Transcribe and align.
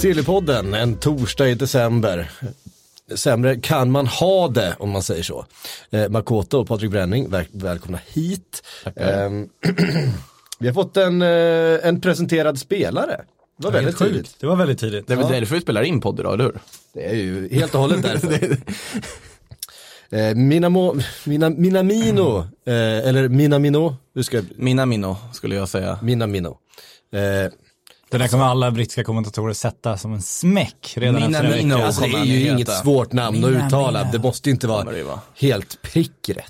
Sillypodden, 0.00 0.74
en 0.74 0.96
torsdag 0.96 1.48
i 1.48 1.54
december. 1.54 2.30
Sämre 3.14 3.56
kan 3.56 3.90
man 3.90 4.06
ha 4.06 4.48
det 4.48 4.76
om 4.78 4.90
man 4.90 5.02
säger 5.02 5.22
så. 5.22 5.46
Eh, 5.90 6.08
Makoto 6.08 6.58
och 6.58 6.68
Patrik 6.68 6.90
Bränning, 6.90 7.30
väl, 7.30 7.44
välkomna 7.52 7.98
hit. 8.06 8.62
Ehm, 8.96 9.48
vi 10.58 10.66
har 10.66 10.74
fått 10.74 10.96
en, 10.96 11.22
eh, 11.22 11.88
en 11.88 12.00
presenterad 12.00 12.58
spelare. 12.58 13.20
Det 13.58 13.64
var 13.64 13.72
väldigt 13.72 13.98
tidigt. 13.98 14.36
Det 14.40 14.46
var 14.46 14.56
väldigt 14.56 14.78
tidigt. 14.80 15.06
Det 15.06 15.12
är 15.12 15.16
väl 15.16 15.26
Ja. 15.30 15.40
därför 15.40 15.54
vi 15.54 15.60
spelar 15.60 15.82
in 15.82 16.00
podd 16.00 16.20
idag, 16.20 16.34
eller 16.34 16.44
hur? 16.44 16.58
Det 16.94 17.06
är 17.10 17.14
ju 17.14 17.48
helt 17.54 17.74
och 17.74 17.80
hållet 17.80 18.02
därför. 18.02 18.32
eh, 20.16 20.34
Minamo, 20.34 20.96
mina, 21.24 21.50
Minamino, 21.50 22.38
eh, 22.66 23.08
eller 23.08 23.28
Minamino, 23.28 23.96
hur 24.14 24.22
ska 24.22 24.36
jag, 24.36 24.46
Minamino 24.56 25.16
skulle 25.32 25.54
jag 25.56 25.68
säga. 25.68 25.98
Minamino. 26.02 26.58
Eh, 27.12 27.52
Det 28.10 28.18
där 28.18 28.28
kommer 28.28 28.44
alla 28.44 28.70
brittiska 28.70 29.04
kommentatorer 29.04 29.52
sätta 29.54 29.96
som 29.96 30.12
en 30.14 30.22
smäck 30.22 30.94
redan 30.96 31.22
efter 31.22 31.44
en 31.44 31.70
vecka. 31.70 31.86
alltså 31.86 32.00
det 32.02 32.08
är 32.08 32.24
ju 32.24 32.36
heta. 32.38 32.54
inget 32.54 32.68
svårt 32.78 33.12
namn 33.12 33.44
att 33.44 33.50
Mina, 33.50 33.66
uttala, 33.66 33.98
mina. 33.98 34.12
det 34.12 34.18
måste 34.18 34.48
ju 34.48 34.52
inte 34.52 34.66
vara 34.66 35.20
helt 35.40 35.82
prickrätt. 35.82 36.44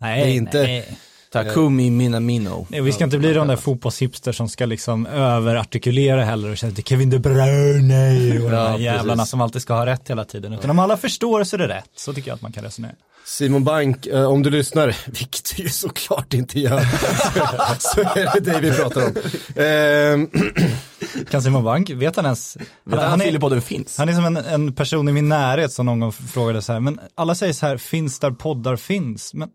Nej, 0.00 0.24
det 0.24 0.30
är 0.30 0.34
inte- 0.34 0.62
nej. 0.62 0.98
Takumi 1.32 1.90
Minamino. 1.90 2.66
Nej, 2.70 2.80
vi 2.80 2.92
ska 2.92 3.04
inte 3.04 3.18
bli 3.18 3.32
de 3.32 3.48
där 3.48 3.56
fotbollshipster 3.56 4.32
som 4.32 4.48
ska 4.48 4.66
liksom 4.66 5.06
överartikulera 5.06 6.24
heller 6.24 6.50
och 6.50 6.56
känna 6.56 6.72
att 6.72 6.78
är 6.78 6.82
Kevin 6.82 7.10
De 7.10 7.18
Bruyne 7.18 8.10
och 8.44 8.50
de 8.50 8.56
Ja, 8.56 8.78
jävlarna 8.78 9.16
precis. 9.22 9.30
som 9.30 9.40
alltid 9.40 9.62
ska 9.62 9.74
ha 9.74 9.86
rätt 9.86 10.10
hela 10.10 10.24
tiden. 10.24 10.52
Utan 10.52 10.70
om 10.70 10.78
alla 10.78 10.96
förstår 10.96 11.44
så 11.44 11.56
är 11.56 11.58
det 11.58 11.68
rätt. 11.68 11.90
Så 11.96 12.12
tycker 12.14 12.28
jag 12.30 12.34
att 12.34 12.42
man 12.42 12.52
kan 12.52 12.64
resonera. 12.64 12.92
Simon 13.26 13.64
Bank, 13.64 14.06
eh, 14.06 14.24
om 14.24 14.42
du 14.42 14.50
lyssnar, 14.50 14.96
vilket 15.06 15.56
du 15.56 15.62
ju 15.62 15.68
såklart 15.68 16.34
inte 16.34 16.60
gör, 16.60 16.80
så, 17.80 17.94
så 17.94 18.00
är 18.00 18.34
det 18.34 18.40
dig 18.52 18.60
vi 18.60 18.70
pratar 18.76 19.06
om. 19.06 19.14
Kan 21.30 21.42
Simon 21.42 21.64
Bank, 21.64 21.90
vet 21.90 22.16
han 22.16 22.24
ens? 22.24 22.56
Vet 22.56 22.66
Han, 23.00 23.10
han, 23.10 23.20
är, 23.20 23.60
finns? 23.60 23.98
han 23.98 24.08
är 24.08 24.12
som 24.12 24.24
en, 24.24 24.36
en 24.36 24.72
person 24.74 25.08
i 25.08 25.12
min 25.12 25.28
närhet 25.28 25.72
som 25.72 25.86
någon 25.86 26.00
gång 26.00 26.12
frågade 26.12 26.62
så 26.62 26.72
här, 26.72 26.80
men 26.80 27.00
alla 27.14 27.34
säger 27.34 27.52
så 27.52 27.66
här, 27.66 27.76
finns 27.76 28.18
där 28.18 28.30
poddar 28.30 28.76
finns? 28.76 29.34
Men 29.34 29.48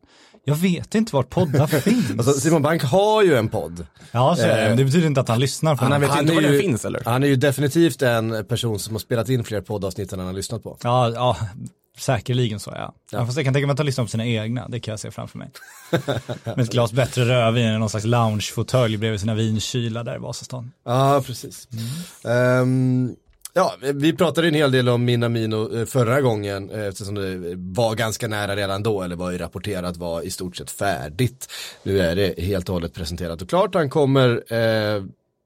jag 0.45 0.55
vet 0.55 0.95
inte 0.95 1.15
vart 1.15 1.29
poddar 1.29 1.67
finns. 1.81 2.11
alltså 2.11 2.33
Simon 2.33 2.61
Bank 2.61 2.83
har 2.83 3.23
ju 3.23 3.35
en 3.35 3.49
podd. 3.49 3.85
ja, 4.11 4.35
så 4.35 4.41
eh, 4.43 4.67
Men 4.67 4.77
det 4.77 4.85
betyder 4.85 5.07
inte 5.07 5.21
att 5.21 5.27
han 5.29 5.39
lyssnar 5.39 5.75
på 5.75 5.81
Han 5.83 5.91
den. 5.91 6.01
vet 6.01 6.19
inte 6.19 6.33
är 6.33 6.35
var 6.35 6.41
den 6.41 6.53
ju- 6.53 6.59
finns, 6.59 6.85
eller? 6.85 7.01
Han 7.05 7.23
är 7.23 7.27
ju 7.27 7.35
definitivt 7.35 8.01
en 8.01 8.45
person 8.45 8.79
som 8.79 8.93
har 8.95 8.99
spelat 8.99 9.29
in 9.29 9.43
fler 9.43 9.61
poddavsnitt 9.61 10.13
än 10.13 10.19
han 10.19 10.25
har 10.27 10.33
lyssnat 10.33 10.63
på. 10.63 10.77
Ja, 10.83 11.09
ja, 11.09 11.37
säkerligen 11.97 12.59
så 12.59 12.72
ja. 12.75 12.95
ja. 13.11 13.25
Fast 13.25 13.38
jag 13.38 13.45
kan 13.45 13.53
tänka 13.53 13.67
mig 13.67 13.72
att 13.72 13.80
han 13.80 13.86
lyssnar 13.86 14.05
på 14.05 14.09
sina 14.09 14.25
egna, 14.25 14.67
det 14.67 14.80
kan 14.80 14.91
jag 14.91 14.99
se 14.99 15.11
framför 15.11 15.38
mig. 15.38 15.49
Med 16.44 16.59
ett 16.59 16.72
glas 16.72 16.94
bättre 16.94 17.25
rödvin 17.25 17.66
än 17.66 17.80
någon 17.80 17.89
slags 17.89 18.05
loungefåtölj 18.05 18.97
bredvid 18.97 19.19
sina 19.19 19.36
vinkylar 19.36 20.03
där 20.03 20.16
i 20.16 20.19
Vasastan. 20.19 20.71
Ja, 20.86 21.23
precis. 21.25 21.67
Ehm, 22.25 23.16
ja, 23.53 23.75
vi 23.94 24.14
pratade 24.14 24.47
en 24.47 24.53
hel 24.53 24.71
del 24.71 24.89
om 24.89 25.05
Minamino 25.05 25.77
eh, 25.77 25.86
förra 25.86 26.21
gången 26.21 26.69
eh, 26.69 26.86
eftersom 26.86 27.16
det 27.16 27.55
var 27.55 27.95
ganska 27.95 28.27
nära 28.27 28.55
redan 28.55 28.83
då, 28.83 29.02
eller 29.02 29.15
var 29.15 29.31
ju 29.31 29.37
rapporterat 29.37 29.98
var 29.98 30.21
i 30.21 30.31
stort 30.31 30.55
sett 30.55 30.71
färdigt. 30.71 31.48
Nu 31.83 31.99
är 31.99 32.15
det 32.15 32.39
helt 32.43 32.70
och 32.70 32.73
hållet 32.73 32.93
presenterat 32.93 33.42
och 33.42 33.49
klart. 33.49 33.75
Han 33.75 33.89
kommer 33.89 34.54
eh, 34.54 35.04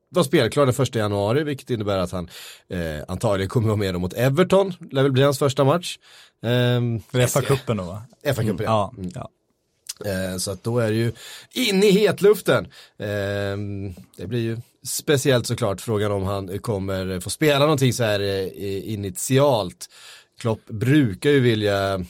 vara 0.10 0.24
spelklar 0.26 0.66
den 0.66 0.74
första 0.74 1.00
januari, 1.00 1.44
vilket 1.44 1.70
innebär 1.70 1.98
att 1.98 2.12
han 2.12 2.30
eh, 2.70 3.04
antagligen 3.08 3.50
kommer 3.50 3.68
vara 3.68 3.78
med 3.78 3.96
mot 4.02 4.14
Everton, 4.14 4.74
lär 4.92 5.04
väl 5.04 5.12
bli 5.12 5.24
hans 5.24 5.40
första 5.40 5.64
match. 5.64 5.98
Um, 6.42 7.00
FA-cupen 7.00 7.78
då 7.78 7.84
va? 7.84 8.02
FA-cupen, 8.24 8.64
Ja, 8.64 8.94
Mm. 8.98 9.12
ja. 9.16 9.30
Eh, 10.06 10.38
Så 10.38 10.52
att 10.52 10.64
då 10.64 10.80
är 10.80 10.88
det 10.90 10.96
ju 10.96 11.12
in 11.54 11.84
i 11.84 11.92
hetluften. 11.92 12.66
Eh, 13.00 13.08
Det 14.18 14.28
blir 14.28 14.40
ju 14.40 14.58
speciellt 14.86 15.48
såklart 15.48 15.82
frågan 15.82 16.12
om 16.12 16.24
han 16.24 16.60
kommer 16.60 17.20
få 17.20 17.30
spela 17.30 17.60
någonting 17.60 17.94
så 17.94 18.04
här 18.04 18.20
eh, 18.20 18.94
initialt. 18.94 19.90
Klopp 20.40 20.66
brukar 20.66 21.30
ju 21.30 21.40
vilja 21.40 22.06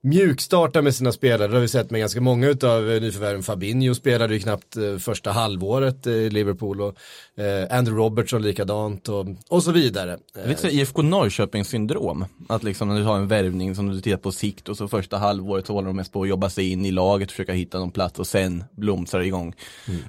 mjukstarta 0.00 0.82
med 0.82 0.94
sina 0.94 1.12
spelare, 1.12 1.48
det 1.48 1.54
har 1.54 1.60
vi 1.60 1.68
sett 1.68 1.90
med 1.90 2.00
ganska 2.00 2.20
många 2.20 2.48
utav 2.48 2.82
nyförvärven. 2.84 3.42
Fabinho 3.42 3.94
spelade 3.94 4.34
ju 4.34 4.40
knappt 4.40 4.76
eh, 4.76 4.96
första 4.98 5.30
halvåret 5.30 6.06
i 6.06 6.30
Liverpool 6.30 6.80
och 6.80 6.94
eh, 7.42 7.78
Andrew 7.78 8.04
Robertson 8.04 8.42
likadant 8.42 9.08
och, 9.08 9.26
och 9.48 9.62
så 9.62 9.72
vidare. 9.72 10.18
Lite 10.46 10.60
så 10.60 10.68
IFK 10.68 11.02
Norrköping 11.02 11.64
syndrom. 11.64 12.24
Att 12.48 12.62
liksom 12.62 12.88
när 12.88 12.96
du 12.98 13.02
har 13.04 13.16
en 13.16 13.28
värvning 13.28 13.74
som 13.74 13.88
du 13.88 14.00
tittar 14.00 14.16
på 14.18 14.32
sikt 14.32 14.68
och 14.68 14.76
så 14.76 14.88
första 14.88 15.18
halvåret 15.18 15.66
så 15.66 15.72
håller 15.72 15.86
de 15.86 15.96
mest 15.96 16.12
på 16.12 16.22
att 16.22 16.28
jobba 16.28 16.50
sig 16.50 16.70
in 16.72 16.86
i 16.86 16.90
laget, 16.90 17.30
försöka 17.30 17.52
hitta 17.52 17.78
någon 17.78 17.90
plats 17.90 18.18
och 18.18 18.26
sen 18.26 18.64
blomstrar 18.76 19.20
det 19.20 19.26
igång. 19.26 19.54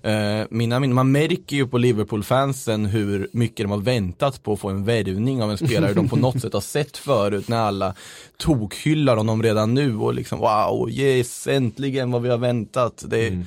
Eh, 0.03 0.45
mina, 0.49 0.79
min- 0.79 0.93
man 0.93 1.11
märker 1.11 1.55
ju 1.55 1.67
på 1.67 1.77
Liverpool-fansen 1.77 2.85
hur 2.85 3.27
mycket 3.31 3.57
de 3.63 3.71
har 3.71 3.77
väntat 3.81 4.43
på 4.43 4.53
att 4.53 4.59
få 4.59 4.69
en 4.69 4.85
värvning 4.85 5.43
av 5.43 5.51
en 5.51 5.57
spelare 5.57 5.93
de 5.93 6.09
på 6.09 6.15
något 6.15 6.41
sätt 6.41 6.53
har 6.53 6.61
sett 6.61 6.97
förut 6.97 7.47
när 7.47 7.57
alla 7.57 7.93
tokhyllar 8.37 9.17
honom 9.17 9.43
redan 9.43 9.73
nu 9.73 9.86
och 9.95 10.13
liksom 10.13 10.39
wow, 10.39 10.89
yes, 10.89 11.47
äntligen 11.47 12.11
vad 12.11 12.21
vi 12.21 12.29
har 12.29 12.37
väntat. 12.37 13.03
Det, 13.07 13.27
mm. 13.27 13.45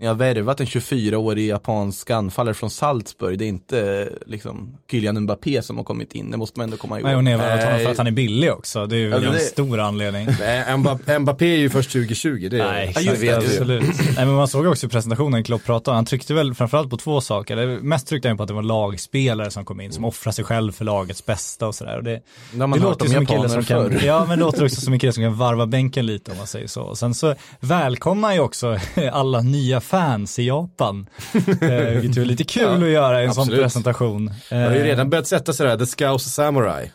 Ni 0.00 0.06
har 0.06 0.14
värvat 0.14 0.60
en 0.60 0.66
24-årig 0.66 1.48
japansk 1.48 2.10
anfallare 2.10 2.54
från 2.54 2.70
Salzburg. 2.70 3.38
Det 3.38 3.44
är 3.44 3.48
inte 3.48 4.08
liksom 4.26 4.76
Kylian 4.90 5.20
Mbappé 5.20 5.62
som 5.62 5.76
har 5.76 5.84
kommit 5.84 6.12
in. 6.14 6.30
Det 6.30 6.36
måste 6.36 6.58
man 6.60 6.64
ändå 6.64 6.76
komma 6.76 6.98
ihåg. 7.00 7.06
Nej, 7.06 7.16
och 7.16 7.24
ni 7.24 7.30
har 7.32 7.38
värvat 7.38 7.58
honom 7.64 7.78
för 7.78 7.84
Nej. 7.84 7.92
att 7.92 7.98
han 7.98 8.06
är 8.06 8.10
billig 8.10 8.52
också. 8.52 8.86
Det 8.86 8.96
är 8.96 8.98
ju 9.00 9.08
Ja, 9.08 9.16
en 9.16 9.22
det- 9.32 9.38
stor 9.38 9.78
anledning. 9.80 10.28
Nej, 10.40 10.76
Mbappé, 11.18 11.46
är 11.54 11.58
ju 11.58 11.70
först 11.70 11.90
2020, 11.90 12.48
det, 12.50 12.58
Nej, 12.58 12.84
det 12.84 12.90
exakt, 13.00 13.06
vet 13.06 13.20
vi 13.22 13.26
ju. 13.26 13.32
absolut. 13.34 13.84
Nej, 13.98 14.26
men 14.26 14.34
man 14.34 14.48
såg 14.48 14.66
också 14.66 14.86
i 14.86 14.88
presentationen 14.90 15.44
Klopp 15.44 15.64
pratade, 15.64 15.94
han 15.94 16.04
tryckte 16.04 16.34
väl 16.34 16.54
framförallt 16.54 16.90
på 16.90 16.96
två 16.96 17.20
saker. 17.20 17.56
Eller 17.56 17.80
Mest 17.80 18.08
tryckte 18.08 18.28
han 18.28 18.36
på 18.36 18.42
att 18.42 18.48
det 18.48 18.54
var 18.54 18.62
lagspelare 18.62 19.50
som 19.50 19.64
kom 19.64 19.80
in, 19.80 19.92
som 19.92 20.04
offrar 20.04 20.32
sig 20.32 20.44
själv 20.44 20.72
för 20.72 20.84
lagets 20.84 21.26
bästa 21.26 21.66
och 21.66 21.74
sådär. 21.74 21.96
Och 21.96 22.04
Det, 22.04 22.10
Det 22.10 22.58
det 22.58 22.66
låter 22.66 23.04
om 23.04 23.10
som 23.10 23.16
en 23.20 23.26
kille 23.26 23.48
som 23.48 23.64
kan, 23.64 23.98
ja 24.04 24.24
men 24.28 24.38
det 24.38 24.44
låter 24.44 24.64
också 24.64 24.80
som 24.80 24.92
en 24.92 24.98
kille 24.98 25.12
som 25.12 25.22
kan 25.24 25.34
varva 25.36 25.66
bänken 25.66 26.06
lite 26.06 26.30
om 26.30 26.36
man 26.38 26.46
säger 26.46 26.66
så. 26.66 26.82
Och 26.82 26.98
sen 26.98 27.14
så 27.14 27.34
välkomnar 27.60 28.32
ju 28.32 28.40
också 28.40 28.78
alla 29.12 29.40
nya 29.40 29.80
fans 29.88 30.38
i 30.38 30.46
Japan. 30.46 31.06
Eh, 31.34 31.40
Vilket 32.00 32.16
är 32.16 32.24
lite 32.24 32.44
kul 32.44 32.82
att 32.82 32.88
göra 32.88 33.22
i 33.22 33.26
en 33.26 33.34
sån 33.34 33.42
absolut. 33.42 33.62
presentation. 33.62 34.30
Det 34.48 34.54
har 34.56 34.70
ju 34.70 34.78
Eh, 34.78 34.84
redan 34.84 35.10
börjat 35.10 35.26
sätta 35.26 35.52
sig 35.52 35.66
där, 35.66 35.76
The 35.78 35.86
Scouse 35.86 36.30
Samurai. 36.30 36.90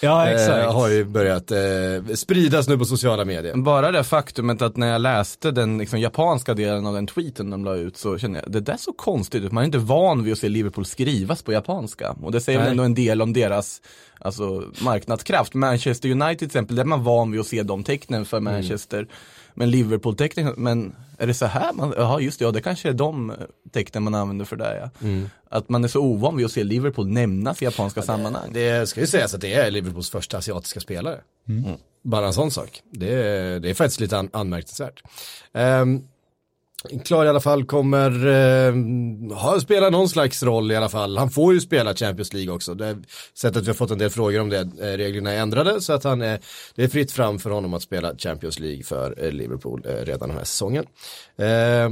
Ja 0.00 0.26
Eh, 0.26 0.32
exakt. 0.32 0.72
har 0.72 0.88
ju 0.88 1.04
börjat 1.04 1.50
eh, 1.50 2.14
spridas 2.14 2.68
nu 2.68 2.78
på 2.78 2.84
sociala 2.84 3.24
medier. 3.24 3.56
Bara 3.56 3.90
det 3.92 4.04
faktumet 4.04 4.62
att 4.62 4.76
när 4.76 4.86
jag 4.92 5.00
läste 5.00 5.50
den 5.50 5.78
liksom, 5.78 6.00
japanska 6.00 6.54
delen 6.54 6.86
av 6.86 6.94
den 6.94 7.06
tweeten 7.06 7.50
de 7.50 7.64
la 7.64 7.74
ut 7.74 7.96
så 7.96 8.18
kände 8.18 8.38
jag, 8.44 8.52
det 8.52 8.60
där 8.60 8.72
är 8.72 8.76
så 8.76 8.92
konstigt 8.92 9.42
ut. 9.42 9.52
Man 9.52 9.62
är 9.62 9.66
inte 9.66 9.78
van 9.78 10.24
vid 10.24 10.32
att 10.32 10.38
se 10.38 10.48
Liverpool 10.48 10.84
skrivas 10.86 11.42
på 11.42 11.52
japanska. 11.52 12.16
Och 12.22 12.32
det 12.32 12.40
säger 12.40 12.58
väl 12.58 12.68
ändå 12.68 12.82
en 12.82 12.94
del 12.94 13.22
om 13.22 13.32
deras 13.32 13.80
alltså, 14.20 14.62
marknadskraft. 14.80 15.54
Manchester 15.54 16.10
United 16.10 16.38
till 16.38 16.46
exempel, 16.46 16.76
där 16.76 16.82
är 16.82 16.86
man 16.88 17.04
van 17.04 17.30
vid 17.32 17.40
att 17.40 17.46
se 17.46 17.62
de 17.62 17.84
tecknen 17.84 18.24
för 18.24 18.36
Mm. 18.36 19.06
Men 19.56 19.70
Liverpool-tecknen, 19.70 20.54
men 20.56 20.96
är 21.18 21.26
det 21.26 21.34
så 21.34 21.46
här 21.46 21.72
man, 21.72 21.94
jaha 21.96 22.20
just 22.20 22.38
det, 22.38 22.44
ja 22.44 22.50
det 22.50 22.60
kanske 22.60 22.88
är 22.88 22.92
de 22.92 23.32
tecknen 23.72 24.02
man 24.02 24.14
använder 24.14 24.44
för 24.44 24.56
det 24.56 24.76
ja. 24.76 25.06
Mm. 25.06 25.30
Att 25.50 25.68
man 25.68 25.84
är 25.84 25.88
så 25.88 26.00
ovan 26.00 26.36
vid 26.36 26.46
att 26.46 26.52
se 26.52 26.64
Liverpool 26.64 27.08
nämnas 27.08 27.62
i 27.62 27.64
japanska 27.64 28.02
sammanhang. 28.02 28.50
Det 28.52 28.88
ska 28.88 29.00
ju 29.00 29.06
sägas 29.06 29.34
att 29.34 29.40
det 29.40 29.54
är 29.54 29.70
Liverpools 29.70 30.10
första 30.10 30.38
asiatiska 30.38 30.80
spelare. 30.80 31.20
Mm. 31.48 31.64
Bara 32.02 32.26
en 32.26 32.32
sån 32.32 32.50
sak. 32.50 32.82
Det 32.90 33.12
är, 33.12 33.60
det 33.60 33.70
är 33.70 33.74
faktiskt 33.74 34.00
lite 34.00 34.18
an, 34.18 34.30
anmärkningsvärt. 34.32 35.02
Um, 35.52 36.08
Klar 37.04 37.24
i 37.24 37.28
alla 37.28 37.40
fall 37.40 37.64
kommer 37.64 38.26
eh, 38.26 38.74
ha, 39.36 39.60
spela 39.60 39.90
någon 39.90 40.08
slags 40.08 40.42
roll 40.42 40.72
i 40.72 40.76
alla 40.76 40.88
fall. 40.88 41.18
Han 41.18 41.30
får 41.30 41.54
ju 41.54 41.60
spela 41.60 41.94
Champions 41.94 42.32
League 42.32 42.54
också. 42.54 42.74
Det 42.74 42.96
sättet 43.34 43.62
vi 43.62 43.66
har 43.66 43.74
fått 43.74 43.90
en 43.90 43.98
del 43.98 44.10
frågor 44.10 44.40
om 44.40 44.48
det. 44.48 44.60
Eh, 44.60 44.96
reglerna 44.96 45.32
är 45.32 45.38
ändrade 45.38 45.80
så 45.80 45.92
att 45.92 46.04
han 46.04 46.22
är, 46.22 46.40
det 46.74 46.84
är 46.84 46.88
fritt 46.88 47.12
fram 47.12 47.38
för 47.38 47.50
honom 47.50 47.74
att 47.74 47.82
spela 47.82 48.16
Champions 48.18 48.58
League 48.58 48.82
för 48.82 49.24
eh, 49.24 49.30
Liverpool 49.30 49.82
eh, 49.86 50.04
redan 50.04 50.28
den 50.28 50.38
här 50.38 50.44
säsongen. 50.44 50.84
Eh, 51.36 51.86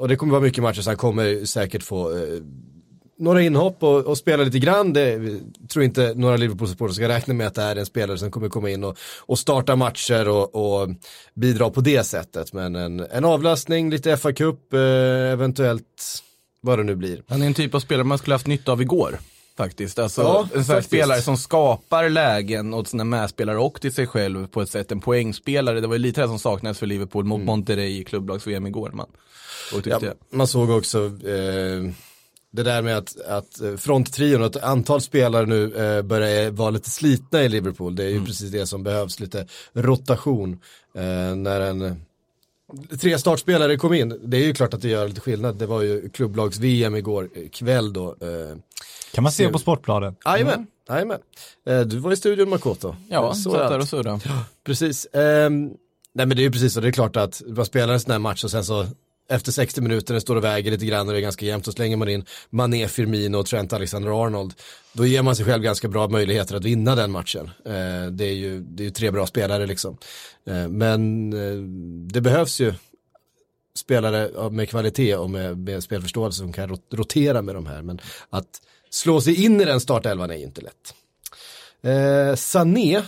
och 0.00 0.08
det 0.08 0.16
kommer 0.16 0.32
vara 0.32 0.42
mycket 0.42 0.62
matcher 0.62 0.82
så 0.82 0.90
han 0.90 0.96
kommer 0.96 1.44
säkert 1.44 1.82
få 1.82 2.10
eh, 2.10 2.40
några 3.20 3.42
inhopp 3.42 3.82
och, 3.82 4.06
och 4.06 4.18
spela 4.18 4.44
lite 4.44 4.58
grann. 4.58 4.92
Det 4.92 5.20
tror 5.68 5.84
inte 5.84 6.14
några 6.16 6.36
Liverpool-supportrar 6.36 6.92
ska 6.92 7.08
räkna 7.08 7.34
med 7.34 7.46
att 7.46 7.54
det 7.54 7.62
är 7.62 7.76
en 7.76 7.86
spelare 7.86 8.18
som 8.18 8.30
kommer 8.30 8.48
komma 8.48 8.70
in 8.70 8.84
och, 8.84 8.98
och 9.20 9.38
starta 9.38 9.76
matcher 9.76 10.28
och, 10.28 10.54
och 10.54 10.88
bidra 11.34 11.70
på 11.70 11.80
det 11.80 12.04
sättet. 12.04 12.52
Men 12.52 12.76
en, 12.76 13.00
en 13.00 13.24
avlastning, 13.24 13.90
lite 13.90 14.16
FA-cup, 14.16 14.74
eh, 14.74 15.32
eventuellt 15.32 16.22
vad 16.60 16.78
det 16.78 16.82
nu 16.84 16.94
blir. 16.96 17.22
Han 17.28 17.42
är 17.42 17.46
en 17.46 17.54
typ 17.54 17.74
av 17.74 17.80
spelare 17.80 18.04
man 18.04 18.18
skulle 18.18 18.34
haft 18.34 18.46
nytta 18.46 18.72
av 18.72 18.82
igår. 18.82 19.18
faktiskt. 19.56 19.98
Alltså 19.98 20.22
Ja, 20.22 20.48
en 20.54 20.64
sån 20.64 20.82
spelare 20.82 21.22
som 21.22 21.36
skapar 21.36 22.08
lägen 22.08 22.74
åt 22.74 22.88
sina 22.88 23.04
medspelare 23.04 23.58
och 23.58 23.80
till 23.80 23.92
sig 23.92 24.06
själv 24.06 24.46
på 24.46 24.62
ett 24.62 24.70
sätt. 24.70 24.92
En 24.92 25.00
poängspelare, 25.00 25.80
det 25.80 25.86
var 25.86 25.94
ju 25.94 25.98
lite 25.98 26.20
det 26.20 26.26
som 26.26 26.38
saknades 26.38 26.78
för 26.78 26.86
Liverpool 26.86 27.24
mot 27.24 27.40
Monterrey 27.40 28.00
i 28.00 28.04
klubblags-VM 28.04 28.66
igår. 28.66 28.90
Man. 28.94 29.06
Mm. 29.72 29.98
Ja, 30.02 30.12
man 30.30 30.46
såg 30.46 30.70
också 30.70 30.98
eh, 31.04 31.92
det 32.52 32.62
där 32.62 32.82
med 32.82 32.96
att, 32.98 33.20
att 33.20 33.60
eh, 33.60 33.76
fronttrion, 33.76 34.42
att 34.44 34.56
ett 34.56 34.62
antal 34.62 35.00
spelare 35.00 35.46
nu 35.46 35.74
eh, 35.76 36.02
börjar 36.02 36.50
vara 36.50 36.70
lite 36.70 36.90
slitna 36.90 37.42
i 37.42 37.48
Liverpool. 37.48 37.96
Det 37.96 38.02
är 38.04 38.08
ju 38.08 38.14
Mm. 38.14 38.26
precis 38.26 38.50
det 38.50 38.66
som 38.66 38.82
behövs, 38.82 39.20
lite 39.20 39.46
rotation. 39.72 40.52
Eh, 40.94 41.34
när 41.36 41.60
en 41.60 42.02
tre 43.00 43.18
startspelare 43.18 43.76
kom 43.76 43.94
in, 43.94 44.20
det 44.24 44.36
är 44.36 44.46
ju 44.46 44.54
klart 44.54 44.74
att 44.74 44.82
det 44.82 44.88
gör 44.88 45.08
lite 45.08 45.20
skillnad. 45.20 45.56
Det 45.56 45.66
var 45.66 45.82
ju 45.82 46.08
klubblags-VM 46.08 46.96
igår 46.96 47.28
eh, 47.34 47.48
kväll 47.48 47.92
då. 47.92 48.08
Eh, 48.20 48.56
Kan 49.14 49.22
man 49.22 49.32
se 49.32 49.48
på 49.48 49.58
Sportbladet. 49.58 50.14
Jajamän, 50.24 50.66
jajamän. 50.88 51.18
Eh, 51.66 51.80
du 51.80 51.98
var 51.98 52.12
i 52.12 52.16
studion 52.16 52.48
Makoto. 52.50 52.96
Ja, 53.08 53.34
satt 53.34 53.52
där 53.52 53.78
och 53.78 53.88
surrade. 53.88 54.20
Precis. 54.64 55.06
Ehm, 55.12 55.70
nej 56.12 56.26
men 56.26 56.28
det 56.28 56.40
är 56.42 56.44
ju 56.44 56.50
precis 56.52 56.72
så, 56.74 56.80
det 56.80 56.88
är 56.88 56.92
klart 56.92 57.16
att 57.16 57.42
man 57.46 57.66
spelar 57.66 57.94
en 57.94 58.00
sån 58.00 58.12
här 58.12 58.18
match 58.18 58.44
och 58.44 58.50
sen 58.50 58.64
så 58.64 58.86
efter 59.30 59.52
60 59.52 59.80
minuter, 59.80 60.14
det 60.14 60.20
står 60.20 60.36
och 60.36 60.44
väger 60.44 60.70
lite 60.70 60.86
grann 60.86 61.06
och 61.06 61.12
det 61.12 61.18
är 61.18 61.22
ganska 61.22 61.46
jämnt, 61.46 61.64
så 61.64 61.72
slänger 61.72 61.96
man 61.96 62.08
in 62.08 62.24
Mané, 62.50 62.88
Firmino 62.88 63.36
och 63.36 63.46
Trent 63.46 63.72
Alexander-Arnold. 63.72 64.54
Då 64.92 65.06
ger 65.06 65.22
man 65.22 65.36
sig 65.36 65.44
själv 65.44 65.62
ganska 65.62 65.88
bra 65.88 66.08
möjligheter 66.08 66.56
att 66.56 66.64
vinna 66.64 66.94
den 66.94 67.10
matchen. 67.10 67.50
Eh, 67.64 68.06
det, 68.10 68.24
är 68.24 68.34
ju, 68.34 68.60
det 68.60 68.82
är 68.82 68.84
ju 68.84 68.90
tre 68.90 69.10
bra 69.10 69.26
spelare 69.26 69.66
liksom. 69.66 69.96
Eh, 70.46 70.68
men 70.68 71.32
eh, 71.32 71.62
det 72.12 72.20
behövs 72.20 72.60
ju 72.60 72.74
spelare 73.74 74.50
med 74.50 74.68
kvalitet 74.68 75.16
och 75.16 75.30
med, 75.30 75.58
med 75.58 75.82
spelförståelse 75.82 76.38
som 76.38 76.52
kan 76.52 76.68
rot- 76.68 76.94
rotera 76.94 77.42
med 77.42 77.54
de 77.54 77.66
här. 77.66 77.82
Men 77.82 78.00
att 78.30 78.60
slå 78.90 79.20
sig 79.20 79.44
in 79.44 79.60
i 79.60 79.64
den 79.64 79.80
startelvan 79.80 80.30
är 80.30 80.36
ju 80.36 80.44
inte 80.44 80.60
lätt. 80.60 80.94
Eh, 81.82 82.34
Sané, 82.34 83.02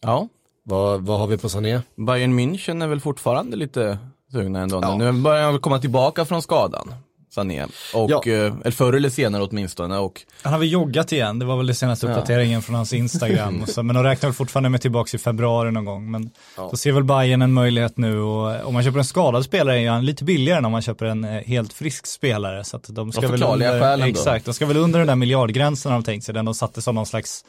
Ja, 0.00 0.28
vad, 0.62 1.02
vad 1.02 1.18
har 1.18 1.26
vi 1.26 1.38
på 1.38 1.48
Sané? 1.48 1.80
Bayern 1.96 2.38
München 2.38 2.82
är 2.84 2.86
väl 2.86 3.00
fortfarande 3.00 3.56
lite 3.56 3.98
sugna 4.38 4.60
ändå. 4.60 4.78
Ja. 4.82 4.96
Nu 4.96 5.12
börjar 5.12 5.44
han 5.44 5.58
komma 5.58 5.78
tillbaka 5.78 6.24
från 6.24 6.42
skadan. 6.42 6.94
Sané. 7.34 7.64
Och, 7.94 8.10
Ja. 8.10 8.22
eh, 8.26 8.32
eller 8.62 8.70
förr 8.70 8.92
eller 8.92 9.10
senare 9.10 9.42
åtminstone. 9.42 9.98
Och 9.98 10.20
Han 10.42 10.52
har 10.52 10.60
väl 10.60 10.70
joggat 10.72 11.12
igen, 11.12 11.38
det 11.38 11.44
var 11.44 11.56
väl 11.56 11.66
det 11.66 11.74
senaste 11.74 12.06
Ja. 12.06 12.12
uppdateringen 12.12 12.62
från 12.62 12.74
hans 12.76 12.92
Instagram. 12.92 13.62
Och 13.62 13.68
så, 13.68 13.82
men 13.82 13.94
de 13.96 14.04
räknar 14.04 14.28
väl 14.28 14.34
fortfarande 14.34 14.68
med 14.68 14.80
tillbaka 14.80 15.16
i 15.16 15.18
februari 15.20 15.70
någon 15.70 15.84
gång. 15.84 16.10
Men 16.10 16.30
Ja. 16.56 16.68
då 16.70 16.76
ser 16.76 16.92
väl 16.92 17.04
Bayern 17.04 17.42
en 17.42 17.52
möjlighet 17.52 17.96
nu 17.98 18.20
och 18.20 18.52
eh, 18.54 18.66
om 18.66 18.74
man 18.74 18.82
köper 18.82 18.98
en 18.98 19.04
skadad 19.04 19.44
spelare 19.44 19.80
är 19.80 19.90
han 19.90 20.04
lite 20.04 20.24
billigare 20.24 20.58
än 20.58 20.64
om 20.64 20.72
man 20.72 20.82
köper 20.82 21.06
en 21.06 21.24
eh, 21.24 21.30
helt 21.42 21.72
frisk 21.72 22.06
spelare. 22.06 22.64
Så 22.64 22.76
att 22.76 22.84
de 22.88 23.12
ska 23.12 23.28
väl 23.28 23.42
under. 23.42 24.06
Exakt, 24.06 24.44
de 24.44 24.54
ska 24.54 24.66
väl 24.66 24.76
under 24.76 24.98
den 24.98 25.08
där 25.08 25.16
miljardgränsen 25.16 25.92
har 25.92 25.98
de 25.98 26.04
tänkt 26.04 26.24
sig, 26.24 26.34
den 26.34 26.44
de 26.44 26.54
satte 26.54 26.82
som 26.82 26.94
någon 26.94 27.06
slags 27.06 27.44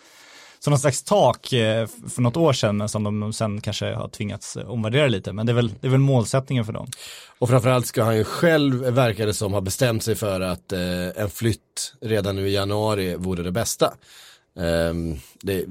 som 0.66 0.72
någon 0.72 0.80
slags 0.80 1.04
tak 1.04 1.54
eh, 1.54 1.88
för 2.10 2.22
något 2.22 2.38
år 2.38 2.54
sedan, 2.54 2.78
men 2.78 2.90
som 2.90 3.04
de 3.04 3.34
sen 3.34 3.62
kanske 3.62 3.94
har 3.94 4.08
tvingats 4.08 4.58
eh, 4.58 4.70
omvärdera 4.70 5.08
lite. 5.08 5.34
Men 5.34 5.46
det 5.46 5.52
är 5.52 5.54
väl, 5.54 5.74
det 5.82 5.88
är 5.88 5.92
väl 5.92 6.00
målsättningen 6.00 6.66
för 6.66 6.74
dem. 6.74 6.88
Och 7.40 7.50
framförallt 7.50 7.86
ska 7.86 8.04
han 8.04 8.18
ju 8.18 8.24
själv, 8.24 8.76
verkar 8.76 9.26
det 9.26 9.34
som, 9.34 9.54
ha 9.54 9.62
bestämt 9.62 10.04
sig 10.04 10.16
för 10.16 10.42
att 10.42 10.72
eh, 10.72 10.80
en 11.16 11.30
flytt 11.30 11.94
redan 12.02 12.36
nu 12.36 12.50
i 12.50 12.54
januari 12.54 13.16
vore 13.16 13.44
det 13.44 13.52
bästa. 13.52 13.94
Ehm, 14.60 15.18
det, 15.42 15.66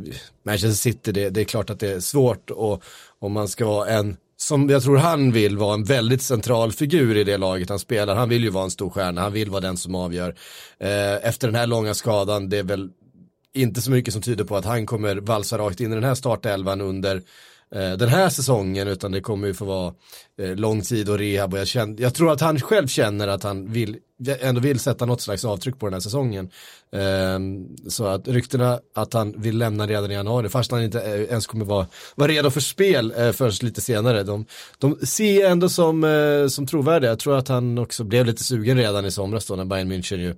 Manchester 0.44 0.91
City, 0.91 1.12
det, 1.12 1.31
det 1.31 1.40
är 1.40 1.44
klart 1.44 1.70
att 1.70 1.81
det 1.81 1.93
är 1.93 2.00
svårt 2.00 2.50
och 2.50 2.82
om 3.19 3.32
man 3.32 3.49
ska 3.49 3.67
vara 3.67 3.88
en, 3.88 4.17
som 4.37 4.70
jag 4.70 4.82
tror 4.82 4.97
han 4.97 5.32
vill 5.32 5.58
vara 5.58 5.75
en 5.75 5.85
väldigt 5.85 6.23
central 6.23 6.73
figur 6.73 7.17
i 7.17 7.25
det 7.25 7.37
laget 7.37 7.69
han 7.69 7.79
spelar. 7.79 8.14
Han 8.14 8.29
vill 8.29 8.44
ju 8.44 8.50
vara 8.50 8.64
en 8.64 8.70
stor 8.70 8.90
stjärna, 8.90 9.20
han 9.20 9.32
vill 9.32 9.50
vara 9.50 9.61
den 9.61 9.76
som 9.76 9.94
avgör. 9.94 10.35
Eh, 10.79 11.29
efter 11.29 11.49
den 11.49 11.55
här 11.55 11.67
långa 11.67 11.94
skadan, 11.94 12.49
det 12.49 12.58
är 12.58 12.62
väl 12.62 12.90
inte 13.54 13.80
så 13.80 13.90
mycket 13.90 14.12
som 14.12 14.22
tyder 14.22 14.44
på 14.44 14.56
att 14.56 14.64
han 14.64 14.86
kommer 14.86 15.16
valsa 15.16 15.58
rakt 15.58 15.80
in 15.80 15.92
i 15.92 15.94
den 15.94 16.04
här 16.04 16.14
startelvan 16.14 16.80
under 16.80 17.16
eh, 17.74 17.92
den 17.92 18.08
här 18.08 18.28
säsongen 18.28 18.88
utan 18.88 19.12
det 19.12 19.20
kommer 19.20 19.46
ju 19.46 19.54
få 19.54 19.64
vara 19.64 19.94
eh, 20.38 20.56
lång 20.56 20.82
tid 20.82 21.08
och 21.08 21.18
rehab 21.18 21.52
och 21.52 21.58
jag, 21.58 21.68
känner, 21.68 22.02
jag 22.02 22.14
tror 22.14 22.32
att 22.32 22.40
han 22.40 22.60
själv 22.60 22.86
känner 22.86 23.28
att 23.28 23.42
han 23.42 23.72
vill, 23.72 23.96
ändå 24.40 24.60
vill 24.60 24.78
sätta 24.78 25.06
något 25.06 25.20
slags 25.20 25.44
avtryck 25.44 25.78
på 25.78 25.86
den 25.86 25.92
här 25.92 26.00
säsongen. 26.00 26.50
Eh, 26.92 27.38
så 27.88 28.06
att 28.06 28.28
ryktena 28.28 28.80
att 28.94 29.12
han 29.12 29.34
vill 29.36 29.58
lämna 29.58 29.86
redan 29.86 30.10
i 30.10 30.14
januari 30.14 30.48
fast 30.48 30.70
han 30.70 30.82
inte 30.82 31.00
eh, 31.00 31.20
ens 31.20 31.46
kommer 31.46 31.64
vara, 31.64 31.86
vara 32.14 32.28
redo 32.28 32.50
för 32.50 32.60
spel 32.60 33.14
eh, 33.16 33.32
förrän 33.32 33.52
lite 33.62 33.80
senare. 33.80 34.22
De, 34.22 34.46
de 34.78 35.06
ser 35.06 35.40
jag 35.40 35.50
ändå 35.50 35.68
som, 35.68 36.04
eh, 36.04 36.48
som 36.48 36.66
trovärdiga. 36.66 37.10
Jag 37.10 37.18
tror 37.18 37.36
att 37.36 37.48
han 37.48 37.78
också 37.78 38.04
blev 38.04 38.26
lite 38.26 38.44
sugen 38.44 38.76
redan 38.76 39.06
i 39.06 39.10
somras 39.10 39.46
då 39.46 39.56
när 39.56 39.64
Bayern 39.64 39.92
München 39.92 40.16
ju 40.16 40.30
Eh, 40.30 40.36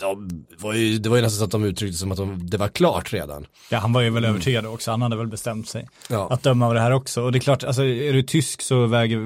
de 0.00 0.46
var 0.58 0.72
ju, 0.72 0.98
det 0.98 1.08
var 1.08 1.16
ju 1.16 1.22
nästan 1.22 1.38
så 1.38 1.44
att 1.44 1.50
de 1.50 1.64
uttryckte 1.64 1.98
som 1.98 2.12
att 2.12 2.18
de, 2.18 2.50
det 2.50 2.56
var 2.56 2.68
klart 2.68 3.12
redan. 3.12 3.46
Ja, 3.70 3.78
han 3.78 3.92
var 3.92 4.00
ju 4.00 4.10
väl 4.10 4.24
övertygad 4.24 4.66
också, 4.66 4.90
han 4.90 5.02
hade 5.02 5.16
väl 5.16 5.26
bestämt 5.26 5.68
sig. 5.68 5.88
Ja. 6.08 6.28
Att 6.30 6.42
döma 6.42 6.66
av 6.66 6.74
det 6.74 6.80
här 6.80 6.90
också. 6.90 7.22
Och 7.22 7.32
det 7.32 7.38
är 7.38 7.40
klart, 7.40 7.64
alltså, 7.64 7.84
är 7.84 8.12
du 8.12 8.22
tysk 8.22 8.62
så 8.62 8.86
väger 8.86 9.18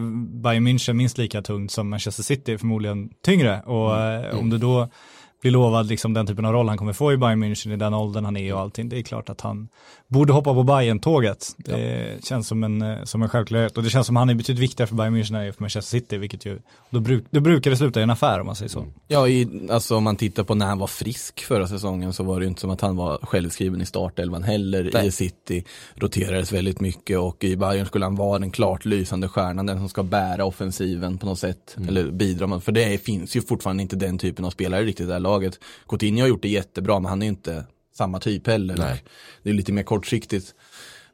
Bayern 0.42 0.69
München 0.69 0.92
minst 0.92 1.19
lika 1.19 1.42
tungt 1.42 1.72
som 1.72 1.88
Manchester 1.90 2.22
City, 2.22 2.58
förmodligen 2.58 3.10
tyngre. 3.25 3.60
Och 3.60 4.00
eh, 4.00 4.38
om 4.38 4.50
du 4.50 4.58
då 4.58 4.88
blir 5.40 5.50
lovad 5.50 5.87
liksom 5.87 6.14
den 6.14 6.26
typen 6.26 6.44
av 6.44 6.52
roll 6.52 6.69
han 6.69 6.78
kommer 6.78 6.92
få 6.92 7.12
i 7.12 7.16
Bayern 7.16 7.44
München 7.44 7.72
i 7.72 7.76
den 7.76 7.94
åldern 7.94 8.25
han 8.25 8.37
är 8.37 8.54
och 8.54 8.60
allting, 8.60 8.88
det 8.88 8.98
är 8.98 9.02
klart 9.02 9.28
att 9.28 9.40
han 9.40 9.69
borde 10.10 10.32
hoppa 10.32 10.54
på 10.54 10.62
Bayern-tåget. 10.62 11.54
Det 11.56 12.25
känns 12.25 12.48
som 12.48 12.64
en, 12.64 12.82
eh, 12.82 13.04
som 13.04 13.22
en 13.22 13.28
självklarhet. 13.28 13.76
Och 13.76 13.82
det 13.82 13.90
känns 13.90 14.06
som 14.06 14.16
han 14.16 14.31
är 14.31 14.34
betydligt 14.34 14.62
viktigare 14.62 14.88
för 14.88 14.96
Bayern 14.96 15.16
München 15.16 15.46
än 15.46 15.52
för 15.52 15.62
Manchester 15.62 15.98
City, 15.98 16.19
vilket 16.19 16.46
ju, 16.46 16.58
då, 16.90 17.00
bruk, 17.00 17.25
då 17.31 17.40
brukar 17.40 17.70
det 17.70 17.76
sluta 17.76 18.00
i 18.00 18.02
en 18.02 18.10
affär 18.10 18.40
om 18.40 18.46
man 18.46 18.56
säger 18.56 18.69
så. 18.69 18.87
Ja, 19.08 19.28
i, 19.28 19.69
alltså 19.70 19.96
om 19.96 20.04
man 20.04 20.16
tittar 20.16 20.44
på 20.44 20.54
när 20.54 20.66
han 20.66 20.78
var 20.78 20.87
frisk 20.87 21.40
förra 21.40 21.66
säsongen 21.69 22.12
så 22.12 22.22
var 22.22 22.40
det 22.40 22.44
ju 22.44 22.48
inte 22.48 22.60
som 22.60 22.70
att 22.70 22.81
han 22.81 22.96
var 22.96 23.19
självskriven 23.22 23.81
i 23.81 23.87
startelvan 23.87 24.42
heller. 24.42 24.90
Nej. 24.94 25.06
I 25.06 25.10
City 25.10 25.64
roterades 25.94 26.52
väldigt 26.52 26.81
mycket 26.81 27.19
och 27.19 27.44
i 27.44 27.56
Bayern 27.56 27.87
skulle 27.87 28.04
han 28.04 28.16
vara 28.16 28.38
den 28.38 28.50
klart 28.50 28.84
lysande 28.84 29.28
stjärnan, 29.28 29.66
den 29.66 29.78
som 29.78 29.88
ska 29.88 30.02
bära 30.02 30.44
offensiven 30.44 31.19
på 31.19 31.26
något 31.26 31.38
sätt. 31.38 31.76
Eller 31.88 32.10
bidra 32.10 32.60
för 32.60 32.72
det 32.72 33.04
finns 33.04 33.37
ju 33.37 33.42
fortfarande 33.42 33.82
inte 33.82 33.96
den 33.96 34.19
typen 34.19 34.44
av 34.44 34.50
spelare 34.50 34.84
riktigt 34.84 35.08
här 35.08 35.20
laget. 35.31 35.59
Coutinho 35.88 36.23
har 36.23 36.29
gjort 36.29 36.43
det 36.43 36.49
jättebra 36.49 37.00
men 37.00 37.09
han 37.11 37.23
är 37.23 37.27
ju 37.27 37.31
inte 37.31 37.65
samma 37.97 38.19
typ 38.21 38.47
heller. 38.47 38.77
Nej. 38.77 39.05
Det 39.43 39.50
är 39.50 39.55
lite 39.55 39.73
mer 39.73 39.82
kortsiktigt. 39.82 40.55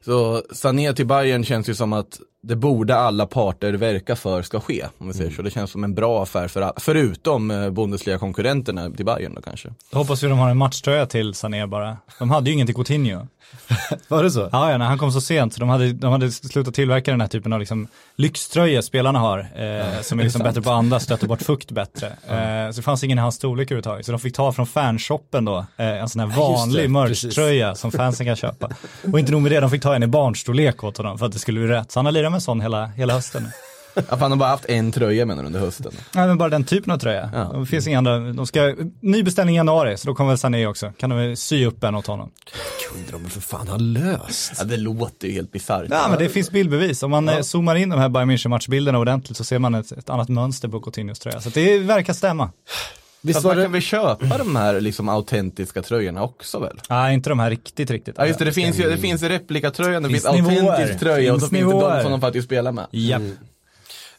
Så 0.05 0.43
Sané 0.51 0.93
till 0.93 1.05
Bayern 1.07 1.43
känns 1.43 1.69
ju 1.69 1.75
som 1.75 1.93
att 1.93 2.19
det 2.43 2.55
borde 2.55 2.95
alla 2.97 3.25
parter 3.25 3.73
verka 3.73 4.15
för 4.15 4.41
ska 4.41 4.59
ske. 4.59 4.85
Om 4.97 5.07
vi 5.07 5.13
säger 5.13 5.31
så. 5.31 5.41
Det 5.41 5.51
känns 5.51 5.71
som 5.71 5.83
en 5.83 5.93
bra 5.95 6.23
affär 6.23 6.47
för 6.47 6.61
all- 6.61 6.73
förutom 6.77 7.51
eh, 7.51 7.69
Bundesliga-konkurrenterna 7.69 8.91
till 8.91 9.05
Bayern 9.05 9.33
då 9.35 9.41
kanske. 9.41 9.73
Då 9.91 9.97
hoppas 9.97 10.23
vi 10.23 10.27
de 10.27 10.37
har 10.39 10.49
en 10.49 10.57
matchtröja 10.57 11.05
till 11.05 11.33
Sané 11.33 11.67
bara. 11.67 11.97
De 12.19 12.29
hade 12.31 12.49
ju 12.49 12.53
ingen 12.53 12.67
till 12.67 12.75
Coutinho. 12.75 13.27
Var 14.07 14.23
det 14.23 14.31
så? 14.31 14.49
Ja, 14.51 14.71
ja, 14.71 14.77
när 14.77 14.85
han 14.85 14.97
kom 14.97 15.11
så 15.11 15.21
sent, 15.21 15.53
så 15.53 15.59
de 15.59 15.69
hade, 15.69 15.93
de 15.93 16.11
hade 16.11 16.31
slutat 16.31 16.73
tillverka 16.73 17.11
den 17.11 17.21
här 17.21 17.27
typen 17.27 17.53
av 17.53 17.59
liksom 17.59 17.87
lyxtröjor 18.15 18.81
spelarna 18.81 19.19
har, 19.19 19.39
eh, 19.39 20.01
som 20.01 20.19
är 20.19 20.23
liksom 20.23 20.43
bättre 20.43 20.61
på 20.61 20.69
att 20.69 20.75
andas, 20.75 21.03
stöter 21.03 21.27
bort 21.27 21.41
fukt 21.41 21.71
bättre. 21.71 22.07
Eh, 22.27 22.71
så 22.71 22.77
det 22.77 22.81
fanns 22.81 23.03
ingen 23.03 23.17
i 23.17 23.21
hans 23.21 23.35
storlek 23.35 23.71
överhuvudtaget, 23.71 24.05
så 24.05 24.11
de 24.11 24.19
fick 24.19 24.35
ta 24.35 24.51
från 24.51 24.67
fanshoppen 24.67 25.45
då, 25.45 25.57
eh, 25.77 25.87
en 25.87 26.09
sån 26.09 26.19
här 26.19 26.37
vanlig 26.37 26.83
det, 26.83 26.87
merch-tröja 26.87 27.75
som 27.75 27.91
fansen 27.91 28.25
kan 28.25 28.35
köpa. 28.35 28.69
Och 29.13 29.19
inte 29.19 29.31
nog 29.31 29.41
med 29.41 29.51
det, 29.51 29.59
de 29.59 29.69
fick 29.69 29.81
ta 29.81 29.95
en 29.95 30.03
i 30.03 30.07
barnstorlek 30.07 30.83
åt 30.83 30.97
honom 30.97 31.17
för 31.17 31.25
att 31.25 31.31
det 31.31 31.39
skulle 31.39 31.59
bli 31.59 31.69
rätt. 31.69 31.91
Så 31.91 31.99
han 31.99 32.05
har 32.05 32.11
lirat 32.11 32.31
med 32.31 32.37
en 32.37 32.41
sån 32.41 32.61
hela, 32.61 32.85
hela 32.85 33.13
hösten. 33.13 33.47
Ja, 34.09 34.15
han 34.19 34.31
har 34.31 34.37
bara 34.37 34.49
haft 34.49 34.65
en 34.65 34.91
tröja 34.91 35.25
menar 35.25 35.41
du 35.43 35.47
under 35.47 35.59
hösten. 35.59 35.91
Nej 36.15 36.27
men 36.27 36.37
bara 36.37 36.49
den 36.49 36.63
typen 36.63 36.93
av 36.93 36.97
tröja. 36.97 37.29
Ja. 37.33 37.59
Det 37.59 37.65
finns 37.65 37.87
inga 37.87 37.97
andra, 37.97 38.19
de 38.19 38.47
ska, 38.47 38.75
ny 39.01 39.23
beställning 39.23 39.55
i 39.55 39.57
januari, 39.57 39.97
så 39.97 40.07
då 40.07 40.15
kommer 40.15 40.29
väl 40.31 40.37
Sané 40.37 40.67
också. 40.67 40.91
Kan 40.97 41.09
de 41.09 41.35
sy 41.35 41.65
upp 41.65 41.83
en 41.83 41.95
åt 41.95 42.07
honom. 42.07 42.31
kunde 42.91 43.11
de 43.23 43.29
för 43.29 43.41
fan 43.41 43.67
ha 43.67 43.77
löst. 43.77 44.53
Ja, 44.57 44.63
det 44.63 44.77
låter 44.77 45.27
ju 45.27 45.33
helt 45.33 45.51
bisarrt. 45.51 45.87
Ja 45.91 46.07
men 46.09 46.19
det 46.19 46.29
finns 46.29 46.51
bildbevis. 46.51 47.03
Om 47.03 47.11
man 47.11 47.29
eh, 47.29 47.41
zoomar 47.41 47.75
in 47.75 47.89
de 47.89 47.99
här 47.99 48.09
Bayern 48.09 48.31
München 48.31 48.47
matchbilderna 48.49 48.97
ordentligt 48.99 49.37
så 49.37 49.43
ser 49.43 49.59
man 49.59 49.75
ett, 49.75 49.91
ett 49.91 50.09
annat 50.09 50.29
mönster 50.29 50.67
på 50.67 50.79
Coutinhos 50.79 51.19
tröja. 51.19 51.41
Så 51.41 51.49
det 51.49 51.79
verkar 51.79 52.13
stämma. 52.13 52.51
Visst 53.21 53.43
var 53.43 53.49
man 53.51 53.57
det? 53.57 53.63
kan 53.63 53.71
väl 53.71 53.81
köpa 53.81 54.37
de 54.37 54.55
här 54.55 54.81
liksom 54.81 55.09
autentiska 55.09 55.81
tröjorna 55.81 56.23
också 56.23 56.59
väl? 56.59 56.79
Nej, 56.89 57.13
inte 57.13 57.29
de 57.29 57.39
här 57.39 57.49
riktigt, 57.49 57.91
riktigt. 57.91 58.15
Ja 58.17 58.25
just 58.27 58.39
det, 58.39 58.45
det 58.45 58.51
finns 58.53 58.79
ju 58.79 58.89
det 58.89 58.97
finns 58.97 59.23
replikatröjan, 59.23 60.03
det 60.03 60.09
Finns 60.09 60.23
finns, 60.23 60.47
nivåer. 60.49 60.71
autentisk 60.71 60.99
tröja 60.99 61.33
och 61.33 61.41
så 61.41 61.47
Finns 61.49 61.59
finns 61.59 61.73
det 61.73 61.79
de 61.79 61.87
nivåer. 61.87 62.01
som 62.03 62.11
de 62.11 62.21
faktiskt 62.21 62.45
spelar 62.45 62.71
med. 62.71 62.87
Japp. 62.91 63.21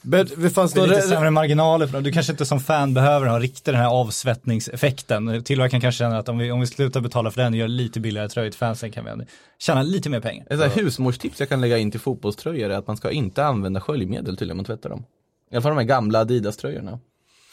Men 0.03 0.29
det 0.37 0.51
fanns 0.51 0.73
Det 0.73 0.81
är 0.81 0.87
lite 0.87 1.03
sämre 1.03 1.31
marginaler 1.31 1.87
för 1.87 1.93
dem. 1.93 2.03
Du 2.03 2.13
kanske 2.13 2.33
inte 2.33 2.47
som 2.47 2.61
fan 2.61 2.95
behöver 2.95 3.27
ha 3.27 3.39
riktigt 3.39 3.65
den 3.65 3.75
här 3.75 3.89
avsvettningseffekten. 3.89 5.45
Tillverkaren 5.45 5.81
kanske 5.81 5.99
känner 5.99 6.19
att 6.19 6.29
om 6.29 6.39
vi, 6.39 6.51
om 6.51 6.61
vi 6.61 6.67
slutar 6.67 7.01
betala 7.01 7.31
för 7.31 7.43
den 7.43 7.53
och 7.53 7.59
gör 7.59 7.69
lite 7.69 8.01
billigare 8.01 8.29
tröjor 8.29 8.51
till 8.51 8.59
fansen 8.59 8.91
kan 8.91 9.05
vi 9.05 9.25
tjäna 9.59 9.83
lite 9.83 10.11
mer 10.11 10.21
pengar. 10.21 10.47
Ett 10.51 10.77
husmorstips 10.77 11.41
jag 11.41 11.49
kan 11.49 11.61
lägga 11.61 11.79
in 11.79 11.91
till 11.91 12.01
fotbollströjor 12.01 12.71
är 12.71 12.79
att 12.79 12.87
man 12.87 12.97
ska 12.97 13.11
inte 13.11 13.45
använda 13.45 13.81
sköljmedel 13.81 14.37
till 14.37 14.49
när 14.49 14.55
man 14.55 14.65
tvättar 14.65 14.91
dem. 14.91 15.05
I 15.51 15.55
alla 15.55 15.63
fall 15.63 15.71
de 15.71 15.79
här 15.79 15.85
gamla 15.85 16.21
Adidas-tröjorna. 16.21 16.99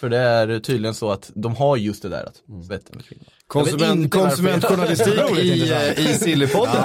För 0.05 0.09
det 0.09 0.17
är 0.17 0.59
tydligen 0.59 0.93
så 0.93 1.11
att 1.11 1.31
de 1.35 1.55
har 1.55 1.77
just 1.77 2.01
det 2.01 2.09
där 2.09 2.23
att 2.23 2.65
svetten 2.65 2.99
försvinner. 2.99 3.25
Jag 3.53 3.63
vet 3.63 3.73
Konsument, 3.73 4.11
konsumentjournalistik 4.11 5.37
i, 5.37 5.71
eh, 5.71 6.09
i 6.09 6.13
Sillypodden. 6.13 6.83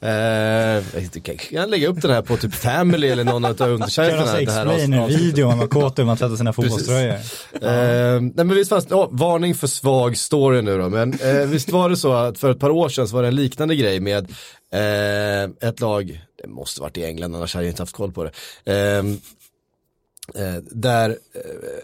Eh, 0.00 0.10
jag 0.10 1.12
kan 1.24 1.36
jag 1.50 1.70
lägga 1.70 1.88
upp 1.88 2.02
den 2.02 2.10
här 2.10 2.22
på 2.22 2.36
typ 2.36 2.54
Family 2.54 3.08
eller 3.08 3.24
någon 3.24 3.44
av 3.44 3.60
undersajterna. 3.60 4.26
sig 4.26 4.44
det 4.44 4.52
här 4.52 4.66
explain 4.66 4.92
en 4.92 4.98
avsnittet. 5.00 5.26
video 5.26 5.46
om 5.46 5.58
vad 5.58 5.70
kåt 5.70 5.98
man 5.98 6.16
tvättar 6.16 6.36
sina 6.36 6.52
fotbollströjor. 6.52 7.12
Eh, 7.12 8.20
nej 8.20 8.32
men 8.34 8.48
visst 8.48 8.68
fanns 8.68 8.92
oh, 8.92 9.08
varning 9.10 9.54
för 9.54 9.66
svag 9.66 10.16
story 10.16 10.62
nu 10.62 10.78
då, 10.78 10.88
men 10.88 11.20
eh, 11.20 11.46
visst 11.46 11.70
var 11.70 11.90
det 11.90 11.96
så 11.96 12.12
att 12.12 12.38
för 12.38 12.50
ett 12.50 12.60
par 12.60 12.70
år 12.70 12.88
sedan 12.88 13.08
så 13.08 13.16
var 13.16 13.22
det 13.22 13.28
en 13.28 13.36
liknande 13.36 13.76
grej 13.76 14.00
med 14.00 14.30
eh, 14.72 15.68
ett 15.68 15.80
lag, 15.80 16.20
det 16.42 16.48
måste 16.48 16.80
varit 16.80 16.98
i 16.98 17.04
England 17.04 17.36
annars 17.36 17.54
hade 17.54 17.66
jag 17.66 17.72
inte 17.72 17.82
haft 17.82 17.96
koll 17.96 18.12
på 18.12 18.24
det. 18.24 18.30
Eh, 18.72 19.02
Eh, 20.34 20.56
där 20.70 21.10
eh, 21.10 21.40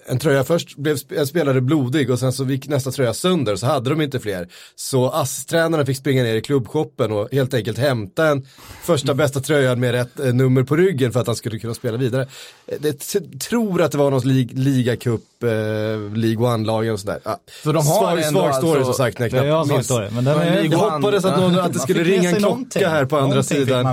en 0.07 0.19
tröja 0.19 0.45
först 0.45 0.77
blev 0.77 0.97
sp- 0.97 1.19
en 1.19 1.27
spelare 1.27 1.61
blodig 1.61 2.11
och 2.11 2.19
sen 2.19 2.33
så 2.33 2.45
gick 2.45 2.69
nästa 2.69 2.91
tröja 2.91 3.15
sönder 3.15 3.57
så 3.57 3.67
hade 3.67 3.91
de 3.91 4.01
inte 4.01 4.21
fler. 4.21 4.49
Så 4.75 5.11
ASS-tränaren 5.11 5.87
fick 5.87 5.97
springa 5.97 6.23
ner 6.23 6.35
i 6.35 6.41
klubbshoppen 6.41 7.13
och 7.13 7.29
helt 7.33 7.55
enkelt 7.55 7.79
hämta 7.79 8.27
en 8.27 8.47
första 8.83 9.15
bästa 9.15 9.41
tröjan 9.41 9.81
med 9.81 9.93
rätt 9.93 10.21
eh, 10.21 10.35
nummer 10.35 10.63
på 10.63 10.77
ryggen 10.77 11.13
för 11.13 11.21
att 11.21 11.27
han 11.27 11.37
skulle 11.37 11.59
kunna 11.59 11.75
spela 11.75 11.97
vidare. 11.97 12.29
Eh, 12.67 12.77
det 12.81 12.93
tror 13.41 13.83
att 13.83 13.93
det 13.93 13.99
var 13.99 14.11
någon 14.11 14.29
lig 14.29 14.59
ligacup, 14.59 15.21
eh, 15.43 16.17
League 16.17 16.47
One-lagen 16.55 16.93
och 16.93 17.01
sådär. 17.01 17.19
Ja. 17.25 17.39
Så 17.65 17.73
de 17.73 17.87
har 17.87 17.99
svag, 17.99 18.23
ändå 18.23 18.41
svag 18.41 18.55
story 18.55 18.71
alltså- 18.79 18.85
som 18.93 19.05
sagt. 19.05 19.21
jag 19.21 19.31
Det 19.31 19.39
är 19.39 19.45
jag 19.45 19.65
knappt 19.65 19.69
minns. 19.77 19.87
står 19.87 20.01
det. 20.01 20.11
Men 20.11 20.25
den 20.25 20.39
Men 20.39 20.49
är, 20.49 20.63
Jag 20.65 20.79
hoppades 20.79 21.25
att, 21.25 21.41
någon, 21.41 21.59
att 21.59 21.73
det 21.73 21.79
skulle 21.79 22.05
ringa 22.05 22.29
en 22.31 22.37
klocka 22.37 22.49
någonting. 22.49 22.87
här 22.87 23.05
på 23.05 23.17
andra 23.19 23.43
sidan. 23.43 23.87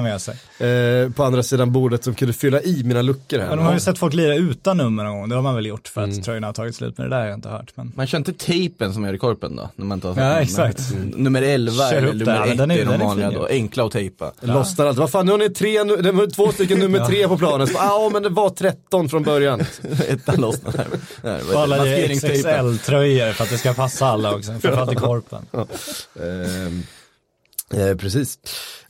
Eh, 0.60 1.12
på 1.16 1.24
andra 1.24 1.44
sidan 1.44 1.72
bordet 1.72 2.04
som 2.04 2.14
kunde 2.16 2.34
fylla 2.34 2.62
i 2.62 2.84
mina 2.84 3.02
luckor 3.02 3.40
här. 3.40 3.48
Men 3.50 3.58
de 3.58 3.66
har 3.66 3.74
ju 3.74 3.80
sett 3.80 3.98
folk 3.98 4.14
lira 4.14 4.36
utan 4.36 4.78
nummer 4.78 5.04
någon 5.04 5.20
gång, 5.20 5.30
det 5.30 5.36
har 5.36 5.42
man 5.42 5.56
väl 5.56 5.66
gjort 5.66 5.88
för 5.88 6.04
Mm. 6.04 6.18
att 6.20 6.26
tröjorna 6.26 6.48
har 6.48 6.54
tagit 6.54 6.76
slut, 6.76 6.98
men 6.98 7.10
det 7.10 7.16
där 7.16 7.20
har 7.22 7.28
jag 7.30 7.38
inte 7.38 7.50
hört. 7.50 7.72
Men... 7.76 7.92
Man 7.96 8.08
kör 8.08 8.18
inte 8.18 8.34
tejpen 8.34 8.94
som 8.94 9.06
gör 9.06 9.14
i 9.14 9.18
korpen 9.18 9.56
då? 9.56 9.70
När 9.76 9.86
man 9.86 10.02
har 10.04 10.16
Ja, 10.18 10.42
exakt. 10.42 10.82
Nummer 11.16 11.42
11 11.42 11.72
Kör 11.90 11.98
eller 11.98 12.14
nummer 12.14 12.26
där, 12.26 12.48
1 12.52 12.58
den 12.58 12.72
är- 12.72 12.78
är 12.78 12.86
de 12.86 12.94
är 12.94 12.98
vanliga 12.98 13.32
då. 13.32 13.46
Enkla 13.50 13.86
att 13.86 13.92
tejpa. 13.92 14.32
Lossnar 14.42 14.86
allt. 14.86 14.98
Vad 14.98 15.12
fan, 15.12 15.26
nu 15.26 15.32
har 15.32 15.40
ni 15.40 15.50
tre, 15.50 15.84
nu, 15.84 15.96
det 15.96 16.12
var 16.12 16.28
två 16.28 16.52
stycken 16.52 16.80
nummer 16.80 17.06
tre 17.06 17.28
på 17.28 17.38
planen. 17.38 17.68
Så, 17.68 17.74
Ja, 17.78 18.10
men 18.14 18.24
det 18.24 18.30
var 18.30 18.50
13 18.50 19.10
från 19.10 19.24
början. 19.24 19.60
Ettan 20.08 20.42
lossnar. 20.42 20.86
Och 21.54 21.62
alla. 21.62 21.86
XXL-tröjor 21.86 23.34
för 23.34 23.44
att 23.44 23.50
det 23.50 23.58
ska 23.58 23.74
passa 23.74 24.06
alla 24.08 24.36
också, 24.36 24.52
framförallt 24.62 24.92
i 24.92 24.96
korpen. 24.96 25.46
Ehm, 26.22 26.84
eh, 27.74 27.96
precis. 27.98 28.40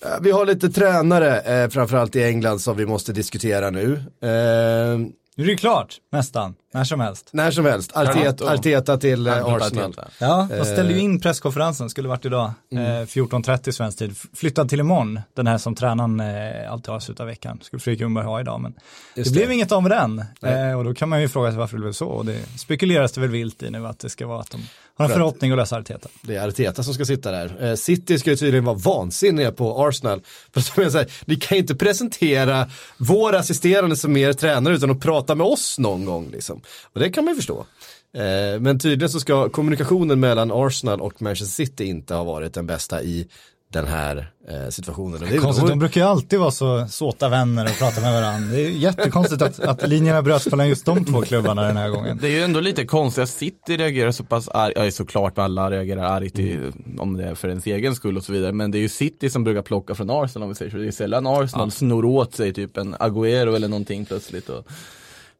Eh, 0.01 0.09
vi 0.21 0.31
har 0.31 0.45
lite 0.45 0.69
tränare, 0.69 1.39
eh, 1.41 1.69
framförallt 1.69 2.15
i 2.15 2.23
England, 2.23 2.59
som 2.59 2.77
vi 2.77 2.85
måste 2.85 3.13
diskutera 3.13 3.69
nu. 3.69 3.93
Ehm, 4.21 5.11
Nu 5.35 5.43
är 5.43 5.47
det 5.47 5.55
klart, 5.57 5.97
nästan, 6.11 6.55
när 6.71 6.83
som 6.83 6.99
helst. 6.99 7.29
när 7.33 7.51
som 7.51 7.65
helst, 7.65 7.91
Arteta. 7.97 8.53
Arteta 8.53 8.97
till 8.97 9.27
eh. 9.27 9.45
Arsenal. 9.45 9.95
Ja, 10.19 10.47
de 10.49 10.55
Eh. 10.55 10.63
ställde 10.63 10.93
ju 10.93 10.99
in 10.99 11.19
presskonferensen, 11.19 11.89
skulle 11.89 12.09
varit 12.09 12.25
idag, 12.25 12.51
Mm. 12.71 12.85
eh, 13.01 13.05
14.30 13.05 13.71
svensk 13.71 13.97
tid. 13.97 14.15
Flyttad 14.33 14.69
till 14.69 14.79
imorgon, 14.79 15.19
den 15.33 15.47
här 15.47 15.57
som 15.57 15.75
tränaren 15.75 16.19
eh, 16.19 16.71
alltid 16.71 16.87
har 16.93 16.99
slutet 16.99 17.19
av 17.21 17.27
veckan. 17.27 17.59
Skulle 17.61 17.79
Fredrik 17.79 18.01
Ljungberg 18.01 18.25
ha 18.25 18.39
idag, 18.39 18.61
men 18.61 18.73
Just 19.15 19.29
det 19.29 19.35
blev 19.37 19.47
det. 19.47 19.53
inget 19.53 19.71
av 19.71 19.83
med 19.83 19.91
den. 19.91 20.23
Eh, 20.69 20.77
och 20.77 20.83
då 20.83 20.93
kan 20.93 21.09
man 21.09 21.21
ju 21.21 21.27
fråga 21.29 21.49
sig 21.51 21.57
varför 21.59 21.77
det 21.77 21.81
blev 21.81 21.91
så. 21.93 22.07
Och 22.07 22.25
det 22.25 22.39
spekuleras 22.59 23.11
det 23.11 23.21
väl 23.21 23.29
vilt 23.29 23.63
i 23.63 23.69
nu 23.69 23.87
att 23.87 23.99
det 23.99 24.09
ska 24.09 24.27
vara 24.27 24.39
att 24.39 24.51
de 24.51 24.61
har 24.99 25.09
en 25.09 25.11
förhoppning 25.11 25.51
att 25.51 25.57
lösa 25.57 25.77
Arteta. 25.77 26.09
Det 26.21 26.35
är 26.35 26.47
Arteta 26.47 26.83
som 26.83 26.93
ska 26.93 27.05
sitta 27.05 27.31
där. 27.31 27.69
Eh, 27.69 27.75
City 27.75 28.19
ska 28.19 28.29
ju 28.29 28.35
tydligen 28.35 28.65
vara 28.65 28.77
vansinniga 28.77 29.51
på 29.51 29.87
Arsenal. 29.87 30.21
För 30.53 30.61
som 30.61 30.83
jag 30.83 30.91
säger, 30.91 31.11
ni 31.25 31.35
kan 31.35 31.55
ju 31.55 31.61
inte 31.61 31.75
presentera 31.75 32.69
vår 32.97 33.35
assisterande 33.35 33.95
som 33.95 34.17
er 34.17 34.33
tränare 34.33 34.75
utan 34.75 34.91
att 34.91 34.99
prata 34.99 35.35
med 35.35 35.47
oss 35.47 35.79
någon 35.79 36.05
gång. 36.05 36.29
Liksom. 36.31 36.61
Och 36.93 36.99
det 36.99 37.09
kan 37.09 37.25
man 37.25 37.33
ju 37.33 37.35
förstå. 37.35 37.65
Eh, 38.13 38.59
men 38.59 38.79
tydligen 38.79 39.09
så 39.09 39.19
ska 39.19 39.49
kommunikationen 39.49 40.19
mellan 40.19 40.51
Arsenal 40.51 41.01
och 41.01 41.21
Manchester 41.21 41.65
City 41.65 41.85
inte 41.85 42.13
ha 42.13 42.23
varit 42.23 42.53
den 42.53 42.67
bästa 42.67 43.03
i 43.03 43.27
den 43.73 43.87
här 43.87 44.31
eh, 44.49 44.69
situationen. 44.69 45.19
Det 45.19 45.35
är- 45.35 45.37
Konstigt, 45.39 45.67
de 45.67 45.79
brukar 45.79 46.01
ju 46.01 46.07
alltid 46.07 46.39
vara 46.39 46.51
så 46.51 46.87
såta 46.89 47.29
vänner 47.29 47.65
och 47.65 47.77
prata 47.79 48.01
med 48.01 48.13
varandra. 48.13 48.51
Det 48.55 48.61
är 48.65 48.69
jättekonstigt 48.69 49.41
att, 49.41 49.59
att 49.59 49.87
linjerna 49.87 50.21
bröts 50.21 50.51
mellan 50.51 50.69
just 50.69 50.85
de 50.85 51.05
två 51.05 51.21
klubbarna 51.21 51.61
den 51.61 51.77
här 51.77 51.89
gången. 51.89 52.17
Det 52.21 52.27
är 52.27 52.31
ju 52.31 52.41
ändå 52.43 52.59
lite 52.59 52.85
konstigt 52.85 53.23
att 53.23 53.29
City 53.29 53.77
reagerar 53.77 54.11
så 54.11 54.23
pass 54.23 54.49
argt, 54.49 54.73
ja 54.77 54.91
såklart 54.91 55.37
alla 55.37 55.71
reagerar 55.71 56.03
argt 56.03 56.39
i, 56.39 56.59
om 56.99 57.17
det 57.17 57.23
är 57.23 57.35
för 57.35 57.47
ens 57.49 57.65
egen 57.65 57.95
skull 57.95 58.17
och 58.17 58.23
så 58.23 58.31
vidare, 58.33 58.51
men 58.51 58.71
det 58.71 58.77
är 58.77 58.81
ju 58.81 58.89
City 58.89 59.29
som 59.29 59.43
brukar 59.43 59.61
plocka 59.61 59.95
från 59.95 60.09
Arsenal 60.09 60.43
om 60.43 60.49
vi 60.49 60.55
säger 60.55 60.71
så. 60.71 60.77
Det 60.77 60.87
är 60.87 60.91
sällan 60.91 61.27
Arsenal 61.27 61.71
snor 61.71 62.05
åt 62.05 62.35
sig 62.35 62.53
typ 62.53 62.77
en 62.77 62.95
Agüero 62.95 63.55
eller 63.55 63.67
någonting 63.67 64.05
plötsligt. 64.05 64.49
Och 64.49 64.67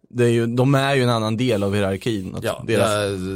det 0.10 0.24
är 0.26 0.30
ju, 0.30 0.48
de 0.48 0.76
är 0.76 0.96
ju 0.96 1.04
en 1.04 1.10
annan 1.10 1.38
del 1.38 1.64
av 1.64 1.74
hierarkin. 1.76 2.36
Ja, 2.42 2.64
deras, 2.68 2.90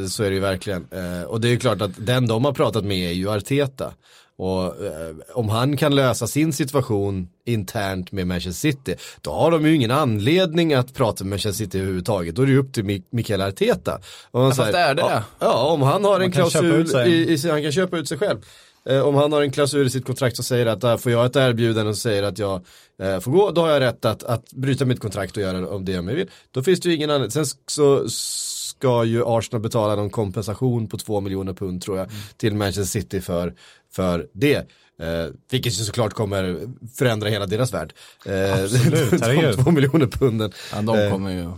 ja, 0.04 0.08
så 0.10 0.24
är 0.24 0.30
det 0.30 0.36
ju 0.36 0.42
verkligen. 0.42 0.88
Eh, 0.92 1.24
och 1.28 1.42
det 1.42 1.48
är 1.48 1.50
ju 1.50 1.60
klart 1.60 1.82
att 1.82 1.92
den 1.98 2.28
de 2.28 2.46
har 2.46 2.52
pratat 2.54 2.84
med 2.86 3.10
är 3.10 3.14
ju 3.14 3.30
Arteta. 3.30 3.92
Och 4.38 4.86
eh, 4.86 5.16
om 5.34 5.50
han 5.50 5.78
kan 5.78 5.96
lösa 5.96 6.28
sin 6.28 6.54
situation 6.54 7.28
internt 7.46 8.12
med 8.12 8.28
Manchester 8.28 8.72
City, 8.72 8.96
då 9.22 9.32
har 9.32 9.52
de 9.52 9.66
ju 9.66 9.76
ingen 9.76 9.92
anledning 9.92 10.74
att 10.74 10.94
prata 10.94 11.24
med 11.24 11.30
Manchester 11.30 11.66
City 11.66 11.78
överhuvudtaget. 11.78 12.36
Då 12.36 12.42
är 12.42 12.46
det 12.46 12.52
ju 12.52 12.60
upp 12.60 12.74
till 12.74 12.84
Mi- 12.84 13.04
Mikael 13.10 13.42
Arteta. 13.42 14.00
Och 14.32 14.42
han 14.42 14.52
fast 14.52 14.72
säger, 14.72 14.90
är 14.90 14.96
det 14.96 15.02
ja, 15.02 15.24
ja, 15.40 15.72
om 15.72 15.82
han 15.82 16.06
har 16.06 16.20
en 16.20 16.32
kan 16.32 16.50
köpa 16.50 16.68
klausul, 16.68 17.08
i, 17.08 17.34
i, 17.34 17.50
han 17.50 17.62
kan 17.62 17.72
köpa 17.72 17.98
ut 17.98 18.08
sig 18.08 18.18
själv. 18.18 18.38
Eh, 18.90 19.00
om 19.00 19.16
han 19.16 19.32
har 19.32 19.42
en 19.42 19.52
klausul 19.52 19.88
i 19.88 19.90
sitt 19.90 20.06
kontrakt 20.06 20.36
som 20.36 20.46
säger 20.46 20.66
att 20.66 20.84
äh, 20.84 20.98
får 20.98 21.12
jag 21.12 21.26
ett 21.26 21.36
erbjudande 21.36 21.90
och 21.90 21.98
säger 21.98 22.24
att 22.24 22.40
jag 22.40 22.62
eh, 23.02 23.20
får 23.20 23.32
gå, 23.32 23.52
då 23.52 23.62
har 23.62 23.70
jag 23.70 23.80
rätt 23.80 24.06
att, 24.06 24.24
att 24.24 24.52
bryta 24.52 24.86
mitt 24.86 25.00
kontrakt 25.00 25.38
och 25.38 25.44
göra 25.44 25.68
om 25.70 25.86
det 25.86 25.92
jag 25.92 26.04
vill. 26.04 26.30
Då 26.52 26.64
finns 26.64 26.80
det 26.80 26.90
ju 26.90 26.96
ingen 26.96 27.10
annan. 27.10 27.32
Sen 27.32 27.46
så 27.68 28.10
ska 28.10 29.04
ju 29.04 29.24
Arsenal 29.26 29.62
betala 29.62 29.96
någon 29.96 30.10
kompensation 30.10 30.88
på 30.88 30.98
två 30.98 31.22
miljoner 31.22 31.54
pund 31.54 31.82
tror 31.82 31.98
jag 31.98 32.08
till 32.38 32.56
Manchester 32.56 33.00
City 33.00 33.22
för, 33.22 33.54
för 33.96 34.28
det. 34.34 34.56
Eh, 35.02 35.28
vilket 35.52 35.74
såklart 35.74 36.14
kommer 36.14 36.60
förändra 36.98 37.30
hela 37.30 37.46
deras 37.46 37.74
värld. 37.74 37.94
Eh, 38.26 38.64
Absolut, 38.64 39.12
de 39.58 39.64
två 39.64 39.72
miljoner 39.72 40.08
punden. 40.08 40.52
ja, 40.74 40.82
de 40.82 41.00
Eh, 41.00 41.12
kommer 41.12 41.32
ju, 41.32 41.52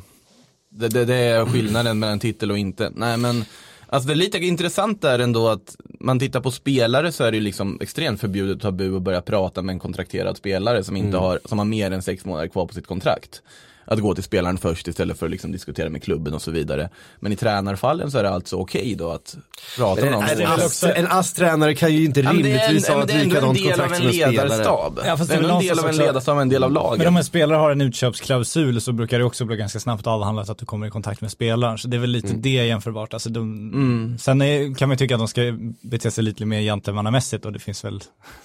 det, 0.70 0.88
det, 0.88 1.06
det 1.06 1.16
är 1.16 1.46
skillnaden 1.46 2.00
mellan 2.00 2.20
titel 2.20 2.52
och 2.52 2.58
inte. 2.58 2.92
Nej 2.96 3.18
men, 3.18 3.46
alltså 3.88 4.08
det 4.08 4.14
är 4.14 4.16
lite 4.16 4.38
intressant 4.38 5.02
där 5.02 5.20
ändå 5.20 5.50
att 5.50 5.76
man 6.00 6.20
tittar 6.20 6.42
på 6.42 6.52
spelare 6.52 7.12
så 7.12 7.24
är 7.24 7.32
det 7.32 7.38
ju 7.38 7.44
liksom 7.44 7.78
extremt 7.82 8.22
förbjudet 8.22 8.62
tabu 8.62 8.96
att 8.96 9.02
börja 9.02 9.22
prata 9.22 9.62
med 9.62 9.74
en 9.74 9.80
kontrakterad 9.80 10.38
spelare 10.38 10.84
som 10.84 10.98
inte 10.98 11.18
har, 11.18 11.40
som 11.46 11.58
har 11.58 11.66
mer 11.66 11.92
än 11.92 12.02
sex 12.02 12.26
månader 12.26 12.48
kvar 12.48 12.66
på 12.66 12.74
sitt 12.74 12.88
kontrakt. 12.88 13.42
Att 13.86 14.00
gå 14.00 14.16
till 14.16 14.24
spelaren 14.24 14.58
först 14.58 14.88
istället 14.88 15.20
för 15.20 15.26
att 15.26 15.32
liksom 15.32 15.52
diskutera 15.52 15.90
med 15.90 16.04
klubben 16.04 16.34
och 16.34 16.42
så 16.42 16.52
vidare. 16.52 16.90
Men 17.20 17.32
i 17.32 17.36
tränarfallen 17.36 18.12
så 18.12 18.18
är 18.18 18.24
det 18.24 18.30
alltså 18.30 18.56
okej 18.56 18.96
då 18.96 19.12
att 19.12 19.38
prata 19.78 20.02
med 20.02 20.12
någon. 20.12 20.24
en, 20.24 20.48
ass, 20.48 20.84
en 20.84 21.08
ASS-tränare 21.08 21.76
kan 21.76 21.94
ju 21.94 22.06
inte 22.06 22.22
rimligtvis 22.22 22.88
ha 22.88 23.04
ett 23.04 23.24
likadant 23.24 23.64
kontrakt 23.64 23.96
som 23.98 24.06
en 24.08 24.12
ledarstab. 24.12 25.00
Ja, 25.06 25.18
fast 25.18 25.30
det 25.30 25.36
är 25.36 25.44
en 25.50 25.60
del 25.60 25.80
av 25.80 25.88
en 25.90 25.96
ledarstab, 25.98 26.38
en 26.38 26.50
del 26.50 26.64
av 26.64 26.72
laget. 26.72 26.98
Men 26.98 27.08
om 27.08 27.18
en 27.18 27.24
spelare 27.24 27.58
har 27.58 27.72
en 27.72 27.82
utköpsklausul 27.82 28.82
så 28.82 28.92
brukar 28.92 29.20
det 29.20 29.26
också 29.26 29.46
bli 29.46 29.56
ganska 29.56 29.80
snabbt 29.80 30.08
avhandlat 30.08 30.50
att 30.50 30.58
du 30.58 30.66
kommer 30.66 30.88
i 30.88 30.90
kontakt 30.90 31.22
med 31.22 31.32
spelaren. 31.32 31.78
Så 31.78 31.88
det 31.88 31.98
är 31.98 32.02
väl 32.02 32.10
lite 32.10 32.34
det 32.34 32.50
jämförbart. 32.50 33.14
Alltså 33.14 33.30
de, 33.30 34.18
Sen 34.20 34.42
är, 34.42 34.76
kan 34.76 34.90
man 34.90 34.94
ju 34.96 34.98
tycka 34.98 35.16
att 35.16 35.22
de 35.22 35.28
ska 35.28 35.42
bete 35.82 36.12
sig 36.12 36.24
lite 36.24 36.46
mer 36.46 36.62
gentlemannamässigt 36.62 37.46
och 37.46 37.54
det 37.54 37.60
finns 37.60 37.86
väl 37.86 38.02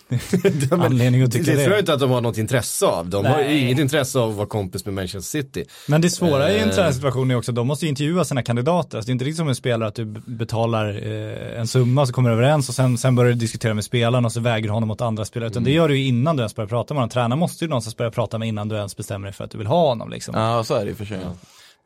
anledning 0.70 1.22
att 1.22 1.30
Det, 1.32 1.38
tycka 1.38 1.50
det 1.50 1.56
det. 1.56 1.64
tror 1.64 1.74
jag 1.76 1.82
inte 1.82 1.94
att 1.94 2.00
de 2.00 2.10
har 2.10 2.20
något 2.20 2.38
intresse 2.38 2.86
av. 2.86 3.08
De 3.08 3.26
har 3.26 3.38
ju 3.40 3.44
Nej. 3.44 3.60
inget 3.62 3.78
intresse 3.78 4.18
av 4.18 4.30
att 4.30 4.36
vara 4.36 4.46
kompis 4.46 4.84
med 4.84 4.94
Manchester 4.94 5.20
City. 5.30 5.64
Men 5.88 6.00
det 6.00 6.10
svåra 6.10 6.52
i 6.52 6.58
en 6.58 6.68
Eh. 6.68 6.74
träningssituation 6.74 7.30
är 7.30 7.34
också 7.34 7.50
att 7.50 7.56
de 7.56 7.66
måste 7.66 7.84
ju 7.84 7.88
intervjua 7.88 8.24
sina 8.24 8.42
kandidater. 8.42 8.98
Alltså 8.98 9.06
det 9.06 9.10
är 9.10 9.12
inte 9.12 9.24
riktigt 9.24 9.36
som 9.36 9.48
en 9.48 9.54
spelare 9.54 9.88
att 9.88 9.94
du 9.94 10.04
betalar 10.26 10.88
eh, 10.88 11.60
en 11.60 11.66
summa 11.66 12.06
så 12.06 12.12
kommer 12.12 12.30
du 12.30 12.34
överens 12.36 12.68
och 12.68 12.74
sen, 12.74 12.98
sen 12.98 13.14
börjar 13.16 13.32
du 13.32 13.38
diskutera 13.38 13.74
med 13.74 13.84
spelaren 13.84 14.24
och 14.24 14.32
så 14.32 14.40
väger 14.40 14.68
du 14.68 14.72
honom 14.74 14.88
mot 14.88 15.00
andra 15.00 15.24
spelare. 15.24 15.50
Utan 15.50 15.64
det 15.64 15.70
gör 15.70 15.88
du 15.88 15.98
ju 15.98 16.06
innan 16.06 16.36
du 16.36 16.40
ens 16.40 16.54
börjar 16.54 16.68
prata 16.68 16.94
med 16.94 16.98
honom. 17.00 17.10
Tränaren 17.10 17.38
måste 17.38 17.64
ju 17.64 17.68
någonstans 17.68 17.96
börja 17.96 18.10
prata 18.10 18.38
med 18.38 18.48
innan 18.48 18.68
du 18.68 18.76
ens 18.76 18.96
bestämmer 18.96 19.26
dig 19.26 19.34
för 19.34 19.44
att 19.44 19.50
du 19.50 19.58
vill 19.58 19.66
ha 19.66 19.88
honom 19.88 20.10
liksom. 20.10 20.34
Ja, 20.34 20.64
så 20.64 20.74
är 20.74 20.84
det 20.84 20.90
i 20.90 20.94
och 20.94 20.98
för 20.98 21.04
sig. 21.04 21.18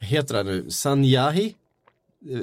Vad 0.00 0.08
heter 0.08 0.34
han 0.36 0.46
nu? 0.46 0.70
Sanjahi? 0.70 1.54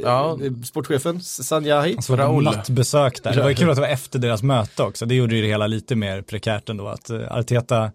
Ja. 0.04 0.38
Eh, 0.44 0.52
Sportchefen? 0.64 1.22
Sanjahi? 1.22 1.98
Så 2.02 2.16
var 2.16 2.36
det 2.36 2.42
nattbesök 2.52 3.24
där. 3.24 3.36
Det 3.36 3.42
var 3.42 3.50
ju 3.50 3.56
kul 3.62 3.70
att 3.70 3.76
det 3.76 3.82
var 3.82 3.88
efter 3.90 4.20
deras 4.20 4.44
möte 4.44 4.84
också. 4.84 5.06
Det 5.06 5.16
gjorde 5.16 5.36
ju 5.36 5.42
det 5.42 5.48
hela 5.48 5.68
lite 5.68 5.96
mer 5.96 6.22
prekärt 6.22 6.70
ändå. 6.70 6.88
Att 6.88 7.10
eh, 7.10 7.20
Arteta 7.32 7.92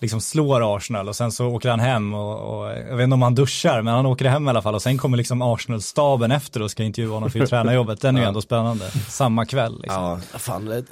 liksom 0.00 0.20
slår 0.20 0.76
Arsenal 0.76 1.08
och 1.08 1.16
sen 1.16 1.32
så 1.32 1.46
åker 1.46 1.70
han 1.70 1.80
hem 1.80 2.14
och, 2.14 2.60
och 2.60 2.70
jag 2.70 2.96
vet 2.96 3.04
inte 3.04 3.14
om 3.14 3.22
han 3.22 3.34
duschar 3.34 3.82
men 3.82 3.94
han 3.94 4.06
åker 4.06 4.24
hem 4.24 4.46
i 4.46 4.50
alla 4.50 4.62
fall 4.62 4.74
och 4.74 4.82
sen 4.82 4.98
kommer 4.98 5.16
liksom 5.16 5.42
Arsenal-staben 5.42 6.30
efter 6.30 6.62
och 6.62 6.70
ska 6.70 6.82
intervjua 6.82 7.14
honom 7.14 7.30
för 7.30 7.46
tränarjobbet. 7.46 8.00
Den 8.00 8.16
är 8.16 8.20
ju 8.20 8.26
ändå 8.28 8.40
spännande. 8.40 8.84
Samma 9.08 9.46
kväll 9.46 9.80
liksom. 9.82 10.02
Ja, 10.02 10.38
fan. 10.38 10.84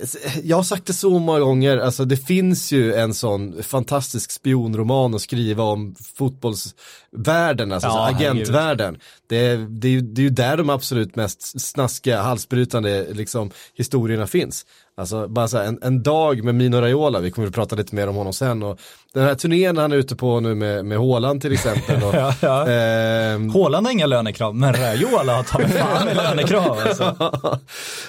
Jag 0.43 0.57
har 0.57 0.65
sagt 0.65 0.87
det 0.87 0.93
så 0.93 1.19
många 1.19 1.41
gånger, 1.41 1.79
alltså 1.79 2.05
det 2.05 2.17
finns 2.17 2.73
ju 2.73 2.95
en 2.95 3.15
sån 3.15 3.63
fantastisk 3.63 4.31
spionroman 4.31 5.15
att 5.15 5.23
skriva 5.23 5.65
om 5.65 5.95
fotbollsvärlden, 6.15 7.73
alltså 7.73 7.89
Ja, 7.89 8.09
agentvärlden. 8.09 8.99
Det 9.29 9.37
är, 9.37 9.57
det, 9.57 9.89
är 9.89 9.93
ju, 9.93 10.01
det 10.01 10.21
är 10.21 10.25
ju 10.25 10.31
där 10.31 10.57
de 10.57 10.71
absolut 10.71 11.17
mest 11.17 11.61
snaskiga, 11.61 12.23
halsbrytande 12.23 13.07
liksom, 13.13 13.51
historierna 13.75 14.27
finns. 14.27 14.67
Alltså 14.99 15.29
bara 15.29 15.49
så 15.49 15.59
här, 15.59 15.65
en, 15.65 15.79
en 15.83 16.03
dag 16.03 16.45
med 16.45 16.55
Mino 16.55 16.77
Raiola, 16.77 17.21
vi 17.21 17.31
kommer 17.31 17.49
att 17.49 17.55
prata 17.55 17.77
lite 17.77 17.95
mer 17.95 18.09
om 18.09 18.17
honom 18.17 18.33
sen. 18.33 18.63
Och 18.63 18.81
den 19.17 19.25
här 19.25 19.35
turnén 19.35 19.77
han 19.77 19.93
är 19.93 19.97
ute 19.97 20.17
på 20.17 20.41
nu 20.41 20.55
med, 20.55 20.85
med 20.85 20.99
Haaland 20.99 21.41
till 21.43 21.53
exempel. 21.53 22.03
Och, 22.03 22.15
Ja, 22.15 22.35
ja. 22.41 22.69
ehm, 22.69 23.51
Haaland 23.51 23.87
har 23.87 23.93
inga 23.93 24.07
lönekrav, 24.07 24.55
men 24.55 24.75
Raiola 24.75 25.37
har 25.37 25.43
ta 25.43 25.59
mig 25.59 25.69
fan 25.69 26.05
med 26.05 26.17
lönekrav 26.17 26.79
alltså. 26.87 27.05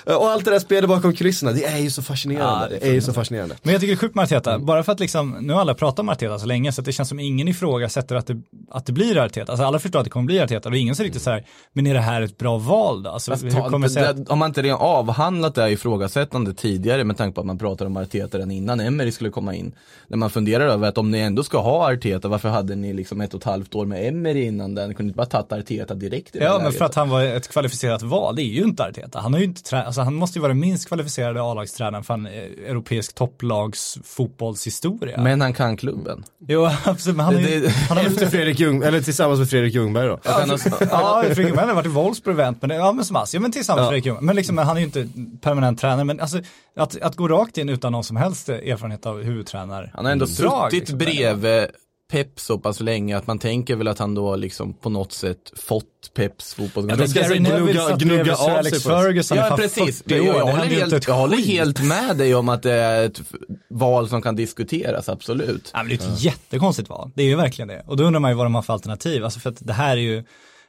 och 0.18 0.30
allt 0.30 0.46
det 0.46 0.52
där 0.52 0.60
spelet 0.60 0.90
bakom 0.90 1.14
kulisserna, 1.14 1.52
det 1.52 1.66
är 1.66 1.78
ju 1.78 1.92
så 1.92 2.02
fascinerande. 2.02 2.66
Ja, 2.66 2.70
det 2.70 2.76
är 2.76 2.80
det 2.80 2.88
är 2.88 2.94
ju 2.94 3.02
så 3.02 3.14
fascinerande. 3.14 3.56
Men 3.64 3.72
jag 3.72 3.82
tycker 3.82 3.94
det 3.94 3.98
är 3.98 4.00
sjukt 4.00 4.16
med 4.16 4.24
Arteta, 4.24 4.60
bara 4.60 4.84
för 4.84 4.92
att 4.92 5.00
liksom, 5.00 5.38
nu 5.42 5.54
har 5.54 5.62
alla 5.62 5.74
pratat 5.74 6.00
om 6.00 6.10
Arteta 6.10 6.40
så 6.40 6.46
länge 6.46 6.72
så 6.72 6.82
att 6.82 6.86
det 6.86 6.92
känns 6.92 7.10
som 7.10 7.20
ingen 7.20 7.48
ifrågasätter 7.48 8.16
att 8.16 8.28
det, 8.28 8.42
att 8.72 8.86
det 8.86 8.94
blir 8.94 9.18
Arteta. 9.18 9.52
Alltså 9.52 9.66
alla 9.66 9.80
förstår 9.80 10.00
att 10.00 10.06
det 10.06 10.12
kommer 10.12 10.26
bli 10.26 10.40
Arteta, 10.40 10.70
är 10.70 10.74
ingen 10.74 10.96
som 10.96 11.04
riktigt 11.04 11.22
så 11.22 11.30
här, 11.30 11.46
men 11.74 11.88
är 11.88 11.94
det 11.94 12.00
här 12.00 12.22
ett 12.22 12.38
bra 12.38 12.58
val 12.58 13.04
då? 13.04 13.10
Alltså, 13.10 13.32
Fast 13.32 13.44
hur 13.44 13.52
ta, 13.52 13.70
kommer 13.70 13.90
det 13.90 14.10
att, 14.10 14.30
om 14.30 14.40
man 14.40 14.50
inte 14.50 14.62
redan 14.62 14.80
avhandlat 14.80 15.56
det 15.56 15.62
här 15.62 15.70
ifrågasättande 15.70 16.54
tidigare 16.54 17.04
med 17.04 17.18
tanke 17.18 17.36
på 17.36 17.42
att 17.42 17.48
man 17.48 17.58
pratar 17.58 17.86
om 17.86 17.98
Arteta 17.98 18.38
redan 18.38 18.52
innan 18.52 18.80
Emery 18.80 19.12
skulle 19.12 19.30
komma 19.30 19.56
in. 19.56 19.76
När 20.08 20.18
man 20.18 20.30
funderar 20.30 20.68
över 20.68 20.88
att 20.88 20.97
om 20.98 21.12
ni 21.12 21.20
ändå 21.20 21.44
ska 21.44 21.58
ha 21.62 21.92
Arteta, 21.94 22.28
varför 22.28 22.50
hade 22.50 22.76
ni 22.76 22.94
liksom 22.94 23.22
ett 23.22 23.34
och 23.34 23.40
ett 23.40 23.44
halvt 23.46 23.76
år 23.76 23.86
med 23.86 24.08
Emery 24.08 24.44
innan 24.46 24.76
den? 24.76 24.88
Kunde 24.94 25.04
ni 25.04 25.08
inte 25.08 25.18
bara 25.18 25.44
tagit 25.44 25.52
Arteta 25.52 25.94
direkt 25.96 26.36
i 26.36 26.40
Ja, 26.40 26.54
men 26.54 26.64
läget? 26.64 26.78
för 26.78 26.86
att 26.86 26.96
han 26.96 27.10
var 27.10 27.24
ett 27.24 27.48
kvalificerat 27.48 28.02
val, 28.02 28.36
det 28.36 28.42
är 28.42 28.46
ju 28.54 28.64
inte 28.64 28.84
Arteta. 28.84 29.20
Han 29.20 29.34
har 29.34 29.40
ju 29.40 29.46
inte 29.46 29.62
trä- 29.62 29.84
alltså 29.86 30.02
han 30.02 30.14
måste 30.14 30.40
ju 30.40 30.42
vara 30.42 30.54
den 30.54 30.60
minst 30.60 30.88
kvalificerade 30.88 31.42
A-lagstränaren 31.42 32.04
för 32.04 32.14
en 32.14 32.26
eh, 32.26 32.32
europeisk 32.70 33.16
topplags 33.16 33.98
fotbollshistoria. 34.04 35.22
Men 35.22 35.42
han 35.42 35.54
kan 35.54 35.78
klubben. 35.78 36.24
Jo, 36.48 36.70
absolut, 36.86 37.18
men 37.18 37.26
han 37.26 37.36
har 37.36 37.42
ju, 37.42 37.60
Det- 37.62 37.70
han 37.70 37.98
har 37.98 38.04
ju 38.04 38.10
Efter 38.10 38.28
Fredrik 38.28 38.60
Ljung, 38.60 38.84
eller 38.84 39.02
tillsammans 39.02 39.40
med 39.40 39.50
Fredrik 39.50 39.74
Ljungberg 39.76 40.08
då. 40.08 40.14
Att 40.14 40.24
Ja, 40.92 41.22
Fredrik 41.26 41.46
Ljungberg 41.48 41.68
har 41.68 41.74
varit 41.74 41.86
i 41.86 41.90
Wolfsburg 41.90 42.36
vänt, 42.36 42.58
men, 42.62 42.70
ja 42.78 42.92
men 42.92 43.06
som 43.06 43.26
ja 43.34 43.40
men 43.40 43.52
tillsammans 43.52 43.80
med 43.80 43.86
Ja. 43.86 43.90
Fredrik 43.90 44.06
Ljungberg. 44.06 44.26
Men 44.26 44.36
liksom, 44.36 44.58
han 44.58 44.76
är 44.78 44.82
ju 44.82 44.86
inte 44.86 45.08
permanent 45.42 45.80
tränare, 45.80 46.04
men 46.04 46.20
alltså 46.20 46.40
att, 46.78 47.02
att 47.02 47.16
gå 47.16 47.28
rakt 47.28 47.58
in 47.58 47.70
utan 47.70 47.92
någon 47.92 48.04
som 48.04 48.18
helst 48.18 48.50
erfarenhet 48.50 49.06
av 49.06 49.24
huvudtränare. 49.24 49.92
Han 49.94 50.06
har 50.06 50.12
ändå 50.12 50.26
Drag, 50.26 50.72
suttit 50.72 50.80
liksom. 50.80 50.98
bredvid 50.98 51.68
Pep 52.12 52.40
så 52.40 52.58
pass 52.58 52.80
länge 52.80 53.18
att 53.18 53.28
man 53.28 53.40
tänker 53.40 53.76
väl 53.76 53.88
att 53.88 54.00
han 54.00 54.16
då 54.16 54.36
liksom 54.36 54.74
på 54.74 54.90
något 54.90 55.12
sätt 55.12 55.52
fått 55.56 56.12
Peps 56.16 56.54
fotboll. 56.54 56.90
Ja, 56.90 56.96
det 56.96 57.08
ska 57.08 57.20
Gary 57.22 57.38
gnugga- 57.38 57.60
Neville 57.60 57.82
satt 57.82 58.00
gnugga 58.00 58.36
av 58.36 58.50
Alex. 58.50 58.84
Ferguson 58.84 59.38
Ja 59.38 59.56
precis, 59.58 60.04
40 60.04 60.16
jag, 60.16 60.26
jag, 60.26 60.46
håller 60.46 60.66
helt, 60.66 61.08
jag 61.08 61.16
håller 61.16 61.38
helt 61.38 61.84
med 61.84 62.18
dig 62.18 62.36
om 62.36 62.50
att 62.50 62.64
det 62.64 62.74
är 62.74 63.06
ett 63.06 63.22
val 63.70 64.10
som 64.10 64.22
kan 64.22 64.36
diskuteras, 64.36 65.10
absolut. 65.10 65.72
Ja, 65.74 65.84
men 65.84 65.88
det 65.90 66.04
är 66.04 66.14
ett 66.14 66.22
jättekonstigt 66.24 66.90
val. 66.90 67.12
Det 67.16 67.24
är 67.24 67.28
ju 67.28 67.36
verkligen 67.36 67.68
det. 67.68 67.84
Och 67.88 67.98
då 67.98 68.04
undrar 68.04 68.20
man 68.20 68.32
ju 68.32 68.38
vad 68.38 68.46
de 68.46 68.56
har 68.56 68.62
för 68.62 68.74
alternativ. 68.74 69.24
Alltså 69.24 69.40
för 69.40 69.50
att 69.50 69.68
det 69.68 69.74
här 69.74 69.98
är 69.98 70.02
ju, 70.02 70.24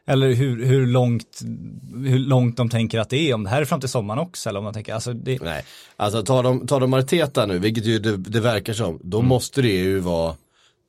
eller 0.09 0.33
hur, 0.33 0.65
hur, 0.65 0.87
långt, 0.87 1.41
hur 2.07 2.19
långt 2.19 2.57
de 2.57 2.69
tänker 2.69 2.99
att 2.99 3.11
det 3.11 3.31
är. 3.31 3.35
Om 3.35 3.45
det 3.45 3.51
här 3.51 3.61
är 3.61 3.65
fram 3.65 3.81
till 3.81 3.89
sommaren 3.89 4.19
också. 4.21 4.49
Eller 4.49 4.59
om 4.59 4.65
de 4.65 4.75
tänker, 4.75 4.95
alltså 4.95 5.13
det, 5.13 5.43
Nej, 5.43 5.65
alltså 5.97 6.23
tar 6.23 6.43
de, 6.43 6.67
tar 6.67 6.81
de 6.81 6.95
Arteta 6.95 7.47
nu, 7.47 7.59
vilket 7.59 7.85
ju 7.85 7.99
det, 7.99 8.17
det 8.17 8.41
verkar 8.41 8.73
som, 8.73 9.01
då 9.03 9.19
Mm. 9.19 9.29
måste 9.29 9.63
det 9.63 9.69
ju 9.69 9.99
vara 10.01 10.35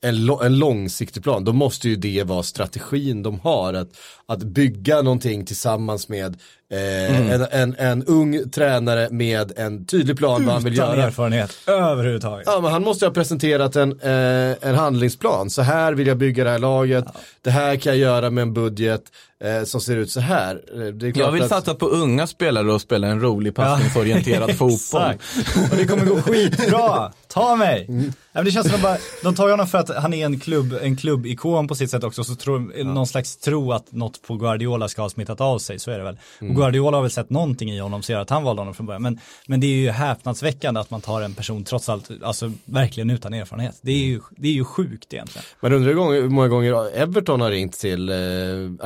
en, 0.02 0.30
en 0.30 0.60
långsiktig 0.60 1.24
plan. 1.24 1.44
Då 1.44 1.54
måste 1.54 1.90
ju 1.90 1.96
det 1.96 2.24
vara 2.24 2.44
strategin 2.44 3.24
de 3.24 3.40
har. 3.40 3.74
Att, 3.74 3.90
att 4.26 4.44
bygga 4.44 5.02
någonting 5.02 5.46
tillsammans 5.46 6.10
med 6.10 6.38
eh, 6.72 6.80
Mm. 7.20 7.32
en, 7.32 7.48
en, 7.52 7.76
en 7.78 8.04
ung 8.04 8.50
tränare 8.50 9.08
med 9.12 9.52
en 9.58 9.86
tydlig 9.86 10.18
plan 10.18 10.46
vad 10.46 10.54
han 10.54 10.64
vill 10.64 10.74
utan 10.74 10.98
göra. 10.98 11.08
erfarenhet 11.08 11.58
överhuvudtaget. 11.68 12.44
Ja, 12.48 12.60
men 12.62 12.72
han 12.72 12.84
måste 12.84 13.06
ha 13.06 13.14
presenterat 13.14 13.76
en, 13.76 14.00
eh, 14.02 14.70
en 14.70 14.76
handlingsplan. 14.76 15.50
Så 15.50 15.62
här 15.62 15.94
vill 15.94 16.08
jag 16.08 16.18
bygga 16.18 16.44
det 16.44 16.50
här 16.50 16.60
laget. 16.60 17.06
Det 17.42 17.52
här 17.52 17.76
kan 17.76 17.92
jag 17.92 17.98
göra 18.00 18.30
med 18.30 18.42
en 18.42 18.54
budget 18.54 19.02
eh, 19.44 19.64
som 19.64 19.82
ser 19.82 19.96
ut 19.98 20.12
så 20.12 20.20
här. 20.20 20.62
Eh, 20.74 20.80
Det 20.80 21.08
är 21.08 21.12
klart 21.12 21.26
Jag 21.26 21.32
vill 21.32 21.44
att, 21.44 21.50
satsa 21.50 21.76
på 21.76 21.86
unga 21.88 22.28
spelare 22.28 22.72
och 22.72 22.82
spela 22.82 23.08
en 23.08 23.22
rolig 23.22 23.56
passningsorienterad 23.56 24.52
fotboll. 24.58 25.02
Exakt. 25.02 25.72
Och 25.72 25.78
det 25.78 25.86
kommer 25.88 26.06
gå 26.06 26.22
skitbra. 26.22 27.12
Ta 27.28 27.56
mig. 27.56 27.86
Mm. 27.90 28.04
Ja, 28.06 28.40
men 28.40 28.46
det 28.46 28.52
känns 28.52 28.68
som 28.68 28.76
att 28.76 28.82
de, 28.82 28.88
bara, 28.88 28.98
de 29.24 29.36
tar 29.36 29.46
ju 29.48 29.52
honom 29.52 29.68
för 29.68 29.78
att 29.78 29.96
han 29.96 30.14
är 30.14 30.26
en, 30.26 30.40
klubb, 30.40 30.76
en 30.82 30.98
klubbikon 30.98 31.68
på 31.68 31.76
sitt 31.76 31.92
sätt 31.92 32.04
också. 32.04 32.24
Så 32.24 32.36
tror, 32.36 32.84
någon 32.84 33.08
slags 33.08 33.38
tro 33.38 33.72
att 33.74 33.92
något 33.92 34.22
på 34.22 34.36
Guardiola 34.36 34.88
ska 34.88 35.02
ha 35.02 35.10
smittat 35.10 35.42
av 35.42 35.60
sig. 35.60 35.80
Så 35.80 35.92
är 35.92 35.98
det 35.98 36.04
väl. 36.04 36.18
Mm. 36.42 36.54
Guardiola 36.60 36.98
har 36.98 37.02
väl 37.02 37.12
sett 37.12 37.30
någonting 37.30 37.72
i 37.72 37.80
honom 37.80 38.02
som 38.02 38.14
gör 38.14 38.22
att 38.22 38.30
han 38.30 38.44
valde 38.44 38.62
honom 38.62 38.74
från 38.74 38.86
början. 38.86 39.02
Men, 39.02 39.20
men 39.48 39.60
det 39.60 39.68
är 39.68 39.76
ju 39.76 39.90
häpnadsväckande 39.90 40.80
att 40.80 40.92
man 40.92 41.02
tar 41.02 41.22
en 41.22 41.34
person 41.34 41.64
trots 41.64 41.90
allt, 41.90 42.10
alltså 42.24 42.52
verkligen 42.66 43.10
utan 43.10 43.34
erfarenhet. 43.34 43.80
Det 43.82 43.92
är 43.92 43.98
ju, 44.06 44.20
det 44.38 44.48
är 44.48 44.52
ju 44.54 44.64
sjukt 44.64 45.14
egentligen. 45.14 45.46
Man 45.60 45.74
undrar 45.74 45.94
hur 46.22 46.30
många 46.30 46.48
gånger 46.48 46.98
Everton 46.98 47.42
har 47.42 47.52
ringt 47.52 47.74
till 47.80 48.10
eh, 48.10 48.16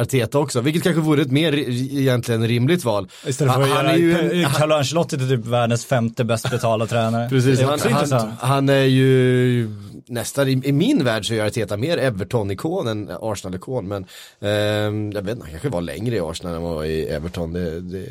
Arteta 0.01 0.39
också, 0.39 0.61
vilket 0.61 0.83
kanske 0.83 1.01
vore 1.01 1.21
ett 1.21 1.31
mer 1.31 1.53
egentligen 1.53 2.47
rimligt 2.47 2.83
val. 2.85 3.07
Istället 3.27 3.53
för 3.53 3.61
att 3.61 3.67
Han- 3.69 3.77
han 3.85 3.85
göra 3.85 4.21
är 4.21 4.31
ju 4.31 4.43
en- 4.43 4.49
Carlo 4.49 4.75
Ancelotti 4.75 5.17
till 5.17 5.29
typ 5.29 5.45
världens 5.45 5.85
femte 5.85 6.23
bäst 6.23 6.49
betalda 6.51 6.85
tränare. 6.87 7.29
Precis, 7.29 7.61
han, 7.61 7.79
han, 8.11 8.31
han 8.39 8.69
är 8.69 8.83
ju 8.83 9.69
nästan, 10.07 10.47
i, 10.47 10.61
i 10.63 10.71
min 10.71 11.03
värld 11.05 11.27
så 11.27 11.33
är 11.33 11.45
Arteta 11.45 11.77
mer 11.77 11.97
Everton-ikon 11.97 12.87
än 12.87 13.09
Arsenal-ikon. 13.21 13.87
Men 13.87 14.05
ehm, 14.41 15.11
jag 15.11 15.21
vet 15.21 15.31
inte, 15.31 15.43
han 15.43 15.51
kanske 15.51 15.69
var 15.69 15.81
längre 15.81 16.15
i 16.15 16.19
Arsenal 16.19 16.55
än 16.55 16.61
vad 16.61 16.69
han 16.71 16.77
var 16.77 16.85
i 16.85 17.05
Everton. 17.05 17.53
Det, 17.53 17.62
det, 17.71 18.07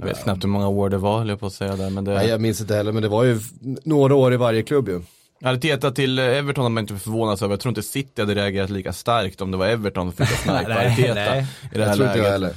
Jag 0.00 0.06
vet 0.06 0.22
knappt 0.22 0.44
hur 0.44 0.48
många 0.48 0.68
år 0.68 0.88
det 0.90 0.98
var, 0.98 1.18
höll 1.18 1.28
jag 1.28 1.40
på 1.40 1.46
att 1.46 1.52
säga 1.52 1.76
där. 1.76 1.90
Men 1.90 2.04
det... 2.04 2.14
Nej, 2.14 2.28
jag 2.28 2.40
minns 2.40 2.60
inte 2.60 2.74
heller, 2.74 2.92
men 2.92 3.02
det 3.02 3.08
var 3.08 3.24
ju 3.24 3.40
några 3.84 4.14
år 4.14 4.34
i 4.34 4.36
varje 4.36 4.62
klubb 4.62 4.88
ju. 4.88 5.00
Arteta 5.44 5.90
till 5.90 6.18
Everton 6.18 6.62
har 6.62 6.70
man 6.70 6.82
inte 6.84 6.96
förvånats 6.98 7.42
över. 7.42 7.52
Jag 7.52 7.60
tror 7.60 7.70
inte 7.70 7.82
City 7.82 8.22
hade 8.22 8.34
reagerat 8.34 8.70
lika 8.70 8.92
starkt 8.92 9.40
om 9.40 9.50
det 9.50 9.56
var 9.56 9.66
Everton 9.66 10.12
som 10.12 10.26
fick 10.26 10.36
snipa 10.38 10.62
Nej, 10.68 10.92
Arteta 10.92 11.14
nej. 11.14 11.46
i 11.74 11.78
det 11.78 11.84
här 11.84 11.88
Jag 11.88 11.96
tror 11.96 12.06
inte 12.08 12.18
jag 12.18 12.30
heller. 12.30 12.52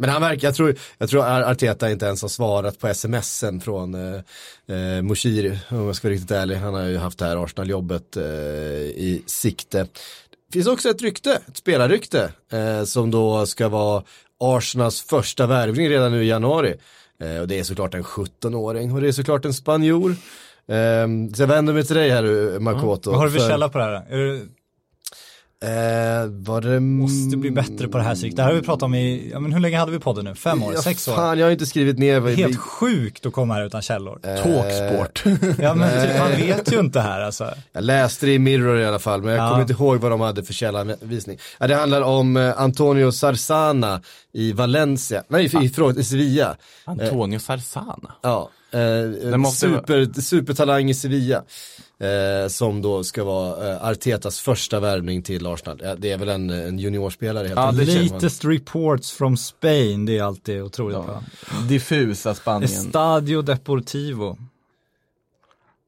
Men 0.00 0.10
han 0.10 0.22
verkar, 0.22 0.48
jag 0.48 0.54
tror, 0.54 0.74
jag 0.98 1.08
tror 1.10 1.24
Ar- 1.24 1.42
Arteta 1.50 1.90
inte 1.90 2.06
ens 2.06 2.22
har 2.22 2.28
svarat 2.28 2.78
på 2.78 2.94
smsen 2.94 3.60
från 3.60 3.94
eh, 3.94 4.20
eh, 4.76 5.02
Moshiri, 5.02 5.58
om 5.70 5.86
jag 5.86 5.96
ska 5.96 6.08
vara 6.08 6.14
riktigt 6.14 6.30
ärlig. 6.30 6.56
Han 6.56 6.74
har 6.74 6.82
ju 6.84 6.96
haft 6.98 7.18
det 7.18 7.24
här 7.24 7.44
Arsenal-jobbet 7.44 8.16
eh, 8.16 8.22
i 8.24 9.22
sikte. 9.26 9.78
Det 9.78 10.52
finns 10.52 10.66
också 10.66 10.88
ett 10.88 11.02
rykte, 11.02 11.40
ett 11.48 11.56
spelarrykte, 11.56 12.32
eh, 12.52 12.84
som 12.84 13.10
då 13.10 13.46
ska 13.46 13.68
vara 13.68 14.02
Arsenals 14.40 15.02
första 15.02 15.46
värvning 15.46 15.88
redan 15.88 16.12
nu 16.12 16.24
i 16.24 16.28
januari. 16.28 16.74
Eh, 17.22 17.40
och 17.40 17.48
det 17.48 17.58
är 17.58 17.62
såklart 17.64 17.94
en 17.94 18.02
17-åring 18.04 18.92
och 18.92 19.00
det 19.00 19.08
är 19.08 19.12
såklart 19.12 19.44
en 19.44 19.54
spanjor. 19.54 20.10
Eh, 20.68 21.06
så 21.34 21.42
jag 21.42 21.46
vänder 21.46 21.72
mig 21.72 21.84
till 21.84 21.96
dig 21.96 22.10
här 22.10 22.58
Makoto. 22.58 23.10
Vad 23.10 23.18
har 23.18 23.26
du 23.26 23.32
för- 23.32 23.48
källa 23.48 23.68
på 23.68 23.78
det 23.78 23.84
här? 23.84 23.92
Är 24.10 24.16
det, 24.18 24.40
Eh, 25.64 25.68
var 26.30 26.60
det... 26.60 26.80
måste 26.80 27.36
bli 27.36 27.50
bättre 27.50 27.88
på 27.88 27.98
det 27.98 28.04
här. 28.04 28.30
Det 28.36 28.42
här 28.42 28.48
har 28.48 28.56
vi 28.56 28.62
pratat 28.62 28.82
om 28.82 28.94
i, 28.94 29.30
ja 29.32 29.40
men 29.40 29.52
hur 29.52 29.60
länge 29.60 29.78
hade 29.78 29.92
vi 29.92 29.98
podden 29.98 30.24
nu? 30.24 30.34
Fem 30.34 30.62
år? 30.62 30.72
Ja, 30.74 30.82
sex 30.82 31.08
år? 31.08 31.14
Fan, 31.14 31.38
jag 31.38 31.46
har 31.46 31.50
inte 31.50 31.66
skrivit 31.66 31.98
ner 31.98 32.20
vad 32.20 32.32
Helt 32.32 32.56
sjukt 32.58 33.26
att 33.26 33.32
komma 33.32 33.54
här 33.54 33.66
utan 33.66 33.82
källor. 33.82 34.20
Eh, 34.22 34.34
Talksport. 34.42 35.22
Ja 35.58 35.74
men 35.74 36.06
typ, 36.06 36.18
man 36.18 36.30
vet 36.30 36.72
ju 36.72 36.80
inte 36.80 37.00
här 37.00 37.20
alltså. 37.20 37.50
Jag 37.72 37.84
läste 37.84 38.26
det 38.26 38.32
i 38.34 38.38
Mirror 38.38 38.78
i 38.78 38.86
alla 38.86 38.98
fall, 38.98 39.22
men 39.22 39.32
jag 39.34 39.44
Ja. 39.44 39.48
kommer 39.48 39.60
inte 39.62 39.72
ihåg 39.72 39.96
vad 40.00 40.10
de 40.10 40.20
hade 40.20 40.42
för 40.44 40.52
källanvisning. 40.52 41.38
Ja, 41.58 41.66
det 41.66 41.74
handlar 41.74 42.02
om 42.02 42.36
eh, 42.36 42.60
Antonio 42.60 43.10
Sarsana 43.12 44.00
i 44.32 44.52
Valencia, 44.52 45.22
nej 45.28 45.50
Ah. 45.54 45.62
i, 45.62 45.68
förlåt, 45.68 45.96
i 45.96 46.04
Sevilla. 46.04 46.56
Antonio 46.84 47.38
Sarsana. 47.38 48.14
Ja, 48.22 48.50
eh, 48.70 49.50
super, 49.50 50.20
supertalang 50.20 50.90
i 50.90 50.94
Sevilla. 50.94 51.42
Eh, 52.00 52.48
som 52.48 52.82
då 52.82 53.04
ska 53.04 53.24
vara 53.24 53.70
eh, 53.72 53.84
Artetas 53.88 54.40
första 54.40 54.80
värvning 54.80 55.22
till 55.22 55.46
Arsenal. 55.46 55.80
Ja, 55.82 55.94
det 55.94 56.10
är 56.12 56.18
väl 56.18 56.28
en, 56.28 56.50
en 56.50 56.78
juniorspelare 56.78 57.48
helt 57.48 57.60
Ja, 57.60 57.72
det 57.72 57.80
enkelt. 57.92 58.12
Latest 58.12 58.44
reports 58.44 59.12
from 59.12 59.36
Spain, 59.36 60.06
det 60.06 60.18
är 60.18 60.22
alltid 60.22 60.62
otroligt 60.62 61.04
bra. 61.04 61.22
Diffusa 61.68 62.34
Spanien. 62.34 62.64
Estadio 62.70 63.42
Deportivo. 63.42 64.38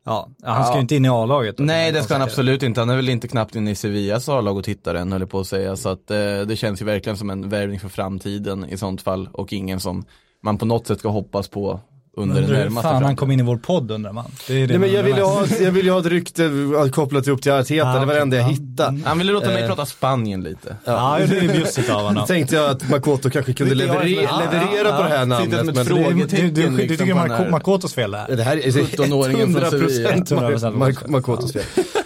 Ja, 0.05 0.29
han 0.43 0.65
ska 0.65 0.73
Ja. 0.73 0.77
ju 0.77 0.81
inte 0.81 0.95
in 0.97 1.05
i 1.05 1.09
A-laget. 1.09 1.55
Nej 1.59 1.93
det 1.93 2.03
ska 2.03 2.15
han 2.15 2.23
absolut 2.23 2.63
inte. 2.63 2.81
Han 2.81 2.91
är 2.91 2.97
väl 2.97 3.09
inte 3.09 3.29
knappt 3.29 3.55
inne 3.57 3.71
i 3.71 3.75
Sevillas 3.75 4.29
A-lag 4.29 4.57
och 4.57 4.65
tittar 4.65 4.95
än 4.95 5.13
höll 5.13 5.21
jag 5.21 5.31
på 5.31 5.41
att 5.41 5.47
säga. 5.47 5.77
Så 5.77 5.89
att 5.89 6.11
eh, 6.11 6.17
det 6.41 6.57
känns 6.59 6.81
ju 6.81 6.85
verkligen 6.85 7.17
som 7.17 7.31
en 7.31 7.49
värvning 7.49 7.81
för 7.81 7.89
framtiden 7.89 8.65
i 8.69 8.77
sånt 8.77 9.03
fall. 9.03 9.29
Och 9.33 9.53
ingen 9.53 9.81
som 9.81 10.05
man 10.43 10.59
på 10.59 10.65
något 10.65 10.87
sätt 10.87 10.99
ska 10.99 11.09
hoppas 11.09 11.49
på 11.49 11.81
under 12.17 12.35
den 12.35 12.45
Undrar 12.45 12.57
hur 12.59 12.65
närmaste 12.65 12.89
fan 12.89 13.03
han 13.05 13.17
kom 13.17 13.31
in 13.31 13.41
i 13.41 13.43
vår 13.43 13.57
podd 13.57 13.91
undrar 13.91 14.13
man. 14.13 14.25
Det 14.49 14.55
är 14.55 14.61
det 14.61 14.67
Nej, 14.67 14.79
men 14.79 14.93
jag 14.93 15.03
vill 15.03 15.17
ju 15.17 15.23
undrar. 15.23 15.47
ha, 15.59 15.65
jag 15.65 15.71
vill 15.73 15.85
ju 15.85 15.91
ha 15.93 16.01
ett 16.01 16.07
rykte 16.07 16.51
kopplat 16.93 17.29
upp 17.29 17.43
till 17.43 17.53
Arteta, 17.53 17.89
Ah, 17.89 17.99
det 18.01 18.07
var 18.07 18.15
det 18.15 18.21
enda 18.21 18.37
jag 18.37 18.45
hittade. 18.45 19.01
Han 19.05 19.19
ville 19.19 19.33
låta 19.33 19.47
mig 19.47 19.63
Eh. 19.63 19.67
prata 19.69 19.87
Spanien 19.87 20.43
lite. 20.43 20.77
Ja, 20.85 21.19
det 21.29 21.37
är 21.37 21.53
bjussigt 21.53 21.91
av 21.91 22.01
honom. 22.03 22.27
tänkte 22.29 22.55
jag 22.57 22.71
att 22.71 22.89
Makoto 22.91 23.31
kanske 23.31 23.53
kunde 23.53 23.75
leverera, 23.75 24.05
ja, 24.05 24.23
ja, 24.23 24.39
leverera 24.53 24.97
på 24.97 25.03
ja. 25.03 25.09
det 25.09 25.17
här 25.19 25.27
namnet. 25.27 25.75
men- 25.75 25.85
fråge- 25.85 26.11
Du, 26.13 26.13
du, 26.13 26.27
du, 26.27 26.63
Frågetecken 26.63 26.73
du 26.73 26.77
liksom 26.77 26.97
tycker 27.07 27.13
på 27.13 27.19
Marco- 27.29 27.43
den 27.43 27.51
Makotos 27.51 27.95
fel 27.95 28.11
det 28.11 28.19
här? 28.19 28.37
Det 28.37 28.43
här 28.43 28.57
är 28.57 28.71
17-åringen 28.71 29.53
från 29.61 29.81
100% 29.81 30.25
Sevilla. 30.29 30.51
Mar- 30.51 30.73
Mar- 30.73 31.09
Makotos 31.11 31.53
fel. 31.53 31.63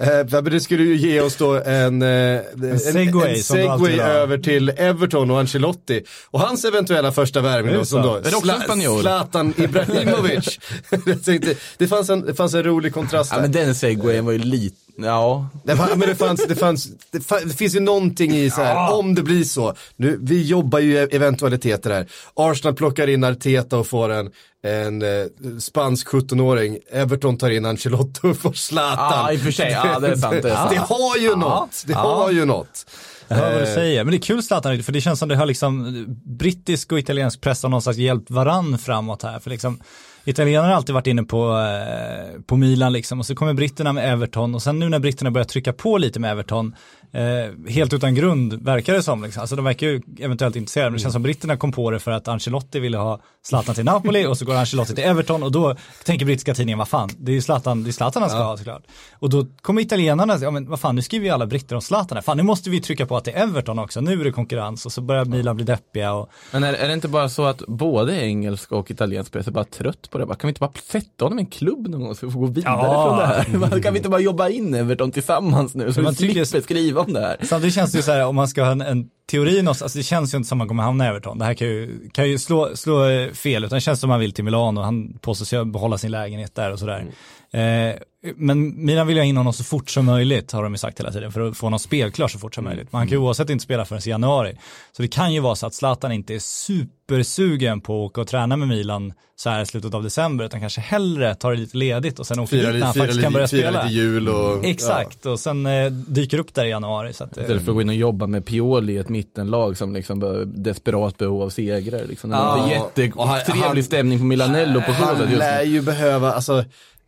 Eh, 0.00 0.42
det 0.42 0.60
skulle 0.60 0.82
ju 0.82 0.96
ge 0.96 1.20
oss 1.20 1.36
då 1.36 1.54
en, 1.54 2.02
eh, 2.02 2.08
en, 2.08 2.78
segway 2.78 3.04
en 3.04 3.18
alltid 3.18 3.44
segway 3.44 4.00
över 4.00 4.38
till 4.38 4.68
Everton 4.68 5.30
och 5.30 5.38
Ancelotti. 5.38 6.02
Och 6.30 6.40
hans 6.40 6.64
eventuella 6.64 7.12
första 7.12 7.40
värvning 7.40 7.74
då, 7.74 7.84
som 7.84 8.02
då 8.02 8.16
en 8.16 8.60
spanjor? 8.62 9.00
Zlatan 9.00 9.54
Ibrahimovic. 9.56 10.58
Det, 11.78 11.88
fanns 11.88 12.10
en, 12.10 12.26
det 12.26 12.34
fanns 12.34 12.54
en 12.54 12.62
rolig 12.62 12.94
kontrast 12.94 13.30
Ja 13.30 13.36
där. 13.36 13.42
men 13.42 13.52
den 13.52 13.74
segwayen 13.74 14.24
var 14.24 14.32
ju 14.32 14.38
lite, 14.38 14.76
Ja, 14.98 15.48
Det, 15.64 15.74
men 15.96 16.00
det, 16.00 16.14
fanns, 16.14 16.46
det, 16.46 16.56
fanns, 16.56 16.88
det, 17.10 17.18
fa- 17.18 17.44
det 17.44 17.54
finns 17.54 17.74
ju 17.74 17.80
någonting 17.80 18.32
i 18.36 18.50
så 18.50 18.62
här, 18.62 18.92
om 18.92 19.14
det 19.14 19.22
blir 19.22 19.44
så. 19.44 19.74
Nu, 19.96 20.18
vi 20.22 20.42
jobbar 20.42 20.78
ju 20.78 20.98
eventualiteter 20.98 21.90
här. 21.90 22.06
Arsenal 22.34 22.74
plockar 22.74 23.06
in 23.08 23.24
Arteta 23.24 23.78
och 23.78 23.86
får 23.86 24.08
en, 24.12 24.30
en 24.62 25.02
eh, 25.02 25.26
spansk 25.60 26.08
17-åring. 26.08 26.78
Everton 26.90 27.36
tar 27.38 27.50
in 27.50 27.64
Ancelotti 27.66 28.20
och 28.22 28.36
får 28.36 28.52
Zlatan. 28.52 28.96
Ja, 29.10 29.32
i 29.32 29.36
och 29.36 29.40
för 29.40 29.50
sig. 29.50 29.70
Ja, 29.70 29.98
det 29.98 30.08
är 30.08 30.16
sant, 30.16 30.42
det 30.42 30.50
är 30.50 30.54
sant. 30.56 30.70
det 30.70 30.76
har 30.94 31.16
ju 31.16 31.36
något. 31.36 31.84
Det 31.86 31.94
har 31.94 32.30
ju 32.30 32.44
något. 32.44 32.86
Jag 33.28 33.36
hör 33.36 33.52
vad 33.52 33.62
Eh. 33.62 33.68
du 33.68 33.74
säger, 33.74 34.04
men 34.04 34.10
det 34.10 34.16
är 34.16 34.22
kul 34.22 34.42
Zlatan, 34.42 34.82
för 34.82 34.92
det 34.92 35.00
känns 35.00 35.18
som 35.18 35.28
det 35.28 35.36
har 35.36 35.46
liksom 35.46 36.04
brittisk 36.24 36.92
och 36.92 36.98
italiensk 36.98 37.40
press 37.40 37.62
har 37.62 37.70
någonstans 37.70 37.96
hjälpt 37.96 38.30
varann 38.30 38.78
framåt 38.78 39.22
här. 39.22 39.38
För 39.38 39.50
liksom, 39.50 39.80
italienarna 40.26 40.68
har 40.68 40.76
alltid 40.76 40.94
varit 40.94 41.06
inne 41.06 41.22
på, 41.22 41.58
eh, 41.58 42.40
på 42.46 42.56
Milan 42.56 42.92
liksom 42.92 43.18
och 43.18 43.26
så 43.26 43.34
kommer 43.34 43.54
britterna 43.54 43.92
med 43.92 44.12
Everton 44.12 44.54
och 44.54 44.62
sen 44.62 44.78
nu 44.78 44.88
när 44.88 44.98
britterna 44.98 45.30
börjar 45.30 45.44
trycka 45.44 45.72
på 45.72 45.98
lite 45.98 46.20
med 46.20 46.30
Everton, 46.30 46.74
eh, 47.12 47.72
helt 47.72 47.92
utan 47.92 48.14
grund 48.14 48.62
verkar 48.62 48.92
det 48.92 49.02
som. 49.02 49.22
Liksom. 49.22 49.40
Alltså 49.40 49.56
de 49.56 49.64
verkar 49.64 49.86
ju 49.86 50.02
eventuellt 50.18 50.56
intresserade, 50.56 50.90
men 50.90 50.96
det 50.96 51.02
känns 51.02 51.12
som 51.12 51.22
britterna 51.22 51.56
kom 51.56 51.72
på 51.72 51.90
det 51.90 51.98
för 51.98 52.10
att 52.10 52.28
Ancelotti 52.28 52.80
ville 52.80 52.98
ha 52.98 53.20
Zlatan 53.42 53.74
till 53.74 53.84
Napoli 53.84 54.26
och 54.26 54.38
så 54.38 54.44
går 54.44 54.54
Ancelotti 54.54 54.94
till 54.94 55.04
Everton 55.04 55.42
och 55.42 55.52
då 55.52 55.76
tänker 56.04 56.26
brittiska 56.26 56.54
tidningen, 56.54 56.78
vad 56.78 56.88
fan, 56.88 57.10
det 57.18 57.32
är 57.32 57.34
ju 57.34 57.42
Zlatan, 57.42 57.84
det 57.84 57.90
är 57.90 57.92
Zlatan 57.92 58.22
han 58.22 58.30
ska 58.30 58.42
ha 58.42 58.56
såklart. 58.56 58.82
Och 59.12 59.30
då 59.30 59.46
kommer 59.62 59.82
italienarna, 59.82 60.38
ja 60.40 60.50
men 60.50 60.68
vad 60.68 60.80
fan, 60.80 60.94
nu 60.94 61.02
skriver 61.02 61.26
ju 61.26 61.32
alla 61.32 61.46
britter 61.46 61.74
om 61.74 61.82
Zlatan 61.82 62.16
här, 62.16 62.22
fan 62.22 62.36
nu 62.36 62.42
måste 62.42 62.70
vi 62.70 62.80
trycka 62.80 63.06
på 63.06 63.16
att 63.16 63.24
det 63.24 63.32
är 63.32 63.42
Everton 63.42 63.78
också, 63.78 64.00
nu 64.00 64.20
är 64.20 64.24
det 64.24 64.32
konkurrens 64.32 64.86
och 64.86 64.92
så 64.92 65.00
börjar 65.00 65.24
Milan 65.24 65.56
bli 65.56 65.64
deppiga 65.64 66.12
och 66.12 66.30
men 66.52 66.64
är, 66.64 66.74
är 66.74 66.88
det 66.88 66.94
inte 66.94 67.08
bara 67.08 67.28
så 67.28 67.44
att 67.44 67.58
både 67.66 68.22
engelsk 68.22 68.72
och 68.72 68.90
italiensk 68.90 69.32
press 69.32 69.46
är 69.46 69.50
bara 69.52 69.64
trött 69.64 70.10
på 70.10 70.15
det? 70.18 70.26
Bara, 70.26 70.34
Kan 70.34 70.48
vi 70.48 70.50
inte 70.50 70.60
bara 70.60 70.72
sätta 70.86 71.24
honom 71.24 71.38
i 71.38 71.42
en 71.42 71.46
klubb 71.46 71.88
någon 71.88 72.00
gång 72.00 72.14
så 72.14 72.26
vi 72.26 72.32
får 72.32 72.40
gå 72.40 72.46
vidare 72.46 72.74
Ja. 72.82 73.04
från 73.08 73.18
det 73.18 73.26
här? 73.68 73.80
Kan 73.82 73.92
vi 73.92 73.98
inte 73.98 74.08
bara 74.08 74.20
jobba 74.20 74.48
in 74.48 74.74
Everton 74.74 75.10
tillsammans 75.10 75.74
nu 75.74 75.92
så 75.92 76.02
man 76.02 76.12
vi 76.12 76.32
slipper 76.46 76.60
skriva 76.60 77.00
om 77.00 77.12
det 77.12 77.20
här? 77.20 77.36
Samtidigt 77.42 77.74
känns 77.74 77.92
det 77.92 77.98
ju 77.98 78.02
så 78.02 78.12
här, 78.12 78.26
om 78.26 78.36
man 78.36 78.48
ska 78.48 78.64
ha 78.64 78.70
en, 78.72 78.80
en 78.80 79.08
teori 79.30 79.62
någonstans, 79.62 79.82
alltså 79.82 79.98
det 79.98 80.02
känns 80.02 80.34
ju 80.34 80.36
inte 80.36 80.48
som 80.48 80.56
att 80.56 80.58
man 80.58 80.68
kommer 80.68 80.82
hamna 80.82 81.04
i 81.04 81.08
Everton. 81.08 81.38
Det 81.38 81.44
här 81.44 81.54
kan 81.54 81.68
ju, 81.68 82.08
kan 82.12 82.28
ju 82.30 82.38
slå, 82.38 82.70
slå 82.76 83.28
fel, 83.34 83.64
utan 83.64 83.76
det 83.76 83.80
känns 83.80 84.00
som 84.00 84.10
att 84.10 84.12
man 84.12 84.20
vill 84.20 84.32
till 84.32 84.44
Milano, 84.44 84.80
han 84.80 85.18
påstår 85.20 85.44
sig 85.46 85.64
behålla 85.64 85.98
sin 85.98 86.10
lägenhet 86.10 86.54
där 86.54 86.72
och 86.72 86.78
sådär. 86.78 87.06
Eh, 87.50 87.94
men 88.36 88.84
Milan 88.84 89.06
vill 89.06 89.16
ha 89.18 89.24
in 89.24 89.36
honom 89.36 89.52
så 89.52 89.64
fort 89.64 89.90
som 89.90 90.04
möjligt, 90.04 90.52
har 90.52 90.62
de 90.62 90.72
ju 90.72 90.78
sagt 90.78 91.00
hela 91.00 91.12
tiden, 91.12 91.32
för 91.32 91.40
att 91.40 91.56
få 91.56 91.66
honom 91.66 91.78
spelklar 91.78 92.28
så 92.28 92.38
fort 92.38 92.54
som 92.54 92.64
möjligt. 92.64 92.92
Men 92.92 92.98
han 92.98 93.06
kan 93.08 93.18
ju 93.18 93.24
oavsett 93.24 93.50
inte 93.50 93.64
spela 93.64 93.84
förrän 93.84 94.02
i 94.06 94.08
januari. 94.10 94.56
Så 94.92 95.02
det 95.02 95.08
kan 95.08 95.32
ju 95.34 95.40
vara 95.40 95.56
så 95.56 95.66
att 95.66 95.74
Zlatan 95.74 96.12
inte 96.12 96.34
är 96.34 96.38
supersugen 96.38 97.80
på 97.80 97.92
att 98.04 98.10
åka 98.10 98.20
och 98.20 98.26
träna 98.28 98.56
med 98.56 98.68
Milan 98.68 99.12
så 99.38 99.50
här 99.50 99.62
i 99.62 99.66
slutet 99.66 99.94
av 99.94 100.02
december, 100.02 100.44
utan 100.44 100.60
kanske 100.60 100.80
hellre 100.80 101.34
tar 101.34 101.50
det 101.50 101.56
lite 101.56 101.76
ledigt 101.76 102.18
och 102.18 102.26
sen 102.26 102.38
åker 102.38 102.56
Fira, 102.56 102.70
dit 102.72 102.78
när 102.80 102.86
han 102.86 102.94
faktiskt 102.94 103.22
kan 103.22 103.32
börja 103.32 103.48
spela. 103.48 103.82
lite 103.82 103.94
jul 103.94 104.28
och... 104.28 104.64
Exakt, 104.64 105.26
och 105.26 105.40
sen 105.40 105.66
eh, 105.66 105.90
dyker 105.92 106.38
upp 106.38 106.54
där 106.54 106.64
i 106.64 106.68
januari. 106.68 107.12
Så 107.12 107.24
att, 107.24 107.36
eh, 107.36 107.42
Istället 107.42 107.64
för 107.64 107.70
att 107.72 107.74
gå 107.76 107.80
in 107.82 107.88
och 107.88 107.94
jobba 107.94 108.26
med 108.26 108.46
Pioli 108.46 108.92
i 108.92 108.96
ett 108.98 109.08
mittenlag 109.08 109.76
som 109.76 109.94
liksom 109.94 110.20
bara 110.20 110.44
desperat 110.44 111.18
behov 111.18 111.42
av 111.42 111.48
segrar. 111.50 112.04
Liksom. 112.08 112.30
Det 112.30 112.36
Ja. 112.36 112.80
Och 113.14 113.28
han- 113.28 113.38
jättetrevlig 113.38 113.84
stämning 113.84 114.18
på 114.18 114.24
Milanello 114.24 114.80
på 114.80 114.92
Han 114.92 115.18
lär 115.18 115.62
ju 115.62 115.82
behöva, 115.82 116.32
alltså, 116.32 116.64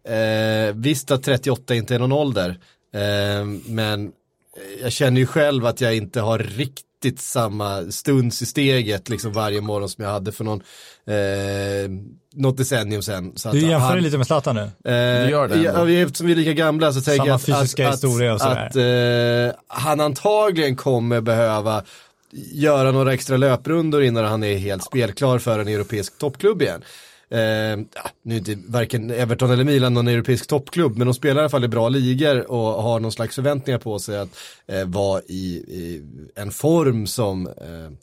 eh, 0.08 0.74
visst 0.74 1.10
att 1.10 1.22
38 1.22 1.74
inte 1.74 1.94
är 1.94 1.98
någon 1.98 2.12
ålder, 2.12 2.58
eh, 2.94 3.44
men 3.66 4.10
jag 4.82 4.92
känner 4.92 5.20
ju 5.20 5.26
själv 5.26 5.66
att 5.66 5.80
jag 5.80 5.96
inte 5.96 6.20
har 6.20 6.38
riktigt 6.38 7.20
samma 7.20 7.82
stuns 7.90 8.42
i 8.42 8.46
steget 8.46 9.08
liksom 9.08 9.32
varje 9.32 9.60
morgon 9.60 9.88
som 9.88 10.04
jag 10.04 10.10
hade 10.10 10.32
för 10.32 10.44
någon, 10.44 10.62
eh, 11.06 11.90
något 12.34 12.56
decennium 12.56 13.02
sedan. 13.02 13.32
Så 13.36 13.50
Du 13.50 13.56
att 13.58 13.62
jämför 13.62 13.86
han- 13.88 13.98
lite 14.02 14.16
med 14.18 14.26
Zlatan 14.26 14.54
nu? 14.56 14.62
Eh, 14.62 15.24
Du 15.24 15.30
gör 15.30 15.48
det 15.48 15.62
ja, 15.62 15.90
eftersom 15.90 16.26
vi 16.26 16.32
är 16.32 16.36
lika 16.36 16.52
gamla 16.52 16.92
så 16.92 17.00
tänker 17.00 17.26
jag 17.26 17.34
att, 17.34 17.44
fysiska 17.44 17.88
att, 17.88 17.94
historia 17.94 18.34
och 18.34 18.40
att, 18.42 18.58
att 18.66 18.76
eh, 18.76 19.60
han 19.68 20.00
antagligen 20.00 20.76
kommer 20.76 21.20
behöva 21.20 21.84
göra 22.52 22.92
några 22.92 23.12
extra 23.14 23.36
löprundor 23.36 24.02
innan 24.02 24.24
han 24.24 24.44
är 24.44 24.56
helt 24.58 24.84
spelklar 24.84 25.38
för 25.38 25.58
en 25.58 25.68
europeisk 25.68 26.18
toppklubb 26.18 26.62
igen. 26.62 26.82
Eh, 27.30 27.38
nu 28.22 28.34
är 28.34 28.38
inte 28.38 28.58
varken 28.66 29.10
Everton 29.10 29.50
eller 29.50 29.64
Milan 29.64 29.94
någon 29.94 30.08
europeisk 30.08 30.46
toppklubb, 30.46 30.96
men 30.96 31.06
de 31.06 31.14
spelar 31.14 31.36
i 31.36 31.38
alla 31.40 31.48
fall 31.48 31.64
i 31.64 31.68
bra 31.68 31.88
ligor 31.88 32.50
och 32.50 32.82
har 32.82 33.00
någon 33.00 33.12
slags 33.12 33.34
förväntningar 33.34 33.78
på 33.78 33.98
sig 33.98 34.18
att 34.18 34.28
eh, 34.68 34.84
vara 34.84 35.20
i, 35.28 35.34
i 35.68 36.02
en 36.36 36.50
form 36.50 37.06
som 37.06 37.46
eh, 37.46 37.52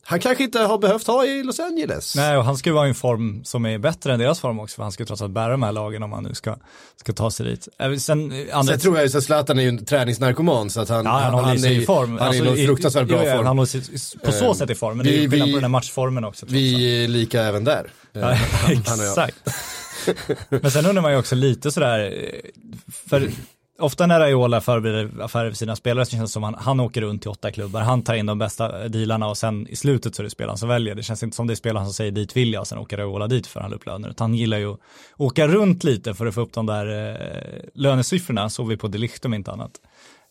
han 0.04 0.20
kanske 0.20 0.44
inte 0.44 0.60
har 0.60 0.78
behövt 0.78 1.08
ha 1.08 1.26
i 1.26 1.44
Los 1.44 1.60
Angeles. 1.60 2.16
Nej, 2.16 2.38
och 2.38 2.44
han 2.46 2.58
ska 2.58 2.70
ju 2.70 2.74
vara 2.74 2.86
i 2.86 2.90
en 2.90 2.96
form 2.96 3.44
som 3.44 3.66
är 3.66 3.78
bättre 3.78 4.14
än 4.14 4.20
deras 4.20 4.40
form 4.40 4.60
också, 4.60 4.76
för 4.76 4.84
han 4.84 4.92
ska 4.92 5.04
ju 5.04 5.08
trots 5.08 5.22
allt 5.22 5.32
bära 5.34 5.52
de 5.52 5.64
här 5.64 5.72
lagen 5.72 6.04
om 6.04 6.12
han 6.12 6.24
nu 6.24 6.34
ska, 6.34 6.56
ska 6.96 7.14
ta 7.14 7.32
sig 7.32 7.46
dit. 7.46 7.68
Äh, 7.80 7.96
Sen, 7.96 8.32
eh, 8.32 8.62
Sen 8.64 8.80
tror 8.80 8.98
jag 8.98 9.08
ju 9.08 9.18
att 9.18 9.24
Zlatan 9.24 9.60
är 9.60 9.64
ju 9.64 9.70
en 9.70 9.86
träningsnarkoman 9.86 10.70
så 10.70 10.82
att 10.82 10.90
han, 10.90 11.06
ja, 11.06 11.12
han, 11.12 11.34
håller 11.34 11.58
sig 11.58 11.76
är, 11.78 11.82
i 11.82 11.86
form. 11.86 12.18
Han 12.18 12.20
är 12.20 12.24
i 12.24 12.28
Alltså, 12.40 12.44
någon 12.44 12.56
fruktansvärt 12.66 13.08
bra 13.08 13.26
ja, 13.26 13.36
form. 13.36 13.46
Han 13.46 13.58
håller 13.58 13.68
sig 13.68 13.82
på 14.26 14.32
så 14.32 14.46
Eh, 14.46 14.54
sätt 14.54 14.70
i 14.70 14.76
form, 14.76 14.98
men 14.98 15.06
det 15.06 15.12
är 15.12 15.16
vi- 15.18 15.22
ju 15.24 15.30
skillnad 15.30 15.48
vi- 15.48 15.54
på 15.54 15.58
den 15.58 15.64
här 15.64 15.70
matchformen 15.70 16.26
också. 16.26 16.46
Vi 16.50 17.04
är 17.04 17.08
lika 17.08 17.42
även 17.44 17.64
där. 17.64 17.92
Ja, 18.22 18.32
Eh, 18.32 18.40
jag. 18.86 19.08
exakt. 19.08 19.38
Men 20.50 20.72
sen 20.72 20.86
undrar 20.86 21.02
man 21.02 21.12
ju 21.12 21.18
också 21.18 21.36
lite 21.36 21.72
sådär, 21.72 22.00
eh, 22.00 22.50
för 23.10 23.30
ofta 23.80 24.08
när 24.08 24.20
Raiola 24.20 24.62
förbereder 24.62 25.22
affärer 25.22 25.50
för 25.50 25.58
sina 25.58 25.76
spelare 25.76 26.06
så 26.06 26.12
känns 26.12 26.30
det 26.32 26.34
som 26.34 26.44
han, 26.44 26.56
han 26.60 26.80
åker 26.80 27.02
runt 27.02 27.22
till 27.22 27.32
åtta 27.32 27.52
klubbar, 27.52 27.82
han 27.82 28.04
tar 28.04 28.14
in 28.16 28.26
de 28.26 28.38
bästa 28.40 28.88
dealarna 28.88 29.28
och 29.28 29.38
sen 29.38 29.68
i 29.68 29.76
slutet 29.76 30.16
så 30.16 30.22
är 30.22 30.24
det 30.24 30.30
spelaren 30.30 30.58
som 30.58 30.70
väljer. 30.70 30.96
Det 30.96 31.04
känns 31.04 31.24
inte 31.24 31.36
som 31.36 31.48
det 31.48 31.54
är 31.54 31.56
spelaren 31.56 31.86
som 31.86 31.94
säger 31.94 32.12
dit 32.12 32.38
vill 32.38 32.54
jag 32.54 32.62
och 32.62 32.68
sen 32.68 32.78
åker 32.78 32.98
Raiola 32.98 33.28
dit 33.28 33.48
för 33.48 33.60
han 33.60 33.74
upp 33.74 33.86
löner. 33.86 34.10
Utan 34.10 34.30
han 34.30 34.36
gillar 34.38 34.58
ju 34.58 34.74
att 34.74 34.80
åka 35.18 35.48
runt 35.48 35.84
lite 35.84 36.14
för 36.14 36.26
att 36.26 36.36
få 36.36 36.42
upp 36.42 36.54
de 36.54 36.66
där 36.66 37.10
eh, 37.12 37.60
lönesiffrorna, 37.74 38.50
såg 38.50 38.68
vi 38.68 38.78
på 38.78 38.88
Delicht 38.88 39.26
om 39.26 39.34
inte 39.34 39.52
annat. 39.52 39.72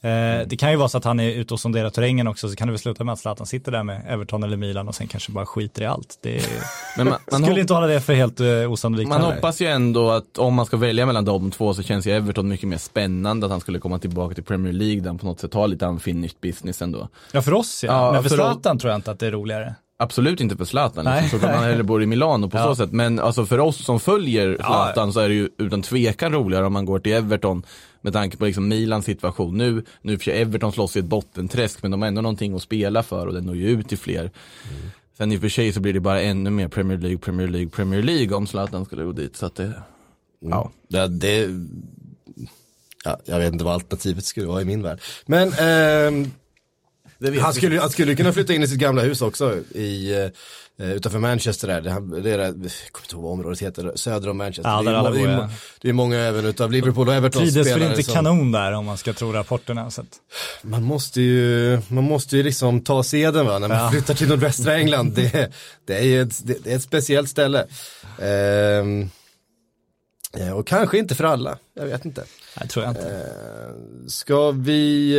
Eh, 0.04 0.46
det 0.46 0.56
kan 0.56 0.70
ju 0.70 0.76
vara 0.76 0.88
så 0.88 0.98
att 0.98 1.04
han 1.04 1.20
är 1.20 1.30
ute 1.30 1.54
och 1.54 1.60
sonderar 1.60 1.90
terrängen 1.90 2.26
också, 2.26 2.48
så 2.48 2.56
kan 2.56 2.68
det 2.68 2.72
väl 2.72 2.78
sluta 2.78 3.04
med 3.04 3.12
att 3.12 3.18
Zlatan 3.18 3.46
sitter 3.46 3.72
där 3.72 3.82
med 3.82 4.02
Everton 4.08 4.42
eller 4.42 4.56
Milan 4.56 4.88
och 4.88 4.94
sen 4.94 5.06
kanske 5.06 5.32
bara 5.32 5.46
skiter 5.46 5.82
i 5.82 5.86
allt. 5.86 6.18
Det 6.22 6.42
man, 6.96 7.14
man, 7.30 7.42
skulle 7.42 7.60
inte 7.60 7.74
hålla 7.74 7.86
det 7.86 8.00
för 8.00 8.14
helt 8.14 8.40
uh, 8.40 8.72
osannolikt 8.72 9.08
man 9.08 9.20
heller. 9.20 9.34
hoppas 9.34 9.60
ju 9.60 9.66
ändå 9.66 10.10
att 10.10 10.38
om 10.38 10.54
man 10.54 10.66
ska 10.66 10.76
välja 10.76 11.06
mellan 11.06 11.24
de 11.24 11.50
två 11.50 11.74
så 11.74 11.82
känns 11.82 12.06
ju 12.06 12.10
Everton 12.10 12.48
mycket 12.48 12.68
mer 12.68 12.78
spännande 12.78 13.46
att 13.46 13.52
han 13.52 13.60
skulle 13.60 13.78
komma 13.78 13.98
tillbaka 13.98 14.34
till 14.34 14.44
Premier 14.44 14.72
League 14.72 15.00
där 15.00 15.06
han 15.06 15.18
på 15.18 15.26
något 15.26 15.40
sätt 15.40 15.54
har 15.54 15.68
lite 15.68 15.86
unfinished 15.86 16.36
business 16.40 16.82
ändå. 16.82 17.08
Ja 17.32 17.42
för 17.42 17.54
oss 17.54 17.84
ja, 17.84 17.92
Ja, 17.92 18.12
men 18.12 18.22
för 18.22 18.28
för 18.28 18.36
Zlatan 18.36 18.78
tror 18.78 18.90
jag 18.90 18.98
inte 18.98 19.10
att 19.10 19.18
det 19.18 19.26
är 19.26 19.32
roligare. 19.32 19.74
Absolut 19.96 20.40
inte 20.40 20.56
för 20.56 20.64
Zlatan, 20.64 21.04
Nej. 21.04 21.22
liksom, 21.22 21.40
såklart 21.40 21.56
man 21.56 21.64
hellre 21.68 21.82
bor 21.82 22.02
i 22.02 22.06
Milano 22.06 22.48
på 22.50 22.56
Ja. 22.58 22.64
så 22.64 22.76
sätt. 22.76 22.92
Men 22.92 23.18
alltså 23.20 23.46
för 23.46 23.58
oss 23.60 23.84
som 23.84 24.00
följer 24.00 24.56
Zlatan 24.56 25.12
så 25.12 25.20
är 25.20 25.28
det 25.28 25.34
ju 25.34 25.48
utan 25.58 25.82
tvekan 25.82 26.32
roligare 26.32 26.66
om 26.66 26.72
man 26.72 26.84
går 26.84 26.98
till 26.98 27.12
Everton 27.12 27.62
med 28.00 28.12
tanke 28.12 28.36
på 28.36 28.44
liksom 28.44 28.68
Milans 28.68 29.04
situation 29.04 29.58
nu. 29.58 29.84
Nu 30.02 30.18
för 30.18 30.24
sig 30.24 30.40
Everton 30.40 30.72
slåss 30.72 30.96
i 30.96 30.98
ett 30.98 31.04
bottenträsk 31.04 31.82
men 31.82 31.90
de 31.90 32.02
har 32.02 32.08
ändå 32.08 32.22
någonting 32.22 32.54
att 32.54 32.62
spela 32.62 33.02
för 33.02 33.26
och 33.26 33.34
den 33.34 33.44
når 33.44 33.56
ju 33.56 33.68
ut 33.68 33.88
till 33.88 33.98
fler. 33.98 34.30
Sen 35.18 35.32
i 35.32 35.36
och 35.36 35.40
för 35.40 35.48
sig 35.48 35.72
så 35.72 35.80
blir 35.80 35.92
det 35.92 36.00
bara 36.00 36.20
ännu 36.22 36.50
mer 36.50 36.68
Premier 36.68 36.98
League, 36.98 37.18
Premier 37.18 37.48
League, 37.48 37.68
Premier 37.70 38.02
League 38.02 38.36
om 38.36 38.46
Zlatan 38.46 38.84
skulle 38.84 39.04
gå 39.04 39.12
dit. 39.12 39.36
Så 39.36 39.46
att 39.46 39.56
det, 39.56 39.72
ja. 40.40 40.70
Ja, 40.88 41.06
det, 41.06 41.48
ja, 43.04 43.18
jag 43.24 43.38
vet 43.38 43.52
inte 43.52 43.64
vad 43.64 43.74
alternativet 43.74 44.24
skulle 44.24 44.46
vara 44.46 44.62
i 44.62 44.64
min 44.64 44.82
värld. 44.82 45.00
Men 45.26 45.52
ehm, 45.58 46.30
han, 47.40 47.54
skulle, 47.54 47.80
han 47.80 47.90
skulle 47.90 48.14
kunna 48.16 48.32
flytta 48.32 48.52
in 48.54 48.62
i 48.62 48.68
sitt 48.68 48.78
gamla 48.78 49.02
hus 49.02 49.22
också 49.22 49.56
i, 49.74 50.14
eh, 50.80 50.90
utanför 50.92 51.18
Manchester 51.18 51.68
där. 51.68 51.80
Det, 51.80 52.20
det 52.20 52.30
är 52.30 52.38
det, 52.38 52.44
jag 52.44 52.52
kommer 52.92 53.04
inte 53.04 53.14
ihåg 53.14 53.22
vad 53.22 53.32
området 53.32 53.62
heter, 53.62 53.92
söder 53.96 54.28
om 54.28 54.36
Manchester. 54.36 54.70
Ja, 54.70 54.82
det, 54.82 54.90
är, 54.90 54.94
alla 54.94 55.10
det, 55.10 55.20
är, 55.20 55.36
må- 55.36 55.48
det 55.80 55.88
är 55.88 55.92
många 55.92 56.18
även 56.18 56.44
utav 56.46 56.72
Liverpool 56.72 57.08
och 57.08 57.14
Everton 57.14 57.42
Trivdes 57.42 57.56
väl 57.66 57.74
spelare 57.74 57.90
inte 57.90 58.02
som- 58.02 58.14
kanon 58.14 58.52
där 58.52 58.72
om 58.72 58.84
man 58.84 58.96
ska 58.98 59.12
tro 59.12 59.32
rapporterna. 59.32 59.90
Så 59.90 60.04
Man 60.62 60.82
måste 60.82 61.20
ju, 61.20 61.78
man 61.88 62.04
måste 62.04 62.36
ju 62.36 62.42
liksom 62.42 62.80
ta 62.80 63.02
seden 63.02 63.46
va, 63.46 63.58
när 63.58 63.68
man 63.68 63.76
Ja. 63.78 63.90
flyttar 63.90 64.14
till 64.14 64.28
nordvästra 64.28 64.76
England. 64.78 65.12
Det, 65.14 65.52
det, 65.86 65.94
är 65.98 66.02
ju 66.04 66.22
ett, 66.22 66.46
det, 66.46 66.64
det 66.64 66.72
är 66.72 66.76
ett 66.76 66.82
speciellt 66.82 67.28
ställe. 67.30 67.66
Ehm, 68.22 69.10
eh, 70.38 70.50
och 70.52 70.66
kanske 70.66 70.98
inte 70.98 71.14
för 71.14 71.24
alla, 71.24 71.58
jag 71.74 71.86
vet 71.86 72.04
inte. 72.04 72.24
nej, 72.60 72.68
tror 72.68 72.84
jag 72.84 72.90
inte. 72.92 73.08
Eh, 73.08 74.06
Ska 74.08 74.50
vi 74.50 75.12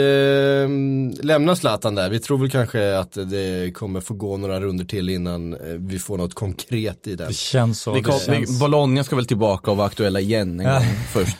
eh, 1.19 1.25
lämna 1.25 1.55
Zlatan 1.55 1.95
där? 1.95 2.09
Vi 2.09 2.19
tror 2.19 2.37
väl 2.37 2.49
kanske 2.49 2.97
att 2.97 3.11
det 3.13 3.73
kommer 3.75 4.01
få 4.01 4.13
gå 4.13 4.37
några 4.37 4.59
runder 4.59 4.85
till 4.85 5.09
innan 5.09 5.53
eh, 5.53 5.59
vi 5.77 5.99
får 5.99 6.17
något 6.17 6.33
konkret 6.33 7.07
i 7.07 7.15
den. 7.15 7.27
Det 7.27 7.33
känns 7.33 7.81
så. 7.81 7.93
Vi 7.93 7.99
det 7.99 8.05
kom, 8.09 8.19
känns... 8.19 8.59
Bologna 8.59 9.03
ska 9.03 9.15
väl 9.15 9.25
tillbaka 9.25 9.71
och 9.71 9.77
vara 9.77 9.87
aktuella 9.87 10.19
igen 10.19 10.59
en 10.59 10.65
Ja. 10.65 10.73
gång 10.79 10.87
först. 11.11 11.37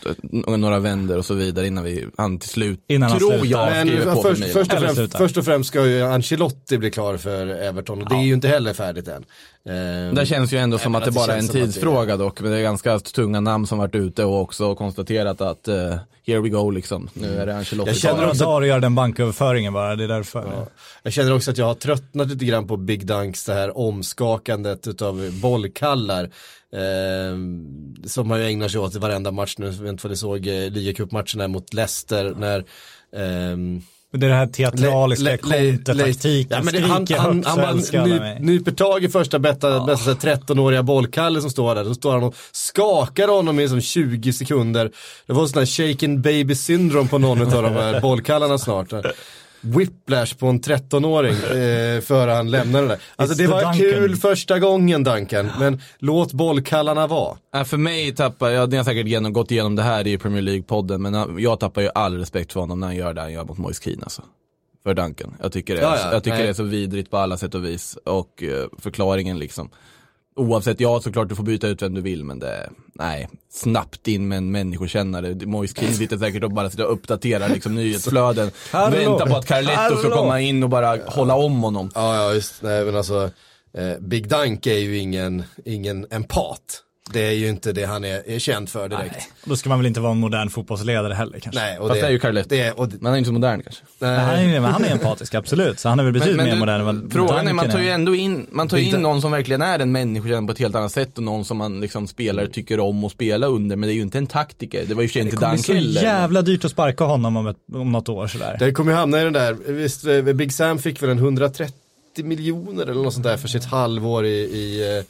Några 0.58 0.80
vänder 0.80 1.18
och 1.18 1.26
så 1.26 1.34
vidare 1.34 1.68
innan 1.68 1.84
vi, 1.84 2.06
han 2.18 2.40
till 2.40 2.50
slut, 2.50 2.80
Innan 2.88 3.10
han 3.10 3.20
tror 3.20 3.30
slutar. 3.32 3.48
jag, 3.48 3.72
Men 3.72 3.88
skriver 3.88 4.14
på 4.16 4.22
först, 4.22 4.44
för 4.44 4.50
först, 4.64 4.74
och 4.74 4.80
främst, 4.96 5.18
först 5.18 5.38
och 5.38 5.46
främst 5.46 5.68
ska 5.68 5.86
ju 5.86 6.02
Ancelotti 6.02 6.78
bli 6.78 6.92
klar 6.92 7.18
för 7.18 7.48
Everton 7.48 8.02
och 8.04 8.10
det 8.10 8.16
är 8.16 8.24
ju 8.24 8.34
inte 8.34 8.48
heller 8.48 8.74
färdigt 8.74 9.08
än. 9.08 9.26
Eh, 9.70 10.14
Det 10.16 10.26
känns 10.26 10.52
ju 10.54 10.58
ändå 10.58 10.78
som 10.78 10.96
att 10.96 11.06
det 11.06 11.12
bara 11.12 11.34
är 11.34 11.40
en 11.40 11.48
tidsfråga 11.48 12.18
dock. 12.18 12.42
Men 12.42 12.52
det 12.52 12.58
är 12.58 12.62
ganska 12.62 13.00
tunga 13.00 13.40
namn 13.40 13.68
som 13.68 13.78
varit 13.78 13.96
ute 13.96 14.24
och 14.24 14.42
också 14.42 14.76
konstaterat 14.76 15.05
konstaterat 15.06 15.42
att 15.42 15.68
eh, 15.68 15.98
here 16.26 16.40
we 16.40 16.50
go 16.50 16.70
liksom. 16.70 17.10
Nu 17.14 17.38
är 17.38 17.46
det 17.46 17.58
Ancelotti. 17.58 17.90
Jag 17.90 17.98
känner 17.98 18.30
också- 18.30 18.58
att 18.58 18.68
göra 18.68 18.80
den 18.80 18.96
banköverföringen 18.96 19.74
bara, 19.74 19.96
det 19.96 20.04
är 20.04 20.08
därför. 20.08 20.68
Jag 21.04 21.14
känner 21.14 21.34
också 21.34 21.52
att 21.52 21.58
jag 21.58 21.66
har 21.66 21.76
tröttnat 21.76 22.28
lite 22.28 22.46
grann 22.46 22.68
på 22.68 22.78
Big 22.78 23.06
Dunks, 23.06 23.46
det 23.46 23.54
här 23.54 23.78
omskakandet 23.78 24.88
utav 24.88 25.40
bollkallar. 25.42 26.24
Eh, 26.74 27.38
som 28.06 28.28
man 28.28 28.40
ju 28.40 28.46
ägnar 28.48 28.68
sig 28.68 28.80
åt 28.80 28.96
i 28.96 29.00
varenda 29.00 29.32
match 29.32 29.56
nu. 29.58 29.66
Jag 29.66 29.74
vet 29.74 29.90
inte 29.90 30.08
vad 30.08 30.12
ni 30.12 30.18
såg 30.18 30.48
eh, 30.48 30.70
ligacupmatcherna 30.70 31.48
mot 31.48 31.74
Leicester 31.74 32.34
när 32.38 32.66
Men 33.12 33.82
det 34.18 34.26
är 34.26 34.30
det 34.30 34.36
här 34.36 34.48
teatraliska 34.48 35.38
kontertaktiken, 35.38 36.70
Ja, 36.74 36.88
han, 36.88 37.08
han, 37.18 37.44
han, 37.46 37.60
han 37.66 37.78
ny, 37.78 38.20
nyper 38.40 38.72
tag 38.72 39.04
i 39.04 39.10
första 39.10 39.40
bästa, 39.40 39.86
bästa 39.86 40.14
13-åriga 40.14 40.84
bollkalle 40.84 41.42
som 41.42 41.50
står 41.50 41.76
där. 41.76 41.84
Då 41.84 41.94
står 41.94 42.14
han 42.14 42.24
och 42.24 42.36
skakar 42.52 43.28
honom 43.28 43.60
i 43.60 43.70
som 43.70 43.82
20 43.82 44.34
sekunder. 44.34 44.92
Det 45.26 45.34
var 45.34 45.48
sån 45.48 45.60
här 45.60 45.66
shaken 45.66 46.22
baby 46.22 46.56
syndrom 46.56 47.08
på 47.08 47.18
någon 47.18 47.42
av 47.42 47.64
de 47.64 47.74
här 47.74 48.02
bollkallarna 48.02 48.58
snart. 48.58 48.94
Whiplash 49.66 50.38
på 50.38 50.48
en 50.48 50.62
13-åring 50.62 51.34
eh, 51.62 52.02
före 52.02 52.32
han 52.32 52.52
lämnade 52.52 52.88
det. 52.88 53.00
Alltså 53.16 53.36
It's 53.36 53.38
det 53.38 53.48
var 53.48 53.62
Duncan. 53.62 53.80
kul 53.80 54.16
första 54.16 54.60
gången 54.60 55.04
Duncan, 55.04 55.50
men 55.60 55.82
låt 56.00 56.34
bollkallarna 56.34 57.08
vara. 57.08 57.38
Äh, 57.56 57.64
för 57.64 57.78
mig 57.78 58.16
tappar, 58.16 58.50
jag 58.50 58.70
ni 58.72 58.78
har 58.78 58.84
säkert 58.84 59.08
genom, 59.08 59.34
gått 59.34 59.52
igenom 59.52 59.76
det 59.76 59.84
här 59.84 60.08
i 60.08 60.18
Premier 60.18 60.42
League-podden, 60.42 60.98
men 60.98 61.40
jag 61.40 61.60
tappar 61.60 61.82
ju 61.82 61.90
all 61.96 62.18
respekt 62.18 62.54
för 62.54 62.60
honom 62.60 62.80
när 62.80 62.88
han 62.88 62.96
gör 62.96 63.14
det 63.14 63.22
han 63.22 63.34
gör 63.34 63.46
mot 63.46 63.58
Moise 63.58 63.84
Keane 63.84 64.04
alltså. 64.04 64.22
För 64.84 64.94
Duncan. 64.94 65.36
Jag 65.42 65.52
tycker, 65.52 65.76
det 65.76 65.82
är, 65.82 65.86
Ja, 65.86 65.98
ja, 66.04 66.14
jag 66.14 66.24
tycker 66.24 66.36
nej. 66.38 66.44
det 66.44 66.50
är 66.50 66.54
så 66.54 66.64
vidrigt 66.64 67.12
på 67.12 67.18
alla 67.18 67.38
sätt 67.38 67.56
och 67.56 67.66
vis. 67.66 67.98
Och 68.06 68.44
eh, 68.44 68.66
förklaringen 68.80 69.40
liksom. 69.40 69.70
Oavsett, 70.36 70.80
ja 70.80 71.02
såklart 71.02 71.30
du 71.30 71.36
får 71.36 71.44
byta 71.44 71.68
ut 71.68 71.82
vem 71.82 71.94
du 71.94 72.02
vill, 72.02 72.24
men 72.24 72.40
det, 72.40 72.70
nej, 72.94 73.30
snabbt 73.52 74.08
in 74.08 74.28
med 74.28 74.38
en 74.38 74.52
människokännare. 74.52 75.46
Moise 75.46 75.76
Keane 75.80 75.94
sitter 75.94 76.18
säkert 76.18 76.44
och 76.44 76.52
bara 76.52 76.70
sitter 76.70 76.86
och 76.86 76.94
uppdaterar 76.94 77.50
liksom 77.50 77.76
nyhetsflöden. 77.76 78.52
Hallå. 78.72 78.98
Väntar 78.98 79.28
på 79.28 79.36
att 79.36 79.46
Carletto 79.46 79.98
ska 79.98 80.10
komma 80.10 80.42
in 80.42 80.64
och 80.64 80.70
bara 80.70 80.98
hålla 81.06 81.36
om 81.36 81.64
honom. 81.64 81.92
Ja, 81.96 82.16
ja 82.16 82.34
just, 82.34 82.62
nej 82.62 82.86
men 82.86 82.96
alltså, 82.96 83.30
eh, 83.78 84.00
Big 84.00 84.28
Dunk 84.30 84.66
är 84.68 84.78
ju 84.78 84.98
ingen, 84.98 85.44
ingen 85.66 86.08
empat. 86.10 86.82
Det 87.14 87.28
är 87.28 87.32
ju 87.32 87.48
inte 87.50 87.72
det 87.72 87.86
han 87.86 88.04
är, 88.04 88.30
är 88.30 88.40
känd 88.40 88.70
för 88.70 88.90
direkt. 88.90 89.12
Nej, 89.16 89.28
då 89.44 89.56
ska 89.56 89.70
man 89.70 89.80
väl 89.80 89.86
inte 89.86 90.00
vara 90.00 90.12
en 90.12 90.18
modern 90.18 90.50
fotbollsledare 90.50 91.14
heller 91.14 91.40
kanske. 91.40 91.62
Nej, 91.62 91.78
och 91.80 91.88
Fast 91.88 92.02
det 92.02 92.08
är 92.08 92.12
ju 92.12 92.20
Carletto. 92.20 92.50
Det, 92.50 92.62
är- 92.62 92.80
och, 92.80 92.90
det- 92.90 92.96
Men 93.02 93.06
han 93.06 93.14
är 93.14 93.18
inte 93.18 93.28
så 93.28 93.34
modern 93.34 93.62
kanske. 93.64 93.84
Men 94.00 94.20
han, 94.20 94.36
är, 94.36 94.62
men 94.62 94.72
han 94.72 94.84
är 94.86 94.92
empatisk, 94.92 95.36
absolut. 95.36 95.80
Så 95.80 95.90
han 95.90 96.00
är 96.00 96.04
väl 96.04 96.14
betydligt 96.14 96.44
mer 96.44 96.52
du, 96.54 96.60
modern 96.60 96.80
än 96.80 96.86
vad 96.86 97.14
Frågan 97.14 97.48
är, 97.48 97.54
man 97.54 97.70
tar 97.70 97.80
ju 97.80 97.90
ändå 97.90 98.16
in, 98.16 98.48
man 98.52 98.68
tar 98.68 98.78
in 98.78 99.02
någon 99.02 99.22
som 99.22 99.32
verkligen 99.32 99.62
är 99.62 99.80
en 99.80 99.92
människa 99.92 100.42
på 100.46 100.52
ett 100.52 100.60
helt 100.60 100.76
annat 100.76 100.92
sätt 100.92 101.18
och 101.18 101.24
någon 101.24 101.46
som 101.46 101.58
man 101.58 101.82
liksom 101.82 102.08
spelare 102.08 102.48
tycker 102.48 102.80
om 102.80 103.04
att 103.04 103.12
spela 103.12 103.48
under, 103.48 103.76
men 103.76 103.88
det 103.88 103.94
är 103.94 103.96
ju 103.96 104.02
inte 104.02 104.18
en 104.18 104.28
taktiker. 104.28 104.86
Det 104.88 104.94
var 104.94 105.02
ju 105.04 105.08
i 105.08 105.10
och 105.10 105.12
för 105.12 105.14
sig 105.14 105.22
Det 105.24 105.26
inte 105.30 105.38
kommer 105.38 105.54
bli 105.54 105.64
så 105.64 105.74
heller. 105.74 106.02
jävla 106.02 106.42
dyrt 106.42 106.66
att 106.66 106.72
sparka 106.72 107.04
honom 107.04 107.38
om, 107.38 107.48
ett, 107.48 107.58
om 107.74 107.92
något 107.92 108.10
år 108.10 108.28
sådär. 108.28 108.56
Det 108.60 108.72
kommer 108.72 108.92
ju 108.92 108.98
hamna 108.98 109.22
i 109.22 109.24
den 109.24 109.34
där, 109.34 109.54
visst 109.68 110.06
eh, 110.08 110.22
Big 110.22 110.54
Sam 110.54 110.80
fick 110.80 111.04
väl 111.04 111.10
en 111.10 111.18
130 111.18 111.74
miljoner 112.24 112.84
eller 112.84 113.04
något 113.04 113.14
sånt 113.14 113.24
där 113.26 113.38
för 113.38 113.48
sitt 113.48 113.66
halvår 113.66 114.26
i, 114.26 114.30
i, 114.30 114.98
eh, 114.98 115.04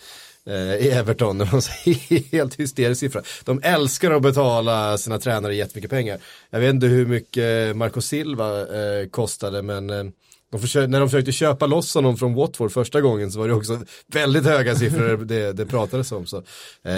i 0.79 0.89
Everton. 0.89 1.37
Det 1.37 1.45
var 1.45 1.65
en 1.85 1.93
helt 2.31 2.59
hysterisk 2.59 2.99
siffra. 2.99 3.21
De 3.43 3.59
älskar 3.63 4.11
att 4.11 4.21
betala 4.21 4.97
sina 4.97 5.19
tränare 5.19 5.55
jättemycket 5.55 5.91
pengar. 5.91 6.19
Jag 6.49 6.59
vet 6.59 6.73
inte 6.73 6.87
hur 6.87 7.05
mycket 7.05 7.75
Marco 7.75 8.01
Silva 8.01 8.61
eh, 8.61 9.07
kostade 9.09 9.61
men 9.61 9.89
eh, 9.89 10.03
de 10.55 10.61
försökte, 10.61 10.87
när 10.87 10.99
de 10.99 11.09
försökte 11.09 11.31
köpa 11.31 11.65
loss 11.65 11.95
honom 11.95 12.17
från 12.17 12.33
Watford 12.33 12.71
första 12.71 13.01
gången 13.01 13.31
så 13.31 13.39
var 13.39 13.47
det 13.47 13.53
också 13.53 13.79
väldigt 14.07 14.43
höga 14.43 14.75
siffror 14.75 15.17
det, 15.25 15.53
det 15.53 15.65
pratades 15.65 16.11
om. 16.11 16.25
Så, 16.25 16.37
eh, 16.83 16.95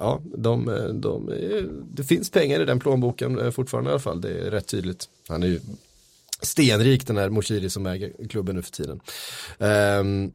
ja, 0.00 0.20
de, 0.36 0.64
de, 0.92 1.28
eh, 1.28 1.62
det 1.94 2.04
finns 2.04 2.30
pengar 2.30 2.60
i 2.60 2.64
den 2.64 2.80
plånboken 2.80 3.38
eh, 3.38 3.50
fortfarande 3.50 3.90
i 3.90 3.92
alla 3.92 4.00
fall, 4.00 4.20
det 4.20 4.30
är 4.30 4.50
rätt 4.50 4.66
tydligt. 4.66 5.04
Han 5.28 5.42
är 5.42 5.46
ju 5.46 5.60
stenrik 6.42 7.06
den 7.06 7.16
här 7.16 7.28
Moshiri 7.28 7.70
som 7.70 7.86
äger 7.86 8.28
klubben 8.28 8.56
nu 8.56 8.62
för 8.62 8.70
tiden. 8.70 9.00
Ehm, 9.58 10.32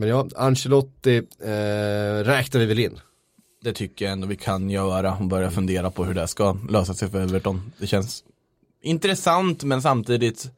men 0.00 0.08
ja, 0.08 0.28
Ancelotti 0.36 1.16
eh, 1.16 2.24
räknar 2.24 2.58
vi 2.60 2.66
väl 2.66 2.78
in. 2.78 3.00
Det 3.62 3.72
tycker 3.72 4.04
jag 4.04 4.12
ändå 4.12 4.26
vi 4.26 4.36
kan 4.36 4.70
göra 4.70 5.16
och 5.16 5.24
börja 5.26 5.50
fundera 5.50 5.90
på 5.90 6.04
hur 6.04 6.14
det 6.14 6.26
ska 6.28 6.56
lösa 6.68 6.94
sig 6.94 7.10
för 7.10 7.20
Everton. 7.22 7.72
Det 7.78 7.86
känns 7.86 8.24
intressant 8.82 9.62
men 9.64 9.82
samtidigt 9.82 10.50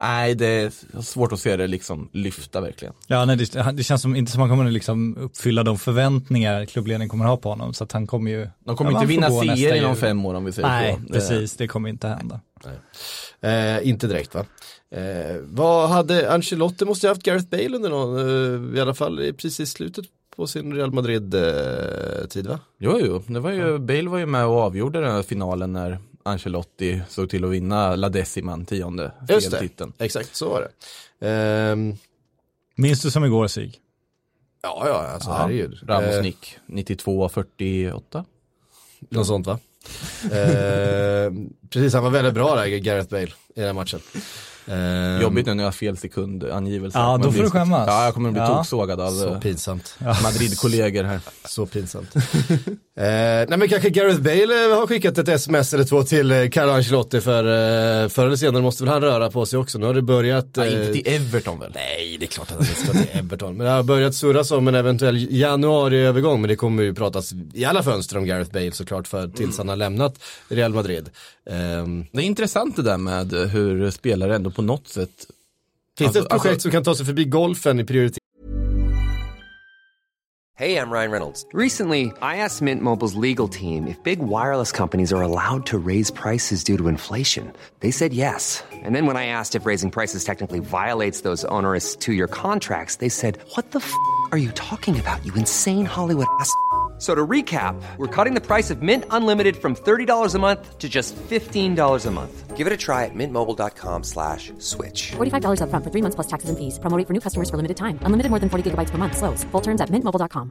Nej, 0.00 0.34
det 0.34 0.46
är 0.46 1.02
svårt 1.02 1.32
att 1.32 1.40
se 1.40 1.56
det 1.56 1.66
liksom 1.66 2.08
lyfta 2.12 2.60
verkligen. 2.60 2.94
Ja, 3.06 3.24
nej, 3.24 3.36
det, 3.36 3.72
det 3.72 3.82
känns 3.84 4.02
som, 4.02 4.16
inte 4.16 4.32
som 4.32 4.40
han 4.40 4.50
kommer 4.50 4.70
liksom 4.70 5.16
uppfylla 5.16 5.62
de 5.62 5.78
förväntningar 5.78 6.64
klubbledningen 6.64 7.08
kommer 7.08 7.24
ha 7.24 7.36
på 7.36 7.48
honom. 7.48 7.74
Så 7.74 7.84
att 7.84 7.92
han 7.92 8.06
kommer 8.06 8.30
ju... 8.30 8.48
De 8.64 8.76
kommer 8.76 8.90
Ja, 8.92 8.96
inte 9.02 9.08
vinna 9.08 9.28
inom 9.28 9.90
jul. 9.90 9.94
fem 9.94 10.26
år 10.26 10.34
om 10.34 10.44
vi 10.44 10.52
säger 10.52 10.68
Nej, 10.68 10.94
så. 10.94 11.00
Det- 11.00 11.12
precis. 11.12 11.56
Det 11.56 11.68
kommer 11.68 11.88
inte 11.88 12.08
hända. 12.08 12.40
Eh, 13.40 13.88
inte 13.88 14.06
direkt 14.06 14.34
va? 14.34 14.44
Eh, 14.92 15.36
vad 15.42 15.88
hade 15.88 16.32
Ancelotti 16.32 16.84
måste 16.84 17.06
ju 17.06 17.08
haft 17.08 17.22
Gareth 17.22 17.46
Bale 17.48 17.76
under 17.76 17.90
någon, 17.90 18.18
eh, 18.72 18.78
i 18.78 18.80
alla 18.80 18.94
fall 18.94 19.20
i 19.20 19.32
precis 19.32 19.70
slutet 19.70 20.04
på 20.36 20.46
sin 20.46 20.74
Real 20.74 20.92
Madrid-tid 20.92 22.46
va? 22.46 22.60
Jo, 22.78 22.98
jo, 23.00 23.22
det 23.26 23.40
var 23.40 23.50
ju, 23.50 23.78
Bale 23.78 24.08
var 24.08 24.18
ju 24.18 24.26
med 24.26 24.46
och 24.46 24.58
avgjorde 24.58 25.00
den 25.00 25.10
här 25.12 25.22
finalen 25.22 25.72
när 25.72 25.98
Ancelotti 26.22 27.02
såg 27.08 27.30
till 27.30 27.44
att 27.44 27.50
vinna 27.50 27.96
La 27.96 28.08
Deciman, 28.08 28.64
tionde 28.66 29.12
Just 29.28 29.50
det, 29.50 29.58
titeln. 29.58 29.92
exakt 29.98 30.36
så 30.36 30.48
var 30.48 30.60
det. 30.60 31.28
Ehm, 31.28 31.94
Minns 32.76 33.02
du 33.02 33.10
som 33.10 33.24
igår 33.24 33.46
Sig? 33.46 33.72
ja, 34.62 34.84
ja, 34.88 35.06
alltså 35.14 35.30
herregud. 35.30 35.78
Ramos 35.88 36.14
Eh, 36.14 36.22
nick, 36.22 36.56
92-48. 36.66 38.24
Något 39.08 39.26
sånt 39.26 39.46
va? 39.46 39.58
Eh, 40.24 41.32
precis, 41.70 41.94
han 41.94 42.02
var 42.04 42.10
väldigt 42.10 42.34
bra 42.34 42.54
där, 42.56 42.66
Gareth 42.66 43.10
Bale, 43.10 43.22
i 43.26 43.30
den 43.54 43.64
här 43.64 43.72
matchen. 43.72 44.00
Eh, 44.66 45.22
Jobbigt 45.22 45.46
nu 45.46 45.54
när 45.54 45.62
jag 45.62 45.66
har 45.68 45.72
fel 45.72 45.96
sekundangivelse. 45.96 46.98
Ja, 46.98 47.20
då 47.22 47.32
får 47.32 47.42
du 47.42 47.50
skämmas. 47.50 47.84
Ja, 47.86 48.04
jag 48.04 48.14
kommer 48.14 48.28
att 48.28 48.32
bli 48.32 48.42
Ja. 48.42 48.56
toksågad 48.56 49.00
av 49.00 49.10
Så 49.10 49.28
eh, 49.34 49.40
pinsamt. 49.40 49.94
Madrid-kollegor 50.22 51.04
här. 51.04 51.20
Så 51.48 51.66
pinsamt. 51.66 52.16
eh, 52.16 52.22
nej 52.96 53.46
men 53.58 53.68
kanske 53.68 53.90
Gareth 53.90 54.20
Bale 54.20 54.64
eh, 54.70 54.78
har 54.78 54.86
skickat 54.86 55.18
ett 55.18 55.28
sms 55.28 55.74
eller 55.74 55.84
två 55.84 56.02
till 56.02 56.30
eh, 56.30 56.48
Carlo 56.48 56.72
Ancelotti 56.72 57.20
för 57.20 57.44
eh, 57.44 58.08
förr 58.08 58.26
eller 58.26 58.36
senare 58.36 58.62
måste 58.62 58.84
väl 58.84 58.92
han 58.92 59.02
röra 59.02 59.30
på 59.30 59.46
sig 59.46 59.58
också. 59.58 59.78
Nu 59.78 59.86
har 59.86 59.94
det 59.94 60.02
börjat. 60.02 60.46
Ja, 60.54 60.64
eh, 60.64 60.72
inte 60.72 60.92
till 60.92 61.14
Everton 61.14 61.58
väl? 61.60 61.72
Nej, 61.74 62.16
det 62.20 62.24
är 62.24 62.28
klart 62.28 62.50
att 62.50 62.56
han 62.56 62.66
inte 62.66 62.80
ska 62.80 62.92
till 62.92 63.08
Everton. 63.18 63.56
Men 63.56 63.66
det 63.66 63.72
har 63.72 63.82
börjat 63.82 64.14
surras 64.14 64.50
om 64.50 64.68
en 64.68 64.74
eventuell 64.74 65.26
januariövergång. 65.30 66.40
Men 66.40 66.48
det 66.48 66.56
kommer 66.56 66.82
ju 66.82 66.94
pratas 66.94 67.32
i 67.54 67.64
alla 67.64 67.82
fönster 67.82 68.18
om 68.18 68.26
Gareth 68.26 68.52
Bale 68.52 68.72
såklart 68.72 69.08
för 69.08 69.28
tills 69.28 69.58
han 69.58 69.68
har 69.68 69.76
lämnat 69.76 70.14
Real 70.48 70.74
Madrid. 70.74 71.10
Ehm, 71.50 72.06
Det 72.12 72.18
är 72.18 72.24
intressant 72.24 72.76
det 72.76 72.82
där 72.82 72.98
med 72.98 73.32
hur 73.32 73.90
spelare 73.90 74.36
ändå 74.36 74.50
på 74.52 74.62
något 74.62 74.88
sätt 74.88 75.10
finns 75.10 75.26
det 75.98 76.04
Alltså- 76.04 76.20
ett 76.20 76.28
projekt 76.28 76.46
alltså- 76.46 76.60
som 76.62 76.70
kan 76.70 76.84
ta 76.84 76.94
sig 76.94 77.06
förbi 77.06 77.24
golfen 77.24 77.80
i 77.80 77.84
prioritet? 77.84 78.18
Hey, 80.54 80.76
I'm 80.76 80.90
Ryan 80.92 81.10
Reynolds. 81.10 81.46
Recently, 81.54 82.12
I 82.20 82.36
asked 82.36 82.62
Mint 82.62 82.82
Mobile's 82.82 83.14
legal 83.14 83.48
team 83.48 83.88
if 83.88 83.96
big 84.04 84.18
wireless 84.20 84.70
companies 84.70 85.12
are 85.12 85.22
allowed 85.22 85.66
to 85.66 85.78
raise 85.78 86.12
prices 86.12 86.62
due 86.62 86.76
to 86.76 86.88
inflation. 86.88 87.52
They 87.80 87.90
said 87.90 88.12
yes. 88.12 88.62
And 88.84 88.94
then 88.94 89.06
when 89.06 89.16
I 89.16 89.26
asked 89.26 89.54
if 89.60 89.66
raising 89.66 89.90
prices 89.90 90.24
technically 90.24 90.60
violates 90.60 91.22
those 91.22 91.44
onerous 91.48 91.96
two 91.96 92.12
year 92.12 92.28
contracts, 92.28 92.96
they 92.96 93.08
said, 93.08 93.38
What 93.56 93.70
the 93.72 93.78
f 93.78 93.92
are 94.30 94.38
you 94.38 94.52
talking 94.52 95.00
about, 95.00 95.24
you 95.24 95.32
insane 95.34 95.86
Hollywood 95.86 96.26
ass? 96.40 96.52
So 97.02 97.16
to 97.16 97.26
recap, 97.26 97.74
we're 97.98 98.06
cutting 98.06 98.32
the 98.32 98.40
price 98.40 98.70
of 98.70 98.80
Mint 98.80 99.04
Unlimited 99.10 99.56
from 99.56 99.74
$30 99.74 100.34
a 100.34 100.38
month 100.38 100.78
to 100.78 100.88
just 100.88 101.16
$15 101.16 102.06
a 102.06 102.10
month. 102.12 102.56
Give 102.56 102.64
it 102.68 102.72
a 102.72 102.76
try 102.76 103.06
at 103.06 103.10
mintmobile.com 103.14 104.04
slash 104.04 104.52
switch. 104.58 105.10
$45 105.18 105.62
upfront 105.62 105.82
for 105.82 105.90
three 105.90 106.02
months 106.02 106.14
plus 106.14 106.28
taxes 106.28 106.50
and 106.50 106.58
fees. 106.58 106.78
Promo 106.78 106.96
rate 106.96 107.06
for 107.08 107.12
new 107.12 107.20
customers 107.20 107.50
for 107.50 107.56
limited 107.56 107.76
time. 107.76 107.98
Unlimited 108.06 108.30
more 108.30 108.38
than 108.38 108.48
40 108.48 108.70
gigabytes 108.70 108.90
per 108.92 108.98
month. 108.98 109.16
Slows. 109.16 109.42
Full 109.50 109.62
terms 109.62 109.80
at 109.80 109.90
mintmobile.com. 109.90 110.50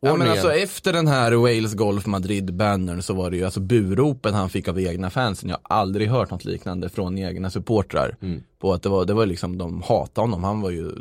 Ja 0.00 0.16
men 0.16 0.28
alltså 0.30 0.52
efter 0.52 0.92
den 0.92 1.06
här 1.06 1.32
Wales 1.32 1.74
Golf 1.74 2.06
Madrid-bannern 2.06 3.02
så 3.02 3.14
var 3.14 3.30
det 3.30 3.36
ju 3.36 3.44
alltså 3.44 3.60
buropen 3.60 4.34
han 4.34 4.50
fick 4.50 4.68
av 4.68 4.80
egna 4.80 5.10
fansen. 5.10 5.48
Jag 5.50 5.58
har 5.62 5.76
aldrig 5.76 6.08
hört 6.08 6.30
något 6.30 6.44
liknande 6.44 6.88
från 6.88 7.18
egna 7.18 7.50
supportrar. 7.50 8.16
På 8.58 8.72
att 8.72 8.82
det 8.82 8.88
var, 8.88 9.04
det 9.04 9.14
var 9.14 9.26
liksom, 9.26 9.58
de 9.58 9.82
hatade 9.82 10.20
honom. 10.20 10.44
Han 10.44 10.60
var 10.60 10.70
ju, 10.70 10.92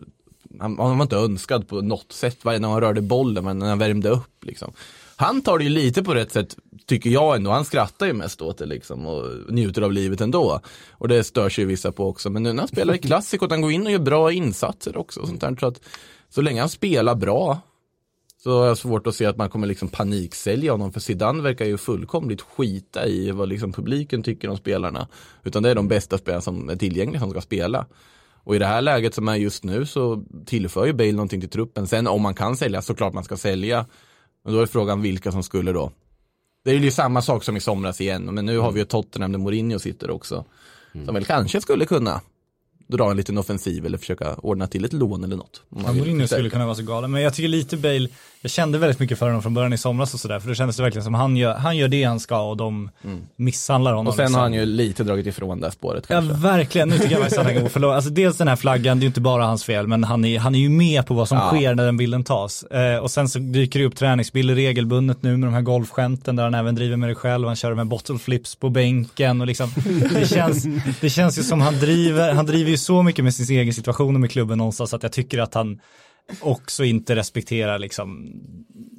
han, 0.59 0.77
han 0.79 0.97
var 0.97 1.03
inte 1.03 1.15
önskad 1.15 1.67
på 1.67 1.81
något 1.81 2.11
sätt 2.11 2.37
varje 2.45 2.59
gång 2.59 2.71
han 2.71 2.81
rörde 2.81 3.01
bollen, 3.01 3.43
men 3.43 3.59
när 3.59 3.69
han 3.69 3.79
värmde 3.79 4.09
upp 4.09 4.45
liksom. 4.45 4.73
Han 5.15 5.41
tar 5.41 5.57
det 5.57 5.63
ju 5.63 5.69
lite 5.69 6.03
på 6.03 6.13
rätt 6.13 6.31
sätt, 6.31 6.57
tycker 6.85 7.09
jag 7.09 7.35
ändå. 7.35 7.51
Han 7.51 7.65
skrattar 7.65 8.05
ju 8.05 8.13
mest 8.13 8.41
åt 8.41 8.57
det 8.57 8.65
liksom 8.65 9.05
och 9.05 9.53
njuter 9.53 9.81
av 9.81 9.91
livet 9.91 10.21
ändå. 10.21 10.61
Och 10.91 11.07
det 11.07 11.23
stör 11.23 11.49
sig 11.49 11.61
ju 11.61 11.67
vissa 11.67 11.91
på 11.91 12.07
också. 12.07 12.29
Men 12.29 12.43
nu 12.43 12.53
när 12.53 12.61
han 12.61 12.67
spelar 12.67 12.93
i 12.93 12.97
klassikot, 12.97 13.51
han 13.51 13.61
går 13.61 13.71
in 13.71 13.85
och 13.85 13.91
gör 13.91 13.99
bra 13.99 14.31
insatser 14.31 14.97
också. 14.97 15.19
Och 15.19 15.27
sånt 15.27 15.41
där. 15.41 15.55
Så 15.59 15.67
att 15.67 15.81
så 16.29 16.41
länge 16.41 16.59
han 16.59 16.69
spelar 16.69 17.15
bra 17.15 17.61
så 18.43 18.59
har 18.59 18.67
jag 18.67 18.77
svårt 18.77 19.07
att 19.07 19.15
se 19.15 19.25
att 19.25 19.37
man 19.37 19.49
kommer 19.49 19.67
liksom 19.67 19.87
paniksälja 19.87 20.71
honom 20.71 20.93
för 20.93 20.99
Zidane 20.99 21.43
verkar 21.43 21.65
ju 21.65 21.77
fullkomligt 21.77 22.41
skita 22.41 23.07
i 23.07 23.31
vad 23.31 23.49
liksom 23.49 23.73
publiken 23.73 24.23
tycker 24.23 24.49
om 24.49 24.57
spelarna. 24.57 25.07
Utan 25.43 25.63
det 25.63 25.69
är 25.69 25.75
de 25.75 25.87
bästa 25.87 26.17
spelarna 26.17 26.41
som 26.41 26.69
är 26.69 26.75
tillgängliga 26.75 27.19
som 27.19 27.31
ska 27.31 27.41
spela. 27.41 27.85
Och 28.45 28.55
i 28.55 28.59
det 28.59 28.65
här 28.65 28.81
läget 28.81 29.13
som 29.13 29.27
är 29.27 29.35
just 29.35 29.63
nu 29.63 29.85
så 29.85 30.23
tillför 30.45 30.85
ju 30.85 30.93
Bale 30.93 31.11
någonting 31.11 31.41
till 31.41 31.49
truppen. 31.49 31.87
Sen 31.87 32.07
om 32.07 32.21
man 32.21 32.33
kan 32.33 32.57
sälja, 32.57 32.81
såklart 32.81 33.13
man 33.13 33.23
ska 33.23 33.37
sälja. 33.37 33.85
Men 34.43 34.53
då 34.53 34.59
är 34.59 34.65
frågan 34.65 35.01
vilka 35.01 35.31
som 35.31 35.43
skulle 35.43 35.71
då. 35.71 35.91
Det 36.63 36.71
är 36.71 36.75
ju 36.75 36.91
samma 36.91 37.21
sak 37.21 37.43
som 37.43 37.57
i 37.57 37.59
somras 37.59 38.01
igen, 38.01 38.25
men 38.25 38.45
nu 38.45 38.57
har 38.57 38.71
vi 38.71 38.79
ju 38.79 38.85
Tottenham 38.85 39.31
där 39.31 39.39
Mourinho 39.39 39.79
sitter 39.79 40.11
också. 40.11 40.45
Som 41.05 41.15
väl 41.15 41.25
kanske 41.25 41.61
skulle 41.61 41.85
kunna 41.85 42.21
dra 42.87 43.11
en 43.11 43.17
liten 43.17 43.37
offensiv 43.37 43.85
eller 43.85 43.97
försöka 43.97 44.33
ordna 44.35 44.67
till 44.67 44.85
ett 44.85 44.93
lån 44.93 45.23
eller 45.23 45.35
något. 45.35 45.61
Ja, 45.85 45.93
Mourinho 45.93 46.27
skulle 46.27 46.49
kunna 46.49 46.65
vara 46.65 46.75
så 46.75 46.83
galen, 46.83 47.11
men 47.11 47.21
jag 47.21 47.33
tycker 47.33 47.47
lite 47.49 47.77
Bale, 47.77 48.07
jag 48.41 48.51
kände 48.51 48.77
väldigt 48.77 48.99
mycket 48.99 49.19
för 49.19 49.25
honom 49.25 49.41
från 49.41 49.53
början 49.53 49.73
i 49.73 49.77
somras 49.77 50.13
och 50.13 50.19
sådär, 50.19 50.39
för 50.39 50.47
då 50.47 50.55
kändes 50.55 50.77
det 50.77 50.83
verkligen 50.83 51.03
som 51.03 51.13
han 51.13 51.37
gör, 51.37 51.53
han 51.55 51.77
gör 51.77 51.87
det 51.87 52.03
han 52.03 52.19
ska 52.19 52.41
och 52.41 52.57
de 52.57 52.89
misshandlar 53.35 53.91
honom. 53.93 54.01
Mm. 54.01 54.07
Och 54.07 54.15
sen 54.15 54.23
liksom. 54.23 54.35
har 54.35 54.41
han 54.41 54.53
ju 54.53 54.65
lite 54.65 55.03
dragit 55.03 55.27
ifrån 55.27 55.59
det 55.59 55.65
här 55.65 55.71
spåret 55.71 56.05
Ja 56.07 56.15
kanske. 56.15 56.33
verkligen, 56.47 56.89
nu 56.89 56.97
tycker 56.97 57.11
jag 57.11 57.19
faktiskt 57.19 57.39
att 57.39 57.45
han 57.45 57.53
kan 57.53 57.63
gå 57.63 57.69
för 57.69 57.79
långt. 57.79 57.95
Alltså 57.95 58.09
dels 58.09 58.37
den 58.37 58.47
här 58.47 58.55
flaggan, 58.55 58.97
det 58.97 59.01
är 59.01 59.05
ju 59.05 59.07
inte 59.07 59.21
bara 59.21 59.45
hans 59.45 59.63
fel, 59.63 59.87
men 59.87 60.03
han 60.03 60.25
är, 60.25 60.39
han 60.39 60.55
är 60.55 60.59
ju 60.59 60.69
med 60.69 61.05
på 61.05 61.13
vad 61.13 61.27
som 61.27 61.37
Ja. 61.37 61.47
sker 61.47 61.75
när 61.75 61.85
den 61.85 61.97
bilden 61.97 62.23
tas. 62.23 62.63
Eh, 62.63 62.97
och 62.97 63.11
sen 63.11 63.29
så 63.29 63.39
dyker 63.39 63.79
det 63.79 63.85
upp 63.85 63.95
träningsbilder 63.95 64.55
regelbundet 64.55 65.23
nu 65.23 65.37
med 65.37 65.47
de 65.47 65.53
här 65.53 65.61
golfskämten 65.61 66.35
där 66.35 66.43
han 66.43 66.53
även 66.53 66.75
driver 66.75 66.97
med 66.97 67.09
det 67.09 67.15
själv, 67.15 67.47
han 67.47 67.55
kör 67.55 67.75
här 67.75 67.83
bottle 67.83 68.17
flips 68.17 68.55
på 68.55 68.69
bänken 68.69 69.41
och 69.41 69.47
liksom, 69.47 69.69
det 70.13 70.29
känns, 70.29 70.65
det 71.01 71.09
känns 71.09 71.39
ju 71.39 71.43
som 71.43 71.61
han 71.61 71.79
driver, 71.79 72.33
han 72.33 72.45
driver 72.45 72.74
ju 72.75 72.77
så 72.77 73.03
mycket 73.03 73.23
med 73.23 73.33
sin 73.33 73.59
egen 73.59 73.73
situation 73.73 74.15
och 74.15 74.21
med 74.21 74.31
klubben 74.31 74.57
någonstans 74.57 74.93
att 74.93 75.03
jag 75.03 75.11
tycker 75.11 75.39
att 75.39 75.53
han 75.53 75.79
också 76.41 76.83
inte 76.83 77.15
respekterar 77.15 77.79
liksom 77.79 78.31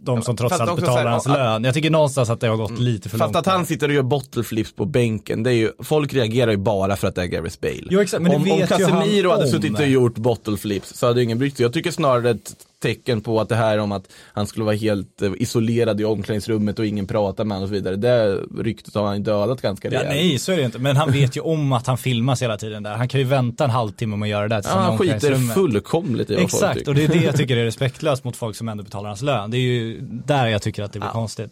de 0.03 0.23
som 0.23 0.37
trots 0.37 0.57
fast 0.57 0.71
allt 0.71 0.81
betalar 0.81 1.03
här, 1.03 1.11
hans 1.11 1.27
lön. 1.27 1.65
Jag 1.65 1.75
tycker 1.75 1.91
någonstans 1.91 2.31
att 2.31 2.41
det 2.41 2.49
har 2.49 2.57
gått 2.57 2.79
lite 2.79 3.09
för 3.09 3.19
Fast 3.19 3.35
långt. 3.35 3.47
att 3.47 3.53
han 3.55 3.67
sitter 3.67 3.89
och 3.89 3.95
gör 3.95 4.03
bottle 4.03 4.43
flips 4.43 4.73
på 4.73 4.85
bänken, 4.85 5.43
det 5.43 5.51
är 5.51 5.55
ju, 5.55 5.73
folk 5.79 6.15
reagerar 6.15 6.51
ju 6.51 6.57
bara 6.57 6.97
för 6.97 7.09
att 7.09 7.15
det 7.15 7.23
är 7.23 7.27
Gareth 7.27 7.61
Bale. 7.61 7.87
Jo, 7.91 8.01
exakt, 8.01 8.23
men 8.23 8.31
det 8.31 8.37
om, 8.37 8.45
vet 8.45 8.73
om 8.73 8.79
ju 8.79 8.85
han 8.85 8.93
Casemiro 9.03 9.31
hade 9.31 9.45
om. 9.45 9.51
suttit 9.51 9.79
och 9.79 9.87
gjort 9.87 10.15
bottle 10.15 10.57
flips 10.57 10.95
så 10.95 11.07
hade 11.07 11.23
ingen 11.23 11.39
brytt 11.39 11.57
sig. 11.57 11.65
Jag 11.65 11.73
tycker 11.73 11.91
snarare 11.91 12.31
ett 12.31 12.55
tecken 12.83 13.21
på 13.21 13.41
att 13.41 13.49
det 13.49 13.57
här 13.57 13.79
om 13.79 13.93
att 13.93 14.13
han 14.33 14.47
skulle 14.47 14.65
vara 14.65 14.75
helt 14.77 15.23
eh, 15.23 15.33
isolerad 15.39 16.01
i 16.01 16.05
omklädningsrummet 16.05 16.79
och 16.79 16.87
ingen 16.87 17.07
pratar 17.07 17.45
med 17.45 17.55
honom 17.57 17.63
och 17.63 17.69
så 17.69 17.75
vidare. 17.75 17.97
Det 17.97 18.35
ryktet 18.63 18.95
har 18.95 19.07
han 19.07 19.23
dödat 19.23 19.63
ganska 19.63 19.89
Ja, 19.89 20.01
rejält. 20.01 20.09
nej, 20.09 20.39
så 20.39 20.53
är 20.53 20.57
det 20.57 20.63
inte. 20.63 20.79
Men 20.79 20.97
han 20.97 21.13
vet 21.13 21.37
ju 21.37 21.41
om 21.41 21.73
att 21.73 21.87
han 21.87 21.99
filmas 21.99 22.43
hela 22.43 22.57
tiden 22.57 22.83
där. 22.83 22.95
Han 22.95 23.09
kan 23.09 23.21
ju 23.21 23.27
vänta 23.27 23.65
en 23.65 23.71
halvtimme 23.71 24.17
med 24.17 24.27
att 24.27 24.31
göra 24.31 24.49
det 24.49 24.55
där 24.55 24.63
Ja, 24.65 24.71
han 24.71 24.99
skiter 24.99 25.55
fullkomligt 25.55 26.31
i 26.31 26.35
vad 26.35 26.41
folk 26.41 26.53
Exakt, 26.55 26.79
tycker. 26.79 26.91
och 26.91 26.95
det 26.95 27.05
är 27.05 27.09
det 27.09 27.25
jag 27.25 27.37
tycker 27.37 27.57
är 27.57 27.65
respektlöst 27.77 28.25
mot 28.25 28.37
folk 28.37 28.57
som 28.57 28.69
ändå 28.69 28.85
betalar 28.85 29.09
hans 29.09 29.23
lön. 29.23 29.51
Det 29.51 29.57
är 29.57 29.61
ju 29.61 30.01
där 30.01 30.47
jag 30.47 30.63
tycker 30.63 30.83
att 30.83 30.93
det 30.93 30.99
blir 31.01 31.11
konstigt. 31.11 31.51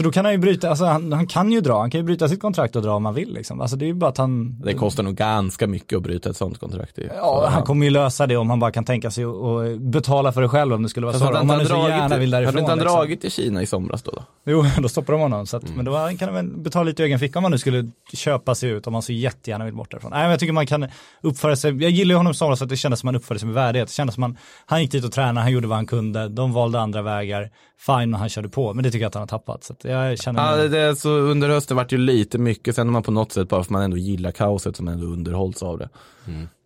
Så 0.00 0.04
då 0.04 0.12
kan 0.12 0.24
han 0.24 0.34
ju 0.34 0.38
bryta, 0.38 0.68
alltså 0.70 0.84
han, 0.84 1.12
han 1.12 1.26
kan 1.26 1.52
ju 1.52 1.60
dra, 1.60 1.80
han 1.80 1.90
kan 1.90 2.00
ju 2.00 2.04
bryta 2.04 2.28
sitt 2.28 2.40
kontrakt 2.40 2.76
och 2.76 2.82
dra 2.82 2.92
om 2.94 3.04
han 3.04 3.14
vill 3.14 3.32
liksom. 3.34 3.60
Alltså 3.60 3.76
det 3.76 3.84
är 3.84 3.86
ju 3.86 3.94
bara 3.94 4.10
att 4.10 4.18
han, 4.18 4.60
Det 4.60 4.74
kostar 4.74 5.02
nog 5.02 5.14
ganska 5.14 5.66
mycket 5.66 5.96
att 5.96 6.02
bryta 6.02 6.30
ett 6.30 6.36
sånt 6.36 6.58
kontrakt. 6.58 6.98
i. 6.98 7.08
ja, 7.16 7.48
han 7.52 7.62
kommer 7.62 7.84
ju 7.84 7.90
lösa 7.90 8.26
det 8.26 8.36
om 8.36 8.50
han 8.50 8.60
bara 8.60 8.70
kan 8.72 8.84
tänka 8.84 9.10
sig 9.10 9.24
att 9.24 9.80
betala 9.80 10.32
för 10.32 10.42
det 10.42 10.48
själv 10.48 10.72
om 10.74 10.82
det 10.82 10.88
skulle 10.88 11.06
vara 11.06 11.18
så. 11.18 11.24
hade 11.24 11.38
Om 11.38 11.42
inte 11.42 11.54
han 11.54 11.62
nu 11.62 11.68
så 11.68 11.74
gärna 11.88 12.08
dragit- 12.08 12.20
vill 12.22 12.34
hade 12.34 12.44
därifrån. 12.46 12.58
inte 12.60 12.72
han 12.72 12.78
liksom. 12.78 12.96
dragit 12.96 13.20
till 13.20 13.30
Kina 13.30 13.62
i 13.62 13.66
somras 13.66 14.02
då? 14.02 14.10
då? 14.10 14.22
Jo, 14.46 14.64
då 14.82 14.88
stoppar 14.88 15.12
de 15.12 15.20
honom. 15.22 15.46
Så 15.46 15.56
att, 15.56 15.62
Mm. 15.64 15.76
Men 15.76 15.84
då 15.84 15.92
kan 16.18 16.28
han 16.28 16.34
väl 16.34 16.56
betala 16.62 16.84
lite 16.84 17.02
i 17.02 17.06
egen 17.06 17.18
ficka 17.18 17.38
om 17.38 17.44
han 17.44 17.52
nu 17.52 17.58
skulle 17.58 17.90
köpa 18.12 18.54
sig 18.54 18.70
ut, 18.70 18.86
om 18.86 18.94
han 18.94 19.02
så 19.02 19.12
jättegärna 19.12 19.64
vill 19.64 19.74
bort 19.74 19.90
därifrån. 19.90 20.10
Nej, 20.10 20.20
men 20.22 20.30
jag 20.30 20.40
tycker 20.40 20.52
man 20.52 20.66
kan 20.66 20.86
uppföra 21.22 21.56
sig, 21.56 21.82
jag 21.82 21.90
gillar 21.90 22.12
ju 22.12 22.16
honom 22.16 22.34
som 22.34 22.56
så 22.56 22.64
att 22.64 22.70
det 22.70 22.76
kändes 22.76 23.00
som 23.00 23.06
han 23.06 23.16
uppförde 23.16 23.40
sig 23.40 23.46
med 23.46 23.54
värdighet. 23.54 23.88
Det 23.88 23.94
kändes 23.94 24.14
som 24.14 24.22
han, 24.22 24.36
han 24.66 24.80
gick 24.82 24.92
dit 24.92 25.04
och 25.04 25.12
tränade, 25.12 25.40
han 25.40 25.52
gjorde 25.52 25.66
vad 25.68 25.78
han 25.78 25.86
kunde, 25.86 26.28
de 26.28 26.52
valde 26.52 26.80
andra 26.80 27.02
vägar, 27.02 27.50
fine, 27.86 28.14
och 28.14 28.20
han 28.20 28.28
körde 28.28 28.48
på. 28.48 28.74
Men 28.74 28.84
det 28.84 28.90
tycker 28.90 29.02
jag 29.04 29.08
att 29.08 29.14
han 29.14 29.20
har 29.22 29.26
tappat. 29.26 29.64
Så 29.64 29.72
att 29.72 29.84
jag 29.90 30.18
känner 30.18 30.50
Ja, 30.50 30.56
det, 30.56 30.68
det, 30.68 30.96
så 30.96 31.10
under 31.10 31.48
hösten 31.48 31.76
vart 31.76 31.92
ju 31.92 31.98
lite 31.98 32.38
mycket, 32.38 32.74
sen 32.74 32.86
har 32.86 32.92
man 32.92 33.02
på 33.02 33.10
något 33.10 33.32
sätt, 33.32 33.48
bara 33.48 33.64
för 33.64 33.72
man 33.72 33.82
ändå 33.82 33.96
gillar 33.96 34.30
kaoset 34.30 34.76
som 34.76 34.88
ändå 34.88 35.06
underhålls 35.06 35.62
av 35.62 35.78
det. 35.78 35.88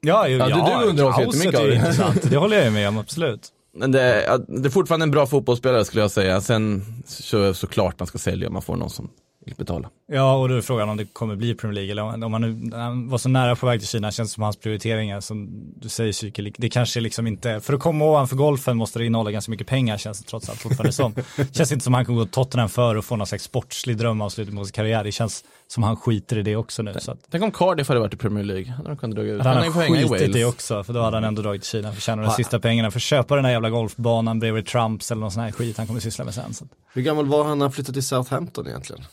Ja, 0.00 0.28
ju, 0.28 0.36
Ja, 0.36 0.48
ja, 0.48 0.78
du- 0.78 0.84
du 0.84 0.90
underhålls 0.90 1.16
kaoset 1.16 1.34
jättemycket 1.44 1.60
av 1.60 1.66
är 1.66 1.70
det. 1.70 1.76
intressant. 1.76 2.22
Det 2.30 2.36
håller 2.36 2.56
jag 2.56 2.64
ju 2.64 2.70
med 2.70 2.88
om, 2.88 2.98
absolut. 2.98 3.48
Men 3.76 3.92
det, 3.92 4.24
ja, 4.24 4.38
det 4.48 4.68
är 4.68 4.70
fortfarande 4.70 5.04
en 5.04 5.10
bra 5.10 5.26
fotbollsspelare 5.26 5.84
skulle 5.84 6.02
jag 6.02 6.10
säga. 6.10 6.40
Sen 6.40 6.84
så, 7.06 7.54
såklart 7.54 7.98
man 7.98 8.06
ska 8.06 8.18
sälja 8.18 8.46
om 8.48 8.52
man 8.52 8.62
får 8.62 8.76
någon 8.76 8.90
som 8.90 9.10
betala. 9.56 9.90
Ja, 10.06 10.36
och 10.36 10.48
då 10.48 10.54
är 10.54 10.60
frågan 10.60 10.88
om 10.88 10.96
det 10.96 11.04
kommer 11.04 11.36
bli 11.36 11.54
Premier 11.54 11.74
League 11.74 11.90
eller 11.90 12.02
om 12.02 12.22
om 12.22 12.32
han 12.32 12.42
nu 12.42 12.76
han 12.76 13.08
var 13.08 13.18
så 13.18 13.28
nära 13.28 13.56
på 13.56 13.66
väg 13.66 13.80
till 13.80 13.88
Kina, 13.88 14.10
känns 14.10 14.32
som 14.32 14.42
hans 14.42 14.56
prioriteringar 14.56 15.20
som 15.20 15.48
du 15.76 15.88
säger 15.88 16.12
Psyke, 16.12 16.52
det 16.58 16.68
kanske 16.68 17.00
liksom 17.00 17.26
inte, 17.26 17.60
för 17.60 17.74
att 17.74 17.80
komma 17.80 18.04
ovanför 18.04 18.36
golfen 18.36 18.76
måste 18.76 18.98
det 18.98 19.06
innehålla 19.06 19.30
ganska 19.30 19.50
mycket 19.50 19.66
pengar 19.66 19.98
känns 19.98 20.18
det 20.18 20.28
trots 20.28 20.48
allt 20.48 20.58
fortfarande 20.58 20.92
som. 20.92 21.14
känns 21.52 21.72
inte 21.72 21.84
som 21.84 21.94
han 21.94 22.04
kommer 22.04 22.18
gå 22.18 22.26
Tottenham 22.26 22.68
för 22.68 22.94
och 22.94 23.04
få 23.04 23.16
någon 23.16 23.26
slags 23.26 23.44
sportslig 23.44 23.96
drömavslutning 23.96 24.56
på 24.56 24.64
sin 24.64 24.72
karriär, 24.72 25.04
det 25.04 25.12
känns 25.12 25.44
som 25.66 25.82
han 25.82 25.96
skiter 25.96 26.38
i 26.38 26.42
det 26.42 26.56
också 26.56 26.82
nu. 26.82 26.94
Så 26.98 27.12
att, 27.12 27.18
Tänk 27.30 27.44
om 27.44 27.52
Cardiff 27.52 27.88
hade 27.88 28.00
varit 28.00 28.14
i 28.14 28.16
Premier 28.16 28.44
League. 28.44 28.72
Hade 28.72 28.88
de 28.88 28.96
kunnat 28.96 29.16
dra 29.16 29.22
ut. 29.22 29.42
han 29.42 29.64
i 29.64 29.70
skitit 29.70 30.28
i 30.28 30.32
det 30.32 30.44
också, 30.44 30.84
för 30.84 30.92
då 30.92 31.00
hade 31.02 31.16
han 31.16 31.24
ändå 31.24 31.42
dragit 31.42 31.62
till 31.62 31.70
Kina 31.70 31.90
för 31.90 31.96
att 31.96 32.02
tjäna 32.02 32.22
de 32.22 32.30
sista 32.30 32.60
pengarna, 32.60 32.90
för 32.90 32.98
att 32.98 33.02
köpa 33.02 33.36
den 33.36 33.44
här 33.44 33.52
jävla 33.52 33.70
golfbanan 33.70 34.38
bredvid 34.38 34.66
Trumps 34.66 35.10
eller 35.10 35.20
någon 35.20 35.30
sån 35.30 35.42
här 35.42 35.52
skit 35.52 35.76
han 35.76 35.86
kommer 35.86 36.00
syssla 36.00 36.24
med 36.24 36.34
sen. 36.34 36.54
Så. 36.54 36.64
Hur 36.92 37.02
gammal 37.02 37.26
var 37.26 37.44
han 37.44 37.58
när 37.58 37.64
han 37.64 37.72
flyttade 37.72 37.92
till 37.92 38.06
Southampton 38.06 38.66
egentligen? 38.66 39.04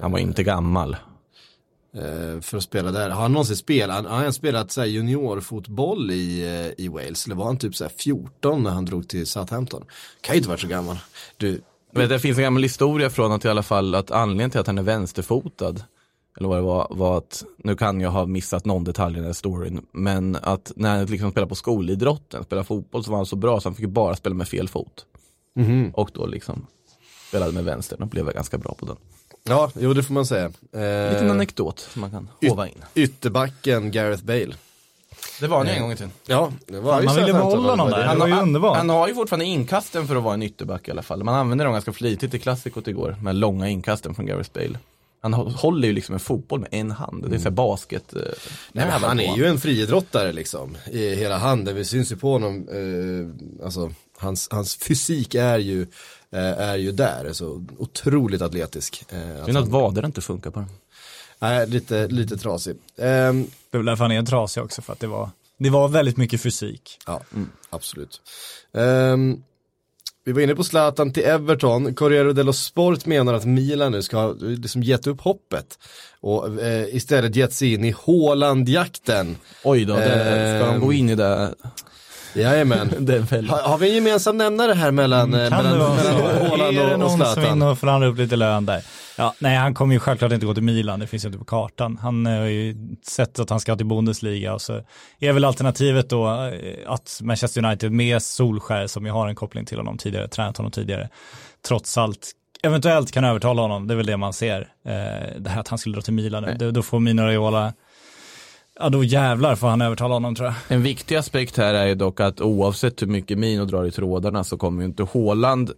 Han 0.00 0.12
var 0.12 0.18
inte 0.18 0.42
gammal. 0.42 0.96
Eh, 1.94 2.40
för 2.40 2.56
att 2.56 2.62
spela 2.62 2.92
där. 2.92 3.10
Har 3.10 3.22
han 3.22 3.32
någonsin 3.32 3.56
spelat, 3.56 4.06
har 4.06 4.16
han 4.16 4.32
spelat 4.32 4.70
så 4.70 4.84
juniorfotboll 4.84 6.10
i, 6.10 6.42
eh, 6.76 6.84
i 6.84 6.88
Wales? 6.88 7.26
Eller 7.26 7.36
var 7.36 7.44
han 7.44 7.56
typ 7.58 7.76
så 7.76 7.84
här 7.84 7.92
14 7.98 8.62
när 8.62 8.70
han 8.70 8.84
drog 8.84 9.08
till 9.08 9.26
Southampton? 9.26 9.84
Kan 10.20 10.34
ju 10.34 10.38
inte 10.38 10.48
varit 10.48 10.60
så 10.60 10.66
gammal. 10.66 10.98
Du, 11.36 11.60
Men 11.92 12.08
det 12.08 12.18
finns 12.18 12.38
en 12.38 12.44
gammal 12.44 12.62
historia 12.62 13.10
från 13.10 13.32
att 13.32 13.44
i 13.44 13.48
alla 13.48 13.62
fall 13.62 13.94
att 13.94 14.10
anledningen 14.10 14.50
till 14.50 14.60
att 14.60 14.66
han 14.66 14.78
är 14.78 14.82
vänsterfotad 14.82 15.74
eller 16.36 16.48
vad 16.48 16.58
det 16.58 16.62
var, 16.62 16.86
var 16.90 17.18
att, 17.18 17.44
nu 17.56 17.76
kan 17.76 18.00
jag 18.00 18.10
ha 18.10 18.26
missat 18.26 18.64
någon 18.64 18.84
detalj 18.84 19.14
i 19.14 19.16
den 19.16 19.24
här 19.24 19.32
storyn, 19.32 19.86
men 19.92 20.36
att 20.42 20.72
när 20.76 20.96
han 20.96 21.06
liksom 21.06 21.30
spelade 21.30 21.48
på 21.48 21.54
skolidrotten, 21.54 22.44
spelade 22.44 22.66
fotboll 22.66 23.04
så 23.04 23.10
var 23.10 23.18
han 23.18 23.26
så 23.26 23.36
bra 23.36 23.60
så 23.60 23.68
han 23.68 23.74
fick 23.74 23.88
bara 23.88 24.16
spela 24.16 24.34
med 24.34 24.48
fel 24.48 24.68
fot. 24.68 25.06
Och 25.94 26.10
då 26.14 26.26
liksom 26.26 26.66
spelade 27.28 27.52
med 27.52 27.64
vänstern 27.64 28.02
och 28.02 28.08
blev 28.08 28.32
ganska 28.32 28.58
bra 28.58 28.74
på 28.74 28.86
den. 28.86 28.96
Ja, 29.44 29.70
jo 29.78 29.94
det 29.94 30.02
får 30.02 30.14
man 30.14 30.26
säga. 30.26 30.48
Liten 30.72 31.26
Eh, 31.26 31.30
anekdot 31.30 31.80
som 31.80 32.00
man 32.00 32.10
kan 32.10 32.28
hova 32.48 32.68
in. 32.68 32.84
ytterbacken 32.94 33.90
Gareth 33.90 34.24
Bale. 34.24 34.54
Det 35.40 35.46
var 35.46 35.58
han 35.58 35.66
ju 35.66 35.72
en 35.72 35.82
gång 35.82 35.92
i 35.92 35.96
tiden. 35.96 36.12
Ja, 36.26 36.52
det 36.66 36.80
var 36.80 37.00
ju 37.00 37.06
Man 37.06 37.16
ville 37.16 37.32
behålla 37.32 37.76
var 37.76 37.90
där. 37.90 37.98
det. 38.06 38.12
Det 38.12 38.18
var 38.18 38.26
ju 38.26 38.32
han, 38.32 38.42
underbart. 38.42 38.76
han 38.76 38.88
har 38.90 39.08
ju 39.08 39.14
fortfarande 39.14 39.44
inkasten 39.44 40.06
för 40.06 40.16
att 40.16 40.22
vara 40.22 40.34
en 40.34 40.42
ytterback 40.42 40.88
i 40.88 40.90
alla 40.90 41.02
fall. 41.02 41.24
Man 41.24 41.34
använder 41.34 41.64
dem 41.64 41.74
ganska 41.74 41.92
flitigt 41.92 42.34
i 42.34 42.38
klassikot 42.38 42.88
igår, 42.88 43.16
med 43.22 43.34
långa 43.34 43.68
inkasten 43.68 44.14
från 44.14 44.26
Gareth 44.26 44.50
Bale. 44.52 44.78
Han 45.22 45.34
hå- 45.34 45.52
håller 45.56 45.88
ju 45.88 45.94
liksom 45.94 46.12
en 46.14 46.20
fotboll 46.20 46.60
med 46.60 46.68
en 46.72 46.90
hand, 46.90 47.26
det 47.30 47.34
är 47.36 47.38
såhär 47.38 47.50
basket. 47.50 48.14
eh, 48.14 48.20
Nej, 48.72 48.84
men 48.86 48.90
han 49.02 49.16
på. 49.16 49.22
är 49.22 49.36
ju 49.36 49.46
en 49.46 49.60
friidrottare 49.60 50.32
liksom. 50.32 50.76
I 50.90 51.14
hela 51.14 51.38
handen, 51.38 51.76
vi 51.76 51.84
syns 51.84 52.12
ju 52.12 52.16
på 52.16 52.32
honom. 52.32 52.68
Eh, 52.68 53.64
alltså, 53.64 53.92
hans, 54.18 54.48
hans 54.50 54.76
fysik 54.76 55.34
är 55.34 55.58
ju, 55.58 55.82
eh, 55.82 55.88
är 56.38 56.76
ju 56.76 56.92
där. 56.92 57.32
Så 57.32 57.64
otroligt 57.78 58.42
atletisk. 58.42 59.04
Eh, 59.08 59.38
att 59.40 59.44
Synd 59.46 59.58
att 59.58 59.68
vader 59.68 60.06
inte 60.06 60.20
funkar 60.20 60.50
på 60.50 60.60
den. 60.60 60.68
Nej, 61.38 61.66
lite, 61.66 62.06
lite 62.08 62.36
trasig. 62.36 62.76
Ehm, 62.98 63.42
Det 63.70 63.76
är 63.76 63.78
väl 63.78 63.86
därför 63.86 64.04
han 64.04 64.12
är 64.12 64.22
trasig 64.22 64.62
också, 64.62 64.82
för 64.82 64.92
att 64.92 65.00
det 65.00 65.06
var, 65.06 65.30
det 65.58 65.70
var 65.70 65.88
väldigt 65.88 66.16
mycket 66.16 66.40
fysik. 66.40 66.98
Ja, 67.06 67.20
absolut. 67.70 68.20
Ehm, 68.74 69.42
vi 70.24 70.32
var 70.32 70.40
inne 70.40 70.54
på 70.54 70.64
Zlatan 70.64 71.12
till 71.12 71.24
Everton. 71.24 71.94
Corriere 71.94 72.32
dello 72.32 72.52
Sport 72.52 73.06
menar 73.06 73.34
att 73.34 73.44
Milan 73.44 73.92
nu 73.92 74.02
ska 74.02 74.16
ha 74.16 74.32
liksom 74.40 74.82
gett 74.82 75.06
upp 75.06 75.20
hoppet 75.20 75.78
och 76.20 76.60
eh, 76.62 76.94
istället 76.94 77.36
gett 77.36 77.52
sig 77.52 77.72
in 77.74 77.84
i 77.84 77.94
Haaland-jakten. 78.06 79.36
Oj 79.64 79.84
då, 79.84 79.96
det, 79.96 80.58
ska 80.58 80.66
de 80.66 80.74
Ehm. 80.74 80.80
gå 80.80 80.92
in 80.92 81.10
i 81.10 81.14
det? 81.14 81.54
Jajamän. 82.34 82.90
Den 82.98 83.26
fällan. 83.26 83.50
Ha, 83.60 83.68
har 83.68 83.78
vi 83.78 83.88
en 83.88 83.94
gemensam 83.94 84.36
nämnare 84.38 84.72
här 84.72 84.90
mellan, 84.90 85.34
eh, 85.34 85.46
Mm, 85.46 85.64
mellan, 85.64 85.98
så? 85.98 86.04
mellan 86.12 86.36
Haaland 86.48 86.78
är 86.78 86.82
det 86.82 86.86
och, 86.86 86.92
och 86.92 86.98
någon 86.98 87.10
som 87.10 87.18
Zlatan? 87.18 87.56
inne 87.56 87.66
och 87.66 87.78
förhandlar 87.78 88.08
upp 88.08 88.18
lite 88.18 88.36
lön 88.36 88.66
där? 88.66 88.82
Ja, 89.18 89.34
nej, 89.38 89.56
han 89.56 89.74
kommer 89.74 89.94
ju 89.94 90.00
självklart 90.00 90.32
inte 90.32 90.46
gå 90.46 90.54
till 90.54 90.62
Milan, 90.62 91.00
det 91.00 91.06
finns 91.06 91.24
ju 91.24 91.28
inte 91.28 91.38
på 91.38 91.44
kartan. 91.44 91.98
Han 92.02 92.26
eh, 92.26 92.32
har 92.38 92.44
ju 92.46 92.76
sett 93.06 93.38
att 93.38 93.50
han 93.50 93.60
ska 93.60 93.76
till 93.76 93.86
Bundesliga 93.86 94.54
och 94.54 94.62
så 94.62 94.80
är 95.18 95.32
väl 95.32 95.44
alternativet 95.44 96.10
då 96.10 96.28
eh, 96.28 96.92
att 96.92 97.20
Manchester 97.22 97.64
United 97.64 97.92
med 97.92 98.22
Solskär 98.22 98.86
som 98.86 99.06
ju 99.06 99.12
har 99.12 99.28
en 99.28 99.34
koppling 99.34 99.64
till 99.66 99.78
honom 99.78 99.98
tidigare, 99.98 100.28
tränat 100.28 100.56
honom 100.56 100.72
tidigare, 100.72 101.08
trots 101.68 101.98
allt 101.98 102.30
eventuellt 102.62 103.12
kan 103.12 103.24
övertala 103.24 103.62
honom, 103.62 103.86
det 103.88 103.94
är 103.94 103.96
väl 103.96 104.06
det 104.06 104.16
man 104.16 104.32
ser. 104.32 104.60
Eh, 104.60 104.92
det 105.38 105.50
här 105.50 105.60
att 105.60 105.68
han 105.68 105.78
skulle 105.78 105.94
dra 105.94 106.02
till 106.02 106.14
Milan, 106.14 106.46
då 106.72 106.82
får 106.82 107.00
Mino 107.00 107.22
Raiola 107.22 107.72
Ja 108.80 108.88
då 108.88 109.04
jävlar 109.04 109.56
får 109.56 109.68
han 109.68 109.80
övertala 109.82 110.14
honom 110.14 110.34
tror 110.34 110.46
jag. 110.48 110.56
En 110.68 110.82
viktig 110.82 111.16
aspekt 111.16 111.56
här 111.56 111.74
är 111.74 111.86
ju 111.86 111.94
dock 111.94 112.20
att 112.20 112.40
oavsett 112.40 113.02
hur 113.02 113.06
mycket 113.06 113.38
Mino 113.38 113.64
drar 113.64 113.84
i 113.84 113.90
trådarna 113.90 114.44
så 114.44 114.56
kommer 114.56 114.82
ju 114.82 114.88
inte 114.88 115.06
Haaland 115.14 115.70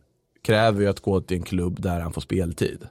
kräver 0.45 0.81
ju 0.81 0.89
att 0.89 1.01
gå 1.01 1.21
till 1.21 1.37
en 1.37 1.43
klubb 1.43 1.83
där 1.83 2.01
han 2.01 2.13
får 2.13 2.21
speltid. 2.21 2.87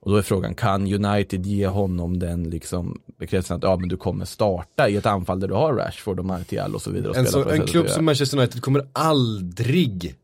Och 0.00 0.10
då 0.10 0.16
är 0.16 0.22
frågan, 0.22 0.54
kan 0.54 1.04
United 1.04 1.46
ge 1.46 1.66
honom 1.66 2.18
den 2.18 2.50
liksom 2.50 3.00
bekräftelsen 3.18 3.56
att 3.56 3.62
ja, 3.62 3.76
men 3.76 3.88
du 3.88 3.96
kommer 3.96 4.24
starta 4.24 4.88
i 4.88 4.96
ett 4.96 5.06
anfall 5.06 5.40
där 5.40 5.48
du 5.48 5.54
har 5.54 5.74
Rashford 5.74 6.18
och 6.18 6.24
Martial 6.24 6.74
och 6.74 6.82
så 6.82 6.90
vidare. 6.90 7.10
Och 7.10 7.16
En, 7.16 7.26
så, 7.26 7.48
en 7.48 7.66
klubb 7.66 7.88
som? 7.88 8.04
Manchester 8.04 8.38
United 8.38 8.62
kommer 8.62 8.86
aldrig 8.92 10.14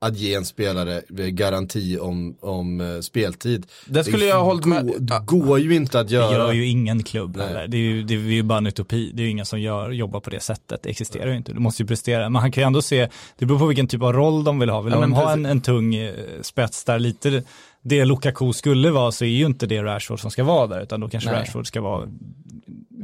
att 0.00 0.16
ge 0.18 0.34
en 0.34 0.44
spelare 0.44 1.02
garanti 1.30 1.98
om, 2.00 2.36
om 2.40 2.80
eh, 2.80 3.00
speltid. 3.00 3.66
Det 3.86 4.04
skulle 4.04 4.24
jag 4.24 4.36
ha 4.36 4.42
hållit 4.44 4.64
med- 4.64 4.92
Det 4.98 5.20
går 5.24 5.58
ju 5.60 5.74
inte 5.74 6.00
att 6.00 6.08
Det 6.08 6.14
gör 6.14 6.32
göra. 6.32 6.52
ju 6.52 6.66
ingen 6.66 7.02
klubb 7.02 7.40
heller. 7.40 7.68
Det 7.68 7.76
är 7.76 7.80
ju, 7.80 8.02
det 8.02 8.14
är 8.14 8.18
ju 8.18 8.42
bara 8.42 8.58
en 8.58 8.66
utopi. 8.66 9.10
Det 9.14 9.22
är 9.22 9.24
ju 9.24 9.30
ingen 9.30 9.46
som 9.46 9.60
gör, 9.60 9.90
jobbar 9.90 10.20
på 10.20 10.30
det 10.30 10.40
sättet. 10.40 10.82
Det 10.82 10.90
existerar 10.90 11.30
ju 11.30 11.36
inte. 11.36 11.52
Du 11.52 11.60
måste 11.60 11.82
ju 11.82 11.86
prestera. 11.86 12.28
Men 12.28 12.40
han 12.42 12.52
kan 12.52 12.62
ju 12.62 12.66
ändå 12.66 12.82
se, 12.82 13.08
det 13.38 13.46
beror 13.46 13.58
på 13.58 13.66
vilken 13.66 13.86
typ 13.88 14.02
av 14.02 14.12
roll 14.12 14.44
de 14.44 14.58
vill 14.58 14.70
ha. 14.70 14.80
Vill 14.80 14.92
Ja, 14.94 15.00
de 15.00 15.12
ha 15.12 15.32
en, 15.32 15.46
en 15.46 15.60
tung 15.60 15.94
eh, 15.94 16.12
spets 16.42 16.84
där 16.84 16.98
lite 16.98 17.42
det 17.82 18.04
Lukaku 18.04 18.52
skulle 18.52 18.90
vara 18.90 19.12
så 19.12 19.24
är 19.24 19.28
ju 19.28 19.46
inte 19.46 19.66
det 19.66 19.82
Rashford 19.82 20.20
som 20.20 20.30
ska 20.30 20.44
vara 20.44 20.66
där 20.66 20.80
utan 20.82 21.00
då 21.00 21.08
kanske 21.08 21.30
Nej. 21.30 21.40
Rashford 21.40 21.66
ska 21.66 21.80
vara 21.80 22.08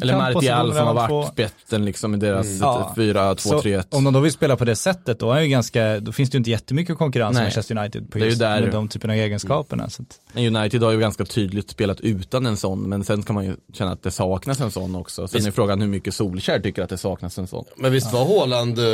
Eller 0.03 0.17
Martial 0.17 0.75
som 0.75 0.87
har 0.87 0.95
varit 0.95 1.09
två. 1.09 1.23
spetsen 1.33 1.85
liksom 1.85 2.15
i 2.15 2.17
deras 2.17 2.47
Ja. 2.61 2.95
4-2-3-1. 2.97 3.85
Så 3.91 3.97
Om 3.97 4.05
de 4.05 4.13
då 4.15 4.21
vill 4.21 4.33
spela 4.33 4.57
på 4.57 4.65
det 4.65 4.77
sättet 4.77 5.19
då, 5.21 5.33
är 5.33 5.41
ju 5.41 5.49
ganska, 5.49 6.01
då 6.01 6.13
finns 6.13 6.31
det 6.31 6.35
ju 6.37 6.39
inte 6.39 6.51
jättemycket 6.51 6.99
konkurrens 6.99 7.35
Nej. 7.35 7.43
Manchester 7.45 7.79
United 7.79 8.11
på 8.11 8.19
just 8.19 8.39
där- 8.39 8.61
med 8.61 8.71
de 8.73 8.89
typerna 8.89 9.13
av 9.13 9.19
egenskaperna. 9.19 9.91
Så 9.91 10.03
att, 10.03 10.39
United 10.39 10.83
har 10.83 10.93
ju 10.93 10.99
ganska 11.01 11.25
tydligt 11.25 11.71
spelat 11.71 12.01
utan 12.01 12.47
en 12.47 12.57
sån, 12.57 12.83
men 12.89 13.05
sen 13.05 13.23
kan 13.23 13.35
man 13.35 13.45
ju 13.45 13.57
känna 13.73 13.93
att 13.93 14.03
det 14.03 14.11
saknas 14.11 14.61
en 14.61 14.71
sån 14.71 14.97
också. 14.97 15.29
Sen 15.29 15.47
är 15.47 15.51
frågan 15.51 15.81
hur 15.81 15.89
mycket 15.89 16.15
Solskär 16.15 16.61
tycker 16.61 16.83
att 16.83 16.91
det 16.91 16.99
saknas 16.99 17.39
en 17.39 17.47
sån. 17.47 17.65
Men 17.77 17.93
visst 17.93 18.13
var 18.13 18.25
Haaland 18.39 18.79
eh, 18.79 18.85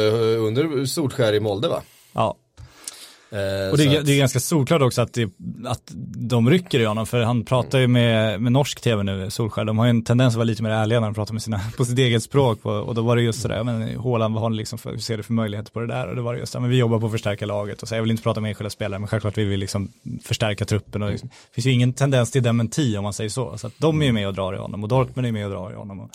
under 0.46 0.84
Solskär 0.86 1.32
i 1.32 1.40
Molde 1.40 1.68
va? 1.68 1.82
ja. 2.12 2.36
Eh, 3.32 3.70
Och 3.70 3.76
det 3.76 3.84
är, 3.84 4.02
det 4.02 4.12
är 4.12 4.18
ganska 4.18 4.40
solklart 4.40 4.82
också 4.82 5.02
att, 5.02 5.12
det, 5.12 5.30
att 5.66 5.82
de 6.16 6.50
rycker 6.50 6.80
i 6.80 6.84
honom, 6.84 7.06
för 7.06 7.20
han 7.20 7.44
pratar 7.44 7.78
ju 7.78 7.86
med, 7.86 8.42
med 8.42 8.52
norsk 8.52 8.80
tv 8.80 9.02
nu, 9.02 9.30
Solskjaer, 9.30 9.64
de 9.64 9.78
har 9.78 9.86
ju 9.86 9.90
en 9.90 10.04
tendens 10.04 10.34
att 10.34 10.36
vara 10.36 10.44
lite 10.44 10.62
mer 10.62 10.70
ärliga 10.70 11.00
när 11.00 11.06
de 11.06 11.14
pratar 11.14 11.32
med 11.32 11.42
sina, 11.42 11.60
på 11.76 11.84
sitt 11.84 11.98
eget 11.98 12.22
språk, 12.22 12.62
på, 12.62 12.70
och 12.70 12.94
då 12.94 13.02
var 13.02 13.16
det 13.16 13.22
just 13.22 13.42
sådär, 13.42 13.64
men 13.64 13.98
Haaland, 14.00 14.34
vad 14.34 14.42
har 14.42 14.50
ni 14.50 14.56
liksom 14.56 14.78
för, 14.78 14.90
hur 14.90 14.98
ser 14.98 15.16
du 15.16 15.22
för 15.22 15.32
möjligheter 15.32 15.72
på 15.72 15.80
det 15.80 15.86
där? 15.86 16.06
Och 16.08 16.16
det 16.16 16.22
var 16.22 16.34
det 16.34 16.40
just, 16.40 16.54
men 16.54 16.70
vi 16.70 16.76
jobbar 16.76 17.00
på 17.00 17.06
att 17.06 17.12
förstärka 17.12 17.46
laget, 17.46 17.82
och 17.82 17.88
så 17.88 17.94
jag 17.94 18.02
vill 18.02 18.10
inte 18.10 18.22
prata 18.22 18.40
med 18.40 18.48
enskilda 18.48 18.70
spelare, 18.70 18.98
men 18.98 19.08
självklart 19.08 19.38
vill 19.38 19.46
vi 19.48 19.56
liksom 19.56 19.92
förstärka 20.24 20.64
truppen, 20.64 21.02
och 21.02 21.10
liksom, 21.10 21.28
det 21.28 21.54
finns 21.54 21.66
ju 21.66 21.70
ingen 21.72 21.92
tendens 21.92 22.30
till 22.30 22.42
dementi 22.42 22.96
om 22.96 23.04
man 23.04 23.12
säger 23.12 23.30
så, 23.30 23.58
så 23.58 23.66
att 23.66 23.72
de 23.78 24.02
är 24.02 24.06
ju 24.06 24.12
med 24.12 24.28
och 24.28 24.34
drar 24.34 24.54
i 24.54 24.56
honom, 24.58 24.82
och 24.82 24.88
Dortmund 24.88 25.26
är 25.28 25.32
med 25.32 25.44
och 25.44 25.50
drar 25.52 25.70
i 25.72 25.74
honom, 25.74 26.00
och 26.00 26.10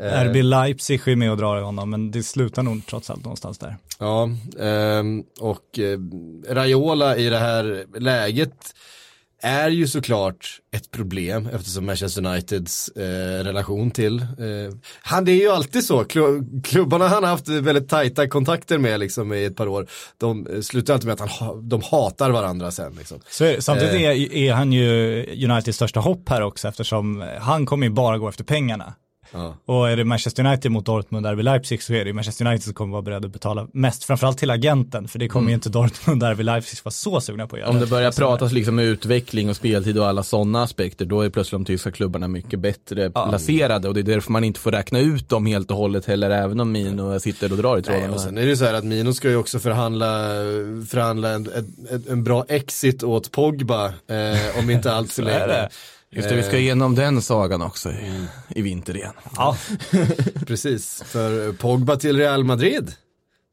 RB 0.00 0.42
Leipzig 0.42 1.08
är 1.08 1.16
med 1.16 1.30
och 1.30 1.36
drar 1.36 1.58
i 1.58 1.62
honom, 1.62 1.90
men 1.90 2.10
det 2.10 2.22
slutar 2.22 2.62
nog 2.62 2.86
trots 2.86 3.10
allt 3.10 3.24
någonstans 3.24 3.58
där. 3.58 3.76
Ja, 3.98 4.30
ehm, 4.60 5.22
och 5.40 5.78
eh, 5.78 5.98
Raiola 6.54 7.16
i 7.16 7.28
det 7.28 7.38
här 7.38 7.84
läget 8.00 8.52
är 9.42 9.68
ju 9.68 9.86
såklart 9.86 10.60
ett 10.76 10.90
problem 10.90 11.48
eftersom 11.54 11.86
Manchester 11.86 12.26
Uniteds 12.26 12.88
eh, 12.88 13.44
relation 13.44 13.90
till, 13.90 14.20
eh, 14.20 14.26
han 15.00 15.24
det 15.24 15.32
är 15.32 15.36
ju 15.36 15.48
alltid 15.50 15.84
så, 15.84 16.02
Klu- 16.04 16.62
klubbarna 16.62 17.08
han 17.08 17.22
har 17.22 17.30
haft 17.30 17.48
väldigt 17.48 17.88
tajta 17.88 18.28
kontakter 18.28 18.78
med 18.78 19.00
liksom 19.00 19.32
i 19.32 19.44
ett 19.44 19.56
par 19.56 19.68
år, 19.68 19.86
de 20.18 20.46
eh, 20.46 20.60
slutar 20.60 20.94
alltid 20.94 21.06
med 21.06 21.12
att 21.14 21.20
han 21.20 21.28
ha, 21.28 21.54
de 21.54 21.82
hatar 21.82 22.30
varandra 22.30 22.70
sen 22.70 22.94
liksom. 22.98 23.20
Så. 23.30 23.56
Samtidigt 23.58 23.94
Eh. 23.94 24.00
är, 24.02 24.32
är 24.34 24.52
han 24.52 24.72
ju 24.72 25.22
Uniteds 25.50 25.76
största 25.76 26.00
hopp 26.00 26.28
här 26.28 26.42
också 26.42 26.68
eftersom 26.68 27.24
han 27.40 27.66
kommer 27.66 27.86
ju 27.86 27.92
bara 27.92 28.18
gå 28.18 28.28
efter 28.28 28.44
pengarna. 28.44 28.94
Ja. 29.32 29.54
Och 29.66 29.90
är 29.90 29.96
det 29.96 30.04
Manchester 30.04 30.46
United 30.46 30.70
mot 30.72 30.86
Dortmund, 30.86 31.26
RB 31.26 31.42
Leipzig 31.42 31.82
så 31.82 31.94
är 31.94 32.04
det 32.04 32.12
Manchester 32.12 32.46
United 32.46 32.62
som 32.64 32.74
kommer 32.74 32.92
vara 32.92 33.02
beredd 33.02 33.24
att 33.24 33.30
betala 33.32 33.66
mest, 33.72 34.04
framförallt 34.04 34.38
till 34.38 34.50
agenten, 34.50 35.08
för 35.08 35.18
det 35.18 35.28
kommer 35.28 35.48
ju 35.48 35.54
inte 35.54 35.68
Dortmund 35.68 36.22
RB 36.22 36.40
Leipzig 36.42 36.78
vara 36.84 36.92
så 36.92 37.20
sugna 37.20 37.46
på 37.46 37.56
att 37.56 37.60
göra. 37.60 37.70
Om 37.70 37.80
det 37.80 37.86
börjar 37.86 38.10
Så- 38.10 38.20
pratas 38.20 38.52
liksom 38.52 38.78
utveckling 38.78 39.50
och 39.50 39.56
speltid 39.56 39.98
och 39.98 40.06
alla 40.08 40.22
sådana 40.22 40.62
aspekter, 40.62 41.04
då 41.04 41.20
är 41.20 41.30
plötsligt 41.30 41.52
de 41.58 41.64
tyska 41.64 41.90
klubbarna 41.90 42.28
mycket 42.28 42.60
bättre 42.60 43.10
placerade 43.10 43.88
och 43.88 43.94
det 43.94 44.00
är 44.00 44.02
därför 44.02 44.32
man 44.32 44.44
inte 44.44 44.60
får 44.60 44.72
räkna 44.72 44.98
ut 44.98 45.28
dem 45.28 45.46
helt 45.46 45.70
och 45.70 45.76
hållet 45.76 46.06
heller, 46.06 46.30
även 46.30 46.60
om 46.60 46.72
Mino 46.72 47.20
sitter 47.20 47.52
och 47.52 47.58
drar 47.58 47.72
i 47.72 47.74
Nej, 47.74 47.82
trådarna. 47.82 48.14
och 48.14 48.20
sen 48.20 48.38
är 48.38 48.42
det 48.42 48.48
ju 48.48 48.56
så 48.56 48.64
här 48.64 48.74
att 48.74 48.84
Mino 48.84 49.12
ska 49.12 49.28
ju 49.28 49.36
också 49.36 49.58
förhandla, 49.58 50.06
förhandla 50.88 51.30
en, 51.30 51.48
en, 51.90 52.04
en 52.10 52.24
bra 52.24 52.44
exit 52.48 53.02
åt 53.02 53.32
Pogba, 53.32 53.86
eh, 53.86 54.58
om 54.58 54.70
inte 54.70 54.92
allt 54.92 55.12
för 55.12 55.22
länge. 55.22 55.68
Just 56.10 56.28
det, 56.28 56.36
vi 56.36 56.42
ska 56.42 56.58
igenom 56.58 56.94
den 56.94 57.22
sagan 57.22 57.62
också 57.62 57.90
i, 57.90 58.26
i 58.48 58.62
vinter 58.62 58.96
igen. 58.96 59.12
Ja, 59.36 59.56
Precis, 60.46 61.02
för 61.06 61.52
Pogba 61.52 61.96
till 61.96 62.16
Real 62.16 62.44
Madrid. 62.44 62.92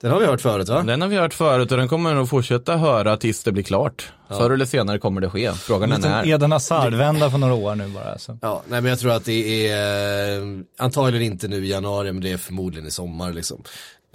Den 0.01 0.11
har 0.11 0.19
vi 0.19 0.25
hört 0.25 0.41
förut 0.41 0.69
va? 0.69 0.83
Den 0.83 1.01
har 1.01 1.07
vi 1.07 1.15
hört 1.17 1.33
förut 1.33 1.71
och 1.71 1.77
den 1.77 1.87
kommer 1.87 2.09
vi 2.09 2.15
nog 2.15 2.29
fortsätta 2.29 2.77
höra 2.77 3.17
tills 3.17 3.43
det 3.43 3.51
blir 3.51 3.63
klart. 3.63 4.11
Förr 4.29 4.51
eller 4.51 4.65
senare 4.65 4.97
kommer 4.99 5.21
det 5.21 5.29
ske, 5.29 5.51
frågan 5.53 5.91
är 5.91 5.97
när. 5.97 6.27
Eden 6.27 6.51
Hazard-vända 6.51 7.31
för 7.31 7.37
några 7.37 7.53
år 7.53 7.75
nu 7.75 7.87
bara. 7.87 8.11
alltså. 8.11 8.31
Så. 8.31 8.37
Ja, 8.41 8.63
nej 8.67 8.81
men 8.81 8.89
jag 8.89 8.99
tror 8.99 9.11
att 9.11 9.25
det 9.25 9.69
är, 9.69 10.39
eh, 10.41 10.43
antagligen 10.77 11.31
inte 11.31 11.47
nu 11.47 11.65
i 11.65 11.69
januari, 11.69 12.11
men 12.13 12.23
det 12.23 12.31
är 12.31 12.37
förmodligen 12.37 12.87
i 12.87 12.91
sommar 12.91 13.33
liksom. 13.33 13.63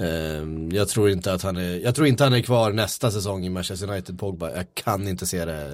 Eh, 0.01 0.77
jag 0.77 0.89
tror 0.89 1.11
inte 1.11 1.33
att 1.33 1.43
han 1.43 1.57
är, 1.57 1.85
jag 1.85 1.95
tror 1.95 2.07
inte 2.07 2.25
han 2.25 2.33
är 2.33 2.41
kvar 2.41 2.73
nästa 2.73 3.11
säsong 3.11 3.47
i 3.47 3.49
Manchester 3.49 3.91
United, 3.91 4.19
Pogba. 4.19 4.51
Jag 4.51 4.67
kan 4.75 5.09
inte 5.09 5.27
se 5.27 5.45
det. 5.45 5.69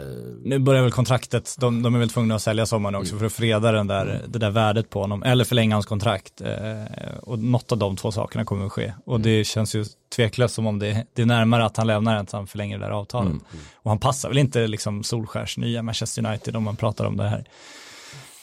Nu 0.44 0.58
börjar 0.58 0.82
väl 0.82 0.92
kontraktet, 0.92 1.56
de, 1.58 1.82
de 1.82 1.94
är 1.94 1.98
väl 1.98 2.10
tvungna 2.10 2.34
att 2.34 2.42
sälja 2.42 2.66
sommaren 2.66 2.94
också 2.94 3.18
för 3.18 3.26
att 3.26 3.32
freda 3.32 3.72
den 3.72 3.86
där, 3.86 4.22
det 4.28 4.38
där 4.38 4.50
värdet 4.50 4.90
på 4.90 5.00
honom, 5.00 5.22
eller 5.22 5.44
förlänga 5.44 5.74
hans 5.74 5.86
kontrakt. 5.86 6.40
Eh, 6.40 7.16
och 7.22 7.38
något 7.38 7.72
av 7.72 7.78
de 7.78 7.96
två 7.96 8.12
sakerna 8.12 8.44
kommer 8.44 8.66
att 8.66 8.72
ske. 8.72 8.92
Och 9.06 9.20
det 9.20 9.44
känns 9.44 9.74
ju 9.74 9.84
tveklöst 10.16 10.54
som 10.54 10.66
om 10.66 10.78
det, 10.78 11.06
det 11.12 11.22
är 11.22 11.26
närmare 11.26 11.64
att 11.64 11.76
han 11.76 11.86
lämnar 11.86 12.14
än 12.14 12.20
att 12.20 12.32
han 12.32 12.46
förlänger 12.46 12.78
det 12.78 12.84
där 12.84 12.92
avtalet. 12.92 13.34
Och 13.74 13.90
han 13.90 13.98
passar 13.98 14.28
väl 14.28 14.38
inte 14.38 14.66
liksom 14.66 15.02
Solskärs 15.04 15.58
nya 15.58 15.82
Manchester 15.82 16.26
United 16.26 16.56
om 16.56 16.62
man 16.62 16.76
pratar 16.76 17.04
om 17.04 17.16
det 17.16 17.28
här 17.28 17.44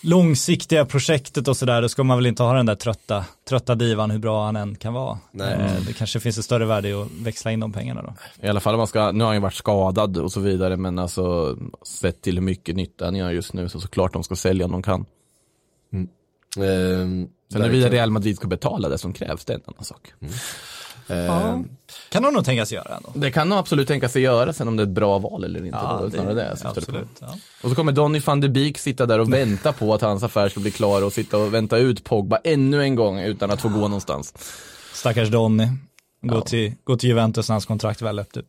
långsiktiga 0.03 0.85
projektet 0.85 1.47
och 1.47 1.57
sådär, 1.57 1.81
då 1.81 1.89
ska 1.89 2.03
man 2.03 2.17
väl 2.17 2.25
inte 2.25 2.43
ha 2.43 2.53
den 2.53 2.65
där 2.65 2.75
trötta, 2.75 3.25
trötta 3.49 3.75
divan 3.75 4.11
hur 4.11 4.19
bra 4.19 4.45
han 4.45 4.55
än 4.55 4.75
kan 4.75 4.93
vara. 4.93 5.19
Nej. 5.31 5.53
Eh, 5.53 5.81
det 5.87 5.93
kanske 5.93 6.19
finns 6.19 6.37
ett 6.37 6.45
större 6.45 6.65
värde 6.65 6.89
i 6.89 6.93
att 6.93 7.07
växla 7.11 7.51
in 7.51 7.59
de 7.59 7.71
pengarna 7.71 8.01
då. 8.01 8.13
I 8.47 8.49
alla 8.49 8.59
fall 8.59 8.73
om 8.73 8.77
man 8.77 8.87
ska, 8.87 9.11
nu 9.11 9.23
har 9.23 9.27
han 9.27 9.35
ju 9.35 9.41
varit 9.41 9.53
skadad 9.53 10.17
och 10.17 10.31
så 10.31 10.39
vidare, 10.39 10.77
men 10.77 10.99
alltså 10.99 11.57
sett 11.83 12.21
till 12.21 12.35
hur 12.35 12.41
mycket 12.41 12.75
nytta 12.75 13.05
han 13.05 13.15
gör 13.15 13.31
just 13.31 13.53
nu 13.53 13.69
så 13.69 13.79
såklart 13.79 14.13
de 14.13 14.23
ska 14.23 14.35
sälja 14.35 14.65
om 14.65 14.71
de 14.71 14.83
kan. 14.83 15.05
Eh, 16.57 16.63
Sen 17.51 17.61
huruvida 17.61 17.89
Real 17.89 18.11
Madrid 18.11 18.35
ska 18.35 18.47
betala 18.47 18.89
det 18.89 18.97
som 18.97 19.13
krävs, 19.13 19.45
det 19.45 19.53
är 19.53 19.57
en 19.57 19.63
annan 19.65 19.83
sak. 19.83 20.13
Eh, 21.12 21.59
Kan 22.09 22.24
de 22.24 22.34
nog 22.34 22.45
tänkas 22.45 22.72
göra 22.72 22.95
ändå. 22.95 23.09
Det 23.16 23.32
kan 23.32 23.49
de 23.49 23.59
absolut 23.59 23.88
tänka 23.88 24.09
sig 24.09 24.22
göra 24.22 24.53
sen 24.53 24.68
om 24.68 24.78
det 24.78 24.84
är 24.84 24.88
ett 24.88 24.93
bra 24.93 25.20
val 25.20 25.43
eller 25.43 25.66
inte. 25.66 25.78
är 25.78 26.26
det 26.26 26.34
det 26.34 26.57
på. 26.62 26.68
absolut. 26.68 27.07
Ja. 27.20 27.38
Och 27.64 27.70
så 27.70 27.76
kommer 27.76 27.91
Donny 27.91 28.20
van 28.20 28.41
de 28.41 28.49
Beek 28.49 28.78
sitta 28.78 29.05
där 29.05 29.20
och 29.20 29.34
vänta 29.34 29.74
på 29.74 29.93
att 29.93 30.01
hans 30.01 30.24
affär 30.24 30.49
ska 30.49 30.59
bli 30.59 30.72
klar 30.72 31.01
och 31.03 31.14
sitta 31.14 31.38
och 31.38 31.53
vänta 31.53 31.78
ut 31.78 32.03
Pogba 32.03 32.38
ännu 32.43 32.82
en 32.84 32.95
gång 32.95 33.20
utan 33.20 33.51
att 33.51 33.62
få 33.62 33.70
gå 33.70 33.80
någonstans. 33.80 34.34
Stackars 34.93 35.30
Donny. 35.30 35.68
Gå, 36.22 36.36
Ja. 36.36 36.41
till, 36.41 36.74
gå 36.84 36.97
till 36.97 37.09
Juventus 37.09 37.49
när 37.49 37.53
hans 37.53 37.66
kontrakt 37.66 38.01
väl 38.01 38.16
löpte 38.16 38.39
ut. 38.39 38.45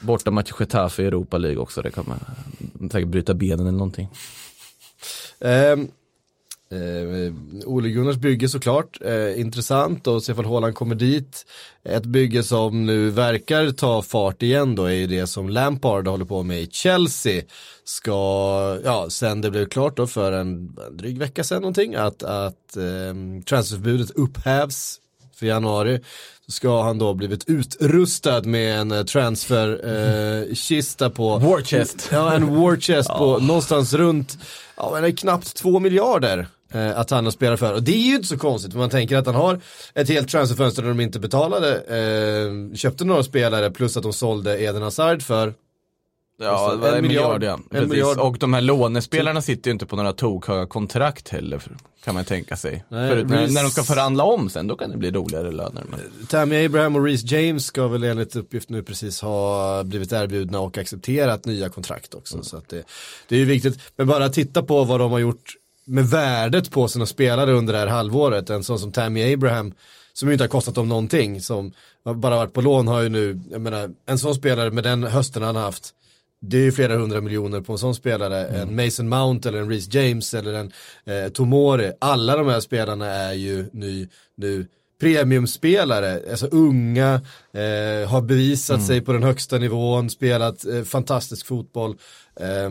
Borta 0.00 0.30
match 0.30 0.52
Getafe 0.60 1.02
i 1.02 1.06
Europa 1.06 1.38
League 1.38 1.58
också, 1.58 1.82
det 1.82 1.90
kommer 1.90 2.16
säkert 2.92 3.08
bryta 3.08 3.34
benen 3.34 3.60
eller 3.60 3.78
någonting. 3.78 4.08
Ehm, 5.40 5.88
Eh, 6.74 7.32
Ole 7.66 7.88
Gunnars 7.88 8.16
bygge 8.16 8.48
såklart, 8.48 8.98
eh, 9.04 9.40
intressant 9.40 10.06
och 10.06 10.22
se 10.22 10.32
ifall 10.32 10.44
Haaland 10.44 10.74
kommer 10.74 10.94
dit. 10.94 11.46
Ett 11.84 12.04
bygge 12.04 12.42
som 12.42 12.86
nu 12.86 13.10
verkar 13.10 13.70
ta 13.70 14.02
fart 14.02 14.42
igen 14.42 14.74
då 14.74 14.84
är 14.84 14.92
ju 14.92 15.06
det 15.06 15.26
som 15.26 15.48
Lampard 15.48 16.08
håller 16.08 16.24
på 16.24 16.42
med 16.42 16.62
i 16.62 16.68
Chelsea. 16.70 17.42
Ska, 17.84 18.10
ja, 18.84 19.06
sen 19.10 19.40
det 19.40 19.50
blev 19.50 19.68
klart 19.68 19.96
då 19.96 20.06
för 20.06 20.32
en, 20.32 20.76
en 20.86 20.96
dryg 20.96 21.18
vecka 21.18 21.44
sedan 21.44 21.62
någonting 21.62 21.94
att, 21.94 22.22
att 22.22 22.76
eh, 22.76 23.42
transferförbudet 23.46 24.10
upphävs 24.10 25.00
för 25.34 25.46
januari. 25.46 26.00
Så 26.46 26.52
ska 26.52 26.82
han 26.82 26.98
då 26.98 27.14
blivit 27.14 27.48
utrustad 27.48 28.42
med 28.42 28.80
en 28.80 28.92
eh, 28.92 29.04
transferkista 29.04 31.10
på 31.10 31.38
War 31.38 31.62
chest. 31.62 32.08
Ja, 32.12 32.34
en 32.34 32.54
war 32.54 32.76
chest 32.76 33.08
på 33.08 33.38
någonstans 33.38 33.94
runt, 33.94 34.38
ja 34.76 34.98
men 35.00 35.16
knappt 35.16 35.56
två 35.56 35.78
miljarder 35.78 36.48
eh, 36.74 36.98
att 36.98 37.10
han 37.10 37.24
har 37.24 37.32
spelat 37.32 37.58
för. 37.58 37.74
Och 37.74 37.82
det 37.82 37.92
är 37.92 38.06
ju 38.06 38.14
inte 38.14 38.28
så 38.28 38.38
konstigt, 38.38 38.72
för 38.72 38.78
man 38.78 38.90
tänker 38.90 39.16
att 39.16 39.26
han 39.26 39.34
har 39.34 39.60
ett 39.94 40.08
helt 40.08 40.28
transferfönster 40.28 40.82
där 40.82 40.88
de 40.88 41.00
inte 41.00 41.20
betalade, 41.20 41.74
eh, 41.74 42.76
köpte 42.76 43.04
några 43.04 43.22
spelare 43.22 43.70
plus 43.70 43.96
att 43.96 44.02
de 44.02 44.12
sålde 44.12 44.62
Eden 44.62 44.82
Hazard 44.82 45.22
för 45.22 45.54
Ja, 46.36 46.70
det 46.70 46.76
var 46.76 46.88
en 46.88 46.94
en 46.94 47.02
miljard, 47.02 47.40
miljard, 47.40 47.60
ja. 47.70 47.78
en 47.78 47.88
miljard. 47.88 48.18
Och 48.18 48.38
de 48.38 48.54
här 48.54 48.60
lånespelarna 48.60 49.42
sitter 49.42 49.70
ju 49.70 49.72
inte 49.72 49.86
på 49.86 49.96
några 49.96 50.12
tokhöga 50.12 50.66
kontrakt 50.66 51.28
heller, 51.28 51.62
kan 52.04 52.14
man 52.14 52.24
tänka 52.24 52.56
sig. 52.56 52.84
Nej, 52.88 53.08
Förut, 53.08 53.28
när, 53.28 53.48
när 53.48 53.62
de 53.62 53.70
ska 53.70 53.82
förhandla 53.82 54.24
om 54.24 54.50
sen, 54.50 54.66
då 54.66 54.76
kan 54.76 54.90
det 54.90 54.96
bli 54.96 55.10
roligare 55.10 55.50
löner. 55.50 55.82
Men... 55.90 56.26
Tammy 56.26 56.64
Abraham 56.64 56.96
och 56.96 57.04
Reece 57.04 57.24
James 57.24 57.66
ska 57.66 57.88
väl 57.88 58.04
enligt 58.04 58.36
uppgift 58.36 58.68
nu 58.68 58.82
precis 58.82 59.20
ha 59.20 59.82
blivit 59.84 60.12
erbjudna 60.12 60.60
och 60.60 60.78
accepterat 60.78 61.44
nya 61.44 61.68
kontrakt 61.68 62.14
också. 62.14 62.42
Så 62.42 62.56
att 62.56 62.68
det, 62.68 62.82
det 63.28 63.34
är 63.34 63.38
ju 63.38 63.44
viktigt. 63.44 63.80
Men 63.96 64.06
bara 64.06 64.28
titta 64.28 64.62
på 64.62 64.84
vad 64.84 65.00
de 65.00 65.12
har 65.12 65.18
gjort 65.18 65.56
med 65.84 66.06
värdet 66.06 66.70
på 66.70 66.88
sina 66.88 67.06
spelare 67.06 67.52
under 67.52 67.72
det 67.72 67.78
här 67.78 67.86
halvåret. 67.86 68.50
En 68.50 68.64
sån 68.64 68.78
som 68.78 68.92
Tammy 68.92 69.32
Abraham, 69.32 69.74
som 70.12 70.28
ju 70.28 70.32
inte 70.32 70.44
har 70.44 70.48
kostat 70.48 70.74
dem 70.74 70.88
någonting, 70.88 71.40
som 71.40 71.72
bara 72.04 72.36
varit 72.36 72.52
på 72.52 72.60
lån, 72.60 72.88
har 72.88 73.02
ju 73.02 73.08
nu, 73.08 73.40
jag 73.50 73.60
menar, 73.60 73.90
en 74.06 74.18
sån 74.18 74.34
spelare 74.34 74.70
med 74.70 74.84
den 74.84 75.04
hösten 75.04 75.42
han 75.42 75.56
haft, 75.56 75.94
det 76.40 76.56
är 76.56 76.62
ju 76.62 76.72
flera 76.72 76.96
hundra 76.96 77.20
miljoner 77.20 77.60
på 77.60 77.72
en 77.72 77.78
sån 77.78 77.94
spelare. 77.94 78.46
En 78.46 78.76
Mason 78.76 79.08
Mount 79.08 79.48
eller 79.48 79.58
en 79.58 79.70
Reece 79.70 79.94
James 79.94 80.34
eller 80.34 80.54
en 80.54 80.72
eh, 81.04 81.28
Tomori. 81.28 81.92
Alla 82.00 82.36
de 82.36 82.48
här 82.48 82.60
spelarna 82.60 83.06
är 83.06 83.32
ju 83.32 83.66
nu, 83.72 84.08
nu 84.36 84.66
premiumspelare, 85.00 86.20
alltså 86.30 86.46
unga, 86.46 87.14
eh, 87.52 88.08
har 88.08 88.20
bevisat 88.22 88.86
sig 88.86 89.00
på 89.00 89.12
den 89.12 89.22
högsta 89.22 89.58
nivån, 89.58 90.10
spelat 90.10 90.64
eh, 90.66 90.82
fantastisk 90.82 91.46
fotboll. 91.46 91.96
Eh, 92.40 92.70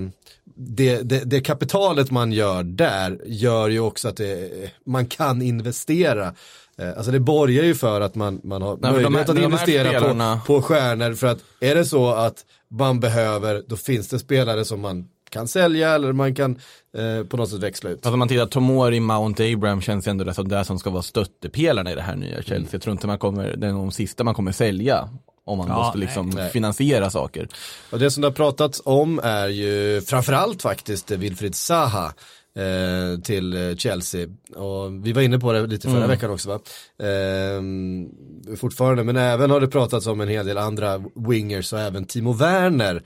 det, 0.56 1.02
det, 1.02 1.20
det 1.26 1.42
kapitalet 1.42 2.12
man 2.12 2.32
gör 2.32 2.64
där 2.64 3.20
gör 3.26 3.70
ju 3.70 3.80
också 3.80 4.08
att 4.08 4.18
det, 4.18 4.50
man 4.86 5.06
kan 5.06 5.42
investera. 5.42 6.34
Eh, 6.78 6.90
Alltså 6.98 7.12
det 7.12 7.20
borgar 7.20 7.64
ju 7.64 7.76
för 7.76 8.02
att 8.02 8.16
man, 8.16 8.42
man 8.44 8.62
har 8.62 8.78
Nej, 8.82 8.92
möjlighet 8.92 9.28
här- 9.28 9.34
att 9.36 9.42
investera 9.44 9.90
spelarna- 9.90 10.40
på, 10.48 10.56
på 10.56 10.62
stjärnor 10.62 11.14
för 11.14 11.28
att 11.28 11.40
är 11.60 11.76
det 11.76 11.86
så 11.86 12.10
att 12.14 12.46
man 12.70 13.00
behöver, 13.00 13.64
då 13.68 13.76
finns 13.78 14.08
det 14.10 14.20
spelare 14.20 14.66
som 14.66 14.82
man 14.82 15.08
kan 15.30 15.48
sälja 15.48 15.96
eller 15.96 16.14
man 16.14 16.36
kan 16.36 16.60
eh, 16.98 17.24
på 17.28 17.38
något 17.38 17.50
sätt 17.50 17.60
växla 17.60 17.90
ut. 17.90 18.00
Fast 18.04 18.14
om 18.14 18.20
man 18.20 18.28
tittar, 18.28 18.46
Tomori, 18.46 19.00
Mount, 19.00 19.54
Abraham 19.54 19.82
känns 19.82 20.08
ju 20.08 20.10
ändå 20.10 20.24
det 20.24 20.34
som 20.34 20.48
det 20.48 20.66
som 20.66 20.80
ska 20.80 20.90
vara 20.90 21.02
stöttepelarna 21.04 21.92
i 21.92 21.96
det 21.96 22.02
här 22.02 22.16
nya 22.16 22.42
Chelsea. 22.42 22.70
Jag 22.72 22.82
tror 22.82 22.92
inte 22.92 23.08
man 23.08 23.18
kommer, 23.18 23.56
det 23.58 23.68
är 23.68 23.72
de 23.72 23.92
sista 23.92 24.24
man 24.24 24.34
kommer 24.34 24.52
sälja. 24.52 25.10
Om 25.46 25.58
man 25.58 25.68
Ja, 25.68 25.76
måste 25.76 25.98
liksom 25.98 26.30
nej. 26.30 26.52
finansiera 26.52 27.10
saker. 27.10 27.48
Och 27.92 28.00
det 28.00 28.12
som 28.12 28.22
det 28.22 28.28
har 28.28 28.34
pratats 28.34 28.82
om 28.86 29.20
är 29.24 29.48
ju 29.48 30.02
framförallt 30.02 30.62
faktiskt 30.62 31.12
eh, 31.12 31.18
Wilfried 31.18 31.56
Zaha 31.56 32.14
eh, 32.56 33.20
till 33.24 33.70
eh, 33.70 33.76
Chelsea. 33.76 34.28
Och 34.56 35.06
vi 35.06 35.14
var 35.14 35.22
inne 35.22 35.40
på 35.40 35.54
det 35.54 35.68
lite 35.68 35.90
förra 35.90 36.08
veckan 36.08 36.32
också 36.32 36.50
va? 36.50 36.60
Ehm, 37.08 38.10
fortfarande, 38.58 39.04
men 39.04 39.18
även 39.18 39.52
har 39.52 39.60
det 39.62 39.68
pratats 39.68 40.08
om 40.08 40.22
en 40.22 40.28
hel 40.28 40.46
del 40.46 40.58
andra 40.58 41.04
wingers 41.16 41.74
och 41.74 41.80
även 41.80 42.06
Timo 42.06 42.34
Werner 42.34 42.96
eh, 42.96 43.02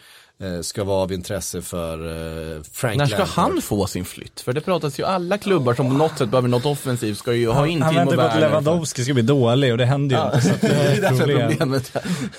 ska 0.61 0.83
vara 0.83 0.97
av 0.97 1.11
intresse 1.11 1.61
för 1.61 1.93
eh, 2.57 2.61
Frank 2.71 2.97
När 2.97 3.05
ska 3.05 3.17
Lampard. 3.17 3.35
han 3.35 3.61
få 3.61 3.87
sin 3.87 4.05
flytt? 4.05 4.41
För 4.41 4.53
det 4.53 4.61
pratas 4.61 4.99
ju 4.99 5.03
alla 5.03 5.37
klubbar 5.37 5.73
som 5.73 5.87
på 5.89 5.93
något 5.93 6.17
sätt 6.17 6.29
behöver 6.29 6.49
något 6.49 6.65
offensivt 6.65 7.17
ska 7.17 7.33
ju 7.33 7.49
ha 7.49 7.67
in 7.67 7.81
Han 7.81 7.95
väntar 7.95 8.15
på 8.15 8.21
att. 8.21 8.39
Lewandowski 8.39 9.03
ska 9.03 9.13
bli 9.13 9.23
dålig 9.23 9.71
och 9.71 9.77
det 9.77 9.85
händer 9.85 10.15
ju 10.15 10.25
inte. 10.25 10.41
Så 10.41 10.67
det 10.67 10.73
är 10.73 11.01
därför 11.01 11.17
problem. 11.17 11.49
problemet. 11.49 11.95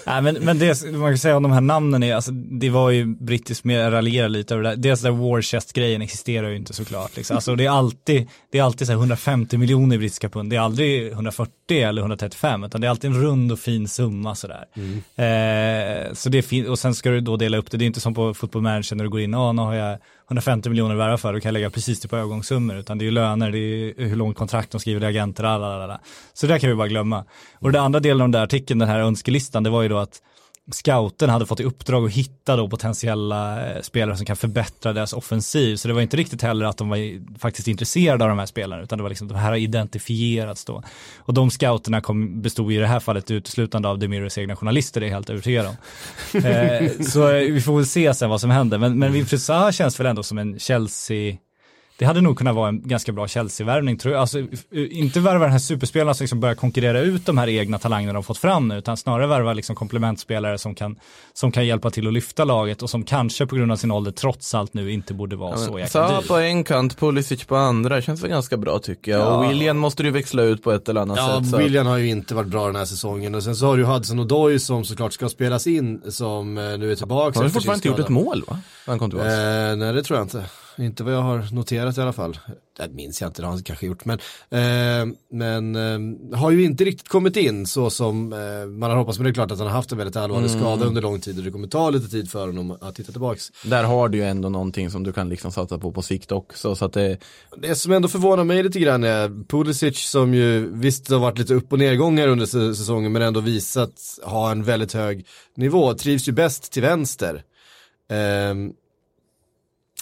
Nej, 0.06 0.22
men, 0.22 0.34
men 0.34 0.58
det 0.58 0.84
man 0.92 1.10
kan 1.10 1.18
säga 1.18 1.36
om 1.36 1.42
de 1.42 1.52
här 1.52 1.60
namnen 1.60 2.02
är, 2.02 2.14
alltså, 2.14 2.30
det 2.32 2.70
var 2.70 2.90
ju 2.90 3.06
brittiskt 3.06 3.64
med 3.64 3.92
raljerar 3.92 4.28
lite 4.28 4.54
över 4.54 4.64
det 4.64 4.70
där. 4.70 4.76
Dels 4.76 5.00
där 5.00 5.10
war 5.10 5.42
chest-grejen 5.42 6.02
existerar 6.02 6.48
ju 6.48 6.56
inte 6.56 6.72
såklart. 6.74 7.16
Liksom. 7.16 7.36
Alltså, 7.36 7.54
det 7.54 7.64
är 7.66 7.70
alltid, 7.70 8.28
det 8.52 8.58
är 8.58 8.62
alltid 8.62 8.86
så 8.86 8.92
här 8.92 8.98
150 8.98 9.56
miljoner 9.58 9.96
i 9.96 9.98
brittiska 9.98 10.28
pund. 10.28 10.50
Det 10.50 10.56
är 10.56 10.60
aldrig 10.60 11.08
140 11.12 11.52
eller 11.70 12.02
135 12.02 12.64
utan 12.64 12.80
det 12.80 12.86
är 12.86 12.90
alltid 12.90 13.10
en 13.10 13.22
rund 13.22 13.52
och 13.52 13.58
fin 13.58 13.88
summa 13.88 14.34
sådär. 14.34 14.64
Eh, 15.16 16.12
så 16.14 16.28
det 16.28 16.38
är 16.38 16.42
fint, 16.42 16.68
och 16.68 16.78
sen 16.78 16.94
ska 16.94 17.10
du 17.10 17.20
då 17.20 17.36
dela 17.36 17.56
upp 17.58 17.70
det. 17.70 17.76
Det 17.76 17.87
inte 17.88 18.00
som 18.00 18.14
på 18.14 18.34
football 18.34 18.62
manager 18.62 18.96
när 18.96 19.04
du 19.04 19.10
går 19.10 19.20
in, 19.20 19.32
ja 19.32 19.52
nu 19.52 19.62
har 19.62 19.74
jag 19.74 19.98
150 20.26 20.68
miljoner 20.68 20.94
att 20.94 21.00
värva 21.00 21.18
för, 21.18 21.32
då 21.32 21.40
kan 21.40 21.48
jag 21.48 21.52
lägga 21.52 21.70
precis 21.70 22.00
det 22.00 22.08
på 22.08 22.16
övergångssummor. 22.16 22.76
Utan 22.76 22.98
det 22.98 23.02
är 23.02 23.06
ju 23.06 23.10
löner, 23.10 23.50
det 23.50 23.58
är 23.58 24.08
hur 24.08 24.16
långt 24.16 24.36
kontrakt 24.36 24.70
de 24.70 24.80
skriver, 24.80 25.00
det 25.00 25.06
är 25.06 25.10
agenter, 25.10 25.44
alla, 25.44 26.00
Så 26.34 26.46
det 26.46 26.52
där 26.52 26.58
kan 26.58 26.70
vi 26.70 26.76
bara 26.76 26.88
glömma. 26.88 27.24
Och 27.58 27.72
den 27.72 27.82
andra 27.82 28.00
delen 28.00 28.20
av 28.20 28.24
den 28.24 28.30
där 28.30 28.42
artikeln, 28.42 28.78
den 28.78 28.88
här 28.88 29.00
önskelistan, 29.00 29.62
det 29.62 29.70
var 29.70 29.82
ju 29.82 29.88
då 29.88 29.98
att 29.98 30.22
scouten 30.70 31.30
hade 31.30 31.46
fått 31.46 31.60
i 31.60 31.64
uppdrag 31.64 32.04
att 32.06 32.12
hitta 32.12 32.56
då 32.56 32.68
potentiella 32.68 33.66
eh, 33.66 33.82
spelare 33.82 34.16
som 34.16 34.26
kan 34.26 34.36
förbättra 34.36 34.92
deras 34.92 35.12
offensiv. 35.12 35.76
Så 35.76 35.88
det 35.88 35.94
var 35.94 36.00
inte 36.00 36.16
riktigt 36.16 36.42
heller 36.42 36.66
att 36.66 36.76
de 36.76 36.88
var 36.88 36.98
faktiskt 37.38 37.68
intresserade 37.68 38.24
av 38.24 38.28
de 38.28 38.38
här 38.38 38.46
spelarna, 38.46 38.82
utan 38.82 38.98
det 38.98 39.02
var 39.02 39.08
liksom 39.08 39.28
de 39.28 39.34
här 39.34 39.50
har 39.50 39.56
identifierats 39.56 40.64
då. 40.64 40.82
Och 41.18 41.34
de 41.34 41.50
scouterna 41.50 42.00
kom, 42.00 42.42
bestod 42.42 42.72
i 42.72 42.76
det 42.76 42.86
här 42.86 43.00
fallet 43.00 43.30
uteslutande 43.30 43.88
av 43.88 43.98
Demiros 43.98 44.38
egna 44.38 44.56
journalister, 44.56 45.00
det 45.00 45.06
är 45.06 45.08
jag 45.08 45.16
helt 45.16 45.30
övertygad 45.30 45.66
om. 45.66 45.76
eh, 46.44 46.90
så 47.00 47.30
eh, 47.30 47.52
vi 47.52 47.60
får 47.60 47.76
väl 47.76 47.86
se 47.86 48.14
sen 48.14 48.30
vad 48.30 48.40
som 48.40 48.50
händer. 48.50 48.78
Men, 48.78 48.98
men 48.98 49.12
Wilfried 49.12 49.42
Zaha 49.42 49.72
känns 49.72 50.00
väl 50.00 50.06
ändå 50.06 50.22
som 50.22 50.38
en 50.38 50.58
Chelsea 50.58 51.36
det 51.98 52.04
hade 52.04 52.20
nog 52.20 52.38
kunnat 52.38 52.54
vara 52.54 52.68
en 52.68 52.88
ganska 52.88 53.12
bra 53.12 53.28
Chelsea-värvning 53.28 53.96
tror 53.98 54.14
jag. 54.14 54.20
Alltså, 54.20 54.38
inte 54.72 55.20
värva 55.20 55.44
den 55.44 55.52
här 55.52 55.58
superspelaren 55.58 56.14
som 56.14 56.24
liksom 56.24 56.40
börjar 56.40 56.54
konkurrera 56.54 57.00
ut 57.00 57.26
de 57.26 57.38
här 57.38 57.48
egna 57.48 57.78
talangerna 57.78 58.12
de 58.12 58.22
fått 58.22 58.38
fram 58.38 58.68
nu, 58.68 58.78
utan 58.78 58.96
snarare 58.96 59.26
värva 59.26 59.52
liksom 59.52 59.76
komplementspelare 59.76 60.58
som 60.58 60.74
kan, 60.74 60.96
som 61.32 61.52
kan 61.52 61.66
hjälpa 61.66 61.90
till 61.90 62.06
att 62.06 62.12
lyfta 62.12 62.44
laget 62.44 62.82
och 62.82 62.90
som 62.90 63.02
kanske 63.04 63.46
på 63.46 63.56
grund 63.56 63.72
av 63.72 63.76
sin 63.76 63.90
ålder 63.90 64.10
trots 64.12 64.54
allt 64.54 64.74
nu 64.74 64.92
inte 64.92 65.14
borde 65.14 65.36
vara 65.36 65.56
så 65.56 65.78
jäkla 65.78 66.08
Sa 66.08 66.20
dyr. 66.20 66.28
på 66.28 66.36
en 66.36 66.64
kant, 66.64 66.98
Pulisic 66.98 67.44
på 67.44 67.56
andra, 67.56 68.02
känns 68.02 68.22
väl 68.22 68.30
ganska 68.30 68.56
bra 68.56 68.78
tycker 68.78 69.12
jag. 69.12 69.34
Och 69.38 69.50
William 69.50 69.78
måste 69.78 70.02
du 70.02 70.10
växla 70.10 70.42
ut 70.42 70.62
på 70.62 70.72
ett 70.72 70.88
eller 70.88 71.00
annat 71.00 71.16
Ja, 71.18 71.40
sätt. 71.40 71.50
Så. 71.50 71.56
William 71.58 71.86
har 71.86 71.96
ju 71.98 72.08
inte 72.08 72.34
varit 72.34 72.48
bra 72.48 72.66
den 72.66 72.76
här 72.76 72.84
säsongen 72.84 73.34
och 73.34 73.42
sen 73.42 73.56
så 73.56 73.66
har 73.66 73.76
du 73.76 73.82
ju 73.82 73.88
Hudson 73.88 74.18
Odoi 74.20 74.58
som 74.58 74.84
såklart 74.84 75.12
ska 75.12 75.28
spelas 75.28 75.66
in 75.66 76.02
som 76.08 76.58
eh, 76.58 76.78
nu 76.78 76.92
är 76.92 76.96
tillbaka. 76.96 77.38
Han 77.38 77.42
har 77.44 77.50
fortfarande 77.50 77.76
inte 77.78 77.88
gjort 77.88 77.98
ett 77.98 78.08
mål 78.08 78.44
va? 78.48 78.58
Han 78.86 78.98
kom 78.98 79.10
tillbaka. 79.10 79.30
Eh, 79.70 79.76
nej 79.76 79.92
det 79.92 80.02
tror 80.02 80.18
jag 80.18 80.24
inte. 80.24 80.44
Inte 80.78 81.04
vad 81.04 81.14
jag 81.14 81.22
har 81.22 81.54
noterat 81.54 81.98
i 81.98 82.00
alla 82.00 82.12
fall. 82.12 82.38
Det 82.78 82.88
minns 82.92 83.20
jag 83.20 83.28
inte, 83.28 83.42
det 83.42 83.46
har 83.46 83.52
han 83.52 83.62
kanske 83.62 83.86
gjort. 83.86 84.04
Men, 84.04 84.18
eh, 84.50 85.14
men 85.32 85.76
eh, 86.32 86.38
har 86.38 86.50
ju 86.50 86.64
inte 86.64 86.84
riktigt 86.84 87.08
kommit 87.08 87.36
in 87.36 87.66
så 87.66 87.90
som 87.90 88.32
eh, 88.32 88.66
man 88.68 88.90
har 88.90 88.96
hoppats. 88.96 89.18
Men 89.18 89.24
det 89.24 89.30
är 89.30 89.34
klart 89.34 89.50
att 89.50 89.58
han 89.58 89.66
har 89.66 89.74
haft 89.74 89.92
en 89.92 89.98
väldigt 89.98 90.16
allvarlig 90.16 90.48
Mm. 90.50 90.60
skada 90.60 90.84
under 90.86 91.02
lång 91.02 91.20
tid 91.20 91.38
och 91.38 91.44
det 91.44 91.50
kommer 91.50 91.68
ta 91.68 91.90
lite 91.90 92.08
tid 92.08 92.30
för 92.30 92.46
honom 92.46 92.76
att 92.80 92.98
hitta 93.00 93.12
tillbaks. 93.12 93.52
Där 93.64 93.84
har 93.84 94.08
du 94.08 94.18
ju 94.18 94.24
ändå 94.24 94.48
någonting 94.48 94.90
som 94.90 95.02
du 95.02 95.12
kan 95.12 95.28
liksom 95.28 95.52
satsa 95.52 95.78
på 95.78 95.92
på 95.92 96.02
sikt 96.02 96.32
också. 96.32 96.74
Så 96.74 96.84
att 96.84 96.92
det, 96.92 97.18
Det 97.62 97.74
som 97.74 97.92
ändå 97.92 98.08
förvånar 98.08 98.44
mig 98.44 98.62
lite 98.62 98.78
grann 98.80 99.04
är 99.04 99.44
Pulisic 99.48 99.98
som 100.10 100.34
ju 100.34 100.70
visst 100.74 101.10
har 101.10 101.18
varit 101.18 101.38
lite 101.38 101.54
upp 101.54 101.72
och 101.72 101.78
nedgångar 101.78 102.28
under 102.28 102.46
sä- 102.46 102.74
säsongen 102.74 103.12
men 103.12 103.22
ändå 103.22 103.40
visat 103.40 103.92
ha 104.24 104.50
en 104.50 104.64
väldigt 104.64 104.92
hög 104.92 105.26
nivå. 105.56 105.94
Trivs 105.94 106.28
ju 106.28 106.32
bäst 106.32 106.72
till 106.72 106.82
vänster. 106.82 107.42
Ehm, 108.10 108.72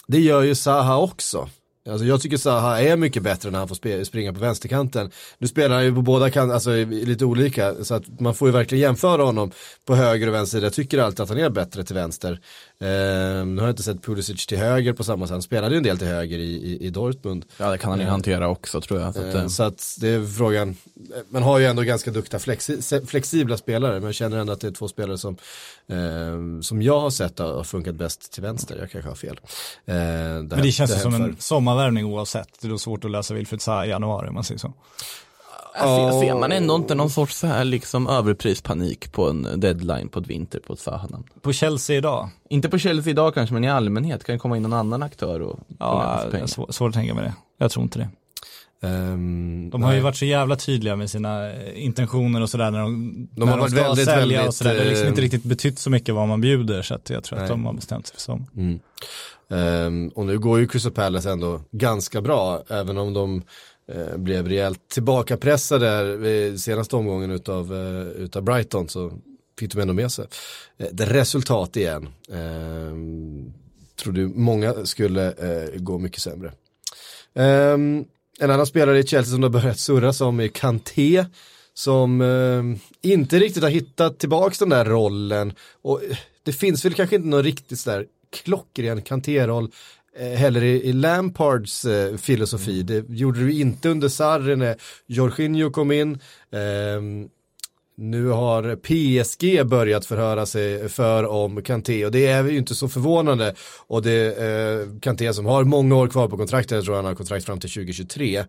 det 0.07 0.19
gör 0.19 0.41
ju 0.41 0.55
Zaha 0.55 0.97
också. 0.97 1.49
Alltså 1.89 2.05
jag 2.05 2.21
tycker 2.21 2.37
Zaha 2.37 2.81
är 2.81 2.97
mycket 2.97 3.23
bättre 3.23 3.51
när 3.51 3.59
han 3.59 3.67
får 3.67 4.03
springa 4.03 4.33
på 4.33 4.39
vänsterkanten. 4.39 5.11
Nu 5.37 5.47
spelar 5.47 5.75
han 5.75 5.85
ju 5.85 5.95
på 5.95 6.01
båda 6.01 6.29
kanter, 6.31 6.53
alltså 6.53 6.71
lite 6.85 7.25
olika, 7.25 7.83
så 7.83 7.95
att 7.95 8.19
man 8.19 8.35
får 8.35 8.47
ju 8.47 8.51
verkligen 8.51 8.81
jämföra 8.81 9.23
honom 9.23 9.51
på 9.85 9.95
höger 9.95 10.27
och 10.27 10.33
vänster. 10.33 10.61
Jag 10.61 10.73
tycker 10.73 10.99
alltid 10.99 11.19
att 11.19 11.29
han 11.29 11.37
är 11.37 11.49
bättre 11.49 11.83
till 11.83 11.95
vänster. 11.95 12.39
Ehm, 12.79 13.55
nu 13.55 13.61
har 13.61 13.67
jag 13.67 13.71
inte 13.73 13.83
sett 13.83 14.03
Pulisic 14.03 14.45
till 14.45 14.57
höger 14.57 14.93
på 14.93 15.03
samma 15.03 15.25
sätt, 15.27 15.31
han 15.31 15.41
spelade 15.41 15.73
ju 15.75 15.77
en 15.77 15.83
del 15.83 15.97
till 15.97 16.07
höger 16.07 16.37
i, 16.39 16.43
i, 16.55 16.85
i 16.85 16.89
Dortmund. 16.89 17.45
ja, 17.57 17.71
det 17.71 17.77
kan 17.77 17.89
han 17.91 17.99
ju 17.99 18.05
hantera 18.05 18.47
också 18.49 18.81
tror 18.81 18.99
jag. 19.01 19.13
Så 19.13 19.19
att, 19.21 19.35
Eh, 19.35 19.41
eh, 19.41 19.47
Så 19.47 19.63
att 19.63 19.95
det 19.99 20.07
är 20.09 20.25
frågan, 20.37 20.75
man 21.29 21.43
har 21.43 21.59
ju 21.59 21.65
ändå 21.65 21.81
ganska 21.81 22.11
duktiga 22.11 22.39
flexi 22.39 22.81
flexibla 23.07 23.57
spelare 23.57 23.93
men 23.93 24.03
jag 24.03 24.15
känner 24.15 24.37
ändå 24.37 24.53
att 24.53 24.61
det 24.61 24.67
är 24.67 24.71
två 24.71 24.87
spelare 24.87 25.17
som, 25.17 25.37
eh, 25.87 26.61
som 26.61 26.81
jag 26.81 26.99
har 26.99 27.09
sett 27.09 27.39
har 27.39 27.63
funkat 27.63 27.95
bäst 27.95 28.31
till 28.31 28.43
vänster, 28.43 28.77
jag 28.79 28.91
kanske 28.91 29.09
har 29.09 29.15
fel. 29.15 29.39
Eh, 29.85 29.95
Men 29.95 30.47
det 30.49 30.71
känns 30.71 30.93
här 30.93 30.99
som 31.01 31.13
en 31.13 31.35
för- 31.35 31.41
sommarvärvning 31.43 32.05
oavsett. 32.05 32.49
Det 32.61 32.67
är 32.67 32.69
då 32.71 32.77
svårt 32.77 33.05
att 33.05 33.11
läsa 33.11 33.33
Wilfried 33.33 33.61
Zaha 33.61 33.85
i 33.85 33.89
januari 33.89 34.27
om 34.27 34.33
man 34.33 34.43
säger 34.43 34.59
så. 34.59 34.73
Ser, 35.79 36.21
ser 36.21 36.39
man 36.39 36.51
ändå 36.51 36.75
inte 36.75 36.95
någon 36.95 37.09
sorts 37.09 37.37
så 37.37 37.47
här 37.47 37.63
liksom 37.63 38.07
överprispanik 38.07 39.11
på 39.11 39.29
en 39.29 39.47
deadline 39.59 40.09
på 40.09 40.19
ett 40.19 40.27
vinter 40.27 40.59
på 40.59 40.73
ett 40.73 40.79
Zaha-namn? 40.79 41.23
På 41.41 41.53
Chelsea 41.53 41.97
idag? 41.97 42.29
Inte 42.49 42.69
på 42.69 42.77
Chelsea 42.77 43.11
idag 43.11 43.33
kanske, 43.33 43.53
men 43.53 43.63
i 43.63 43.69
allmänhet 43.69 44.23
kan 44.23 44.33
det 44.33 44.39
komma 44.39 44.57
in 44.57 44.63
någon 44.63 44.73
annan 44.73 45.03
aktör 45.03 45.39
och 45.41 45.59
Ja, 45.79 46.21
få 46.25 46.31
pengar. 46.31 46.47
svår, 46.47 46.71
svårt 46.71 46.87
att 46.89 46.93
tänka 46.95 47.13
mig 47.13 47.23
det. 47.23 47.33
Jag 47.57 47.71
tror 47.71 47.83
inte 47.83 47.99
det. 47.99 48.09
Ehm, 48.87 49.69
De 49.69 49.83
har 49.83 49.91
ju 49.91 49.95
nej. 49.95 50.03
varit 50.03 50.15
så 50.15 50.25
jävla 50.25 50.55
tydliga 50.55 50.95
med 50.95 51.09
sina 51.09 51.49
eh, 51.51 51.85
intentioner 51.85 52.41
och 52.41 52.49
sådär 52.49 52.71
när 52.71 52.79
de, 52.79 53.13
De 53.31 53.45
när 53.45 53.51
har 53.51 53.59
varit 53.59 53.71
ska 53.71 53.83
väldigt, 53.83 54.05
sälja 54.05 54.19
väldigt, 54.37 54.47
och 54.47 54.53
sådär. 54.53 54.73
Det 54.73 54.79
har 54.79 54.85
liksom 54.85 55.03
eh, 55.05 55.09
inte 55.09 55.21
riktigt 55.21 55.43
betytt 55.43 55.79
så 55.79 55.89
mycket 55.89 56.15
vad 56.15 56.27
man 56.27 56.41
bjuder 56.41 56.81
så 56.81 56.93
att 56.95 57.09
jag 57.09 57.23
tror 57.23 57.37
att 57.39 57.41
Nej. 57.43 57.49
de 57.49 57.65
har 57.65 57.73
bestämt 57.73 58.07
sig 58.07 58.13
för 58.15 58.21
så. 58.21 58.41
Mm. 58.55 58.79
Ehm, 59.49 60.09
och 60.15 60.25
nu 60.25 60.39
går 60.39 60.59
ju 60.59 60.67
Crystal 60.67 60.91
Palace 60.91 61.31
ändå 61.31 61.61
ganska 61.71 62.21
bra, 62.21 62.63
även 62.69 62.97
om 62.97 63.13
de 63.13 63.41
Eh, 63.91 64.17
blev 64.17 64.47
rejält 64.47 64.89
tillbakapressade 64.89 65.85
där 65.85 66.57
senaste 66.57 66.95
omgången 66.95 67.31
utav, 67.31 67.73
eh, 67.73 68.23
utav 68.23 68.43
Brighton 68.43 68.89
så 68.89 69.11
fick 69.59 69.73
de 69.73 69.81
ändå 69.81 69.93
med 69.93 70.11
sig 70.11 70.25
eh, 70.77 70.87
ett 70.87 71.01
resultat 71.01 71.77
igen. 71.77 72.09
Ehm, 72.31 73.53
trodde 73.95 74.21
många 74.27 74.85
skulle 74.85 75.31
eh, 75.31 75.79
gå 75.79 75.97
mycket 75.97 76.21
sämre. 76.21 76.53
Ehm, 77.35 78.05
en 78.39 78.51
annan 78.51 78.65
spelare 78.65 78.99
i 78.99 79.07
Chelsea 79.07 79.31
som 79.31 79.41
det 79.41 79.47
har 79.47 79.61
börjat 79.61 79.79
surras 79.79 80.21
om 80.21 80.39
är 80.39 80.47
Kanté 80.47 81.25
som 81.73 82.21
eh, 82.21 82.63
inte 83.11 83.39
riktigt 83.39 83.63
har 83.63 83.69
hittat 83.69 84.19
tillbaka 84.19 84.55
den 84.59 84.69
där 84.69 84.85
rollen 84.85 85.53
och 85.81 86.01
det 86.43 86.53
finns 86.53 86.85
väl 86.85 86.93
kanske 86.93 87.15
inte 87.15 87.27
någon 87.27 87.43
riktigt 87.43 87.79
sådär 87.79 88.05
klockren 88.29 89.01
Kanté-roll 89.01 89.71
heller 90.19 90.63
i, 90.63 90.83
i 90.83 90.93
Lampards 90.93 91.85
eh, 91.85 92.17
filosofi. 92.17 92.83
Det 92.83 93.09
gjorde 93.09 93.39
du 93.39 93.53
inte 93.53 93.89
under 93.89 94.09
Sarri 94.09 94.55
när 94.55 94.75
Jorginho 95.07 95.71
kom 95.71 95.91
in. 95.91 96.19
Ehm, 96.51 97.29
nu 97.99 98.27
har 98.27 98.75
PSG 98.75 99.67
börjat 99.67 100.05
förhöra 100.05 100.45
sig 100.45 100.89
för 100.89 101.25
om 101.25 101.63
Kanté 101.63 102.05
och 102.05 102.11
det 102.11 102.27
är 102.27 102.43
ju 102.43 102.57
inte 102.57 102.75
så 102.75 102.87
förvånande. 102.87 103.55
Och 103.87 104.01
det 104.01 104.11
är 104.11 104.79
eh, 104.79 104.87
Kanté 105.01 105.33
som 105.33 105.45
har 105.45 105.63
många 105.63 105.95
år 105.95 106.07
kvar 106.07 106.27
på 106.27 106.37
kontraktet, 106.37 106.71
jag 106.71 106.85
tror 106.85 106.95
han 106.95 107.05
har 107.05 107.15
kontrakt 107.15 107.45
fram 107.45 107.59
till 107.59 107.69
2023. 107.69 108.37
Eh, 108.37 108.45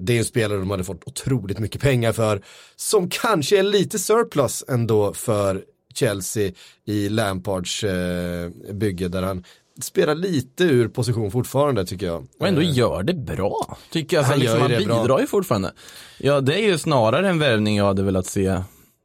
det 0.00 0.14
är 0.14 0.18
en 0.18 0.24
spelare 0.24 0.58
de 0.58 0.70
hade 0.70 0.84
fått 0.84 1.08
otroligt 1.08 1.58
mycket 1.58 1.80
pengar 1.80 2.12
för, 2.12 2.42
som 2.76 3.08
kanske 3.10 3.58
är 3.58 3.62
lite 3.62 3.98
surplus 3.98 4.64
ändå 4.68 5.12
för 5.12 5.62
Chelsea 5.94 6.52
i 6.84 7.08
Lampards 7.08 7.84
eh, 7.84 8.50
bygge 8.72 9.08
där 9.08 9.22
han 9.22 9.44
spelar 9.80 10.14
lite 10.14 10.64
ur 10.64 10.88
position 10.88 11.30
fortfarande 11.30 11.86
tycker 11.86 12.06
jag. 12.06 12.26
Och 12.40 12.48
ändå 12.48 12.60
Eh, 12.60 12.76
gör 12.76 13.02
det 13.02 13.14
bra. 13.14 13.76
Tycker 13.90 14.16
jag. 14.16 14.20
Alltså, 14.20 14.32
Han 14.32 14.40
liksom, 14.40 14.60
han 14.60 14.70
det 14.70 14.86
bra. 14.86 15.02
bidrar 15.02 15.18
ju 15.20 15.26
fortfarande. 15.26 15.72
Ja, 16.18 16.40
det 16.40 16.54
är 16.54 16.66
ju 16.68 16.78
snarare 16.78 17.28
en 17.28 17.38
värvning 17.38 17.76
jag 17.76 17.84
hade 17.84 18.02
velat 18.02 18.26
se. 18.26 18.60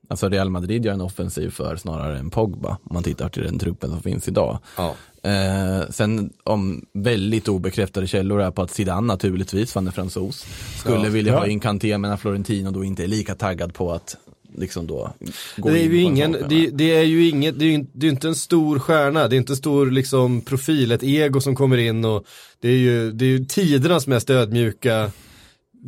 Alltså 0.10 0.30
Real 0.30 0.50
Madrid 0.50 0.86
gör 0.86 0.94
en 0.94 1.02
offensiv 1.02 1.50
för 1.50 1.76
snarare 1.76 2.20
än 2.20 2.30
Pogba. 2.30 2.70
Om 2.70 2.94
man 2.94 3.04
tittar 3.04 3.30
till 3.30 3.44
den 3.44 3.60
truppen 3.60 3.90
som 3.90 4.02
finns 4.02 4.28
idag. 4.28 4.60
Ja. 4.78 4.96
Eh, 5.24 5.90
sen 5.90 6.34
om 6.44 6.86
väldigt 6.94 7.48
obekräftade 7.48 8.08
källor 8.08 8.42
är 8.42 8.52
på 8.52 8.62
att 8.62 8.72
Zidane 8.72 9.08
naturligtvis, 9.08 9.72
för 9.74 9.80
han 9.80 9.88
är 9.88 9.92
fransos, 9.92 10.46
skulle 10.80 11.04
Ja. 11.04 11.10
vilja 11.10 11.34
ha 11.34 11.46
Ja. 11.46 11.48
in 11.52 11.60
Kanté 11.60 11.98
medan 11.98 12.18
Florentino 12.18 12.72
då 12.72 12.84
inte 12.84 13.04
är 13.04 13.08
lika 13.08 13.36
taggad 13.36 13.74
på 13.74 13.92
att 13.92 14.16
liksom 14.58 14.88
då 14.88 15.14
gå 15.58 15.70
Det 15.70 15.80
är 15.80 15.84
in 15.86 15.92
ju 15.92 16.02
ingen, 16.02 16.32
det, 16.32 16.70
det 16.70 16.96
är 16.96 17.04
ju 17.04 17.30
inget, 17.30 17.60
det 17.60 17.66
är 17.66 17.68
ju 17.68 17.74
inte- 17.74 17.92
det 17.94 18.08
är 18.08 18.12
inte 18.12 18.28
en 18.28 18.36
stor 18.36 18.80
stjärna, 18.80 19.28
det 19.28 19.36
är 19.36 19.38
inte 19.38 19.54
en 19.54 19.58
stor 19.58 19.92
liksom 19.92 20.42
profil, 20.42 20.92
ett 20.92 21.04
ego 21.04 21.42
som 21.42 21.56
kommer 21.56 21.78
in 21.78 22.06
och 22.06 22.26
det 22.60 22.68
är 22.70 22.78
ju, 22.78 23.12
det 23.12 23.26
är 23.26 23.30
ju 23.30 23.46
tidernas 23.46 24.08
mest 24.08 24.30
ödmjuka 24.30 25.12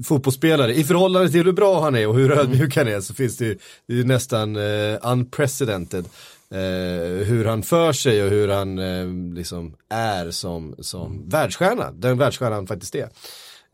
fotbollsspelare. 0.05 0.76
I 0.76 0.84
förhållande 0.84 1.30
till 1.30 1.43
hur 1.45 1.51
bra 1.51 1.82
han 1.82 1.95
är 1.95 2.07
och 2.07 2.16
hur 2.16 2.32
ödmjuk 2.32 2.76
han 2.76 2.88
är 2.88 3.01
så 3.01 3.14
finns 3.14 3.38
det 3.38 3.45
ju, 3.45 3.57
det 3.88 3.93
är 3.93 3.97
ju 3.97 4.03
nästan 4.03 4.55
eh, 4.55 4.97
unprecedented. 5.01 6.05
Eh, 6.51 7.26
hur 7.26 7.45
han 7.45 7.64
för 7.64 7.93
sig 7.93 8.24
och 8.24 8.30
hur 8.30 8.47
han 8.47 8.80
eh, 8.80 9.34
liksom 9.36 9.76
är 9.89 10.32
som, 10.32 10.76
som 10.80 11.30
världsstjärna, 11.30 11.91
den 11.91 12.18
världsstjärna 12.18 12.55
han 12.55 12.68
faktiskt 12.68 12.95
är. 12.95 13.09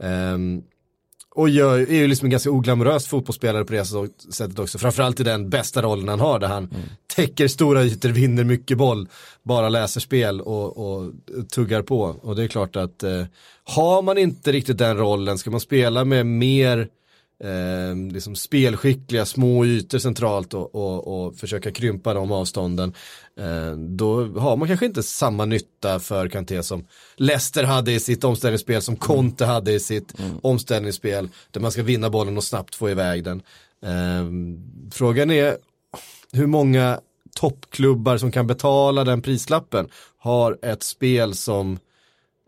Ehm, 0.03 0.61
och 1.39 1.49
gör, 1.49 1.79
är 1.79 1.95
ju 1.95 2.07
liksom 2.07 2.25
en 2.25 2.31
ganska 2.31 2.51
oglamorös 2.51 3.07
fotbollsspelare 3.07 3.65
på 3.65 3.73
det 3.73 3.85
sättet 4.33 4.59
också. 4.59 4.77
Framförallt 4.77 5.19
i 5.19 5.23
den 5.23 5.49
bästa 5.49 5.81
rollen 5.81 6.07
han 6.07 6.19
har 6.19 6.39
där 6.39 6.47
han 6.47 6.73
täcker 7.15 7.47
stora 7.47 7.83
ytor, 7.83 8.09
vinner 8.09 8.43
mycket 8.43 8.77
boll, 8.77 9.07
bara 9.43 9.69
läser 9.69 10.01
spel 10.01 10.41
och, 10.41 10.77
och 10.77 11.11
tuggar 11.51 11.81
på. 11.81 12.01
Och 12.01 12.35
det 12.35 12.43
är 12.43 12.47
klart 12.47 12.75
att 12.75 13.03
eh, 13.03 13.25
har 13.63 14.01
man 14.01 14.17
inte 14.17 14.51
riktigt 14.51 14.77
den 14.77 14.97
rollen, 14.97 15.37
ska 15.37 15.51
man 15.51 15.59
spela 15.59 16.05
med 16.05 16.25
mer 16.25 16.87
eh, 17.43 18.11
liksom 18.11 18.35
spelskickliga 18.35 19.25
små 19.25 19.65
ytor 19.65 19.99
centralt 19.99 20.53
och, 20.53 20.75
och, 20.75 21.25
och 21.25 21.35
försöka 21.35 21.71
krympa 21.71 22.13
de 22.13 22.31
avstånden. 22.31 22.93
Eh, 23.39 23.71
då 23.77 24.25
har 24.39 24.57
man 24.57 24.67
kanske 24.67 24.85
inte 24.85 25.03
samma 25.03 25.45
nytta 25.45 25.99
för 25.99 26.27
Kanté 26.27 26.63
som 26.63 26.85
Leicester 27.15 27.63
hade 27.63 27.91
i 27.91 27.99
sitt 27.99 28.23
omställningsspel, 28.23 28.81
som 28.81 28.95
Conte 28.95 29.45
hade 29.45 29.71
i 29.71 29.79
sitt 29.79 30.13
omställningsspel, 30.41 31.29
där 31.51 31.61
man 31.61 31.71
ska 31.71 31.83
vinna 31.83 32.09
bollen 32.09 32.37
och 32.37 32.43
snabbt 32.43 32.75
få 32.75 32.89
iväg 32.89 33.23
den. 33.23 33.41
Eh, 33.83 34.25
frågan 34.91 35.31
är 35.31 35.57
hur 36.31 36.47
många 36.47 36.99
toppklubbar 37.35 38.17
som 38.17 38.31
kan 38.31 38.47
betala 38.47 39.03
den 39.03 39.21
prislappen 39.21 39.87
har 40.17 40.57
ett 40.61 40.83
spel 40.83 41.35
som 41.35 41.79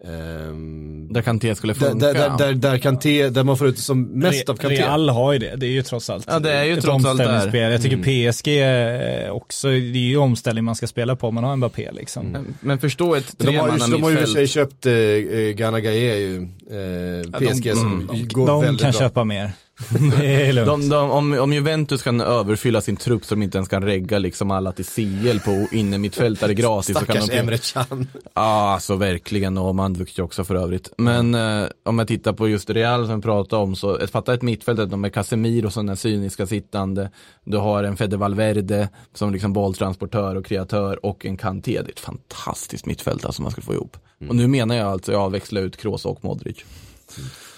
ehm, 0.07 1.07
Där 1.13 1.21
Kanté 1.21 1.55
skulle 1.55 1.73
funka. 1.73 1.93
där, 2.07 2.13
där, 2.13 2.37
där, 2.37 2.53
där, 2.53 2.77
Kanté, 2.77 3.29
där 3.29 3.43
man 3.43 3.57
får 3.57 3.67
ut 3.67 3.79
som 3.79 4.03
mest 4.03 4.49
av 4.49 4.55
Kanté. 4.55 4.75
Real 4.75 5.09
har 5.09 5.33
ju 5.33 5.39
det, 5.39 5.55
det 5.55 5.65
är 5.65 5.69
ju 5.71 5.81
trots 5.81 6.09
allt 6.09 6.25
Ja, 6.29 6.39
det 6.39 6.51
är 6.53 6.63
ju 6.63 6.73
ett 6.73 6.81
trots 6.83 7.05
allt 7.05 7.17
där. 7.17 7.55
Jag 7.71 7.81
tycker 7.81 7.97
PSG 8.31 8.47
är 8.47 9.29
också, 9.29 9.67
det 9.67 9.73
är 9.75 9.97
ju 9.97 10.17
omställning 10.17 10.63
man 10.63 10.75
ska 10.75 10.87
spela 10.87 11.15
på, 11.15 11.31
man 11.31 11.43
har 11.43 11.53
en 11.53 11.59
Mbappé 11.59 11.91
liksom. 11.91 12.25
Men- 12.25 12.55
Men 12.61 12.79
förstå 12.79 13.15
ett 13.15 13.33
De 13.37 13.45
har, 13.45 13.53
ju, 13.53 13.59
tremanna 13.59 13.87
de 13.87 14.03
har 14.03 14.09
ju 14.09 14.15
i 14.15 14.19
och 14.23 14.27
för 14.27 14.33
sig 14.33 14.47
köpt 14.47 14.85
eh, 14.85 14.93
eh, 14.93 15.53
Gana 15.53 15.79
Gaye 15.79 16.15
ju, 16.17 16.35
eh, 16.37 17.31
PSG 17.39 17.63
de- 17.69 17.75
som 17.75 18.09
mm. 18.09 18.27
går 18.27 18.47
De 18.47 18.61
väldigt 18.61 18.81
kan 18.81 18.91
bra. 18.91 18.99
köpa 18.99 19.23
mer. 19.23 19.51
lugnt. 20.53 20.67
De, 20.67 20.89
de, 20.89 21.11
om, 21.11 21.39
om 21.39 21.53
Juventus 21.53 22.03
kan 22.03 22.21
överfylla 22.21 22.81
sin 22.81 22.95
trupp 22.95 23.25
så 23.25 23.35
de 23.35 23.43
inte 23.43 23.57
ens 23.57 23.67
kan 23.67 23.83
regga 23.83 24.19
liksom 24.19 24.51
alla 24.51 24.71
till 24.71 24.85
CL 24.85 25.39
på 25.45 25.67
innermittfältare 25.71 26.53
gratis. 26.53 26.97
så 26.97 27.05
kan 27.05 27.15
Stackars 27.15 27.29
de, 27.29 27.37
Emre 27.37 27.57
Can. 27.57 28.07
Ja, 28.33 28.73
alltså 28.73 28.95
verkligen 28.95 29.57
och 29.57 29.75
Mandzukic 29.75 30.19
också 30.19 30.43
för 30.43 30.55
övrigt. 30.55 30.93
Men 30.97 31.35
eh, 31.35 31.67
om 31.83 31.99
jag 31.99 32.07
tittar 32.07 32.33
på 32.33 32.47
just 32.47 32.69
Real 32.69 33.07
som 33.07 33.15
vi 33.15 33.21
pratade 33.21 33.63
om 33.63 33.75
så, 33.75 34.07
fatta 34.07 34.33
ett 34.33 34.41
mittfält 34.41 34.97
med 34.97 35.13
Casemiro 35.13 35.71
som 35.71 35.85
den 35.85 35.97
cyniska 35.97 36.47
sittande. 36.47 37.11
Du 37.43 37.57
har 37.57 37.83
en 37.83 37.97
Fede 37.97 38.17
Valverde 38.17 38.89
som 39.13 39.33
liksom 39.33 39.53
bolltransportör 39.53 40.35
och 40.35 40.45
kreatör 40.45 41.05
och 41.05 41.25
en 41.25 41.37
Kanté. 41.37 41.71
Det 41.81 41.87
är 41.87 41.91
ett 41.91 41.99
fantastiskt 41.99 42.85
mittfält 42.85 43.25
alltså 43.25 43.41
man 43.41 43.51
ska 43.51 43.61
få 43.61 43.73
ihop. 43.73 43.97
Och 44.29 44.35
nu 44.35 44.47
menar 44.47 44.75
jag 44.75 44.87
alltså 44.87 45.11
jag 45.11 45.29
växla 45.29 45.59
ut 45.59 45.77
Kroos 45.77 46.05
och 46.05 46.23
Modric. 46.23 46.57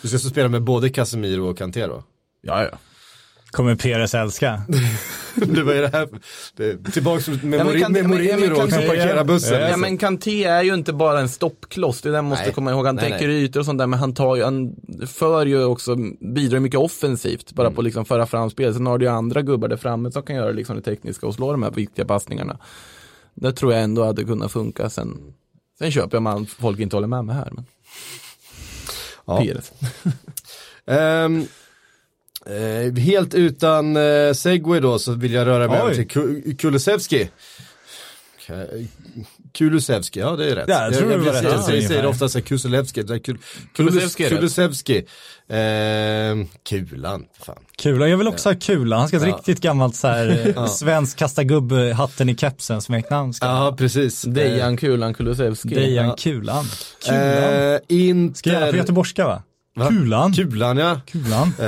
Du 0.02 0.08
ska 0.08 0.20
så 0.20 0.30
spela 0.30 0.50
med 0.50 0.64
både 0.64 0.90
Casemiro 0.90 1.50
och 1.50 1.58
Kanté 1.58 1.88
då? 1.88 2.04
Ja, 2.46 2.64
ja. 2.64 2.78
Kommer 3.52 3.76
Peres 3.76 4.16
älska. 4.16 4.62
det 5.36 5.64
var 5.64 5.74
ju 5.74 5.82
det 5.82 5.88
här, 5.88 6.10
det, 6.56 6.92
tillbaks 6.92 7.28
med, 7.28 7.60
Ja, 7.60 7.64
Mourinho- 7.64 8.22
ja, 8.22 8.38
men 8.38 8.50
då, 8.50 8.56
som 8.56 8.70
Kanté- 8.70 8.88
parkerar 8.88 9.24
bussen. 9.24 9.54
Ja, 9.54 9.60
Ja 9.60 9.66
liksom. 9.66 9.82
men 9.82 9.98
Kanté 9.98 10.44
är 10.44 10.62
ju 10.64 10.74
inte 10.74 10.94
bara 10.94 11.20
en 11.20 11.30
stoppkloss, 11.30 12.02
det 12.02 12.12
där 12.12 12.22
måste 12.22 12.42
Nej. 12.42 12.50
du 12.52 12.56
komma 12.56 12.72
ihåg. 12.72 12.86
Han 12.86 12.96
Nej, 12.96 13.12
täcker 13.12 13.28
nej. 13.28 13.44
ytor 13.44 13.60
och 13.60 13.66
sånt 13.66 13.80
där, 13.80 13.88
men 13.88 14.00
han 14.00 14.14
tar 14.14 14.36
ju, 14.36 14.44
han 14.44 14.76
för 15.08 15.46
ju 15.46 15.64
också, 15.64 15.96
bidrar 16.34 16.60
mycket 16.60 16.80
offensivt, 16.80 17.52
bara 17.54 17.68
Mm. 17.68 17.76
på 17.76 17.82
liksom 17.82 18.06
föra 18.06 18.26
fram 18.26 18.50
spel. 18.50 18.74
Sen 18.74 18.86
har 18.86 18.98
du 18.98 19.06
ju 19.06 19.12
andra 19.12 19.42
gubbar 19.42 19.68
där 19.68 19.78
framme 19.78 20.12
som 20.12 20.24
kan 20.24 20.36
göra 20.36 20.52
liksom 20.52 20.76
det 20.76 20.82
tekniska 20.82 21.28
och 21.28 21.34
slå 21.36 21.52
de 21.52 21.64
här 21.64 21.72
viktiga 21.72 22.06
passningarna. 22.06 22.58
Det 23.34 23.52
tror 23.54 23.74
jag 23.74 23.84
ändå 23.84 24.06
hade 24.06 24.24
kunnat 24.24 24.52
funka. 24.52 24.90
Sen, 24.90 25.18
sen 25.80 25.92
köper 25.92 26.16
jag 26.16 26.22
man- 26.24 26.46
folk 26.46 26.80
inte 26.80 26.96
håller 26.96 27.08
med 27.08 27.26
mig 27.26 27.36
här. 27.36 27.50
Men. 27.52 27.66
Ja. 29.26 29.40
Pires. 29.42 29.72
Eh, 32.46 32.94
helt 33.02 33.34
utan 33.34 33.98
eh, 33.98 34.34
segway 34.34 34.80
då 34.80 35.00
så 35.00 35.12
vill 35.14 35.34
jag 35.34 35.48
röra 35.48 35.68
mig 35.68 35.78
Oj. 35.78 35.84
över 35.84 35.94
till 35.96 36.08
Ku- 36.08 36.58
Kulusevski. 36.58 37.30
Kulusevski, 39.54 40.20
ja 40.20 40.32
det 40.36 40.52
är 40.52 40.56
rätt. 40.56 40.66
Ja, 40.68 40.84
jag 40.84 40.94
tror 40.98 41.12
jag, 41.12 41.20
rätt 41.20 41.26
jag, 41.26 41.36
ungefär. 41.46 41.74
jag 41.74 41.84
säger 41.84 42.06
ofta 42.06 42.30
så 42.30 42.42
Kulusevski. 42.42 43.04
Kul, 43.24 43.38
Kulusevski. 44.30 45.06
Ehm, 45.50 46.48
kulan, 46.70 47.26
fan. 47.46 47.56
Kula, 47.78 48.08
jag 48.08 48.18
vill 48.18 48.28
också 48.28 48.50
ha 48.50 48.56
Kula. 48.56 48.98
Han 48.98 49.08
ska 49.08 49.18
ha 49.18 49.24
ett 49.26 49.30
Ja. 49.30 49.38
riktigt 49.38 49.60
gammalt 49.62 49.96
så 49.96 50.08
här, 50.08 50.54
eh, 50.58 50.66
svensk 50.68 51.18
kasta 51.18 51.44
gubb 51.44 51.72
hatten 51.74 52.30
i 52.30 52.36
kepsen 52.36 52.82
smeknamn. 52.82 53.34
Ja, 53.42 53.76
precis. 53.78 54.22
Dejan 54.22 54.78
Kulan 54.78 55.14
Kulusevski. 55.14 55.70
Dejan 55.76 56.06
ja. 56.06 56.16
Kulan. 56.20 56.66
Kulan. 57.06 57.74
Eh, 57.74 57.80
Inter... 57.88 58.38
Ska 58.38 58.50
jag 58.50 58.62
göra 58.62 58.72
på 58.72 58.78
göteborgska 58.78 59.28
va? 59.28 59.44
Va? 59.76 59.88
Kulan. 59.88 60.34
Kulan 60.34 60.78
ja. 60.78 61.02
Kulan. 61.06 61.54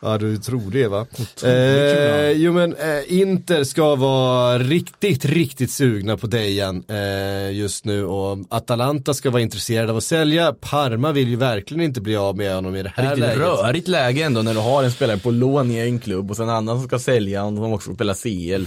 Ja 0.00 0.18
du 0.18 0.36
tror 0.36 0.70
det 0.70 0.88
va? 0.88 1.06
Eh, 1.44 2.30
jo 2.32 2.52
men 2.52 2.74
eh, 2.76 3.12
Inter 3.20 3.64
ska 3.64 3.94
vara 3.94 4.58
riktigt, 4.58 5.24
riktigt 5.24 5.70
sugna 5.70 6.16
på 6.16 6.26
Dejan 6.26 6.84
eh, 6.88 7.50
just 7.52 7.84
nu 7.84 8.04
och 8.04 8.38
Atalanta 8.50 9.14
ska 9.14 9.30
vara 9.30 9.42
intresserade 9.42 9.90
av 9.90 9.96
att 9.96 10.04
sälja. 10.04 10.52
Parma 10.60 11.12
vill 11.12 11.28
ju 11.28 11.36
verkligen 11.36 11.82
inte 11.84 12.00
bli 12.00 12.16
av 12.16 12.36
med 12.36 12.54
honom 12.54 12.76
i 12.76 12.82
det 12.82 12.92
här 12.96 13.02
Riktigt 13.04 13.20
läget. 13.20 13.38
rörigt 13.38 13.88
läge 13.88 14.22
ändå 14.24 14.42
när 14.42 14.54
du 14.54 14.60
har 14.60 14.82
en 14.82 14.90
spelare 14.92 15.18
på 15.18 15.30
lån 15.30 15.70
i 15.70 15.78
en 15.78 15.98
klubb 15.98 16.30
och 16.30 16.36
sen 16.36 16.48
en 16.48 16.54
annan 16.54 16.78
som 16.78 16.88
ska 16.88 16.98
sälja 16.98 17.44
och 17.44 17.54
som 17.56 17.72
också 17.72 17.94
spelar 17.94 18.14
CL. 18.14 18.66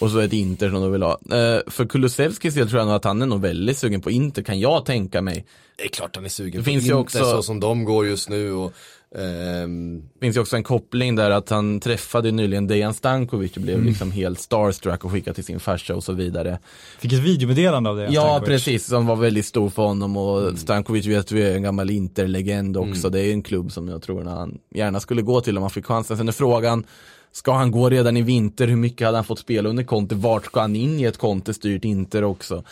Och 0.00 0.10
så 0.10 0.18
ett 0.18 0.32
Inter 0.32 0.70
som 0.70 0.82
du 0.82 0.90
vill 0.90 1.02
ha. 1.02 1.10
Eh, 1.12 1.60
för 1.66 1.86
Kulusevskis 1.86 2.54
del 2.54 2.68
tror 2.68 2.78
jag 2.80 2.86
nog 2.86 2.96
att 2.96 3.04
han 3.04 3.22
är 3.22 3.26
nog 3.26 3.40
väldigt 3.40 3.78
sugen 3.78 4.00
på 4.00 4.10
Inter 4.10 4.42
kan 4.42 4.60
jag 4.60 4.84
tänka 4.84 5.22
mig. 5.22 5.44
Det 5.76 5.84
är 5.84 5.88
klart 5.88 6.16
han 6.16 6.24
är 6.24 6.28
sugen 6.28 6.52
Det 6.52 6.58
på 6.58 6.64
finns 6.64 6.84
ju 6.84 6.88
Inter 6.88 7.00
också- 7.00 7.18
så 7.24 7.42
som 7.42 7.60
de 7.60 7.84
går 7.84 8.06
just 8.06 8.28
nu 8.28 8.52
och 8.52 8.72
ehm, 9.16 10.02
Det 10.14 10.20
finns 10.20 10.36
ju 10.36 10.40
också 10.40 10.56
en 10.56 10.62
koppling 10.62 11.16
där 11.16 11.30
att 11.30 11.50
han 11.50 11.80
träffade 11.80 12.30
nyligen 12.30 12.66
Dejan 12.66 12.94
Stankovic 12.94 13.56
och 13.56 13.62
blev 13.62 13.74
Mm. 13.76 13.86
liksom 13.88 14.10
helt 14.12 14.40
starstruck 14.40 15.04
och 15.04 15.12
skickade 15.12 15.34
till 15.34 15.44
sin 15.44 15.60
farsa 15.60 15.94
och 15.94 16.04
så 16.04 16.12
vidare. 16.12 16.58
Fick 16.98 17.12
ett 17.12 17.18
videomeddelande 17.18 17.90
av 17.90 17.96
det. 17.96 18.04
Ja 18.04 18.22
Stankovic. 18.22 18.46
precis, 18.48 18.86
som 18.86 19.06
var 19.06 19.16
väldigt 19.16 19.46
stor 19.46 19.70
för 19.70 19.82
honom 19.82 20.16
och 20.16 20.40
Mm. 20.42 20.56
Stankovic 20.56 21.06
vet 21.06 21.32
vi 21.32 21.42
är 21.42 21.54
en 21.56 21.62
gammal 21.62 21.90
Inter-legend 21.90 22.76
också. 22.76 23.10
Det 23.10 23.20
är 23.20 23.32
en 23.32 23.42
klubb 23.42 23.72
som 23.72 23.88
jag 23.88 24.02
tror 24.02 24.20
att 24.20 24.28
han 24.28 24.58
gärna 24.74 25.00
skulle 25.00 25.22
gå 25.22 25.40
till 25.40 25.56
om 25.56 25.62
han 25.62 25.70
fick 25.70 25.86
chansen. 25.86 26.16
Sen 26.16 26.28
är 26.28 26.32
frågan, 26.32 26.84
ska 27.32 27.52
han 27.52 27.70
gå 27.70 27.88
redan 27.90 28.16
i 28.16 28.22
vinter? 28.22 28.66
Hur 28.68 28.76
mycket 28.76 29.04
hade 29.06 29.16
han 29.18 29.24
fått 29.24 29.38
spela 29.38 29.68
under 29.68 29.84
Conte? 29.84 30.14
Vart 30.14 30.44
ska 30.46 30.60
han 30.60 30.76
in 30.76 31.00
i 31.00 31.04
ett 31.04 31.18
Conte-styrt 31.18 31.84
Inter 31.84 32.24
också? 32.24 32.64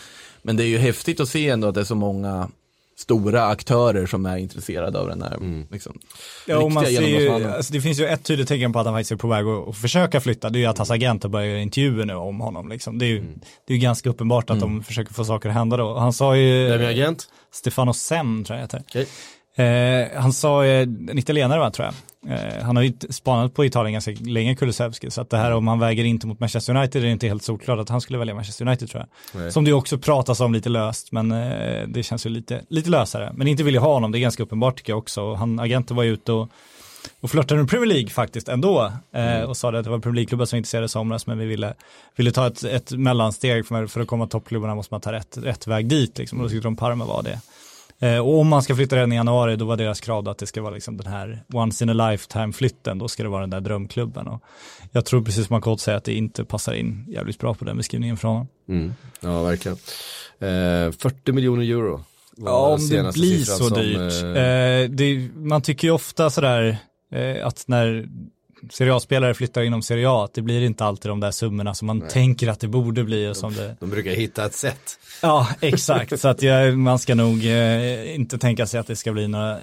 Men 0.42 0.56
det 0.56 0.64
är 0.64 0.68
ju 0.68 0.78
häftigt 0.78 1.20
att 1.20 1.28
se 1.28 1.48
ändå 1.48 1.68
att 1.68 1.74
det 1.74 1.80
är 1.80 1.84
så 1.84 1.94
många 1.94 2.48
stora 2.98 3.46
aktörer 3.46 4.06
som 4.06 4.26
är 4.26 4.36
intresserade 4.36 4.98
av 4.98 5.08
den 5.08 5.22
här 5.22 5.34
Mm. 5.36 5.66
liksom, 5.70 5.98
Ja, 6.46 6.58
och 6.58 6.72
man 6.72 6.84
ser 6.86 7.00
ju, 7.02 7.28
alltså 7.44 7.72
det 7.72 7.80
finns 7.80 8.00
ju 8.00 8.06
ett 8.06 8.24
tydligt 8.24 8.48
tecken 8.48 8.72
på 8.72 8.78
att 8.78 8.86
han 8.86 8.94
faktiskt 8.94 9.12
är 9.12 9.16
på 9.16 9.28
väg 9.28 9.46
att, 9.46 9.68
att 9.68 9.76
försöka 9.76 10.20
flytta. 10.20 10.50
Det 10.50 10.58
är 10.58 10.60
ju 10.60 10.66
att 10.66 10.78
hans 10.78 10.90
agent 10.90 11.22
har 11.22 11.30
börjat 11.30 11.48
göra 11.50 11.60
intervjuer 11.60 12.04
nu 12.04 12.14
om 12.14 12.40
honom. 12.40 12.68
Liksom. 12.68 12.98
Det, 12.98 13.04
är 13.04 13.08
ju, 13.08 13.18
Mm. 13.18 13.40
det 13.66 13.72
är 13.72 13.76
ju 13.76 13.82
ganska 13.82 14.10
uppenbart 14.10 14.50
att 14.50 14.60
de 14.60 14.82
försöker 14.82 15.14
få 15.14 15.24
saker 15.24 15.48
att 15.48 15.54
hända 15.54 15.76
då. 15.76 15.98
Han 15.98 16.12
sa 16.12 16.36
ju, 16.36 16.68
vem 16.68 16.80
är 16.80 16.90
agent? 16.90 17.28
Stefano 17.52 17.92
Sem 17.94 18.44
tror 18.44 18.56
jag 18.58 18.64
heter. 18.64 18.82
Okej. 18.88 19.06
Eh, 19.56 20.20
han 20.20 20.32
sa, 20.32 20.64
eh, 20.64 20.82
en 20.82 21.18
italienare 21.18 21.58
va, 21.60 21.70
tror 21.70 21.86
jag. 21.86 21.94
Eh, 22.32 22.62
han 22.64 22.76
har 22.76 22.82
ju 22.82 22.92
spanat 23.10 23.54
på 23.54 23.64
Italien 23.64 23.92
ganska 23.92 24.10
länge, 24.26 24.54
Kulusevski. 24.56 25.10
Så 25.10 25.20
att 25.20 25.30
det 25.30 25.36
här 25.36 25.52
om 25.52 25.68
han 25.68 25.78
väger 25.78 26.04
inte 26.04 26.26
mot 26.26 26.40
Manchester 26.40 26.76
United 26.76 27.04
är 27.04 27.08
inte 27.08 27.26
helt 27.26 27.42
solklart 27.42 27.78
att 27.78 27.88
han 27.88 28.00
skulle 28.00 28.18
välja 28.18 28.34
Manchester 28.34 28.66
United 28.66 28.88
tror 28.90 29.02
jag. 29.32 29.40
Nej. 29.42 29.52
Som 29.52 29.64
det 29.64 29.72
också 29.72 29.98
pratas 29.98 30.40
om 30.40 30.52
lite 30.54 30.68
löst, 30.68 31.12
men 31.12 31.32
eh, 31.32 31.88
det 31.88 32.02
känns 32.02 32.26
ju 32.26 32.30
lite, 32.30 32.62
lite 32.68 32.90
lösare. 32.90 33.32
Men 33.34 33.46
inte 33.48 33.62
vill 33.62 33.74
jag 33.74 33.82
ha 33.82 33.92
honom, 33.92 34.12
det 34.12 34.18
är 34.18 34.20
ganska 34.20 34.42
uppenbart 34.42 34.76
tycker 34.76 34.92
jag 34.92 34.98
också. 34.98 35.22
Och 35.22 35.38
han, 35.38 35.60
agenten 35.60 35.96
var 35.96 36.02
ju 36.04 36.12
ute 36.12 36.32
och 36.32 36.48
och 37.20 37.30
flörtade 37.30 37.60
med 37.60 37.70
Premier 37.70 37.86
League 37.88 38.10
faktiskt 38.10 38.48
ändå. 38.48 38.92
Eh, 39.12 39.36
Mm. 39.36 39.48
och 39.48 39.56
sa 39.56 39.70
det 39.70 39.78
att 39.78 39.84
det 39.84 39.90
var 39.90 39.98
Premier 39.98 40.14
League-klubbar 40.14 40.44
som 40.44 40.56
intresserade 40.56 40.84
i 40.84 40.88
somras 40.88 41.26
men 41.26 41.38
vi 41.38 41.46
ville, 41.46 41.74
ville 42.16 42.30
ta 42.32 42.46
ett, 42.46 42.64
ett 42.64 42.92
mellansteg 42.92 43.66
för, 43.66 43.86
för 43.86 44.00
att 44.00 44.06
komma 44.06 44.26
toppklubbarna 44.26 44.74
måste 44.74 44.94
man 44.94 45.00
ta 45.00 45.12
rätt, 45.12 45.38
rätt 45.42 45.66
väg 45.66 45.86
dit 45.88 46.18
liksom. 46.18 46.38
Och 46.38 46.44
då 46.44 46.50
tyckte 46.50 46.66
de 46.66 46.76
Parma 46.76 47.04
var 47.04 47.22
det. 47.22 47.40
Eh, 47.98 48.18
och 48.18 48.38
om 48.40 48.48
man 48.48 48.62
ska 48.62 48.76
flytta 48.76 48.96
redan 48.96 49.12
i 49.12 49.16
januari 49.16 49.56
då 49.56 49.64
var 49.64 49.76
deras 49.76 50.00
krav 50.00 50.28
att 50.28 50.38
det 50.38 50.46
ska 50.46 50.62
vara 50.62 50.74
liksom 50.74 50.96
den 50.96 51.12
här 51.12 51.42
once 51.52 51.84
in 51.84 52.00
a 52.00 52.10
lifetime 52.10 52.52
flytten, 52.52 52.98
då 52.98 53.08
ska 53.08 53.22
det 53.22 53.28
vara 53.28 53.40
den 53.40 53.50
där 53.50 53.60
drömklubben. 53.60 54.26
Och 54.26 54.42
jag 54.92 55.04
tror 55.04 55.22
precis 55.22 55.46
som 55.46 55.54
Markout 55.54 55.80
säger 55.80 55.98
att 55.98 56.04
det 56.04 56.14
inte 56.14 56.44
passar 56.44 56.72
in 56.74 57.04
jävligt 57.08 57.38
bra 57.38 57.54
på 57.54 57.64
den 57.64 57.76
beskrivningen 57.76 58.16
från 58.16 58.30
honom. 58.30 58.48
Mm. 58.68 58.94
Ja, 59.20 59.42
verkligen. 59.42 59.78
Eh, 60.38 60.92
40 60.92 61.32
miljoner 61.32 61.62
euro. 61.62 62.04
Ja, 62.36 62.66
om 62.74 62.88
det 62.88 63.12
blir 63.14 63.38
så 63.38 63.64
som, 63.64 63.78
dyrt. 63.78 64.22
eh, 64.22 64.42
Eh, 64.42 64.90
det, 64.90 65.28
man 65.34 65.62
tycker 65.62 65.88
ju 65.88 65.94
ofta 65.94 66.30
sådär 66.30 66.76
eh, 67.12 67.46
att 67.46 67.64
när 67.66 68.08
Serie 68.70 68.94
A-spelare 68.94 69.34
flyttar 69.34 69.62
inom 69.62 69.82
Serie 69.82 70.10
A, 70.10 70.28
det 70.34 70.42
blir 70.42 70.62
inte 70.62 70.84
alltid 70.84 71.10
de 71.10 71.20
där 71.20 71.30
summorna 71.30 71.74
som 71.74 71.86
man 71.86 72.00
tänker 72.00 72.48
att 72.48 72.60
det 72.60 72.68
borde 72.68 73.04
bli 73.04 73.28
och 73.28 73.36
som 73.36 73.54
det 73.54 73.76
De 73.80 73.90
brukar 73.90 74.10
hitta 74.10 74.46
ett 74.46 74.54
sätt. 74.54 74.98
Ja, 75.22 75.48
exakt. 75.60 76.20
Så 76.20 76.28
att 76.28 76.42
jag, 76.42 76.78
man 76.78 76.98
ska 76.98 77.14
nog 77.14 77.46
eh, 77.46 78.14
inte 78.14 78.38
tänka 78.38 78.66
sig 78.66 78.80
att 78.80 78.86
det 78.86 78.96
ska 78.96 79.12
bli 79.12 79.28
några 79.28 79.58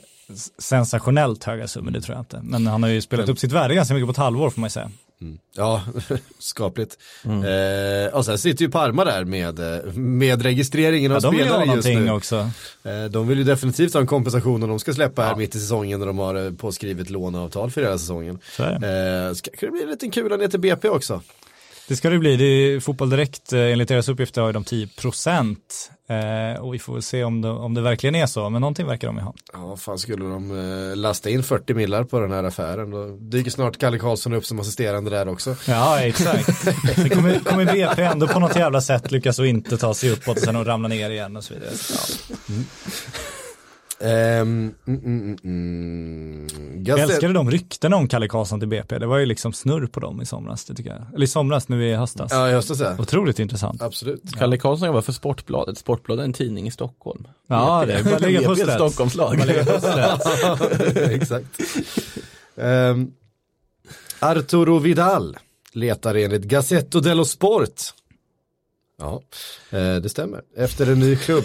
sensationellt 0.57 1.43
höga 1.43 1.67
summor, 1.67 1.91
det 1.91 2.01
tror 2.01 2.15
jag 2.15 2.21
inte. 2.21 2.39
Men 2.43 2.67
han 2.67 2.83
har 2.83 2.89
ju 2.89 3.01
spelat 3.01 3.29
upp 3.29 3.39
sitt 3.39 3.51
värde 3.51 3.75
ganska 3.75 3.93
mycket 3.93 4.07
på 4.07 4.11
ett 4.11 4.17
halvår 4.17 4.49
får 4.49 4.61
man 4.61 4.65
ju 4.65 4.71
säga. 4.71 4.91
Ja, 5.55 5.83
skapligt. 6.39 6.97
Eh, 7.23 8.13
och 8.15 8.25
sen 8.25 8.37
sitter 8.37 8.65
ju 8.65 8.71
Parma 8.71 9.05
där 9.05 9.25
med, 9.25 9.59
eh, 9.59 9.93
med 9.93 10.41
registreringen 10.41 11.11
av 11.11 11.19
Ja, 11.23 11.31
spelare 11.31 11.75
just 11.75 11.87
nu. 11.87 12.11
också. 12.11 12.49
Eh, 12.83 13.03
de 13.11 13.27
vill 13.27 13.37
ju 13.37 13.43
definitivt 13.43 13.93
ha 13.93 14.01
en 14.01 14.07
kompensation 14.07 14.63
om 14.63 14.69
de 14.69 14.79
ska 14.79 14.93
släppa 14.93 15.23
här 15.23 15.35
mitt 15.35 15.55
i 15.55 15.59
säsongen 15.59 15.99
när 15.99 16.07
de 16.07 16.17
har 16.17 16.45
eh, 16.45 16.51
påskrivet 16.51 17.09
låneavtal 17.09 17.71
för 17.71 17.81
hela 17.81 17.97
säsongen. 17.97 18.39
Så. 18.51 18.63
Eh, 18.63 19.33
ska, 19.33 19.51
kan 19.51 19.67
det 19.67 19.71
bli 19.71 19.83
en 19.83 19.89
liten 19.89 20.11
kula 20.11 20.37
ner 20.37 20.47
till 20.47 20.59
BP 20.59 20.89
också? 20.89 21.21
Det 21.87 21.95
ska 21.95 22.09
det 22.09 22.19
bli. 22.19 22.35
Det 22.37 22.45
är 22.45 22.79
Fotboll 22.79 23.09
Direkt, 23.09 23.53
eh, 23.53 23.59
enligt 23.59 23.87
deras 23.87 24.09
uppgifter 24.09 24.41
har 24.41 24.49
ju 24.49 24.53
de 24.53 24.63
10 24.63 24.87
procent. 24.87 25.91
Eh, 26.07 26.61
och 26.61 26.73
vi 26.73 26.79
får 26.79 26.93
väl 26.93 27.01
se 27.01 27.23
om 27.23 27.41
det, 27.41 27.49
om 27.49 27.73
det 27.73 27.81
verkligen 27.81 28.15
är 28.15 28.25
så, 28.25 28.49
men 28.49 28.61
någonting 28.61 28.87
verkar 28.87 29.07
de 29.07 29.17
ju 29.17 29.23
ha. 29.23 29.33
Ja, 29.53 29.77
fan 29.77 29.99
skulle 29.99 30.25
de 30.25 30.51
eh, 30.91 30.95
lasta 30.95 31.29
in 31.29 31.43
40 31.43 31.73
millar 31.73 32.03
på 32.03 32.19
den 32.19 32.31
här 32.31 32.43
affären 32.43 32.91
då 32.91 33.07
dyker 33.07 33.51
snart 33.51 33.77
Kalle 33.77 33.99
Karlsson 33.99 34.33
upp 34.33 34.45
som 34.45 34.59
assisterande 34.59 35.09
där 35.09 35.27
också. 35.27 35.55
Ja, 35.67 35.99
exakt. 35.99 36.65
Det 36.95 37.09
kommer, 37.09 37.39
kommer 37.39 37.65
BP 37.65 38.01
ändå 38.01 38.27
på 38.27 38.39
något 38.39 38.55
jävla 38.55 38.81
sätt 38.81 39.11
lyckas 39.11 39.39
och 39.39 39.47
inte 39.47 39.77
ta 39.77 39.93
sig 39.93 40.11
uppåt 40.11 40.37
och 40.37 40.43
sen 40.43 40.55
att 40.55 40.67
ramla 40.67 40.87
ner 40.87 41.09
igen 41.09 41.37
och 41.37 41.43
så 41.43 41.53
vidare. 41.53 41.71
Ja. 41.89 42.35
Mm, 42.49 42.65
mm, 44.03 44.73
mm, 44.87 45.37
mm. 45.43 46.83
Jag 46.85 46.99
älskade 46.99 47.33
de 47.33 47.51
ryktena 47.51 47.95
om 47.95 48.07
Kalle 48.07 48.27
Karlsson 48.27 48.59
till 48.59 48.69
BP. 48.69 48.99
Det 48.99 49.05
var 49.05 49.17
ju 49.17 49.25
liksom 49.25 49.53
snurr 49.53 49.87
på 49.87 49.99
dem 49.99 50.21
i 50.21 50.25
somras, 50.25 50.65
det 50.65 50.75
tycker 50.75 50.89
jag. 50.89 51.15
Eller 51.15 51.23
i 51.23 51.27
somras, 51.27 51.69
nu 51.69 51.89
i 51.89 51.93
höstas. 51.93 52.31
Ja, 52.31 52.49
just 52.49 52.67
det. 52.67 52.75
Så. 52.75 52.95
Otroligt 52.99 53.39
intressant. 53.39 53.81
Absolut. 53.81 54.21
Kalle 54.37 54.57
Karlsson 54.57 54.87
jobbar 54.87 55.01
för 55.01 55.11
Sportbladet. 55.11 55.77
Sportbladet 55.77 56.21
är 56.21 56.25
en 56.25 56.33
tidning 56.33 56.67
i 56.67 56.71
Stockholm. 56.71 57.27
Ja, 57.47 57.83
det 57.87 57.93
är 57.93 58.03
bara 58.03 58.15
att 58.15 58.21
lägga 58.21 58.41
pusslet. 58.47 58.75
Stockholmslag. 58.75 59.39
Exakt. 60.95 61.61
Um, 62.55 63.13
Arturo 64.19 64.79
Vidal 64.79 65.37
letar 65.73 66.15
enligt 66.15 66.43
Gazzetto 66.43 66.99
dello 66.99 67.25
Sport. 67.25 67.81
Ja, 68.99 69.21
eh, 69.69 69.95
det 69.95 70.09
stämmer. 70.09 70.41
Efter 70.57 70.91
en 70.91 70.99
ny 70.99 71.15
klubb. 71.15 71.43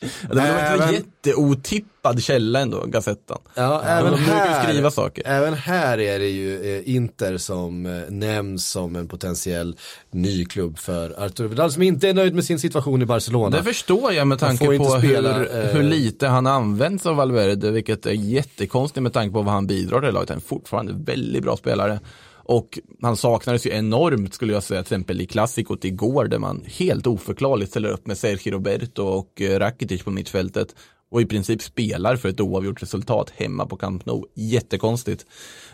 Det 0.00 0.34
var 0.34 0.42
en 0.42 0.48
Även- 0.80 0.94
jätteotippad 0.94 2.22
källa 2.22 2.60
ändå, 2.60 2.84
Gazettan. 2.86 3.38
Ja, 3.54 3.82
även 3.82 4.12
de 4.12 4.18
här, 4.18 4.64
skriva 4.64 4.90
saker. 4.90 5.22
även 5.26 5.54
här 5.54 5.98
är 5.98 6.18
det 6.18 6.28
ju 6.28 6.76
eh, 6.78 6.94
Inter 6.94 7.36
som 7.38 7.86
eh, 7.86 7.92
nämns 8.08 8.68
som 8.70 8.96
en 8.96 9.08
potentiell 9.08 9.76
ny 10.10 10.44
klubb 10.44 10.78
för 10.78 11.24
Arturo 11.24 11.48
Vidal 11.48 11.72
som 11.72 11.82
inte 11.82 12.08
är 12.08 12.14
nöjd 12.14 12.34
med 12.34 12.44
sin 12.44 12.58
situation 12.58 13.02
i 13.02 13.06
Barcelona. 13.06 13.56
Det 13.56 13.62
förstår 13.62 14.12
jag 14.12 14.26
med 14.26 14.38
tanke 14.38 14.78
på 14.78 14.84
spela, 14.98 15.32
hur, 15.38 15.56
eh, 15.56 15.64
hur 15.64 15.82
lite 15.82 16.26
han 16.26 16.46
används 16.46 17.06
av 17.06 17.16
Valverde, 17.16 17.70
vilket 17.70 18.06
är 18.06 18.12
jättekonstigt 18.12 19.02
med 19.02 19.12
tanke 19.12 19.32
på 19.32 19.42
vad 19.42 19.54
han 19.54 19.66
bidrar 19.66 20.00
till 20.00 20.14
laget. 20.14 20.28
Han 20.28 20.38
är 20.38 20.42
fortfarande 20.42 20.92
en 20.92 21.04
väldigt 21.04 21.42
bra 21.42 21.56
spelare. 21.56 22.00
Och 22.48 22.78
han 23.02 23.16
saknades 23.16 23.66
ju 23.66 23.70
enormt 23.70 24.34
skulle 24.34 24.52
jag 24.52 24.62
säga, 24.62 24.82
till 24.82 24.94
exempel 24.94 25.20
i 25.20 25.26
klassikot 25.26 25.84
igår 25.84 26.24
där 26.24 26.38
man 26.38 26.64
helt 26.66 27.06
oförklarligt 27.06 27.70
ställer 27.70 27.88
upp 27.88 28.06
med 28.06 28.18
Sergio 28.18 28.52
Roberto 28.52 29.02
och 29.02 29.40
eh, 29.40 29.58
Rakitic 29.58 30.02
på 30.02 30.10
mittfältet 30.10 30.74
och 31.10 31.22
i 31.22 31.26
princip 31.26 31.62
spelar 31.62 32.16
för 32.16 32.28
ett 32.28 32.40
oavgjort 32.40 32.82
resultat 32.82 33.32
hemma 33.36 33.66
på 33.66 33.76
Camp 33.76 34.06
Nou. 34.06 34.24
Jättekonstigt. 34.34 35.26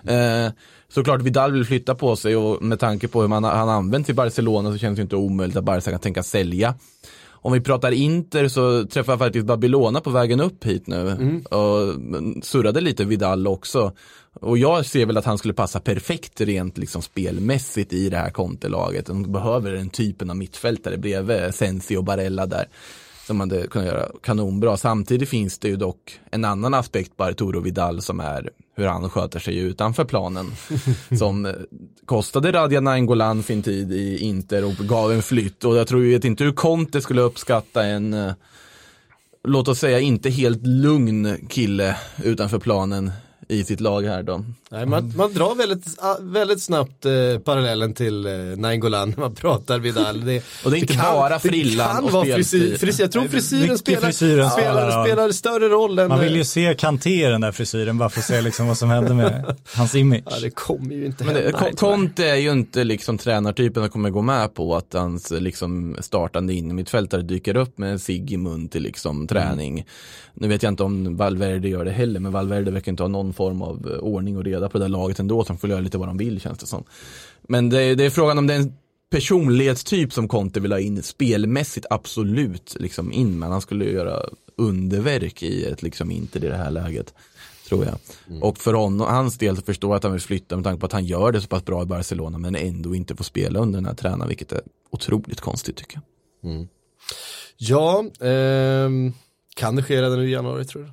Eh, 0.05 0.53
såklart 0.89 1.23
Vidal 1.23 1.53
vill 1.53 1.65
flytta 1.65 1.95
på 1.95 2.17
sig 2.17 2.37
och 2.37 2.63
med 2.63 2.81
tanke 2.81 3.09
på 3.09 3.21
hur 3.21 3.29
man, 3.29 3.45
han 3.45 3.69
används 3.69 4.11
i 4.11 4.15
Barcelona 4.15 4.73
så 4.73 4.79
känns 4.79 4.97
det 4.97 5.03
inte 5.03 5.17
omöjligt 5.17 5.57
att 5.57 5.65
Barca 5.65 5.91
kan 5.91 6.01
tänka 6.01 6.23
sälja. 6.23 6.75
Om 7.27 7.53
vi 7.53 7.61
pratar 7.61 7.93
Inter 7.93 8.49
så 8.49 8.85
träffade 8.85 9.13
jag 9.13 9.19
faktiskt 9.19 9.47
Babylona 9.47 10.01
på 10.01 10.11
vägen 10.11 10.41
upp 10.41 10.65
hit 10.65 10.87
nu 10.87 11.43
och 11.51 11.95
surrade 12.45 12.81
lite 12.81 13.05
Vidal 13.05 13.47
också. 13.47 13.93
Och 14.41 14.59
jag 14.59 14.87
ser 14.87 15.07
väl 15.07 15.17
att 15.17 15.25
han 15.25 15.39
skulle 15.39 15.55
passa 15.55 15.81
perfekt 15.81 16.41
rent 16.41 16.79
liksom 16.79 17.03
spelmässigt 17.03 17.93
i 17.93 18.09
det 18.09 18.17
här 18.17 18.31
kontelaget. 18.31 19.07
De 19.07 19.33
behöver 19.33 19.73
den 19.73 19.91
typen 19.91 20.31
av 20.31 20.37
mittfältare 20.37 20.97
bredvid 20.97 21.55
Sensi 21.55 21.97
och 21.97 22.05
Barella 22.05 22.47
där. 22.47 22.69
Som 23.27 23.37
man 23.37 23.51
hade 23.51 23.67
kunnat 23.67 23.89
göra 23.89 24.09
kanonbra. 24.23 24.77
Samtidigt 24.77 25.29
finns 25.29 25.59
det 25.59 25.69
ju 25.69 25.77
dock 25.77 26.21
en 26.31 26.45
annan 26.45 26.75
aspekt 26.75 27.17
på 27.17 27.25
Arturo 27.25 27.61
Vidal 27.61 28.03
som 28.03 28.21
är 28.21 28.51
hur 28.77 28.87
han 28.87 29.11
sköter 29.11 29.39
sig 29.39 29.59
utanför 29.59 30.05
planen. 30.05 30.47
som 31.19 31.47
eh, 31.47 31.53
kostade 32.07 32.53
Radja 32.53 32.81
Nainggolan 32.81 33.43
sin 33.43 33.63
tid 33.63 33.93
i 33.93 34.19
Inter 34.19 34.65
och 34.65 34.75
gav 34.75 35.13
en 35.13 35.23
flytt. 35.23 35.65
Och 35.65 35.77
jag 35.77 35.87
tror 35.87 36.05
ju 36.05 36.21
inte 36.25 36.45
hur 36.45 36.53
Conte 36.53 37.01
skulle 37.01 37.23
uppskatta 37.23 37.85
en 37.85 38.15
eh, 38.15 38.33
låt 39.45 39.69
oss 39.69 39.79
säga 39.79 40.01
inte 40.01 40.31
helt 40.31 40.67
lugn 40.67 41.49
kille 41.49 41.97
utanför 42.25 42.59
planen 42.59 43.13
i 43.49 43.65
sitt 43.65 43.81
lag 43.81 44.03
här 44.03 44.23
då. 44.23 44.45
Nej, 44.71 44.87
man, 44.87 45.13
man 45.17 45.33
drar 45.33 45.55
väldigt, 45.55 45.85
ah, 45.99 46.17
väldigt 46.21 46.63
snabbt 46.63 47.05
eh, 47.05 47.39
parallellen 47.45 47.95
till 47.95 48.27
eh, 48.27 48.33
Nainggolan 48.33 49.11
när 49.11 49.19
man 49.19 49.35
pratar 49.35 49.79
Vidal. 49.79 50.25
Det, 50.25 50.43
Och 50.65 50.71
det 50.71 50.79
är 50.79 50.81
inte 50.81 50.97
bara 50.97 51.39
frillan 51.39 51.89
det 51.89 51.95
kan 51.95 52.05
och 52.05 52.11
vara 52.11 52.25
frisyr, 52.25 52.77
frisyr. 52.77 53.05
Jag 53.05 53.13
tror 53.13 53.29
frisyren 53.29 53.79
spelar, 53.79 54.01
frisyren 54.01 54.51
spelar, 54.51 54.91
ja. 54.91 55.05
spelar 55.05 55.33
större 55.33 55.69
roll 55.69 55.99
än... 55.99 56.09
Man 56.09 56.21
vill 56.21 56.37
ju 56.37 56.45
se 56.45 56.75
Kanté 56.75 57.27
i 57.27 57.31
den 57.31 57.41
där 57.41 57.53
frisyren 57.53 57.99
bara 57.99 58.09
för 58.09 58.21
att 58.21 58.27
se 58.27 58.41
liksom 58.41 58.67
vad 58.67 58.79
som 58.79 58.91
hände 58.91 59.15
med 59.15 59.57
hans 59.77 59.95
image. 59.95 60.23
Ja, 60.31 60.41
det 60.41 60.51
kommer 60.51 60.95
ju 60.95 61.07
inte 61.07 61.25
Men 61.25 61.35
det, 61.35 61.43
hända. 61.43 61.59
Con- 61.59 61.77
Conte 61.77 62.27
är 62.29 62.37
ju 62.37 62.53
inte 62.53 62.85
liksom 62.85 63.19
tränartypen 63.19 63.83
som 63.83 63.91
kommer 63.91 64.11
gå 64.11 64.23
med 64.23 64.55
på 64.55 64.77
att 64.77 64.93
hans 64.93 65.31
liksom 65.31 65.97
startande 66.01 66.55
innermittfältare 66.55 67.23
dyker 67.23 67.57
upp 67.57 67.79
med 67.79 67.93
en 67.93 67.99
cigg 67.99 68.33
i 68.33 68.37
mun 68.37 68.69
till 68.69 68.83
liksom 68.83 69.27
träning. 69.27 69.87
Nu 70.35 70.49
vet 70.49 70.63
jag 70.63 70.73
inte 70.73 70.83
om 70.83 71.17
Valverde 71.17 71.69
gör 71.69 71.85
det 71.85 71.91
heller, 71.91 72.21
men 72.21 72.33
Valverde 72.33 72.71
verkar 72.71 72.93
inte 72.93 73.03
ha 73.03 73.09
någon 73.09 73.33
form 73.35 73.63
av 73.63 73.91
eh, 73.93 73.99
ordning 73.99 74.37
och 74.37 74.45
reda 74.45 74.69
på 74.69 74.79
det 74.79 74.85
där 74.85 74.89
laget 74.89 75.19
ändå, 75.19 75.45
som 75.45 75.59
får 75.59 75.71
göra 75.71 75.81
lite 75.81 75.99
vad 75.99 76.09
de 76.09 76.17
vill 76.17 76.41
känns 76.41 76.59
det 76.59 76.67
som. 76.67 76.85
Men 77.43 77.69
det, 77.69 77.95
det 77.95 78.05
är 78.05 78.11
frågan 78.11 78.39
om 78.39 78.47
det 78.47 78.55
är 78.55 78.59
en 78.59 78.77
personlighetstyp 79.11 80.13
som 80.13 80.29
Conte 80.29 80.61
vill 80.61 80.73
ha 80.73 80.81
in, 80.81 81.03
spelmässigt 81.03 81.87
absolut 81.91 82.77
liksom 82.81 83.13
in, 83.13 83.39
men 83.39 83.53
han 83.53 83.61
skulle 83.61 83.85
göra 83.85 84.23
underverk 84.57 85.43
i 85.43 85.65
ett 85.65 85.83
liksom 85.83 86.11
Inter 86.11 86.45
i 86.45 86.49
det 86.49 86.57
här 86.57 86.71
läget. 86.71 87.15
Tror 87.69 87.85
jag. 87.85 87.95
Och 88.43 88.59
för 88.59 88.75
honom, 88.75 89.07
hans 89.07 89.39
del 89.39 89.57
så 89.57 89.63
förstår 89.63 89.91
jag 89.91 89.97
att 89.97 90.03
han 90.03 90.13
vill 90.13 90.21
flytta 90.21 90.57
med 90.57 90.65
tanke 90.65 90.81
på 90.81 90.87
att 90.87 90.93
han 90.93 91.05
gör 91.05 91.33
det 91.33 91.41
så 91.41 91.49
pass 91.49 91.65
bra 91.65 91.83
i 91.83 91.87
Barcelona 91.87 92.39
men 92.39 92.57
ändå 92.57 92.95
inte 92.95 93.17
får 93.17 93.25
spela 93.25 93.59
under 93.59 93.77
den 93.77 93.87
här 93.87 93.95
tränaren 93.95 94.29
vilket 94.29 94.53
är 94.53 94.61
otroligt 94.91 95.41
konstigt 95.41 95.77
tycker 95.77 95.95
jag. 95.95 96.03
Ja, 97.57 98.05
ehm, 98.21 99.13
kan 99.57 99.77
det 99.77 99.83
ske 99.83 100.03
redan 100.03 100.19
nu 100.19 100.29
i 100.29 100.33
januari 100.33 100.65
tror 100.65 100.83
du? 100.83 100.91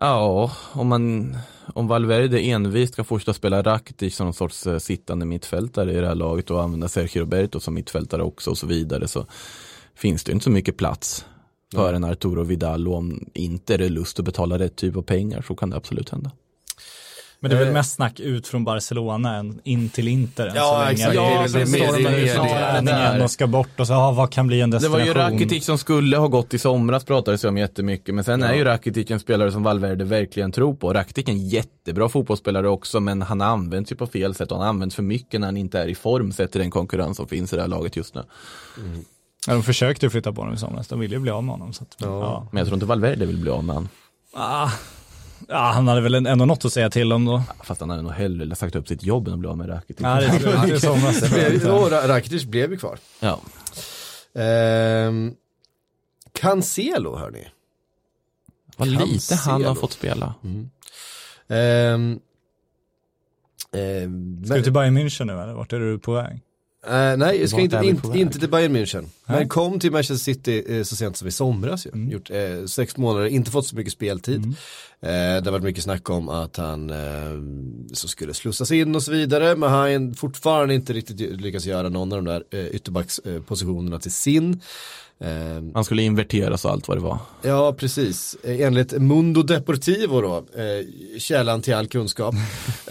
Ja, 0.00 0.52
om 0.72 0.88
man 0.88 1.36
om 1.74 1.86
Valverde 1.88 2.40
envist 2.40 2.92
ska 2.92 3.04
fortsätta 3.04 3.32
spela 3.32 3.62
Rakitic 3.62 4.16
som 4.16 4.26
någon 4.26 4.34
sorts 4.34 4.66
eh, 4.66 4.78
sittande 4.78 5.26
mittfältare 5.26 5.92
i 5.92 6.00
det 6.00 6.06
här 6.06 6.14
laget 6.14 6.50
och 6.50 6.62
använda 6.62 6.88
Sergio 6.88 7.20
Roberto 7.20 7.60
som 7.60 7.74
mittfältare 7.74 8.22
också 8.22 8.50
och 8.50 8.58
så 8.58 8.66
vidare 8.66 9.08
så 9.08 9.26
finns 9.94 10.24
det 10.24 10.32
inte 10.32 10.44
så 10.44 10.50
mycket 10.50 10.76
plats 10.76 11.26
för 11.74 11.94
en 11.94 12.04
Arturo 12.04 12.42
Vidal 12.42 12.88
och 12.88 12.94
om 12.94 13.26
inte 13.34 13.74
är 13.74 13.78
det 13.78 13.88
lust 13.88 14.18
att 14.18 14.24
betala 14.24 14.58
rätt 14.58 14.76
typ 14.76 14.96
av 14.96 15.02
pengar 15.02 15.42
så 15.42 15.54
kan 15.54 15.70
det 15.70 15.76
absolut 15.76 16.10
hända. 16.10 16.30
Men 17.40 17.50
det 17.50 17.56
är 17.56 17.64
väl 17.64 17.72
mest 17.72 17.94
snack 17.94 18.20
ut 18.20 18.46
från 18.46 18.64
Barcelona 18.64 19.36
än 19.36 19.60
in 19.64 19.88
till 19.88 20.08
Inter 20.08 20.46
än 20.46 20.54
Ja, 20.54 20.62
så 20.72 20.78
länge. 20.78 20.90
exakt. 20.92 21.12
Det 21.14 21.18
är 21.20 21.30
Ja, 21.34 21.40
väl 21.40 21.52
det 21.52 21.58
det 21.58 22.28
är 22.28 22.34
träningen 22.74 22.84
där. 23.18 23.24
och 23.24 23.30
ska 23.30 23.46
bort 23.46 23.80
och 23.80 23.86
så, 23.86 23.92
ja, 23.92 24.12
vad 24.12 24.30
kan 24.32 24.46
bli 24.46 24.60
en 24.60 24.70
Det 24.70 24.76
var 24.88 24.98
destination? 24.98 25.06
ju 25.32 25.36
Rakitic 25.38 25.64
som 25.64 25.78
skulle 25.78 26.16
ha 26.16 26.28
gått 26.28 26.54
i 26.54 26.58
somras 26.58 27.04
pratades 27.04 27.40
det 27.42 27.48
om 27.48 27.56
jättemycket. 27.58 28.14
Men 28.14 28.24
sen 28.24 28.42
är 28.42 28.54
ju 28.54 28.64
Rakitic 28.64 29.10
en 29.10 29.20
spelare 29.20 29.52
som 29.52 29.62
Valverde 29.62 30.04
verkligen 30.04 30.52
tror 30.52 30.74
på. 30.74 30.92
Rakitic 30.92 31.28
är 31.28 31.32
en 31.32 31.48
jättebra 31.48 32.08
fotbollsspelare 32.08 32.68
också 32.68 33.00
men 33.00 33.22
han 33.22 33.40
används 33.40 33.92
ju 33.92 33.96
på 33.96 34.06
fel 34.06 34.34
sätt 34.34 34.52
och 34.52 34.58
han 34.58 34.68
används 34.68 34.94
för 34.96 35.02
mycket 35.02 35.40
när 35.40 35.48
han 35.48 35.56
inte 35.56 35.78
är 35.80 35.86
i 35.88 35.94
form 35.94 36.32
sett 36.32 36.52
till 36.52 36.60
den 36.60 36.70
konkurrens 36.70 37.16
som 37.16 37.28
finns 37.28 37.52
i 37.52 37.56
det 37.56 37.62
här 37.62 37.68
laget 37.68 37.96
just 37.96 38.14
nu. 38.14 38.22
Ja, 39.46 39.52
de 39.54 39.62
försökte 39.62 40.06
ju 40.06 40.10
flytta 40.10 40.32
på 40.32 40.40
honom 40.40 40.54
i 40.54 40.58
somras, 40.58 40.88
de 40.88 41.00
ville 41.00 41.14
ju 41.14 41.20
bli 41.20 41.30
av 41.30 41.44
med 41.44 41.52
honom. 41.52 41.72
Så 41.72 41.82
att, 41.82 41.96
ja. 41.98 42.48
Men 42.52 42.58
jag 42.58 42.66
tror 42.66 42.74
inte 42.74 42.86
Valverde 42.86 43.26
vill 43.26 43.36
bli 43.38 43.50
av 43.50 43.64
med 43.64 43.74
han. 43.76 43.88
Ah, 44.34 44.70
Ja, 45.48 45.70
han 45.74 45.88
hade 45.88 46.00
väl 46.00 46.14
ändå 46.26 46.44
något 46.44 46.64
att 46.64 46.72
säga 46.72 46.90
till 46.90 47.12
om 47.12 47.24
då. 47.24 47.42
Fast 47.64 47.80
han 47.80 47.90
hade 47.90 48.02
nog 48.02 48.12
hellre 48.12 48.56
sagt 48.56 48.76
upp 48.76 48.88
sitt 48.88 49.02
jobb 49.02 49.28
än 49.28 49.34
att 49.34 49.40
bli 49.40 49.48
av 49.48 49.56
med 49.56 49.68
Rakitic. 49.68 50.00
Ja, 50.00 50.20
det 50.20 50.38
tror 50.38 50.54
jag. 50.54 50.80
Somras. 50.80 51.22
Rakitic 52.08 52.44
blev 52.44 52.70
ju 52.70 52.76
kvar. 52.76 52.98
Ja. 53.20 53.40
Ehm, 54.34 55.34
Cancelo 56.32 57.16
hörni. 57.16 57.48
Vad 58.76 58.88
lite 58.88 59.34
han 59.34 59.64
har 59.64 59.74
fått 59.74 59.92
spela. 59.92 60.34
Ehm, 61.48 62.20
ehm, 63.72 64.44
Ska 64.44 64.54
du 64.54 64.62
till 64.62 64.72
Bayern 64.72 64.98
München 64.98 65.24
nu 65.24 65.42
eller 65.42 65.52
vart 65.52 65.72
är 65.72 65.80
du 65.80 65.98
på 65.98 66.12
väg? 66.12 66.40
Eh, 66.88 67.16
nej, 67.16 67.40
jag 67.40 67.48
ska 67.50 67.60
inte, 67.60 67.80
inte, 67.84 68.18
inte 68.18 68.38
till 68.38 68.48
Bayern 68.50 68.76
München. 68.76 69.06
Men 69.26 69.36
Nej. 69.36 69.48
kom 69.48 69.80
till 69.80 69.92
Manchester 69.92 70.14
City 70.24 70.64
eh, 70.68 70.82
så 70.82 70.96
sent 70.96 71.16
som 71.16 71.28
i 71.28 71.30
somras 71.30 71.86
ju. 71.86 71.90
Mm. 71.90 72.10
Gjort 72.10 72.30
eh, 72.30 72.64
sex 72.66 72.96
månader, 72.96 73.26
inte 73.26 73.50
fått 73.50 73.66
så 73.66 73.76
mycket 73.76 73.92
speltid. 73.92 74.44
Eh, 74.44 74.52
det 75.10 75.42
har 75.44 75.50
varit 75.50 75.64
mycket 75.64 75.84
snack 75.84 76.10
om 76.10 76.28
att 76.28 76.56
han 76.56 76.90
eh, 76.90 77.94
så 77.94 78.08
skulle 78.08 78.34
slussas 78.34 78.70
in 78.70 78.94
och 78.94 79.02
så 79.02 79.12
vidare. 79.12 79.56
Men 79.56 79.70
han 79.70 79.78
har 79.80 80.14
fortfarande 80.14 80.74
inte 80.74 80.92
riktigt 80.92 81.40
lyckats 81.40 81.64
göra 81.64 81.88
någon 81.88 82.12
av 82.12 82.24
de 82.24 82.24
där 82.24 82.44
eh, 82.50 82.66
ytterbackspositionerna 82.66 83.98
till 83.98 84.12
sin. 84.12 84.60
Eh, 85.20 85.28
Han 85.74 85.84
skulle 85.84 86.02
inverteras 86.02 86.64
och 86.64 86.70
allt 86.70 86.88
vad 86.88 86.96
det 86.96 87.02
var. 87.02 87.18
Ja, 87.42 87.72
precis. 87.72 88.36
Enligt 88.44 88.92
Mundo 88.92 89.42
Deportivo 89.42 90.20
då, 90.20 90.44
källan 91.18 91.62
till 91.62 91.74
all 91.74 91.86
kunskap, 91.86 92.34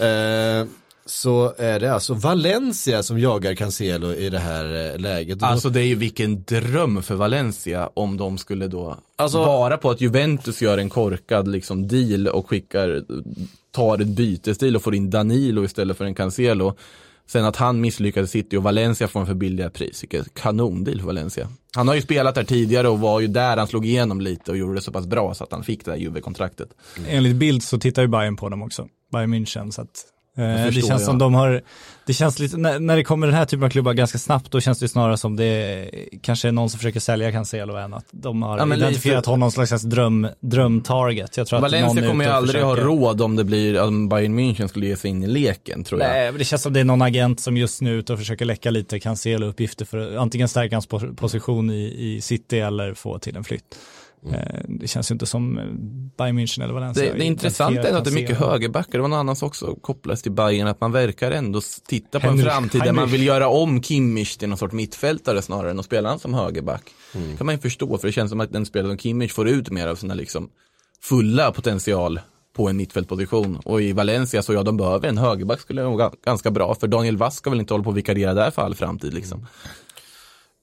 så 1.06 1.54
är 1.58 1.80
det 1.80 1.92
alltså 1.94 2.14
Valencia 2.14 3.02
som 3.02 3.18
jagar 3.18 3.54
Cancelo 3.54 4.12
i 4.12 4.30
det 4.30 4.38
här 4.38 4.92
eh, 4.94 4.98
läget. 4.98 5.42
Alltså 5.42 5.70
det 5.70 5.80
är 5.80 5.86
ju 5.86 5.94
vilken 5.94 6.42
dröm 6.42 7.02
för 7.02 7.14
Valencia 7.14 7.90
om 7.94 8.16
de 8.16 8.38
skulle 8.38 8.68
då 8.68 8.96
Alltså- 9.16 9.38
vara 9.38 9.76
på 9.76 9.90
att 9.90 10.00
Juventus 10.00 10.62
gör 10.62 10.78
en 10.78 10.88
korkad 10.90 11.48
liksom 11.48 11.88
deal 11.88 12.28
och 12.28 12.48
skickar, 12.50 13.04
tar 13.70 13.98
ett 14.00 14.06
bytesdeal 14.08 14.76
och 14.76 14.82
får 14.82 14.94
in 14.94 15.10
Danilo 15.10 15.64
istället 15.64 15.96
för 15.96 16.04
en 16.04 16.14
Cancelo. 16.14 16.76
Sen 17.28 17.44
att 17.44 17.56
han 17.56 17.80
misslyckades 17.80 18.30
City 18.30 18.56
och 18.56 18.62
Valencia 18.62 19.08
får 19.08 19.20
en 19.20 19.26
för 19.26 19.34
billiga 19.34 19.70
pris. 19.70 20.02
Vilket 20.02 20.34
kanondeal 20.34 20.98
för 20.98 21.06
Valencia. 21.06 21.48
Han 21.74 21.88
har 21.88 21.94
ju 21.94 22.02
spelat 22.02 22.34
där 22.34 22.44
tidigare 22.44 22.88
och 22.88 23.00
var 23.00 23.20
ju 23.20 23.26
där 23.26 23.56
han 23.56 23.66
slog 23.66 23.86
igenom 23.86 24.20
lite 24.20 24.50
och 24.50 24.56
gjorde 24.56 24.74
det 24.74 24.80
så 24.80 24.92
pass 24.92 25.06
bra 25.06 25.34
så 25.34 25.44
att 25.44 25.52
han 25.52 25.64
fick 25.64 25.84
det 25.84 25.90
där 25.90 25.98
Juve-kontraktet. 25.98 26.68
Enligt 27.08 27.36
bild 27.36 27.62
så 27.62 27.78
tittar 27.78 28.02
ju 28.02 28.08
Bayern 28.08 28.36
på 28.36 28.48
dem 28.48 28.62
också. 28.62 28.88
Bayern 29.12 29.34
München. 29.34 29.70
Så 29.70 29.82
att, 29.82 30.04
det 30.42 30.64
förstår 30.72 30.88
känns 30.88 31.00
jag. 31.00 31.06
som 31.06 31.18
de 31.18 31.34
har, 31.34 31.62
det 32.06 32.12
känns 32.12 32.38
lite, 32.38 32.56
när, 32.56 32.78
när 32.80 32.96
det 32.96 33.04
kommer 33.04 33.26
den 33.26 33.36
här 33.36 33.44
typen 33.44 33.64
av 33.64 33.70
klubbar 33.70 33.92
ganska 33.92 34.18
snabbt 34.18 34.50
då 34.50 34.60
känns 34.60 34.78
det 34.78 34.88
snarare 34.88 35.16
som 35.16 35.36
det 35.36 35.90
kanske 36.22 36.48
är 36.48 36.52
någon 36.52 36.70
som 36.70 36.78
försöker 36.78 37.00
sälja 37.00 37.32
Cancelo 37.32 37.76
än 37.76 37.94
att 37.94 38.04
de 38.10 38.42
har 38.42 38.58
Ja, 38.58 38.74
identifierat 38.76 39.18
lite- 39.18 39.30
honom 39.30 39.50
som 39.50 39.66
slags 39.66 39.82
dröm, 39.82 40.28
drömtarget. 40.40 41.36
Jag 41.36 41.46
tror 41.46 41.56
att 41.56 41.62
någon 41.62 41.70
Valencia 41.80 42.04
är 42.04 42.08
kommer 42.08 42.24
ju 42.24 42.30
aldrig 42.30 42.62
försöker. 42.62 42.82
ha 42.82 42.88
råd 42.88 43.20
om 43.20 43.36
det 43.36 43.44
blir, 43.44 43.82
om 43.82 44.08
Bayern 44.08 44.38
München 44.38 44.66
skulle 44.66 44.86
ge 44.86 44.96
sig 44.96 45.10
in 45.10 45.22
i 45.22 45.26
leken 45.26 45.84
tror 45.84 46.00
jag. 46.00 46.08
Nej, 46.08 46.30
men 46.32 46.38
det 46.38 46.44
känns 46.44 46.62
som 46.62 46.72
det 46.72 46.80
är 46.80 46.84
någon 46.84 47.02
agent 47.02 47.40
som 47.40 47.56
just 47.56 47.80
nu 47.82 47.94
är 47.94 47.98
ute 47.98 48.12
och 48.12 48.18
försöker 48.18 48.44
läcka 48.44 48.70
lite 48.70 48.98
Cancelo-uppgifter 48.98 49.84
för 49.84 49.98
att 50.12 50.18
antingen 50.18 50.48
stärka 50.48 50.74
hans 50.76 50.88
po- 50.88 51.16
position 51.16 51.70
i, 51.70 51.94
i 51.98 52.20
City 52.20 52.58
eller 52.58 52.94
få 52.94 53.18
till 53.18 53.36
en 53.36 53.44
flytt. 53.44 53.78
Eh, 54.32 54.60
Det 54.68 54.86
känns 54.88 55.10
ju 55.10 55.12
inte 55.12 55.26
som 55.26 55.58
eh, 55.58 55.64
Bayern 56.18 56.38
München 56.38 56.64
eller 56.64 56.74
Valencia. 56.74 57.12
Det, 57.12 57.18
det 57.18 57.24
intressanta 57.24 57.88
är 57.88 57.94
att 57.96 58.04
det 58.04 58.10
är 58.10 58.14
mycket 58.14 58.38
högerbackar. 58.38 58.92
Det 58.92 59.02
var 59.02 59.08
någon 59.08 59.18
annan 59.18 59.36
som 59.36 59.46
också 59.46 59.74
kopplades 59.74 60.22
till 60.22 60.32
Bayern 60.32 60.66
att 60.68 60.80
man 60.80 60.92
verkar 60.92 61.30
ändå 61.30 61.60
titta 61.86 62.20
på 62.20 62.26
Henrik- 62.26 62.44
en 62.46 62.50
framtid 62.50 62.82
där 62.82 62.92
man 62.92 63.08
vill 63.08 63.26
göra 63.26 63.48
om 63.48 63.82
Kimmich 63.82 64.36
till 64.36 64.48
någon 64.48 64.58
sorts 64.58 64.74
mittfältare 64.74 65.42
snarare 65.42 65.70
än 65.70 65.78
att 65.78 65.84
spela 65.84 66.08
han 66.08 66.18
som 66.18 66.34
högerback. 66.34 66.82
Mm. 67.14 67.36
kan 67.36 67.46
man 67.46 67.54
ju 67.54 67.60
förstå 67.60 67.98
för 67.98 68.08
det 68.08 68.12
känns 68.12 68.30
som 68.30 68.40
att 68.40 68.52
den 68.52 68.66
spelare 68.66 68.90
som 68.90 68.98
Kimmich 68.98 69.32
får 69.32 69.48
ut 69.48 69.70
mer 69.70 69.86
av 69.88 69.94
sina 69.96 70.14
liksom 70.14 70.48
fulla 71.02 71.52
potential 71.52 72.20
på 72.56 72.68
en 72.68 72.76
mittfältposition. 72.76 73.56
Och 73.64 73.82
i 73.82 73.92
Valencia 73.92 74.42
så 74.42 74.52
ja, 74.52 74.62
de 74.62 74.76
behöver 74.76 75.08
en 75.08 75.18
högerback 75.18 75.60
skulle 75.60 75.82
vara 75.82 76.10
ganska 76.24 76.50
bra 76.50 76.74
för 76.74 76.86
Daniel 76.86 77.16
Vass 77.16 77.36
ska 77.36 77.50
väl 77.50 77.60
inte 77.60 77.74
hålla 77.74 77.84
på 77.84 77.90
att 77.90 77.96
vikariera 77.96 78.34
där 78.34 78.50
för 78.50 78.62
all 78.62 78.74
framtid 78.74 79.14
liksom. 79.14 79.46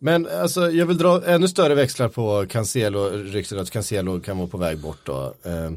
Men 0.04 0.28
alltså, 0.42 0.72
jag 0.72 0.86
vill 0.86 0.98
dra 0.98 1.26
ännu 1.26 1.48
större 1.48 1.76
växlar 1.76 2.08
på 2.10 2.46
Cancelo, 2.50 3.10
ryktet 3.10 3.58
att 3.58 3.72
Cancelo 3.72 4.20
kan 4.20 4.38
vara 4.38 4.48
på 4.48 4.58
väg 4.58 4.78
bort 4.78 5.00
då. 5.04 5.34
Eh, 5.44 5.66
eh, 5.66 5.72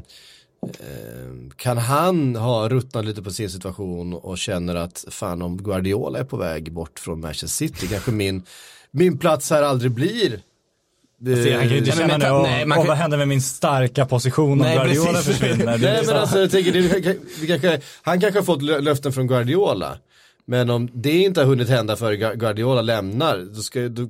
kan 1.55 1.77
han 1.77 2.35
ha 2.35 2.69
ruttnat 2.69 3.05
lite 3.05 3.21
på 3.21 3.29
sin 3.31 3.49
situation 3.49 4.13
och 4.13 4.37
känner 4.37 4.75
att 4.75 5.05
fan 5.09 5.41
om 5.41 5.57
Guardiola 5.63 6.19
är 6.19 6.23
på 6.23 6.37
väg 6.37 6.71
bort 6.71 6.99
från 6.99 7.19
Manchester 7.21 7.47
City, 7.47 7.87
kanske 7.87 8.11
min, 8.11 8.43
min 8.91 9.17
plats 9.17 9.49
här 9.49 9.63
aldrig 9.63 9.91
blir 9.91 10.39
Se, 11.25 11.53
han 11.53 11.61
kan 11.61 11.69
ju 11.71 11.77
inte 11.77 11.89
Nej, 11.89 11.97
men 11.99 12.09
känna 12.09 12.17
nu, 12.17 12.23
vänta, 12.23 12.33
och, 12.37 12.43
nej, 12.43 12.65
man 12.65 12.77
och 12.77 12.83
kan- 12.83 12.87
vad 12.87 12.97
händer 12.97 13.17
med 13.17 13.27
min 13.27 13.41
starka 13.41 14.05
position 14.05 14.51
om 14.51 14.57
Nej, 14.57 14.75
Guardiola 14.77 15.13
precis. 15.13 15.37
försvinner? 15.37 15.77
Det 15.77 15.91
Nej 15.91 16.03
men 16.05 16.15
alltså 16.15 16.39
jag 16.39 16.51
tänker, 16.51 16.71
det, 16.73 17.17
vi 17.41 17.47
kanske, 17.47 17.81
han 18.01 18.21
kanske 18.21 18.39
har 18.39 18.45
fått 18.45 18.61
lö- 18.61 18.81
löften 18.81 19.13
från 19.13 19.27
Guardiola. 19.27 19.97
Men 20.47 20.69
om 20.69 20.89
det 20.93 21.23
inte 21.23 21.39
har 21.39 21.47
hunnit 21.47 21.69
hända 21.69 21.95
för 21.95 22.13
Guardiola 22.13 22.81
lämnar, 22.81 23.37
då 23.55 23.61
ska, 23.61 23.89
då, 23.89 24.07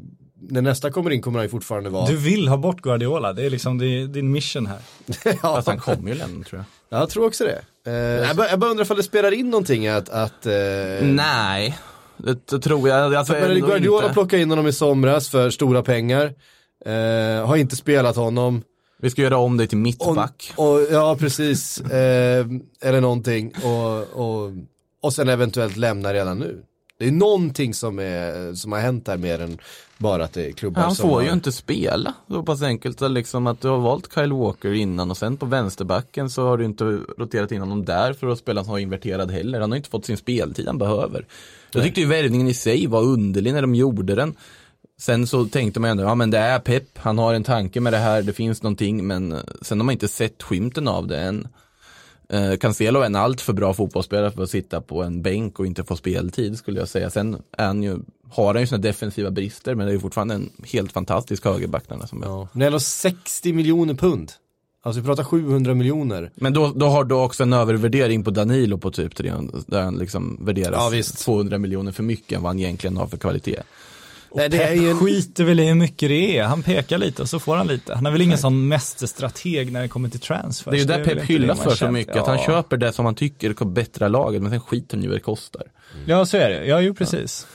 när 0.50 0.62
nästa 0.62 0.92
kommer 0.92 1.12
in 1.12 1.22
kommer 1.22 1.40
han 1.40 1.46
ju 1.46 1.50
fortfarande 1.50 1.90
vara... 1.90 2.08
Du 2.08 2.18
vill 2.18 2.48
ha 2.48 2.58
bort 2.58 2.82
Guardiola, 2.82 3.34
det 3.34 3.46
är 3.46 3.50
liksom 3.50 3.82
är 3.82 4.08
din 4.08 4.32
mission 4.32 4.66
här. 4.66 4.80
ja, 5.24 5.34
Fast 5.42 5.68
han 5.68 5.80
kommer 5.80 6.10
ju 6.10 6.18
lämna 6.18 6.44
tror 6.44 6.64
jag. 6.90 7.00
jag 7.00 7.10
tror 7.10 7.26
också 7.28 7.46
det. 7.46 7.62
Eh, 7.92 7.94
jag, 8.28 8.36
bara, 8.36 8.50
jag 8.50 8.60
bara 8.60 8.72
undrar 8.72 8.86
ifall 8.86 8.98
det 8.98 9.04
spelar 9.04 9.32
in 9.32 9.50
någonting 9.50 9.88
att... 9.88 10.10
att 10.10 10.46
eh, 10.46 10.54
Nej, 11.02 11.78
det, 12.18 12.48
det 12.48 12.60
tror 12.60 12.90
jag. 12.90 13.16
Alltså, 13.16 13.34
men 13.34 13.52
ändå 13.52 13.68
Guardiola 13.68 14.04
inte. 14.04 14.14
plockade 14.14 14.42
in 14.42 14.50
honom 14.50 14.68
i 14.68 14.74
somras 14.74 15.30
för 15.30 15.50
stora 15.50 15.84
pengar. 15.84 16.34
Eh, 16.86 17.46
har 17.48 17.58
inte 17.58 17.76
spelat 17.76 18.16
honom. 18.16 18.64
Vi 19.02 19.10
ska 19.10 19.22
göra 19.22 19.38
om 19.38 19.58
dig 19.58 19.68
till 19.68 19.78
Och, 19.78 19.82
mittback. 19.82 20.54
och, 20.56 20.80
ja, 20.92 21.16
precis. 21.20 21.82
Eh, 21.82 22.46
eller 22.82 23.02
någonting. 23.02 23.54
Och, 23.64 23.98
och, 24.14 24.52
och 25.08 25.14
sen 25.14 25.30
eventuellt 25.30 25.78
lämna 25.78 26.14
redan 26.14 26.40
nu. 26.40 26.64
Det 27.00 27.08
är 27.08 27.12
någonting 27.12 27.74
som, 27.74 28.00
är, 28.00 28.54
som 28.54 28.72
har 28.72 28.80
hänt 28.80 29.08
här 29.08 29.18
mer 29.18 29.42
än 29.42 29.58
bara 29.98 30.24
att 30.24 30.34
det 30.34 30.46
är 30.46 30.52
klubbar 30.52 30.82
Han 30.82 30.96
som 30.96 31.10
får 31.10 31.22
ju 31.22 31.28
har... 31.28 31.36
inte 31.36 31.52
spela. 31.52 32.14
Så 32.28 32.44
pass 32.44 32.62
enkelt 32.62 33.02
att 33.02 33.12
liksom 33.12 33.48
att 33.48 33.62
du 33.62 33.68
har 33.68 33.78
valt 33.78 34.14
Kyle 34.14 34.34
Walker 34.34 34.74
innan 34.74 35.12
och 35.12 35.18
sen 35.18 35.38
på 35.38 35.46
vänsterbacken 35.46 36.30
så 36.30 36.48
har 36.48 36.58
du 36.58 36.66
inte 36.66 36.84
roterat 37.18 37.52
in 37.52 37.60
honom 37.60 37.86
där 37.86 38.14
för 38.14 38.28
att 38.28 38.40
spela 38.40 38.64
som 38.64 38.72
har 38.72 38.80
inverterad 38.80 39.32
heller. 39.32 39.62
Han 39.62 39.72
har 39.72 39.78
inte 39.78 39.90
fått 39.90 40.06
sin 40.06 40.18
speltid 40.18 40.68
han 40.68 40.78
behöver. 40.78 41.26
Jag 41.72 41.84
tyckte 41.84 42.02
ju 42.02 42.08
värvningen 42.08 42.48
i 42.48 42.54
sig 42.54 42.88
var 42.88 43.02
underlig 43.02 43.54
när 43.54 43.62
de 43.62 43.76
gjorde 43.76 44.16
den. 44.16 44.36
Sen 45.00 45.28
så 45.28 45.46
tänkte 45.46 45.80
man 45.80 45.90
ändå, 45.90 46.04
ja 46.04 46.16
men 46.16 46.32
det 46.32 46.38
är 46.38 46.60
pepp, 46.60 46.98
han 46.98 47.18
har 47.18 47.34
en 47.34 47.44
tanke 47.44 47.80
med 47.80 47.94
det 47.94 47.98
här, 47.98 48.22
det 48.22 48.34
finns 48.34 48.64
någonting, 48.64 49.08
men 49.08 49.40
sen 49.62 49.80
har 49.80 49.86
man 49.86 49.94
inte 49.94 50.08
sett 50.08 50.44
skymten 50.44 50.88
av 50.88 51.08
det 51.08 51.20
än. 51.20 51.48
Eh, 52.30 52.58
Cancelo 52.58 53.00
är 53.00 53.06
en 53.06 53.16
allt 53.16 53.42
för 53.42 53.54
bra 53.54 53.74
fotbollsspelare 53.74 54.32
för 54.32 54.44
att 54.44 54.50
sitta 54.50 54.82
på 54.82 55.04
en 55.04 55.22
bänk 55.22 55.60
och 55.60 55.66
inte 55.66 55.84
få 55.84 55.96
speltid 55.96 56.58
skulle 56.58 56.80
jag 56.80 56.88
säga. 56.88 57.10
Sen 57.10 57.38
är 57.58 57.66
han 57.66 57.84
ju, 57.84 57.98
har 58.30 58.54
han 58.54 58.62
ju 58.62 58.68
sina 58.68 58.78
defensiva 58.78 59.32
brister, 59.32 59.76
men 59.76 59.86
det 59.86 59.92
är 59.92 59.94
ju 59.94 60.00
fortfarande 60.00 60.36
en 60.36 60.50
helt 60.64 60.92
fantastisk 60.92 61.46
högerback. 61.46 61.84
Som. 62.10 62.22
Ja. 62.24 62.48
Det 62.54 62.64
är 62.64 62.68
ändå 62.68 62.80
60 62.80 63.54
miljoner 63.54 63.94
pund. 63.94 64.32
Alltså 64.82 65.02
vi 65.02 65.06
pratar 65.06 65.24
700 65.24 65.74
miljoner. 65.74 66.32
Men 66.36 66.54
då, 66.54 66.72
då 66.76 66.86
har 66.88 67.04
du 67.04 67.16
också 67.16 67.44
en 67.44 67.54
övervärdering 67.54 68.24
på 68.24 68.32
Danilo 68.32 68.78
på 68.78 68.92
typ 68.92 69.16
300, 69.16 69.58
där 69.68 69.82
han 69.82 69.96
liksom 69.98 70.38
värderas 70.42 70.76
Ja, 70.78 70.90
visst. 70.90 71.20
200 71.20 71.58
miljoner 71.58 71.92
för 71.92 72.04
mycket 72.04 72.38
än 72.38 72.44
vad 72.44 72.50
han 72.50 72.60
egentligen 72.60 72.98
har 72.98 73.08
för 73.08 73.18
kvalitet. 73.18 73.62
Nej, 74.36 74.50
det 74.50 74.64
är 74.64 74.74
ju. 74.74 74.96
Skiter 74.96 75.44
väl 75.44 75.60
i 75.60 75.66
hur 75.66 75.76
mycket 75.76 76.10
det 76.10 76.38
är, 76.38 76.44
han 76.44 76.64
pekar 76.64 76.98
lite 76.98 77.22
och 77.22 77.30
så 77.30 77.40
får 77.40 77.56
han 77.56 77.68
lite. 77.68 77.96
Han 77.96 78.06
är 78.06 78.12
väl 78.12 78.22
ingen 78.22 78.38
sån 78.38 78.68
mästerstrateg 78.68 79.72
när 79.72 79.82
det 79.82 79.88
kommer 79.88 80.10
till 80.10 80.20
transfers. 80.20 80.72
Det 80.72 80.78
är 80.78 80.80
ju 80.80 80.86
där 80.86 81.04
Pep 81.04 81.48
man 81.48 81.58
för 81.58 81.76
så 81.76 81.92
mycket, 81.92 82.16
att 82.16 82.28
han 82.28 82.38
Ja. 82.38 82.46
köper 82.46 82.78
det 82.78 82.92
som 82.94 83.06
han 83.06 83.16
tycker 83.16 83.54
kommer 83.54 83.72
bättra 83.72 84.08
laget, 84.08 84.42
men 84.42 84.52
sen 84.52 84.62
skiter 84.62 84.98
han 84.98 85.04
ju 85.04 85.10
vad 85.10 85.18
det 85.18 85.22
kostar. 85.22 85.64
Ja, 86.06 86.26
så 86.26 86.38
är 86.38 86.50
det. 86.50 86.66
Ja, 86.66 86.82
jo 86.82 86.94
precis. 86.94 87.48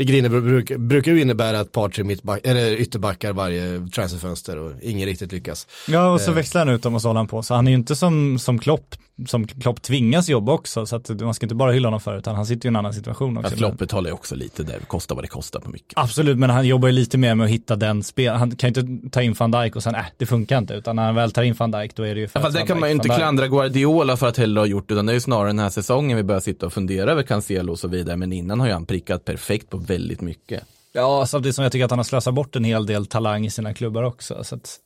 Vilket 0.00 0.16
innebär, 0.16 0.40
bruk, 0.40 0.76
brukar 0.76 1.12
ju 1.12 1.20
innebära 1.20 1.60
ett 1.60 1.72
par, 1.72 1.88
tre 1.88 2.04
mittback, 2.04 2.40
eller 2.44 2.72
ytterbackar 2.72 3.32
varje 3.32 3.88
transferfönster 3.94 4.58
och 4.58 4.72
ingen 4.82 5.06
riktigt 5.08 5.32
lyckas. 5.32 5.66
Ja, 5.88 6.12
och 6.12 6.20
så 6.20 6.32
växlar 6.32 6.66
han 6.66 6.74
ut 6.74 6.82
dem 6.82 6.94
och 6.94 7.02
så 7.02 7.08
håller 7.08 7.18
han 7.18 7.28
på. 7.28 7.42
Så 7.42 7.54
han 7.54 7.66
är 7.66 7.70
ju 7.70 7.76
inte 7.76 7.96
som, 7.96 8.38
som 8.38 8.58
Klopp, 8.58 8.94
som 9.26 9.46
Klopp 9.46 9.82
tvingas 9.82 10.28
jobba 10.28 10.52
också. 10.52 10.86
Så 10.86 10.96
att 10.96 11.08
man 11.08 11.34
ska 11.34 11.46
inte 11.46 11.54
bara 11.54 11.72
hylla 11.72 11.88
honom 11.88 12.00
för, 12.00 12.18
utan 12.18 12.34
han 12.36 12.46
sitter 12.46 12.66
ju 12.66 12.68
i 12.68 12.72
en 12.72 12.76
annan 12.76 12.94
situation 12.94 13.36
också. 13.36 13.52
Att 13.52 13.58
Klopp 13.58 13.78
betalar 13.78 14.10
ju 14.10 14.14
också 14.14 14.34
lite 14.34 14.62
där, 14.62 14.78
kostar 14.78 15.14
vad 15.14 15.24
det 15.24 15.28
kostar 15.28 15.60
på 15.60 15.70
mycket. 15.70 15.92
Absolut, 15.96 16.38
men 16.38 16.50
han 16.50 16.66
jobbar 16.66 16.88
ju 16.88 16.92
lite 16.92 17.18
mer 17.18 17.34
med 17.34 17.44
att 17.44 17.50
hitta 17.50 17.76
den 17.76 18.02
spel. 18.02 18.34
Han 18.34 18.56
kan 18.56 18.72
ju 18.72 18.80
inte 18.80 19.10
ta 19.10 19.22
in 19.22 19.34
van 19.38 19.50
Dijk 19.50 19.76
och 19.76 19.82
sen, 19.82 19.94
äh, 19.94 20.04
det 20.16 20.26
funkar 20.26 20.58
inte. 20.58 20.74
Utan 20.74 20.96
när 20.96 21.02
han 21.02 21.14
väl 21.14 21.32
tar 21.32 21.42
in 21.42 21.54
van 21.54 21.70
Dijk, 21.70 21.96
då 21.96 22.02
är 22.02 22.14
det 22.14 22.20
ju 22.20 22.28
för 22.28 22.40
Ja, 22.40 22.46
att 22.46 22.54
det 22.54 22.62
kan 22.62 22.80
man 22.80 22.88
ju 22.88 22.94
inte 22.94 23.08
klandra 23.08 23.48
Guardiola 23.48 24.16
för 24.16 24.28
att 24.28 24.36
heller 24.36 24.60
ha 24.60 24.66
gjort, 24.66 24.90
utan 24.90 25.06
det 25.06 25.12
är 25.12 25.14
ju 25.14 25.20
snarare 25.20 25.48
den 25.48 25.58
här 25.58 25.70
säsongen 25.70 26.16
vi 26.16 26.22
börjar 26.22 26.40
sitta 26.40 26.66
och 26.66 26.72
fundera 26.72 27.10
över 27.12 27.22
Cancelo 27.22 27.72
och 27.72 27.78
så 27.78 27.88
vidare, 27.88 28.16
men 28.16 28.32
innan 28.32 28.60
har 28.60 28.66
ju 28.66 28.72
han 28.72 28.86
prickat 28.86 29.24
perfekt 29.24 29.70
på 29.70 29.78
väldigt 29.90 30.20
mycket. 30.20 30.62
Ja, 30.92 31.26
samtidigt 31.26 31.54
som 31.54 31.62
jag 31.62 31.72
tycker 31.72 31.84
att 31.84 31.90
han 31.90 31.98
har 31.98 32.04
slösat 32.04 32.34
bort 32.34 32.56
en 32.56 32.64
hel 32.64 32.86
del 32.86 33.06
talang 33.06 33.46
i 33.46 33.50
sina 33.50 33.74
klubbar 33.74 34.02
också. 34.02 34.44
Så 34.44 34.54
att, 34.54 34.76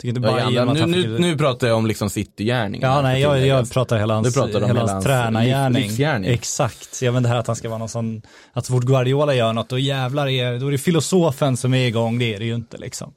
tycker 0.00 0.08
inte 0.08 0.28
Ja, 0.28 0.50
bara 0.64 0.70
att 0.70 0.88
nu, 0.88 1.08
nu, 1.08 1.18
nu 1.18 1.38
pratar 1.38 1.68
jag 1.68 1.76
om 1.76 1.86
liksom 1.86 2.10
City-gärningen. 2.10 2.90
Ja, 2.90 3.02
nej, 3.02 3.22
jag, 3.22 3.46
jag 3.46 3.70
pratar 3.70 3.98
hela 3.98 4.14
hans, 4.14 4.34
Du 4.34 4.40
pratar 4.40 4.60
om 4.60 4.66
hela 4.66 4.80
hans 4.80 4.90
hans 4.90 5.04
tränargärning. 5.04 5.90
Exakt, 6.24 7.02
ja 7.02 7.12
men 7.12 7.22
det 7.22 7.28
här 7.28 7.36
att 7.36 7.46
han 7.46 7.56
ska 7.56 7.68
vara 7.68 7.78
någon 7.78 7.88
sån, 7.88 8.22
att 8.52 8.66
så 8.66 8.72
fort 8.72 8.84
Guardiola 8.84 9.34
gör 9.34 9.52
något, 9.52 9.68
då 9.68 9.78
jävlar 9.78 10.28
är, 10.28 10.58
då 10.58 10.66
är 10.66 10.70
det 10.70 10.78
filosofen 10.78 11.56
som 11.56 11.74
är 11.74 11.86
igång, 11.86 12.18
det 12.18 12.34
är 12.34 12.38
det 12.38 12.44
ju 12.44 12.54
inte 12.54 12.78
liksom. 12.78 13.12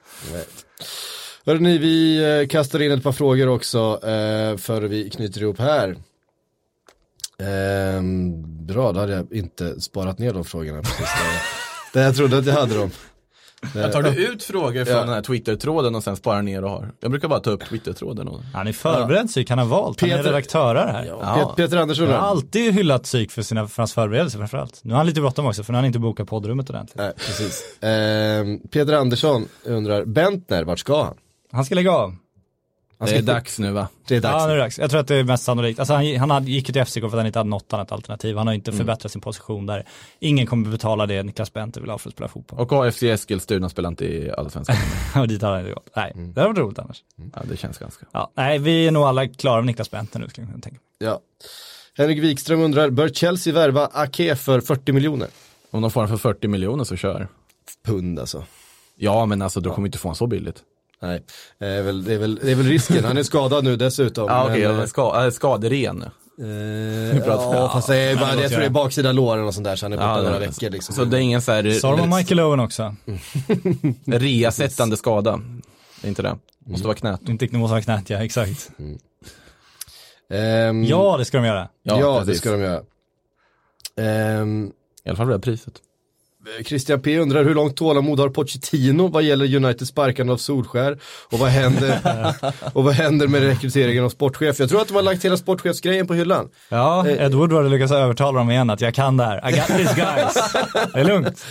Hörrni, 1.46 1.78
vi 1.78 2.24
eh, 2.42 2.48
kastar 2.48 2.82
in 2.82 2.92
ett 2.92 3.04
par 3.04 3.12
frågor 3.12 3.48
också 3.48 4.00
eh, 4.04 4.58
före 4.58 4.88
vi 4.88 5.10
knyter 5.10 5.42
ihop 5.42 5.60
här. 5.60 5.98
Ehm, 7.42 8.66
bra, 8.66 8.92
då 8.92 9.00
hade 9.00 9.14
jag 9.14 9.34
inte 9.34 9.82
sparat 9.82 10.20
ner 10.20 10.34
de 10.34 10.44
frågorna 10.46 10.82
precis 10.82 11.10
där 11.94 12.04
jag 12.04 12.16
trodde 12.16 12.38
att 12.38 12.46
jag 12.46 12.54
hade 12.54 12.76
dem. 12.78 12.92
Jag 13.76 13.92
tar 13.92 14.04
du 14.04 14.10
ut 14.28 14.44
frågor 14.44 14.86
från 14.86 14.96
Ja. 14.96 15.00
den 15.02 15.10
här 15.14 15.22
Twitter-tråden 15.22 15.96
och 15.96 16.04
sen 16.04 16.16
sparar 16.16 16.42
ner 16.42 16.64
och 16.64 16.70
har? 16.70 16.92
Jag 17.00 17.12
brukar 17.12 17.28
bara 17.28 17.40
ta 17.40 17.50
upp 17.50 17.66
Twitter-tråden 17.70 18.28
och... 18.28 18.42
Han 18.54 18.68
är 18.68 18.74
förberedd 18.74 19.28
psyk, 19.28 19.50
han 19.50 19.60
har 19.60 19.66
valt. 19.66 20.02
Han 20.02 20.10
är 20.10 20.18
Peter- 20.18 20.30
redaktör 20.30 20.76
här. 20.76 21.06
Pet- 21.36 21.56
Peter 21.56 21.78
Andersson 21.78 22.06
Jag 22.10 22.18
har 22.20 22.28
alltid 22.28 22.74
hyllat 22.74 23.04
psyk 23.04 23.32
för, 23.32 23.42
sina, 23.42 23.68
för 23.68 23.82
hans 23.82 23.94
förberedelser 23.94 24.38
framförallt. 24.40 24.80
Nu 24.84 24.92
har 24.94 24.98
han 24.98 25.08
lite 25.08 25.22
bråttom 25.22 25.46
också 25.46 25.64
för 25.64 25.74
nu 25.74 25.78
har 25.78 25.82
han 25.82 25.88
inte 25.88 26.00
bokat 26.00 26.28
poddrummet 26.28 26.70
ordentligt. 26.70 26.98
Nej, 26.98 27.14
precis. 27.16 27.64
Ehm, 27.82 28.60
Peter 28.72 28.94
Andersson 28.94 29.48
undrar, 29.66 30.06
Bentner, 30.06 30.64
vart 30.64 30.80
ska 30.80 31.04
han? 31.04 31.16
Han 31.52 31.66
ska 31.66 31.76
lägga 31.76 31.92
av. 31.92 32.16
Det 33.06 33.18
är 33.18 33.22
dags 33.22 33.60
nu 33.60 33.72
va? 33.72 33.88
Det 34.08 34.16
är 34.16 34.22
dags. 34.22 34.42
Ja, 34.42 34.46
nu 34.48 34.52
är 34.52 34.56
det 34.56 34.62
dags. 34.64 34.80
Jag 34.80 34.90
tror 34.90 35.00
att 35.00 35.08
det 35.08 35.16
är 35.16 35.24
mest 35.24 35.44
sannolikt. 35.44 35.80
Alltså 35.80 35.94
han, 35.94 36.16
han 36.16 36.32
hade, 36.32 36.52
gick 36.52 36.70
ju 36.70 36.74
till 36.74 36.86
FCK 36.86 37.00
för 37.00 37.08
att 37.08 37.14
han 37.14 37.26
inte 37.26 37.40
hade 37.40 37.50
något 37.50 37.74
annat 37.74 37.92
alternativ. 37.92 38.38
Han 38.38 38.48
har 38.48 38.54
inte 38.54 38.72
förbättrat 38.72 39.12
sin 39.12 39.22
position 39.22 39.66
där. 39.66 39.86
Ingen 40.20 40.48
kommer 40.48 40.70
betala 40.72 41.06
det 41.06 41.24
Niklas 41.24 41.54
Bente 41.54 41.80
vill 41.80 41.90
ha 41.90 41.98
för 41.98 42.10
att 42.10 42.14
spela 42.16 42.28
fotboll. 42.28 42.60
Och 42.60 42.86
AFC 42.88 43.04
Eskilstuna 43.04 43.70
spelar 43.70 43.90
inte 43.90 44.06
i 44.06 44.32
Allsvenskan. 44.32 44.76
Och 45.22 45.28
dit 45.28 45.42
har 45.42 45.52
han 45.52 45.60
inte 45.60 45.74
gått. 45.74 45.90
Nej, 45.96 46.12
det 46.16 46.42
hade 46.42 46.54
varit 46.54 46.58
roligt 46.58 46.80
annars. 46.80 47.04
ja, 47.36 47.42
det 47.50 47.58
känns 47.58 47.78
ganska. 47.78 48.06
Ja, 48.12 48.32
nej, 48.36 48.60
vi 48.60 48.88
är 48.88 48.92
nog 48.92 49.04
alla 49.04 49.28
klara 49.28 49.56
med 49.56 49.66
Niklas 49.66 49.92
Bente 49.92 50.20
nu 50.20 50.28
skulle 50.28 50.48
jag 50.54 50.64
tänka. 50.64 50.80
Ja. 51.00 51.20
Henrik 51.98 52.20
Wikström 52.24 52.62
undrar, 52.62 52.90
bör 52.90 53.10
Chelsea 53.10 53.54
värva 53.54 53.86
Ake 53.94 54.36
för 54.36 54.62
40 54.62 54.92
miljoner? 54.92 55.28
Om 55.72 55.82
de 55.82 55.92
får 55.92 56.02
den 56.02 56.10
för 56.10 56.18
40 56.18 56.48
miljoner 56.48 56.84
så 56.84 56.96
kör. 56.96 57.28
Pund 57.86 58.20
alltså. 58.20 58.44
Ja, 58.96 59.26
men 59.26 59.42
alltså 59.42 59.60
de 59.60 59.74
kommer 59.74 59.88
inte 59.88 59.98
få 59.98 60.10
en 60.10 60.16
så 60.16 60.28
billigt. 60.28 60.64
Nej, 61.02 61.24
det 61.60 61.66
är 61.68 61.82
väl, 61.84 62.04
det 62.04 62.14
är 62.14 62.18
väl, 62.18 62.36
det 62.36 62.52
är 62.52 62.56
väl 62.56 62.66
risken. 62.66 63.04
Han 63.06 63.18
är 63.18 63.24
skadad 63.24 63.64
nu 63.64 63.76
dessutom. 63.76 64.26
Ja, 64.30 64.44
okej, 64.50 64.62
men, 64.68 64.76
okay, 64.76 64.88
ska, 64.88 65.32
skaderen. 65.32 66.02
eh, 66.02 67.24
pratar- 67.24 67.56
ja, 67.56 67.70
fast 67.74 67.88
det 67.88 67.96
är 67.98 68.16
bara, 68.16 68.36
det 68.36 68.42
jag 68.42 68.52
tror 68.52 68.60
det 68.60 68.66
är 68.66 68.70
baksida 68.70 69.12
låren 69.12 69.46
och 69.46 69.54
sånt 69.54 69.64
där 69.66 69.76
så 69.76 69.86
han 69.86 69.94
är 69.94 69.98
borta 69.98 70.10
Ja, 70.10 70.22
några 70.22 70.40
det- 70.40 70.48
veckor 70.48 70.70
liksom. 70.70 70.96
Så 70.96 71.06
det 71.06 71.18
är 71.18 71.22
ingen 71.22 71.42
så 71.42 71.52
här 71.52 71.72
Så 71.72 71.88
har 71.88 71.98
de 71.98 72.10
Michael 72.10 72.40
Owen 72.40 72.60
också. 72.60 72.96
reasättande 74.06 74.98
skada. 74.98 75.42
Det 76.02 76.08
är 76.08 76.10
inte 76.10 76.22
det. 76.22 76.38
Måste 76.66 76.88
vara 76.88 76.98
knät. 76.98 77.30
Inte 77.30 77.46
det 77.46 77.58
måste 77.58 77.72
vara 77.72 77.82
knät, 77.82 78.10
ja 78.10 78.24
exakt. 78.24 78.70
Ehm, 80.30 80.84
Ja, 80.84 81.16
det 81.18 81.26
ska 81.26 81.38
de 81.38 81.46
göra. 81.46 81.70
ja, 81.84 82.20
det 82.20 82.26
precis. 82.26 82.42
ska 82.42 82.52
de 82.52 82.62
göra. 82.62 82.82
Ehm, 83.98 84.72
I 85.04 85.10
alla 85.10 85.18
fall 85.18 85.28
det 85.28 85.40
priset. 85.40 85.74
Christian 86.66 87.02
P 87.02 87.20
undrar 87.20 87.44
hur 87.44 87.56
långt 87.56 87.78
tålamod 87.78 88.20
har 88.20 88.30
Pochettino 88.30 89.08
vad 89.08 89.24
gäller 89.24 89.56
Uniteds 89.56 89.90
sparkande 89.92 90.34
av 90.34 90.38
Solskär 90.38 90.98
och 91.32 91.40
vad 91.40 91.50
händer, 91.50 92.00
och 92.74 92.84
vad 92.84 92.94
händer 92.94 93.28
med 93.28 93.42
rekryteringen 93.44 94.04
av 94.04 94.10
sportchef? 94.10 94.60
Jag 94.60 94.70
tror 94.70 94.82
att 94.82 94.88
de 94.88 94.94
har 94.94 95.02
lagt 95.02 95.26
hela 95.26 95.38
sportchefsgrejen 95.38 96.08
på 96.08 96.14
hyllan. 96.14 96.50
Ja, 96.70 97.08
Eh, 97.08 97.26
Ed 97.26 97.34
Woodward 97.34 97.64
har 97.64 97.70
lyckats 97.70 97.92
övertala 97.94 98.40
dem 98.40 98.52
igen 98.52 98.70
att 98.70 98.82
jag 98.82 98.94
kan 98.94 99.18
det 99.18 99.24
här. 99.24 99.50
I 99.50 99.52
got 99.56 99.68
this 99.68 99.96
guys. 99.96 100.54
Det 100.94 101.00
är 101.00 101.06
lugnt. 101.06 101.46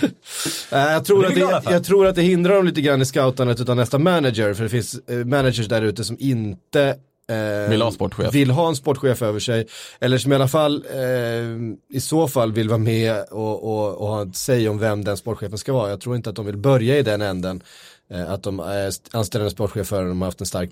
Eh, 0.72 0.78
Jag 0.78 1.04
tror, 1.04 1.22
Det 1.22 1.28
att 1.56 1.64
det, 1.64 1.72
jag 1.72 1.84
tror 1.84 2.06
att 2.06 2.14
det 2.14 2.22
hindrar 2.22 2.54
dem 2.54 2.66
lite 2.66 2.80
grann 2.80 3.02
i 3.02 3.04
scoutandet 3.04 3.60
utav 3.60 3.76
nästa 3.76 3.98
manager, 3.98 4.54
för 4.54 4.62
det 4.62 4.70
finns 4.70 4.94
eh, 5.08 5.16
managers 5.16 5.68
där 5.68 5.82
ute 5.82 6.04
som 6.04 6.16
inte 6.20 6.94
eh, 7.30 7.70
Vill 7.70 7.82
ha 7.82 7.92
sportchef. 7.92 8.34
vill 8.34 8.50
ha 8.50 8.68
en 8.68 8.76
sportchef 8.76 9.22
över 9.22 9.40
sig, 9.40 9.66
eller 10.00 10.18
som 10.18 10.32
i 10.32 10.34
alla 10.34 10.48
fall 10.48 10.84
eh, 10.94 11.96
i 11.96 12.00
så 12.00 12.28
fall 12.28 12.52
vill 12.52 12.68
vara 12.68 12.78
med 12.78 13.22
och, 13.30 13.64
och, 13.64 13.94
och 13.94 14.08
ha 14.08 14.22
ett 14.22 14.36
säg 14.36 14.68
om 14.68 14.78
vem 14.78 15.04
den 15.04 15.16
sportchefen 15.16 15.58
ska 15.58 15.72
vara. 15.72 15.90
Jag 15.90 16.00
tror 16.00 16.16
inte 16.16 16.30
att 16.30 16.36
de 16.36 16.46
vill 16.46 16.56
börja 16.56 16.98
i 16.98 17.02
den 17.02 17.22
änden, 17.22 17.62
eh, 18.10 18.30
att 18.30 18.42
de 18.42 18.60
eh, 18.60 18.66
anställer 19.12 19.44
en 19.44 19.50
sportchef 19.50 19.86
förrän 19.86 20.08
de 20.08 20.20
har 20.20 20.28
haft 20.28 20.40
en 20.40 20.46
stark, 20.46 20.70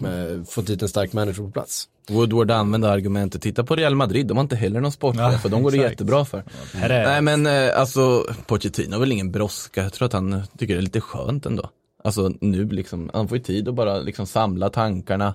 fått 0.49 0.67
dit 0.67 0.83
en 0.83 0.89
stark 0.89 1.13
manager 1.13 1.43
på 1.43 1.51
plats. 1.51 1.89
Woodward 2.09 2.51
använde 2.51 2.91
argumentet, 2.91 3.43
titta 3.43 3.65
på 3.65 3.77
Real 3.77 3.95
Madrid, 3.95 4.27
de 4.27 4.37
har 4.37 4.43
inte 4.45 4.57
heller 4.57 4.81
någon 4.81 4.93
sportchef 4.93 5.41
Ja, 5.45 5.49
de 5.51 5.63
går 5.63 5.71
det 5.71 5.77
jättebra 5.77 6.25
för. 6.25 6.45
Är 6.75 6.89
Nej 6.89 7.23
men 7.23 7.47
eh, 7.47 7.81
alltså, 7.81 8.27
Pochettino 8.47 8.93
har 8.93 9.01
väl 9.01 9.13
ingen 9.13 9.33
brådska, 9.33 9.83
jag 9.83 9.93
tror 9.93 10.07
att 10.07 10.13
han 10.13 10.43
tycker 10.59 10.75
det 10.75 10.81
är 10.81 10.83
lite 10.83 11.01
skönt 11.01 11.47
ändå. 11.47 11.71
Alltså 12.05 12.33
nu 12.41 12.69
liksom, 12.69 13.11
han 13.15 13.29
får 13.29 13.39
ju 13.39 13.45
tid 13.45 13.69
att 13.69 13.75
bara 13.75 13.99
liksom 13.99 14.27
samla 14.27 14.71
tankarna. 14.71 15.35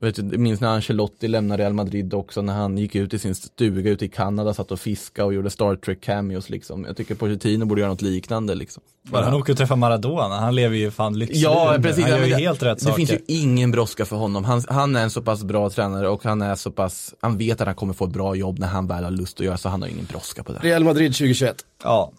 Jag 0.00 0.06
vet, 0.06 0.18
jag 0.18 0.38
minns 0.38 0.60
när 0.60 0.68
Ancelotti 0.68 1.28
lämnade 1.28 1.62
Real 1.62 1.72
Madrid 1.72 2.14
också, 2.14 2.42
när 2.42 2.52
han 2.54 2.78
gick 2.78 2.94
ut 2.94 3.14
i 3.14 3.18
sin 3.18 3.34
stuga 3.34 3.90
ute 3.90 4.04
i 4.04 4.08
Kanada, 4.08 4.54
satt 4.54 4.72
och 4.72 4.80
fiskade 4.80 5.26
och 5.26 5.34
gjorde 5.34 5.50
Star 5.50 5.76
Trek 5.76 6.00
cameos 6.00 6.50
liksom. 6.50 6.84
Jag 6.84 6.96
tycker 6.96 7.14
Pochettino 7.14 7.64
borde 7.66 7.80
göra 7.80 7.90
något 7.90 8.02
liknande 8.02 8.54
liksom. 8.54 8.82
Bara 9.02 9.24
han 9.24 9.34
åker 9.34 9.52
och 9.52 9.58
träffar 9.58 9.76
Maradona, 9.76 10.36
han 10.40 10.54
lever 10.54 10.76
ju 10.76 10.90
fan 10.90 11.18
lyxlivet. 11.18 11.42
Ja, 11.42 11.76
precis. 11.82 12.04
Han 12.04 12.10
gör 12.12 12.24
ju 12.24 12.30
det- 12.30 12.36
helt 12.40 12.62
rätt 12.62 12.78
det 12.78 12.84
saker. 12.84 12.96
finns 12.96 13.12
ju 13.12 13.18
ingen 13.26 13.70
brådska 13.70 14.04
för 14.04 14.16
honom. 14.16 14.44
Han, 14.44 14.62
han 14.68 14.96
är 14.96 15.02
en 15.02 15.10
så 15.10 15.22
pass 15.22 15.44
bra 15.44 15.70
tränare 15.70 16.08
och 16.08 16.24
han 16.24 16.42
är 16.42 16.54
så 16.54 16.70
pass, 16.70 17.14
han 17.20 17.38
vet 17.38 17.60
att 17.60 17.66
han 17.66 17.76
kommer 17.76 17.92
få 17.94 18.04
ett 18.04 18.12
bra 18.12 18.34
jobb 18.34 18.58
när 18.58 18.66
han 18.68 18.86
väl 18.86 19.04
har 19.04 19.10
lust 19.10 19.40
att 19.40 19.46
göra 19.46 19.56
så 19.56 19.68
han 19.68 19.82
har 19.82 19.88
ingen 19.88 20.04
brådska 20.04 20.44
på 20.44 20.52
det. 20.52 20.58
Real 20.62 20.84
Madrid 20.84 21.12
2021. 21.12 21.56
Ja. 21.84 22.12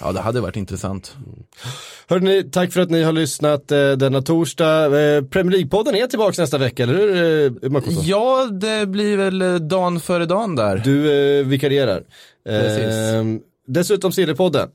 Ja, 0.00 0.12
det 0.12 0.20
hade 0.20 0.40
varit 0.40 0.56
intressant. 0.56 1.16
Hörrni, 2.08 2.42
tack 2.52 2.72
för 2.72 2.80
att 2.80 2.90
ni 2.90 3.02
har 3.02 3.12
lyssnat 3.12 3.72
eh, 3.72 3.90
denna 3.92 4.22
torsdag. 4.22 4.84
Eh, 4.84 5.22
Premier 5.24 5.58
League-podden 5.58 5.94
är 5.96 6.06
tillbaka 6.06 6.42
nästa 6.42 6.58
vecka, 6.58 6.82
eller 6.82 6.94
hur 6.94 7.44
eh? 7.64 7.70
Ja, 8.04 8.44
det 8.52 8.86
blir 8.86 9.16
väl 9.16 9.42
eh, 9.42 9.54
dagen 9.54 10.00
före 10.00 10.26
dagen 10.26 10.56
där. 10.56 10.76
Du 10.84 11.12
eh, 11.40 11.46
vikarierar. 11.46 12.02
Precis. 12.46 12.84
Eh, 12.84 13.24
dessutom 13.66 14.12
Sillypodden. 14.12 14.68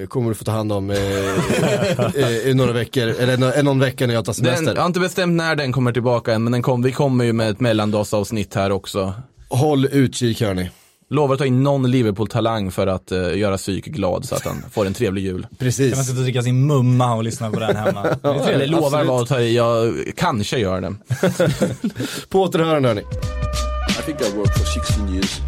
Eh, 0.00 0.06
kommer 0.06 0.28
du 0.28 0.34
få 0.34 0.44
ta 0.44 0.52
hand 0.52 0.72
om 0.72 0.90
eh, 2.16 2.48
i 2.48 2.52
några 2.54 2.72
veckor, 2.72 3.02
eller 3.08 3.36
nå- 3.36 3.62
någon 3.62 3.78
vecka 3.78 4.06
när 4.06 4.14
jag 4.14 4.24
tar 4.24 4.32
semester. 4.32 4.64
Den, 4.66 4.74
jag 4.74 4.82
har 4.82 4.86
inte 4.86 5.00
bestämt 5.00 5.32
när 5.36 5.56
den 5.56 5.72
kommer 5.72 5.92
tillbaka 5.92 6.32
än, 6.32 6.42
men 6.44 6.52
den 6.52 6.62
kom, 6.62 6.82
vi 6.82 6.92
kommer 6.92 7.24
ju 7.24 7.32
med 7.32 7.50
ett 7.50 7.60
mellandagsavsnitt 7.60 8.54
här 8.54 8.70
också. 8.72 9.14
Håll 9.48 9.86
utkik 9.92 10.40
hörni. 10.40 10.70
Lovar 11.12 11.34
att 11.34 11.38
ta 11.38 11.46
in 11.46 11.62
någon 11.62 11.90
Liverpool-talang 11.90 12.70
för 12.70 12.86
att 12.86 13.12
eh, 13.12 13.38
göra 13.38 13.56
psyk 13.56 13.84
glad 13.84 14.24
så 14.24 14.34
att 14.34 14.44
han 14.44 14.64
får 14.70 14.86
en 14.86 14.94
trevlig 14.94 15.22
jul. 15.22 15.42
Kan 15.42 15.48
man 15.50 15.58
Precis. 15.58 16.06
sitta 16.06 16.18
och 16.18 16.22
dricka 16.24 16.42
sin 16.42 16.66
mumma 16.66 17.14
och 17.14 17.24
lyssna 17.24 17.50
på 17.50 17.60
den 17.60 17.76
hemma. 17.76 18.02
Eller 18.48 18.66
lovar 18.66 19.04
vad 19.04 19.22
att 19.22 19.28
ta 19.28 19.40
i, 19.40 19.56
jag 19.56 19.94
kanske 20.16 20.58
gör 20.58 20.80
det. 20.80 20.94
På 22.28 22.42
återhörande 22.42 22.88
hörni. 22.88 23.00
I 23.00 24.02
think 24.04 24.20
I 24.20 24.36
worked 24.36 24.54
for 24.54 24.64
16 24.64 25.08
years 25.14 25.40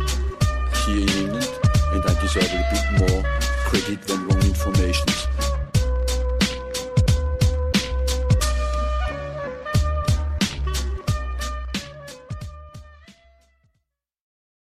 here 0.87 1.01
in 1.01 1.09
England, 1.09 1.49
and 1.95 2.05
I 2.05 2.23
deserve 2.23 2.51
a 2.55 2.65
bit 2.73 3.01
more 3.01 3.23
credit 3.71 4.07
than 4.07 4.24